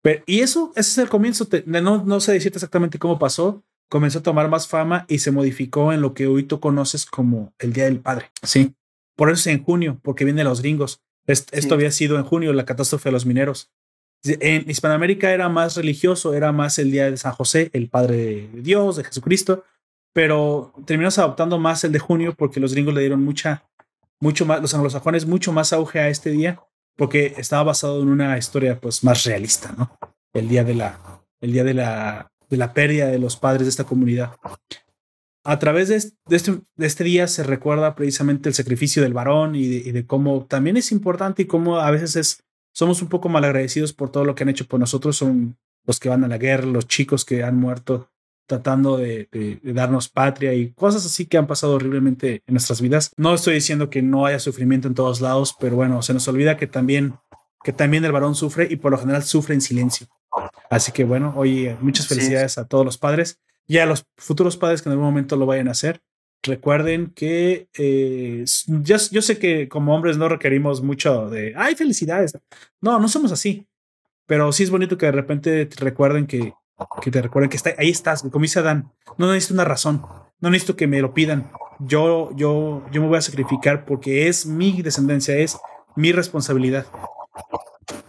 Pero, 0.02 0.22
y 0.26 0.40
eso, 0.40 0.72
ese 0.76 0.90
es 0.90 0.98
el 0.98 1.08
comienzo. 1.08 1.48
No, 1.64 2.04
no 2.04 2.20
sé 2.20 2.32
decirte 2.32 2.58
exactamente 2.58 2.98
cómo 2.98 3.18
pasó. 3.18 3.62
Comenzó 3.88 4.18
a 4.18 4.22
tomar 4.22 4.48
más 4.48 4.68
fama 4.68 5.06
y 5.08 5.18
se 5.20 5.30
modificó 5.30 5.92
en 5.92 6.00
lo 6.00 6.14
que 6.14 6.26
hoy 6.26 6.42
tú 6.42 6.60
conoces 6.60 7.06
como 7.06 7.54
el 7.58 7.72
Día 7.72 7.84
del 7.84 8.00
Padre. 8.00 8.30
Sí. 8.42 8.74
Por 9.16 9.30
eso 9.30 9.40
es 9.40 9.46
en 9.48 9.62
junio, 9.64 9.98
porque 10.02 10.24
viene 10.24 10.38
de 10.42 10.44
los 10.44 10.60
gringos. 10.60 11.00
Est- 11.26 11.50
Sí. 11.52 11.58
Esto 11.60 11.74
había 11.74 11.90
sido 11.90 12.16
en 12.18 12.24
junio, 12.24 12.52
la 12.52 12.64
catástrofe 12.64 13.08
de 13.08 13.12
los 13.12 13.26
mineros. 13.26 13.70
En 14.24 14.68
Hispanoamérica 14.70 15.32
era 15.32 15.48
más 15.48 15.76
religioso, 15.76 16.32
era 16.34 16.50
más 16.52 16.78
el 16.78 16.90
día 16.90 17.10
de 17.10 17.16
San 17.16 17.32
José, 17.32 17.70
el 17.74 17.88
Padre 17.90 18.48
de 18.52 18.62
Dios, 18.62 18.96
de 18.96 19.04
Jesucristo, 19.04 19.64
pero 20.14 20.72
terminamos 20.86 21.18
adoptando 21.18 21.58
más 21.58 21.84
el 21.84 21.92
de 21.92 21.98
junio 21.98 22.34
porque 22.34 22.58
los 22.60 22.72
gringos 22.72 22.94
le 22.94 23.00
dieron 23.00 23.22
mucha, 23.22 23.64
mucho 24.20 24.46
más, 24.46 24.62
los 24.62 24.72
anglosajones 24.74 25.26
mucho 25.26 25.52
más 25.52 25.72
auge 25.74 25.98
a 26.00 26.08
este 26.08 26.30
día 26.30 26.58
porque 26.96 27.34
estaba 27.36 27.64
basado 27.64 28.00
en 28.00 28.08
una 28.08 28.38
historia 28.38 28.80
pues 28.80 29.04
más 29.04 29.24
realista, 29.24 29.74
¿no? 29.76 29.98
El 30.32 30.48
día 30.48 30.64
de 30.64 30.74
la, 30.74 31.22
el 31.40 31.52
día 31.52 31.64
de 31.64 31.74
la, 31.74 32.30
de 32.48 32.56
la 32.56 32.72
pérdida 32.72 33.08
de 33.08 33.18
los 33.18 33.36
padres 33.36 33.62
de 33.66 33.70
esta 33.70 33.84
comunidad. 33.84 34.36
A 35.44 35.58
través 35.58 35.88
de 35.88 35.96
este, 35.96 36.60
de 36.76 36.86
este, 36.86 37.04
día 37.04 37.28
se 37.28 37.42
recuerda 37.42 37.94
precisamente 37.94 38.48
el 38.48 38.54
sacrificio 38.54 39.02
del 39.02 39.12
varón 39.12 39.54
y 39.54 39.66
de, 39.66 40.06
cómo 40.06 40.46
también 40.46 40.78
es 40.78 40.90
importante 40.90 41.42
y 41.42 41.46
cómo 41.46 41.78
a 41.78 41.90
veces 41.90 42.16
es, 42.16 42.44
somos 42.72 43.02
un 43.02 43.08
poco 43.08 43.28
malagradecidos 43.28 43.92
por 43.92 44.10
todo 44.10 44.24
lo 44.24 44.34
que 44.34 44.42
han 44.42 44.48
hecho 44.48 44.66
por 44.66 44.80
nosotros. 44.80 45.18
Son 45.18 45.56
los 45.86 46.00
que 46.00 46.08
van 46.08 46.24
a 46.24 46.28
la 46.28 46.38
guerra, 46.38 46.66
los 46.66 46.88
chicos 46.88 47.26
que 47.26 47.44
han 47.44 47.56
muerto 47.56 48.10
tratando 48.46 48.96
de, 48.96 49.28
darnos 49.62 50.08
patria 50.08 50.54
y 50.54 50.72
cosas 50.72 51.04
así 51.06 51.26
que 51.26 51.38
han 51.38 51.46
pasado 51.46 51.74
horriblemente 51.74 52.42
en 52.46 52.54
nuestras 52.54 52.80
vidas. 52.80 53.12
No 53.16 53.34
estoy 53.34 53.54
diciendo 53.54 53.90
que 53.90 54.02
no 54.02 54.26
haya 54.26 54.38
sufrimiento 54.38 54.88
en 54.88 54.94
todos 54.94 55.20
lados, 55.20 55.54
pero 55.58 55.76
bueno, 55.76 56.00
se 56.02 56.14
nos 56.14 56.26
olvida 56.28 56.56
que 56.56 56.66
también, 56.66 57.14
que 57.62 57.72
también 57.72 58.04
el 58.04 58.12
varón 58.12 58.34
sufre 58.34 58.66
y 58.70 58.76
por 58.76 58.92
lo 58.92 58.98
general 58.98 59.22
sufre 59.24 59.54
en 59.54 59.60
silencio. 59.60 60.06
Así 60.70 60.90
que 60.92 61.04
bueno, 61.04 61.34
oye, 61.36 61.76
muchas 61.80 62.06
felicidades 62.06 62.58
a 62.58 62.66
todos 62.66 62.84
los 62.84 62.98
padres 62.98 63.40
y 63.66 63.78
a 63.78 63.86
los 63.86 64.04
futuros 64.16 64.56
padres 64.56 64.82
que 64.82 64.88
en 64.88 64.92
algún 64.92 65.06
momento 65.06 65.36
lo 65.36 65.46
vayan 65.46 65.68
a 65.68 65.72
hacer. 65.72 66.00
Recuerden 66.42 67.12
que 67.14 67.68
eh, 67.78 68.44
yo, 68.66 68.98
sé 68.98 69.38
que 69.38 69.68
como 69.68 69.94
hombres 69.94 70.18
no 70.18 70.28
requerimos 70.28 70.82
mucho 70.82 71.30
de, 71.30 71.54
ay, 71.56 71.74
felicidades. 71.74 72.38
No, 72.80 72.98
no 72.98 73.08
somos 73.08 73.32
así. 73.32 73.66
Pero 74.26 74.52
sí 74.52 74.62
es 74.62 74.70
bonito 74.70 74.98
que 74.98 75.06
de 75.06 75.12
repente 75.12 75.66
te 75.66 75.76
recuerden 75.82 76.26
que, 76.26 76.52
que 77.00 77.10
te 77.10 77.22
recuerden 77.22 77.48
que 77.48 77.56
está, 77.56 77.74
ahí 77.78 77.90
estás, 77.90 78.22
como 78.22 78.42
dice 78.42 78.58
Adán. 78.58 78.92
No 79.16 79.32
necesito 79.32 79.54
una 79.54 79.64
razón. 79.64 80.04
No 80.40 80.50
necesito 80.50 80.76
que 80.76 80.86
me 80.86 81.00
lo 81.00 81.14
pidan. 81.14 81.50
Yo, 81.78 82.30
yo, 82.36 82.84
yo 82.92 83.00
me 83.00 83.08
voy 83.08 83.18
a 83.18 83.22
sacrificar 83.22 83.86
porque 83.86 84.28
es 84.28 84.44
mi 84.44 84.82
descendencia, 84.82 85.36
es 85.36 85.58
mi 85.96 86.12
responsabilidad. 86.12 86.86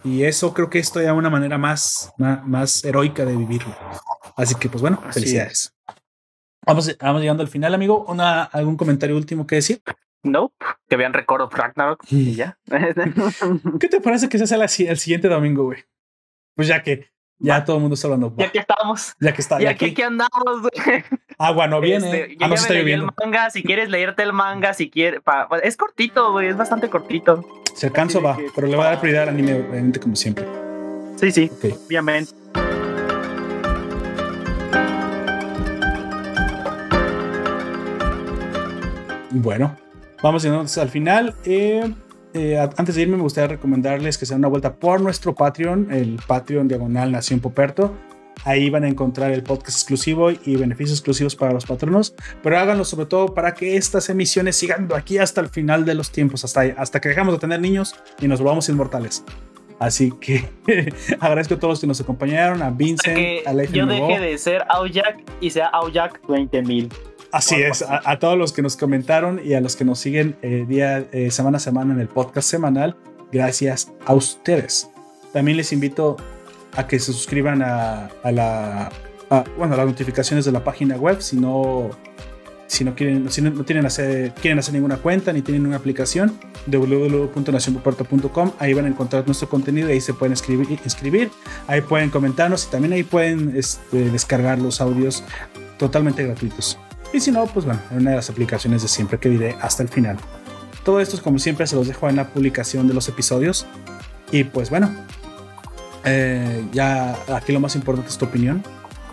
Y 0.04 0.24
eso 0.24 0.54
creo 0.54 0.70
que 0.70 0.78
es 0.78 0.90
todavía 0.90 1.14
una 1.14 1.30
manera 1.30 1.58
más, 1.58 2.12
más, 2.16 2.84
heroica 2.84 3.24
de 3.24 3.36
vivirlo. 3.36 3.74
Así 4.36 4.54
que, 4.54 4.68
pues 4.68 4.82
bueno, 4.82 5.02
felicidades. 5.12 5.74
Vamos, 6.66 6.96
vamos 7.00 7.20
llegando 7.20 7.42
al 7.42 7.48
final, 7.48 7.74
amigo. 7.74 8.04
Una, 8.08 8.42
¿Algún 8.42 8.76
comentario 8.76 9.16
último 9.16 9.46
que 9.46 9.56
decir? 9.56 9.82
No, 10.22 10.52
que 10.88 10.96
vean 10.96 11.12
Record 11.12 11.42
of 11.42 11.54
Ragnarok 11.54 12.04
y 12.10 12.34
ya. 12.34 12.58
¿Qué 13.80 13.88
te 13.88 14.00
parece 14.00 14.28
que 14.28 14.38
se 14.38 14.54
haga 14.54 14.64
el 14.64 14.98
siguiente 14.98 15.28
domingo, 15.28 15.64
güey? 15.64 15.84
Pues 16.54 16.68
ya 16.68 16.82
que 16.82 17.10
ya 17.38 17.64
todo 17.64 17.76
el 17.76 17.82
mundo 17.82 17.94
está 17.94 18.06
hablando. 18.06 18.34
Ya 18.36 18.50
que 18.50 18.58
estamos. 18.58 19.14
Ya 19.20 19.32
que 19.32 19.42
está. 19.42 19.60
Ya, 19.60 19.74
que 19.74 19.86
aquí 19.86 20.02
andamos. 20.02 20.62
Güey. 20.62 21.04
Agua 21.38 21.66
no 21.66 21.80
viene. 21.80 22.20
Este, 22.20 22.36
ya, 22.38 22.46
ah, 22.46 22.54
está 22.54 22.74
lloviendo. 22.74 23.06
El 23.06 23.26
manga, 23.26 23.50
si 23.50 23.62
quieres 23.62 23.90
leerte 23.90 24.22
el 24.22 24.32
manga, 24.32 24.72
si 24.72 24.90
quieres. 24.90 25.20
es 25.62 25.76
cortito, 25.76 26.32
güey. 26.32 26.48
Es 26.48 26.56
bastante 26.56 26.88
cortito. 26.88 27.44
Se 27.74 27.86
alcanza, 27.86 28.20
va. 28.20 28.38
Pero 28.54 28.66
le 28.68 28.76
va 28.76 28.86
a 28.86 28.90
dar 28.90 29.00
prioridad 29.00 29.24
al 29.24 29.30
anime, 29.30 29.54
obviamente, 29.54 30.00
como 30.00 30.16
siempre. 30.16 30.46
Sí, 31.16 31.30
sí. 31.30 31.50
Obviamente. 31.86 32.32
Bueno, 39.30 39.76
vamos 40.22 40.44
entonces 40.46 40.78
al 40.78 40.88
final. 40.88 41.34
Eh, 41.44 41.92
eh, 42.36 42.58
antes 42.58 42.94
de 42.94 43.02
irme, 43.02 43.16
me 43.16 43.22
gustaría 43.22 43.48
recomendarles 43.48 44.18
que 44.18 44.26
se 44.26 44.34
den 44.34 44.40
una 44.40 44.48
vuelta 44.48 44.74
por 44.74 45.00
nuestro 45.00 45.34
Patreon, 45.34 45.90
el 45.90 46.20
Patreon 46.26 46.68
Diagonal 46.68 47.10
Nación 47.10 47.40
Poperto. 47.40 47.96
Ahí 48.44 48.68
van 48.68 48.84
a 48.84 48.88
encontrar 48.88 49.32
el 49.32 49.42
podcast 49.42 49.78
exclusivo 49.78 50.30
y 50.30 50.56
beneficios 50.56 50.98
exclusivos 50.98 51.34
para 51.34 51.52
los 51.52 51.64
patronos, 51.64 52.14
pero 52.42 52.58
háganlo 52.58 52.84
sobre 52.84 53.06
todo 53.06 53.34
para 53.34 53.54
que 53.54 53.76
estas 53.76 54.10
emisiones 54.10 54.56
sigan 54.56 54.88
aquí 54.94 55.18
hasta 55.18 55.40
el 55.40 55.48
final 55.48 55.84
de 55.86 55.94
los 55.94 56.10
tiempos, 56.10 56.44
hasta, 56.44 56.60
hasta 56.76 57.00
que 57.00 57.08
dejamos 57.08 57.34
de 57.34 57.40
tener 57.40 57.60
niños 57.60 57.94
y 58.20 58.28
nos 58.28 58.40
volvamos 58.40 58.68
inmortales. 58.68 59.24
Así 59.78 60.12
que 60.20 60.48
agradezco 61.20 61.54
a 61.54 61.58
todos 61.58 61.72
los 61.72 61.80
que 61.80 61.86
nos 61.86 62.00
acompañaron, 62.00 62.62
a 62.62 62.70
Vincent, 62.70 63.46
a 63.46 63.52
Leif 63.52 63.72
Yo 63.72 63.86
deje 63.86 64.20
de 64.20 64.38
ser 64.38 64.64
Aoyak 64.68 65.22
y 65.40 65.50
sea 65.50 65.66
Aoyak 65.66 66.20
20000. 66.26 66.90
Así 67.32 67.56
es, 67.56 67.82
a, 67.82 68.18
todos 68.18 68.38
los 68.38 68.52
que 68.52 68.62
nos 68.62 68.76
comentaron 68.76 69.40
y 69.44 69.54
a 69.54 69.60
los 69.60 69.76
que 69.76 69.84
nos 69.84 69.98
siguen 69.98 70.36
eh, 70.42 70.64
día, 70.66 71.06
eh, 71.12 71.30
semana 71.30 71.56
a 71.58 71.60
semana 71.60 71.92
en 71.92 72.00
el 72.00 72.08
podcast 72.08 72.48
semanal, 72.48 72.96
gracias 73.32 73.92
a 74.04 74.14
ustedes. 74.14 74.88
También 75.32 75.56
les 75.56 75.72
invito 75.72 76.16
a 76.76 76.86
que 76.86 76.98
se 76.98 77.12
suscriban 77.12 77.62
a, 77.62 78.10
la, 78.24 78.90
bueno, 79.56 79.76
las 79.76 79.86
notificaciones 79.86 80.44
de 80.44 80.52
la 80.52 80.62
página 80.62 80.96
web 80.96 81.20
si 81.20 81.36
no, 81.36 81.90
si 82.66 82.84
no 82.84 82.94
quieren, 82.94 83.30
si 83.30 83.42
no, 83.42 83.64
tienen 83.64 83.86
hacer, 83.86 84.32
quieren 84.34 84.58
hacer 84.58 84.74
ninguna 84.74 84.98
cuenta 84.98 85.32
ni 85.32 85.42
tienen 85.42 85.66
una 85.66 85.76
aplicación, 85.76 86.38
www.nacionpopuerto.com, 86.66 88.52
ahí 88.58 88.74
van 88.74 88.84
a 88.84 88.88
encontrar 88.88 89.26
nuestro 89.26 89.48
contenido 89.48 89.88
y 89.88 89.92
ahí 89.92 90.00
se 90.00 90.14
pueden 90.14 90.32
escribir, 90.32 90.78
escribir 90.84 91.30
ahí 91.66 91.80
pueden 91.80 92.10
comentarnos 92.10 92.66
y 92.66 92.70
también 92.70 92.92
ahí 92.92 93.02
pueden 93.02 93.56
este, 93.56 94.10
descargar 94.10 94.58
los 94.58 94.80
audios 94.80 95.24
totalmente 95.78 96.22
gratuitos. 96.24 96.78
Y 97.12 97.20
si 97.20 97.30
no, 97.30 97.46
pues 97.46 97.64
bueno, 97.64 97.80
en 97.90 97.98
una 97.98 98.10
de 98.10 98.16
las 98.16 98.30
aplicaciones 98.30 98.82
de 98.82 98.88
siempre 98.88 99.18
que 99.18 99.28
diré 99.28 99.56
hasta 99.60 99.82
el 99.82 99.88
final. 99.88 100.16
Todo 100.84 101.00
esto, 101.00 101.20
como 101.22 101.38
siempre, 101.38 101.66
se 101.66 101.76
los 101.76 101.88
dejo 101.88 102.08
en 102.08 102.16
la 102.16 102.28
publicación 102.28 102.86
de 102.86 102.94
los 102.94 103.08
episodios. 103.08 103.66
Y 104.30 104.44
pues 104.44 104.70
bueno, 104.70 104.90
eh, 106.04 106.64
ya 106.72 107.16
aquí 107.34 107.52
lo 107.52 107.60
más 107.60 107.74
importante 107.74 108.10
es 108.10 108.18
tu 108.18 108.24
opinión. 108.24 108.62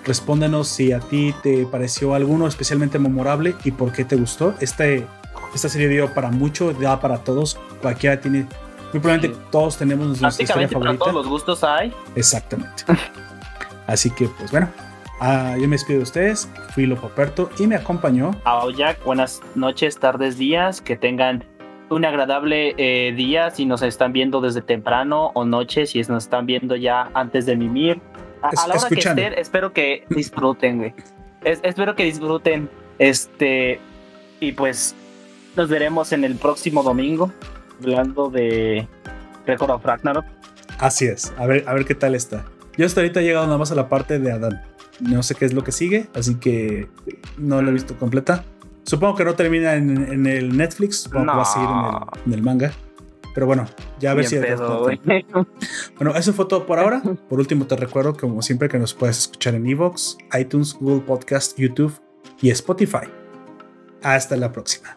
Respóndenos 0.06 0.68
si 0.68 0.92
a 0.92 1.00
ti 1.00 1.34
te 1.42 1.66
pareció 1.66 2.14
alguno 2.14 2.46
especialmente 2.48 3.00
memorable 3.00 3.56
y 3.64 3.72
por 3.72 3.92
qué 3.92 4.04
te 4.06 4.16
gustó. 4.16 4.54
Este, 4.60 5.08
esta 5.56 5.70
serie 5.70 5.88
dio 5.88 6.14
para 6.14 6.30
mucho, 6.30 6.74
da 6.74 7.00
para 7.00 7.24
todos. 7.24 7.58
Cualquiera 7.82 8.20
tiene. 8.20 8.48
Muy 8.92 9.00
probablemente 9.02 9.40
todos 9.50 9.78
tenemos 9.78 10.22
nuestra 10.22 10.44
historia 10.44 10.68
favorita. 10.68 11.00
Para 11.00 11.00
todos 11.00 11.14
los 11.14 11.28
gustos 11.28 11.64
hay. 11.64 11.94
Exactamente. 12.16 12.84
Así 13.88 14.12
que, 14.12 14.28
pues 14.28 14.52
bueno, 14.52 14.70
Ah, 15.26 15.56
yo 15.58 15.70
me 15.70 15.76
despido 15.76 16.00
de 16.00 16.04
ustedes, 16.04 16.50
fui 16.74 16.86
Lopo 16.86 17.08
Aperto 17.08 17.50
y 17.58 17.66
me 17.66 17.78
acompañó. 17.78 18.32
A 18.44 18.62
Jack, 18.76 19.02
buenas 19.06 19.40
noches, 19.56 19.98
tardes, 19.98 20.38
días, 20.38 20.82
que 20.82 20.98
tengan 20.98 21.46
un 21.90 22.04
agradable 22.04 22.76
eh, 22.76 23.14
día 23.14 23.50
si 23.50 23.66
nos 23.66 23.84
están 23.84 24.12
viendo 24.12 24.42
desde 24.42 24.62
temprano 24.62 25.32
o 25.34 25.46
noche, 25.46 25.86
si 25.86 26.02
nos 26.02 26.26
están 26.26 26.46
viendo 26.46 26.76
ya 26.76 27.10
antes 27.14 27.46
de 27.46 27.56
mimir. 27.56 28.02
A, 28.42 28.68
la 28.68 28.76
hora 28.76 28.90
que 28.90 28.96
estén, 28.96 29.34
espero 29.38 29.72
que 29.72 30.04
disfruten, 30.10 30.80
güey. 30.80 30.94
espero 31.46 31.96
que 31.96 32.04
disfruten. 32.04 32.70
Este, 33.00 33.80
y 34.42 34.52
pues 34.52 34.94
nos 35.56 35.70
veremos 35.70 36.12
en 36.12 36.26
el 36.26 36.36
próximo 36.36 36.84
domingo, 36.84 37.32
hablando 37.82 38.30
de 38.30 38.90
Record 39.48 39.72
of 39.72 39.86
Ragnarok. 39.86 40.26
Así 40.80 41.06
es, 41.06 41.34
a 41.38 41.48
ver, 41.48 41.64
a 41.66 41.74
ver 41.74 41.86
qué 41.86 41.96
tal 41.96 42.14
está. 42.14 42.44
Yo 42.76 42.86
hasta 42.86 43.00
ahorita 43.00 43.22
he 43.22 43.24
llegado 43.24 43.46
nada 43.46 43.58
más 43.58 43.72
a 43.72 43.76
la 43.76 43.88
parte 43.88 44.20
de 44.20 44.30
Adán. 44.30 44.73
No 45.00 45.24
sé 45.24 45.36
qué 45.36 45.46
es 45.46 45.54
lo 45.54 45.64
que 45.64 45.72
sigue, 45.72 46.08
así 46.14 46.36
que 46.36 46.88
no 47.38 47.62
lo 47.62 47.70
he 47.70 47.74
visto 47.74 47.98
completa. 47.98 48.46
Supongo 48.86 49.16
que 49.16 49.26
no 49.26 49.36
termina 49.36 49.76
en, 49.76 50.28
el 50.28 50.56
Netflix, 50.58 51.04
supongo 51.04 51.26
que 51.26 51.38
va 51.38 51.42
a 51.42 51.46
seguir 51.46 51.70
en 52.26 52.34
el, 52.34 52.42
manga. 52.42 52.72
Pero 53.34 53.48
bueno, 53.48 53.66
ya 54.00 54.12
a 54.12 54.14
ver 54.14 54.26
si. 54.26 54.38
bueno, 55.98 56.16
eso 56.16 56.34
fue 56.34 56.46
todo 56.46 56.66
por 56.66 56.80
ahora. 56.80 57.02
Por 57.30 57.40
último, 57.40 57.66
te 57.66 57.76
recuerdo, 57.76 58.16
como 58.16 58.42
siempre, 58.42 58.70
que 58.70 58.78
nos 58.78 58.94
puedes 58.94 59.18
escuchar 59.20 59.56
en 59.56 59.66
Evox, 59.66 60.18
iTunes, 60.40 60.76
Google 60.80 61.02
Podcast, 61.02 61.58
YouTube 61.58 61.94
y 62.42 62.52
Spotify. 62.52 63.08
Hasta 64.04 64.36
la 64.36 64.52
próxima. 64.52 64.96